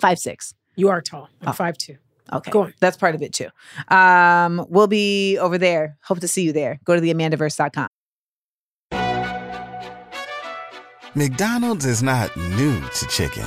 Five 0.00 0.18
six. 0.18 0.54
You 0.76 0.88
are 0.90 1.00
tall. 1.00 1.28
I'm 1.42 1.48
Oh. 1.48 1.52
five 1.52 1.76
two. 1.78 1.96
Okay. 2.32 2.50
Go 2.52 2.62
on. 2.64 2.74
That's 2.80 2.96
part 2.96 3.14
of 3.16 3.22
it 3.22 3.32
too. 3.32 3.48
Um, 3.88 4.64
we'll 4.68 4.86
be 4.86 5.36
over 5.38 5.58
there. 5.58 5.96
Hope 6.02 6.20
to 6.20 6.28
see 6.28 6.42
you 6.42 6.52
there. 6.52 6.78
Go 6.84 6.94
to 6.94 7.00
theamandaverse.com. 7.00 7.88
McDonald's 11.14 11.86
is 11.86 12.02
not 12.04 12.36
new 12.36 12.80
to 12.80 13.06
chicken. 13.08 13.46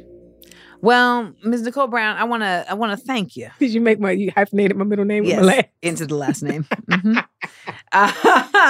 Well, 0.81 1.33
Ms. 1.43 1.61
Nicole 1.61 1.87
Brown, 1.87 2.17
I 2.17 2.23
wanna 2.23 2.65
I 2.69 2.73
wanna 2.73 2.97
thank 2.97 3.35
you. 3.35 3.49
Did 3.59 3.71
you 3.73 3.81
make 3.81 3.99
my 3.99 4.11
you 4.11 4.31
hyphenated 4.35 4.75
my 4.77 4.83
middle 4.83 5.05
name 5.05 5.23
with 5.23 5.35
my 5.35 5.41
Yes, 5.43 5.45
last? 5.45 5.65
into 5.81 6.05
the 6.07 6.15
last 6.15 6.43
name. 6.43 6.65
Mhm. 6.89 7.25
Uh, 7.91 8.11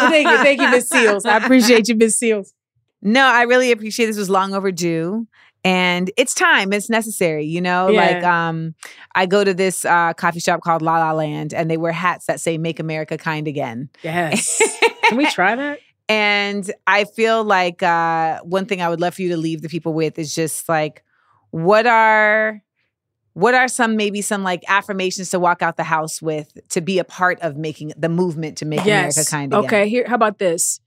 thank 0.10 0.28
you, 0.28 0.38
thank 0.38 0.62
you, 0.62 0.70
Miss 0.72 0.90
Seales. 0.92 1.26
I 1.26 1.38
appreciate 1.38 1.88
you, 1.88 1.96
Miss 1.96 2.20
Seales. 2.20 2.54
No, 3.02 3.26
I 3.26 3.44
really 3.44 3.72
appreciate 3.72 4.06
this 4.08 4.18
was 4.18 4.30
long 4.30 4.54
overdue. 4.54 5.28
And 5.64 6.10
it's 6.18 6.34
time. 6.34 6.74
It's 6.74 6.90
necessary, 6.90 7.46
you 7.46 7.62
know. 7.62 7.90
Yeah. 7.90 8.02
Like, 8.02 8.24
um, 8.24 8.74
I 9.14 9.28
go 9.28 9.44
to 9.44 9.54
this 9.54 9.86
uh, 9.86 10.14
coffee 10.14 10.40
shop 10.40 10.62
called 10.62 10.82
La 10.82 10.98
La 10.98 11.12
Land, 11.12 11.54
and 11.54 11.70
they 11.70 11.78
wear 11.78 11.92
hats 11.92 12.26
that 12.26 12.40
say 12.40 12.58
"Make 12.58 12.80
America 12.80 13.16
Kind 13.16 13.48
Again." 13.48 13.90
Yes. 14.02 14.60
Can 15.04 15.18
we 15.18 15.28
try 15.28 15.56
that? 15.56 15.78
And 16.10 16.72
I 16.88 17.04
feel 17.04 17.44
like 17.44 17.84
uh, 17.84 18.40
one 18.40 18.66
thing 18.66 18.82
I 18.82 18.90
would 18.90 19.00
love 19.00 19.14
for 19.14 19.22
you 19.22 19.30
to 19.30 19.38
leave 19.38 19.62
the 19.62 19.70
people 19.70 19.94
with 19.94 20.18
is 20.18 20.34
just 20.34 20.68
like, 20.68 21.04
what 21.52 21.86
are 21.86 22.62
what 23.34 23.54
are 23.54 23.68
some 23.68 23.96
maybe 23.96 24.22
some 24.22 24.44
like 24.44 24.64
affirmations 24.68 25.30
to 25.30 25.40
walk 25.40 25.62
out 25.62 25.78
the 25.78 25.84
house 25.84 26.22
with 26.22 26.58
to 26.70 26.82
be 26.82 27.00
a 27.00 27.04
part 27.04 27.40
of 27.42 27.56
making 27.56 27.94
the 27.96 28.10
movement 28.10 28.58
to 28.58 28.66
make 28.66 28.82
America 28.82 29.24
kind 29.26 29.54
again? 29.54 29.66
Okay, 29.66 29.90
here 29.90 30.06
how 30.08 30.16
about 30.16 30.40
this? 30.40 30.82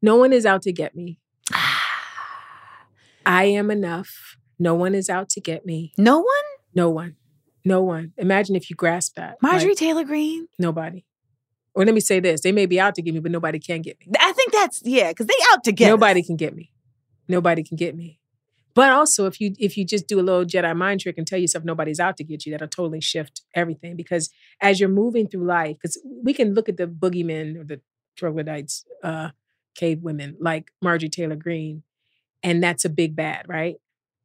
No 0.00 0.16
one 0.16 0.32
is 0.32 0.46
out 0.46 0.62
to 0.62 0.72
get 0.72 0.94
me. 0.94 1.18
I 3.26 3.44
am 3.44 3.70
enough. 3.70 4.36
No 4.58 4.74
one 4.74 4.94
is 4.94 5.10
out 5.10 5.28
to 5.30 5.40
get 5.40 5.66
me. 5.66 5.92
No 5.98 6.18
one? 6.18 6.26
No 6.74 6.88
one. 6.88 7.16
No 7.64 7.82
one. 7.82 8.12
Imagine 8.16 8.56
if 8.56 8.70
you 8.70 8.76
grasp 8.76 9.16
that. 9.16 9.36
Marjorie 9.42 9.70
Like, 9.70 9.78
Taylor 9.78 10.04
Greene? 10.04 10.48
nobody. 10.58 11.04
Or 11.74 11.84
let 11.84 11.94
me 11.94 12.00
say 12.00 12.18
this: 12.18 12.40
they 12.40 12.52
may 12.52 12.66
be 12.66 12.80
out 12.80 12.94
to 12.96 13.02
get 13.02 13.14
me, 13.14 13.20
but 13.20 13.30
nobody 13.30 13.58
can 13.58 13.80
get 13.80 13.98
me. 14.00 14.12
I 14.18 14.32
think 14.32 14.52
that's 14.52 14.82
yeah, 14.84 15.10
because 15.10 15.26
they 15.26 15.34
out 15.52 15.62
to 15.64 15.72
get 15.72 15.86
us. 15.86 15.90
Nobody 15.90 16.22
can 16.22 16.36
get 16.36 16.54
me. 16.54 16.72
Nobody 17.28 17.62
can 17.62 17.76
get 17.76 17.94
me. 17.94 18.19
But 18.74 18.90
also, 18.90 19.26
if 19.26 19.40
you 19.40 19.54
if 19.58 19.76
you 19.76 19.84
just 19.84 20.06
do 20.06 20.20
a 20.20 20.22
little 20.22 20.44
Jedi 20.44 20.76
mind 20.76 21.00
trick 21.00 21.18
and 21.18 21.26
tell 21.26 21.38
yourself 21.38 21.64
nobody's 21.64 22.00
out 22.00 22.16
to 22.18 22.24
get 22.24 22.46
you, 22.46 22.52
that'll 22.52 22.68
totally 22.68 23.00
shift 23.00 23.42
everything. 23.54 23.96
Because 23.96 24.30
as 24.60 24.78
you're 24.80 24.88
moving 24.88 25.28
through 25.28 25.44
life, 25.44 25.76
because 25.76 26.00
we 26.22 26.32
can 26.32 26.54
look 26.54 26.68
at 26.68 26.76
the 26.76 26.86
boogeymen 26.86 27.56
or 27.58 27.64
the 27.64 27.80
troglodytes, 28.16 28.84
uh, 29.02 29.30
cave 29.74 30.02
women 30.02 30.36
like 30.40 30.72
Marjorie 30.82 31.08
Taylor 31.08 31.36
Greene, 31.36 31.82
and 32.42 32.62
that's 32.62 32.84
a 32.84 32.88
big 32.88 33.16
bad, 33.16 33.46
right? 33.48 33.76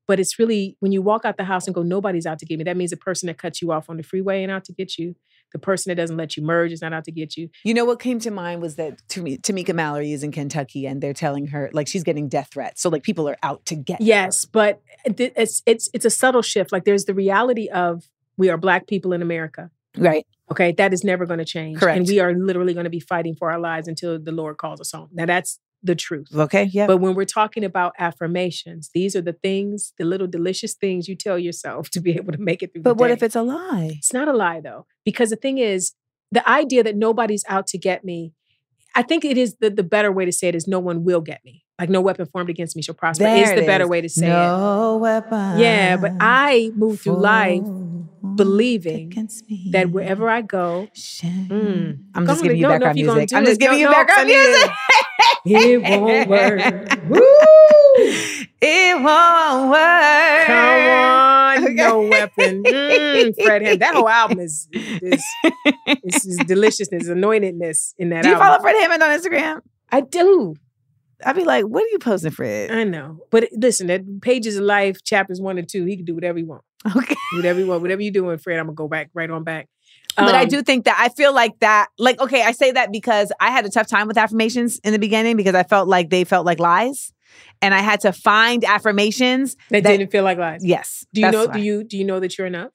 But 0.08 0.20
it's 0.20 0.38
really 0.38 0.78
when 0.80 0.92
you 0.92 1.02
walk 1.02 1.26
out 1.26 1.38
the 1.38 1.44
house 1.46 1.66
and 1.66 1.74
go, 1.74 1.82
nobody's 1.82 2.26
out 2.26 2.40
to 2.40 2.46
get 2.46 2.58
me. 2.58 2.64
That 2.64 2.78
means 2.78 2.92
the 2.92 2.98
person 2.98 3.28
that 3.28 3.38
cuts 3.38 3.62
you 3.62 3.72
off 3.72 3.90
on 3.90 3.98
the 3.98 4.04
freeway 4.04 4.44
and 4.44 4.52
out 4.52 4.66
to 4.66 4.74
get 4.74 4.98
you. 4.98 5.16
The 5.56 5.60
person 5.60 5.90
that 5.90 5.96
doesn't 5.96 6.18
let 6.18 6.36
you 6.36 6.44
merge 6.44 6.74
is 6.74 6.82
not 6.82 6.92
out 6.92 7.06
to 7.06 7.14
get 7.14 7.38
you. 7.38 7.48
You 7.64 7.74
know 7.74 7.86
what 7.86 8.02
came 8.02 8.20
to 8.20 8.30
mind 8.30 8.62
was 8.62 8.76
that 8.76 9.00
Tamika 9.08 9.74
Mallory 9.74 10.12
is 10.12 10.22
in 10.22 10.34
Kentucky 10.34 10.86
and 10.86 11.02
they're 11.02 11.14
telling 11.14 11.48
her 11.48 11.70
like 11.72 11.88
she's 11.88 12.04
getting 12.04 12.28
death 12.28 12.50
threats. 12.52 12.82
So 12.82 12.90
like 12.90 13.04
people 13.04 13.30
are 13.30 13.38
out 13.42 13.66
to 13.68 13.76
get 13.76 14.00
her. 14.02 14.06
Yes, 14.06 14.44
but 14.44 14.82
it- 15.06 15.32
it's 15.38 15.64
it's 15.66 15.90
it's 15.94 16.04
a 16.04 16.10
subtle 16.10 16.42
shift. 16.42 16.74
Like 16.74 16.84
there's 16.84 17.06
the 17.06 17.14
reality 17.14 17.70
of 17.70 18.04
we 18.36 18.50
are 18.50 18.58
black 18.58 18.86
people 18.86 19.14
in 19.14 19.22
America. 19.22 19.72
Right. 19.98 20.28
Okay, 20.52 20.74
that 20.74 20.92
is 20.92 21.06
never 21.06 21.26
going 21.26 21.40
to 21.40 21.46
change. 21.46 21.80
Correct. 21.80 22.00
And 22.00 22.06
we 22.06 22.20
are 22.20 22.34
literally 22.34 22.74
going 22.74 22.84
to 22.84 22.90
be 22.90 23.00
fighting 23.00 23.34
for 23.34 23.50
our 23.50 23.58
lives 23.60 23.88
until 23.88 24.20
the 24.20 24.34
Lord 24.34 24.58
calls 24.58 24.82
us 24.82 24.92
home. 24.92 25.08
Now 25.14 25.26
that's 25.26 25.58
the 25.86 25.96
truth. 25.96 26.28
Okay. 26.34 26.64
Yeah. 26.66 26.88
But 26.88 26.98
when 26.98 27.16
we're 27.16 27.26
talking 27.26 27.64
about 27.64 27.94
affirmations, 28.00 28.90
these 28.94 29.16
are 29.16 29.22
the 29.22 29.34
things, 29.34 29.94
the 29.98 30.06
little 30.06 30.28
delicious 30.28 30.74
things 30.74 31.08
you 31.08 31.16
tell 31.16 31.38
yourself 31.38 31.90
to 31.92 32.02
be 32.02 32.16
able 32.16 32.34
to 32.34 32.40
make 32.40 32.64
it 32.64 32.74
through. 32.74 32.84
But 32.84 32.98
what 32.98 33.08
day. 33.08 33.14
if 33.14 33.24
it's 33.24 33.36
a 33.36 33.44
lie? 33.44 33.96
It's 33.98 34.14
not 34.14 34.28
a 34.28 34.34
lie 34.34 34.62
though, 34.62 34.86
because 35.04 35.30
the 35.30 35.36
thing 35.36 35.58
is, 35.58 35.94
the 36.32 36.48
idea 36.50 36.84
that 36.84 36.96
nobody's 36.96 37.46
out 37.48 37.68
to 37.68 37.78
get 37.78 38.04
me, 38.04 38.34
I 38.96 39.04
think 39.04 39.24
it 39.24 39.38
is 39.38 39.58
the, 39.60 39.70
the 39.70 39.84
better 39.84 40.12
way 40.12 40.26
to 40.26 40.32
say 40.32 40.48
it 40.48 40.56
is 40.56 40.68
no 40.68 40.80
one 40.80 41.04
will 41.04 41.22
get 41.22 41.44
me. 41.46 41.64
Like 41.78 41.90
no 41.90 42.00
weapon 42.00 42.26
formed 42.26 42.50
against 42.50 42.76
me 42.76 42.82
shall 42.82 42.96
prosper 42.96 43.28
is 43.28 43.50
the 43.50 43.64
it 43.64 43.66
better 43.66 43.86
way 43.86 44.00
to 44.00 44.08
say 44.08 44.28
it. 44.28 44.30
no 44.30 44.98
weapon. 44.98 45.60
Yeah, 45.60 45.98
but 45.98 46.14
I 46.22 46.72
move 46.74 47.02
through 47.02 47.18
life 47.20 47.64
believing 48.36 49.10
that 49.72 49.92
wherever 49.92 50.30
I 50.30 50.42
go, 50.42 50.88
mm, 50.96 52.00
I'm 52.16 52.26
just 52.26 52.44
giving 52.44 52.58
you 52.58 52.64
don't 52.64 52.70
know 52.70 52.76
if 52.76 52.82
background 52.82 52.96
music. 52.96 53.34
I'm 53.34 53.46
just 53.46 53.60
giving 53.60 53.80
you 53.80 53.86
no, 53.86 53.92
background 53.92 54.28
music. 54.28 54.72
It 55.46 55.82
won't 55.82 56.30
work. 56.30 57.00
Woo! 57.10 57.20
It 58.62 59.02
won't 59.02 59.70
work. 59.70 60.48
Come 60.48 60.90
on, 60.90 61.64
Okay. 61.64 61.74
no 61.76 62.02
weapon. 62.02 62.64
Mm, 62.64 63.34
Fred 63.44 63.62
Hammond. 63.62 63.82
That 63.82 63.96
whole 63.96 64.10
album 64.10 64.40
is 64.40 64.68
is, 64.72 65.24
is, 66.04 66.26
is 66.26 66.38
deliciousness, 66.46 67.08
anointedness 67.08 67.94
in 67.98 68.10
that 68.10 68.24
Do 68.24 68.30
you 68.30 68.36
album. 68.36 68.48
follow 68.48 68.62
Fred 68.62 68.76
Hammond 68.82 69.04
on 69.04 69.10
Instagram? 69.18 69.62
I 69.92 70.02
do. 70.02 70.56
I'd 71.26 71.36
be 71.36 71.46
like, 71.46 71.64
what 71.66 71.84
are 71.84 71.88
you 71.88 72.00
posting, 72.00 72.32
Fred? 72.32 72.72
I 72.72 72.84
know. 72.84 73.20
But 73.32 73.48
listen, 73.54 73.88
that 73.88 74.22
pages 74.22 74.58
of 74.58 74.64
life, 74.64 75.02
chapters 75.04 75.40
one 75.40 75.58
and 75.58 75.68
two, 75.70 75.86
he 75.86 75.96
can 75.96 76.06
do 76.06 76.14
whatever 76.14 76.38
he 76.38 76.44
want. 76.44 76.64
Okay. 76.96 77.16
Whatever 77.38 77.60
you 77.62 77.68
want. 77.68 77.82
Whatever 77.82 78.02
you're 78.02 78.12
doing, 78.12 78.38
Fred, 78.38 78.60
I'm 78.60 78.66
gonna 78.66 78.76
go 78.76 78.88
back 78.88 79.10
right 79.14 79.30
on 79.30 79.44
back. 79.44 79.70
But 80.18 80.36
I 80.36 80.44
Um, 80.44 80.48
do 80.50 80.62
think 80.62 80.86
that 80.86 80.96
I 81.00 81.10
feel 81.10 81.34
like 81.34 81.60
that, 81.60 81.88
like, 81.98 82.20
okay, 82.22 82.42
I 82.44 82.52
say 82.52 82.72
that 82.72 82.92
because 82.92 83.32
I 83.40 83.52
had 83.52 83.66
a 83.66 83.70
tough 83.70 83.88
time 83.88 84.08
with 84.08 84.18
affirmations 84.18 84.80
in 84.84 84.94
the 84.94 85.00
beginning 85.00 85.36
because 85.38 85.56
I 85.56 85.64
felt 85.64 85.88
like 85.88 86.10
they 86.10 86.24
felt 86.24 86.46
like 86.46 86.60
lies. 86.60 87.12
And 87.62 87.74
I 87.74 87.80
had 87.80 88.00
to 88.02 88.14
find 88.14 88.64
affirmations. 88.64 89.56
that, 89.70 89.84
that- 89.84 89.98
didn't 89.98 90.12
feel 90.12 90.24
like 90.24 90.38
lies. 90.38 90.64
Yes. 90.64 91.06
Do 91.14 91.22
you 91.22 91.32
know? 91.32 91.46
why. 91.48 91.54
Do 91.54 91.60
you 91.60 91.84
do 91.84 91.98
you 91.98 92.06
know 92.06 92.20
that 92.20 92.38
you're 92.38 92.48
enough? 92.48 92.72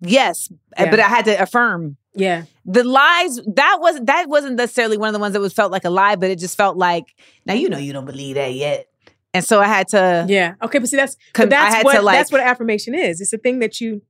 Yes. 0.00 0.48
uh, 0.78 0.84
Yeah. 0.84 0.90
But 0.90 1.00
I 1.00 1.08
had 1.08 1.24
to 1.26 1.40
affirm. 1.42 1.96
Yeah. 2.14 2.44
The 2.64 2.84
lies, 2.84 3.40
that 3.54 3.78
was 3.80 4.00
that 4.04 4.28
wasn't 4.28 4.56
necessarily 4.56 4.96
one 4.96 5.08
of 5.08 5.12
the 5.14 5.18
ones 5.20 5.32
that 5.34 5.40
was 5.40 5.52
felt 5.52 5.72
like 5.72 5.84
a 5.84 5.90
lie, 5.90 6.16
but 6.16 6.30
it 6.30 6.38
just 6.38 6.56
felt 6.56 6.76
like, 6.76 7.04
now 7.46 7.54
you 7.54 7.68
know 7.68 7.78
you 7.78 7.92
don't 7.92 8.04
believe 8.04 8.36
that 8.36 8.54
yet. 8.54 8.86
And 9.32 9.44
so 9.44 9.60
I 9.60 9.66
had 9.66 9.88
to 9.88 10.26
Yeah. 10.28 10.54
Okay, 10.62 10.78
but 10.78 10.88
see 10.88 10.96
that's 10.96 11.16
con- 11.32 11.46
but 11.46 11.50
that's 11.50 11.74
I 11.74 11.76
had 11.78 11.84
what 11.84 11.94
to 11.96 12.02
like 12.02 12.18
that's 12.18 12.30
what 12.32 12.40
affirmation 12.40 12.94
is. 12.94 13.20
It's 13.20 13.32
a 13.32 13.38
thing 13.38 13.58
that 13.60 13.80
you 13.80 14.02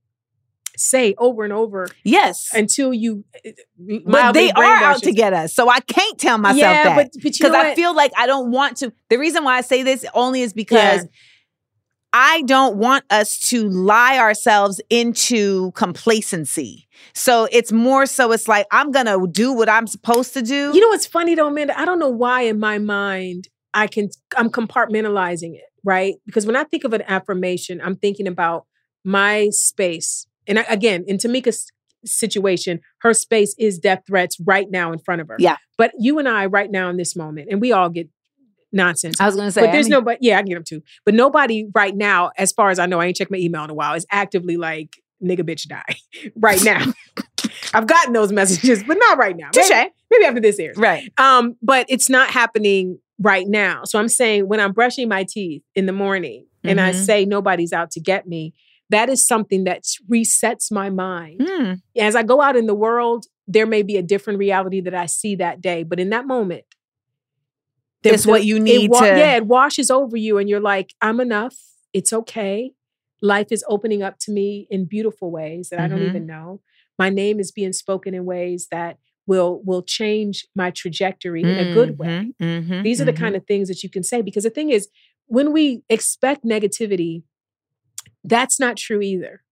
say 0.77 1.15
over 1.19 1.45
and 1.45 1.53
over 1.53 1.89
Yes. 2.05 2.49
until 2.53 2.93
you 2.93 3.25
uh, 3.47 3.51
But 4.07 4.33
they 4.33 4.51
are 4.51 4.65
out 4.65 5.03
to 5.03 5.13
get 5.13 5.33
us. 5.33 5.55
So 5.55 5.69
I 5.69 5.81
can't 5.81 6.19
tell 6.19 6.39
myself 6.39 6.59
yeah, 6.61 6.85
that. 6.85 6.97
but 6.97 7.11
but 7.23 7.25
you 7.39 7.45
because 7.45 7.53
I 7.53 7.75
feel 7.75 7.95
like 7.95 8.13
I 8.17 8.27
don't 8.27 8.51
want 8.51 8.79
to. 8.79 8.93
The 9.11 9.19
reason 9.19 9.45
why 9.45 9.57
I 9.57 9.61
say 9.61 9.83
this 9.83 10.05
only 10.15 10.43
is 10.43 10.53
because 10.53 11.03
Yeah. 11.03 11.09
I 12.17 12.43
don't 12.43 12.77
want 12.77 13.05
us 13.11 13.39
to 13.51 13.69
lie 13.69 14.19
ourselves 14.19 14.81
into 14.89 15.73
complacency. 15.73 16.87
So 17.13 17.49
it's 17.51 17.73
more 17.73 18.07
so 18.07 18.31
it's 18.33 18.47
like 18.47 18.67
I'm 18.71 18.93
gonna 18.93 19.17
do 19.27 19.53
what 19.53 19.69
I'm 19.69 19.87
supposed 19.89 20.33
to 20.35 20.43
do. 20.43 20.71
You 20.73 20.81
know 20.81 20.89
what's 20.89 21.07
funny 21.07 21.35
though, 21.35 21.49
Amanda? 21.49 21.79
I 21.79 21.85
don't 21.85 21.99
know 21.99 22.09
why 22.11 22.43
in 22.43 22.61
my 22.61 22.79
mind 22.79 23.49
I 23.75 23.89
can 23.89 24.11
I'm 24.37 24.49
compartmentalizing 24.49 25.55
it, 25.55 25.65
right? 25.83 26.15
Because 26.25 26.47
when 26.47 26.55
I 26.57 26.63
think 26.65 26.85
of 26.85 26.93
an 26.93 27.03
affirmation, 27.09 27.81
I'm 27.83 27.97
thinking 27.97 28.29
about 28.29 28.67
my 29.05 29.49
space. 29.51 30.27
And 30.47 30.59
I, 30.59 30.63
again, 30.69 31.05
in 31.07 31.19
Tamika's 31.19 31.67
situation, 32.05 32.81
her 33.01 33.15
space 33.15 33.55
is 33.59 33.79
death 33.79 34.03
threats 34.07 34.39
right 34.41 34.71
now 34.71 34.93
in 34.93 34.99
front 34.99 35.21
of 35.21 35.29
her. 35.29 35.37
Yeah. 35.39 35.57
But 35.79 35.93
you 35.99 36.19
and 36.19 36.29
I 36.29 36.47
right 36.47 36.71
now 36.71 36.91
in 36.91 36.97
this 36.97 37.17
moment, 37.17 37.49
and 37.51 37.61
we 37.61 37.73
all 37.73 37.89
get 37.89 38.09
nonsense. 38.73 39.21
I 39.21 39.27
was 39.27 39.37
gonna 39.37 39.51
say, 39.51 39.63
but 39.63 39.71
I 39.71 39.73
there's 39.73 39.87
mean- 39.87 39.93
nobody, 39.93 40.19
yeah, 40.21 40.37
I 40.37 40.41
can 40.41 40.47
get 40.49 40.55
them 40.57 40.65
too. 40.65 40.83
But 41.05 41.15
nobody 41.15 41.67
right 41.75 41.95
now, 41.97 42.31
as 42.37 42.53
far 42.53 42.71
as 42.71 42.79
I 42.79 42.87
know, 42.87 43.01
I 43.01 43.07
ain't 43.07 43.17
checked 43.17 43.31
my 43.31 43.39
email 43.39 43.65
in 43.65 43.71
a 43.71 43.75
while, 43.75 43.95
is 43.95 44.07
actively 44.11 44.57
like, 44.57 44.97
nigga, 45.23 45.41
bitch, 45.41 45.67
die 45.69 45.97
right 46.37 46.63
now. 46.65 46.85
I've 47.75 47.87
gotten 47.87 48.13
those 48.13 48.33
messages, 48.33 48.83
but 48.85 48.97
not 48.99 49.19
right 49.19 49.37
now. 49.37 49.51
Touche. 49.51 49.69
Maybe, 49.71 49.91
maybe 50.11 50.25
after 50.27 50.41
this 50.41 50.59
airs. 50.59 50.77
right. 50.77 51.11
Um, 51.19 51.57
but 51.63 51.87
it's 51.89 52.09
not 52.11 52.31
happening 52.31 52.99
right 53.21 53.47
now. 53.47 53.85
So 53.85 53.99
I'm 53.99 54.09
saying 54.09 54.49
when 54.49 54.61
I'm 54.61 54.73
brushing 54.73 55.09
my 55.09 55.25
teeth 55.29 55.63
in 55.75 55.87
the 55.87 55.93
morning 55.93 56.47
and 56.65 56.81
I 56.81 56.93
Mhm. 56.93 57.05
say 57.05 57.25
nobody's 57.25 57.73
out 57.73 57.91
to 57.93 58.01
get 58.01 58.27
me, 58.27 58.55
that 58.91 59.09
is 59.09 59.27
something 59.27 59.65
that 59.65 59.85
resets 60.11 60.71
my 60.71 60.91
mind. 60.91 61.41
Hmm. 61.49 61.73
As 61.99 62.15
I 62.17 62.23
go 62.23 62.41
out 62.41 62.57
in 62.57 62.67
the 62.67 62.75
world, 62.75 63.27
there 63.47 63.67
may 63.67 63.83
be 63.83 63.97
a 63.97 64.03
different 64.03 64.39
reality 64.39 64.81
that 64.81 64.95
I 64.95 65.07
see 65.07 65.35
that 65.37 65.61
day, 65.61 65.83
but 65.83 65.99
in 66.01 66.11
that 66.11 66.27
moment, 66.27 66.65
It's 68.03 68.27
what 68.27 68.45
you 68.45 68.57
it 68.57 68.61
need 68.63 68.91
wa- 68.91 69.01
to- 69.01 69.19
Yeah, 69.19 69.37
it 69.37 69.47
washes 69.47 69.91
over 69.91 70.17
you, 70.17 70.39
and 70.39 70.49
you're 70.49 70.61
like, 70.61 70.95
I'm 71.01 71.21
enough. 71.21 71.57
It's 71.93 72.13
okay. 72.13 72.73
Life 73.23 73.49
is 73.51 73.65
opening 73.69 74.03
up 74.03 74.19
to 74.21 74.33
me 74.33 74.67
in 74.71 74.85
beautiful 74.85 75.31
ways 75.31 75.71
that 75.71 75.81
I 75.81 75.89
don't 75.89 76.01
Mhm. 76.01 76.09
even 76.09 76.27
know. 76.27 76.61
My 76.99 77.09
name 77.09 77.41
is 77.41 77.51
being 77.51 77.73
spoken 77.73 78.15
in 78.15 78.25
ways 78.27 78.69
that 78.71 78.99
will 79.27 79.63
will 79.65 79.83
change 79.83 80.47
my 80.55 80.71
trajectory 80.71 81.41
in 81.43 81.59
a 81.59 81.65
good 81.73 81.99
way. 81.99 82.35
Mhm, 82.39 82.69
mhm, 82.69 82.83
These 82.85 83.01
are 83.01 83.07
the 83.07 83.13
mhm. 83.13 83.17
kind 83.17 83.37
of 83.37 83.47
things 83.47 83.69
that 83.69 83.83
you 83.83 83.89
can 83.89 84.03
say 84.03 84.21
because 84.21 84.45
the 84.45 84.51
thing 84.51 84.69
is, 84.71 84.89
when 85.27 85.51
we 85.53 85.83
expect 85.89 86.45
negativity, 86.45 87.23
that's 88.25 88.59
not 88.59 88.77
true 88.77 89.01
either. 89.01 89.43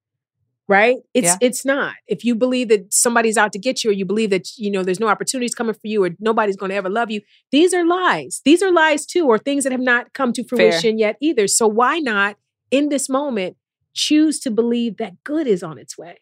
Right? 0.68 0.98
It's 1.12 1.26
Yeah. 1.26 1.36
it's 1.40 1.64
not. 1.64 1.94
If 2.06 2.24
you 2.24 2.34
believe 2.34 2.68
that 2.68 2.92
somebody's 2.94 3.36
out 3.36 3.52
to 3.52 3.58
get 3.58 3.84
you 3.84 3.90
or 3.90 3.92
you 3.92 4.06
believe 4.06 4.30
that 4.30 4.56
you 4.56 4.70
know 4.70 4.82
there's 4.82 5.00
no 5.00 5.08
opportunities 5.08 5.54
coming 5.54 5.74
for 5.74 5.86
you 5.86 6.02
or 6.04 6.10
nobody's 6.18 6.56
going 6.56 6.70
to 6.70 6.76
ever 6.76 6.88
love 6.88 7.10
you, 7.10 7.20
these 7.50 7.74
are 7.74 7.84
lies. 7.84 8.40
These 8.44 8.62
are 8.62 8.72
lies 8.72 9.04
too 9.04 9.26
or 9.26 9.38
things 9.38 9.64
that 9.64 9.72
have 9.72 9.80
not 9.82 10.14
come 10.14 10.32
to 10.32 10.44
Fair. 10.44 10.56
fruition 10.70 10.98
yet 10.98 11.16
either. 11.20 11.46
So 11.46 11.66
why 11.66 11.98
not 11.98 12.36
in 12.70 12.88
this 12.88 13.08
moment 13.08 13.56
choose 13.92 14.38
to 14.40 14.50
believe 14.50 14.96
that 14.96 15.22
good 15.24 15.46
is 15.46 15.62
on 15.62 15.78
its 15.78 15.98
way 15.98 16.20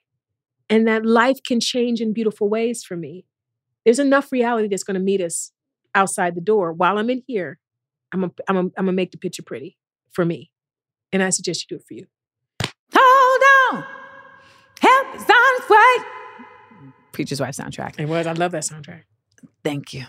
and 0.69 0.89
that 0.89 1.05
life 1.07 1.39
can 1.47 1.61
change 1.61 2.01
in 2.01 2.13
beautiful 2.13 2.49
ways 2.49 2.83
for 2.83 2.97
me? 2.97 3.27
There's 3.85 4.01
enough 4.01 4.33
reality 4.33 4.69
that's 4.69 4.83
going 4.85 4.95
to 4.95 5.01
meet 5.01 5.21
us 5.21 5.53
outside 5.95 6.35
the 6.35 6.41
door. 6.41 6.73
While 6.73 6.99
I'm 6.99 7.11
in 7.11 7.23
here, 7.27 7.61
I'm 8.13 8.21
gonna 8.23 8.33
I'm 8.49 8.57
I'm 8.57 8.71
gonna 8.77 8.93
make 8.93 9.13
the 9.13 9.19
picture 9.19 9.43
pretty 9.43 9.77
for 10.11 10.25
me, 10.25 10.51
and 11.13 11.23
I 11.23 11.31
suggest 11.31 11.71
you 11.71 11.77
do 11.77 11.81
it 11.81 11.87
for 11.87 11.95
you. 11.95 12.07
On. 13.73 13.85
Help 14.81 15.15
is 15.15 15.23
on 15.23 15.57
its 15.61 15.71
way. 15.71 16.05
Preacher's 17.13 17.41
Wife 17.41 17.55
soundtrack. 17.57 17.99
It 17.99 18.09
was. 18.09 18.27
I 18.27 18.33
love 18.33 18.53
that 18.53 18.63
soundtrack. 18.63 19.03
Thank 19.63 19.93
you. 19.93 20.05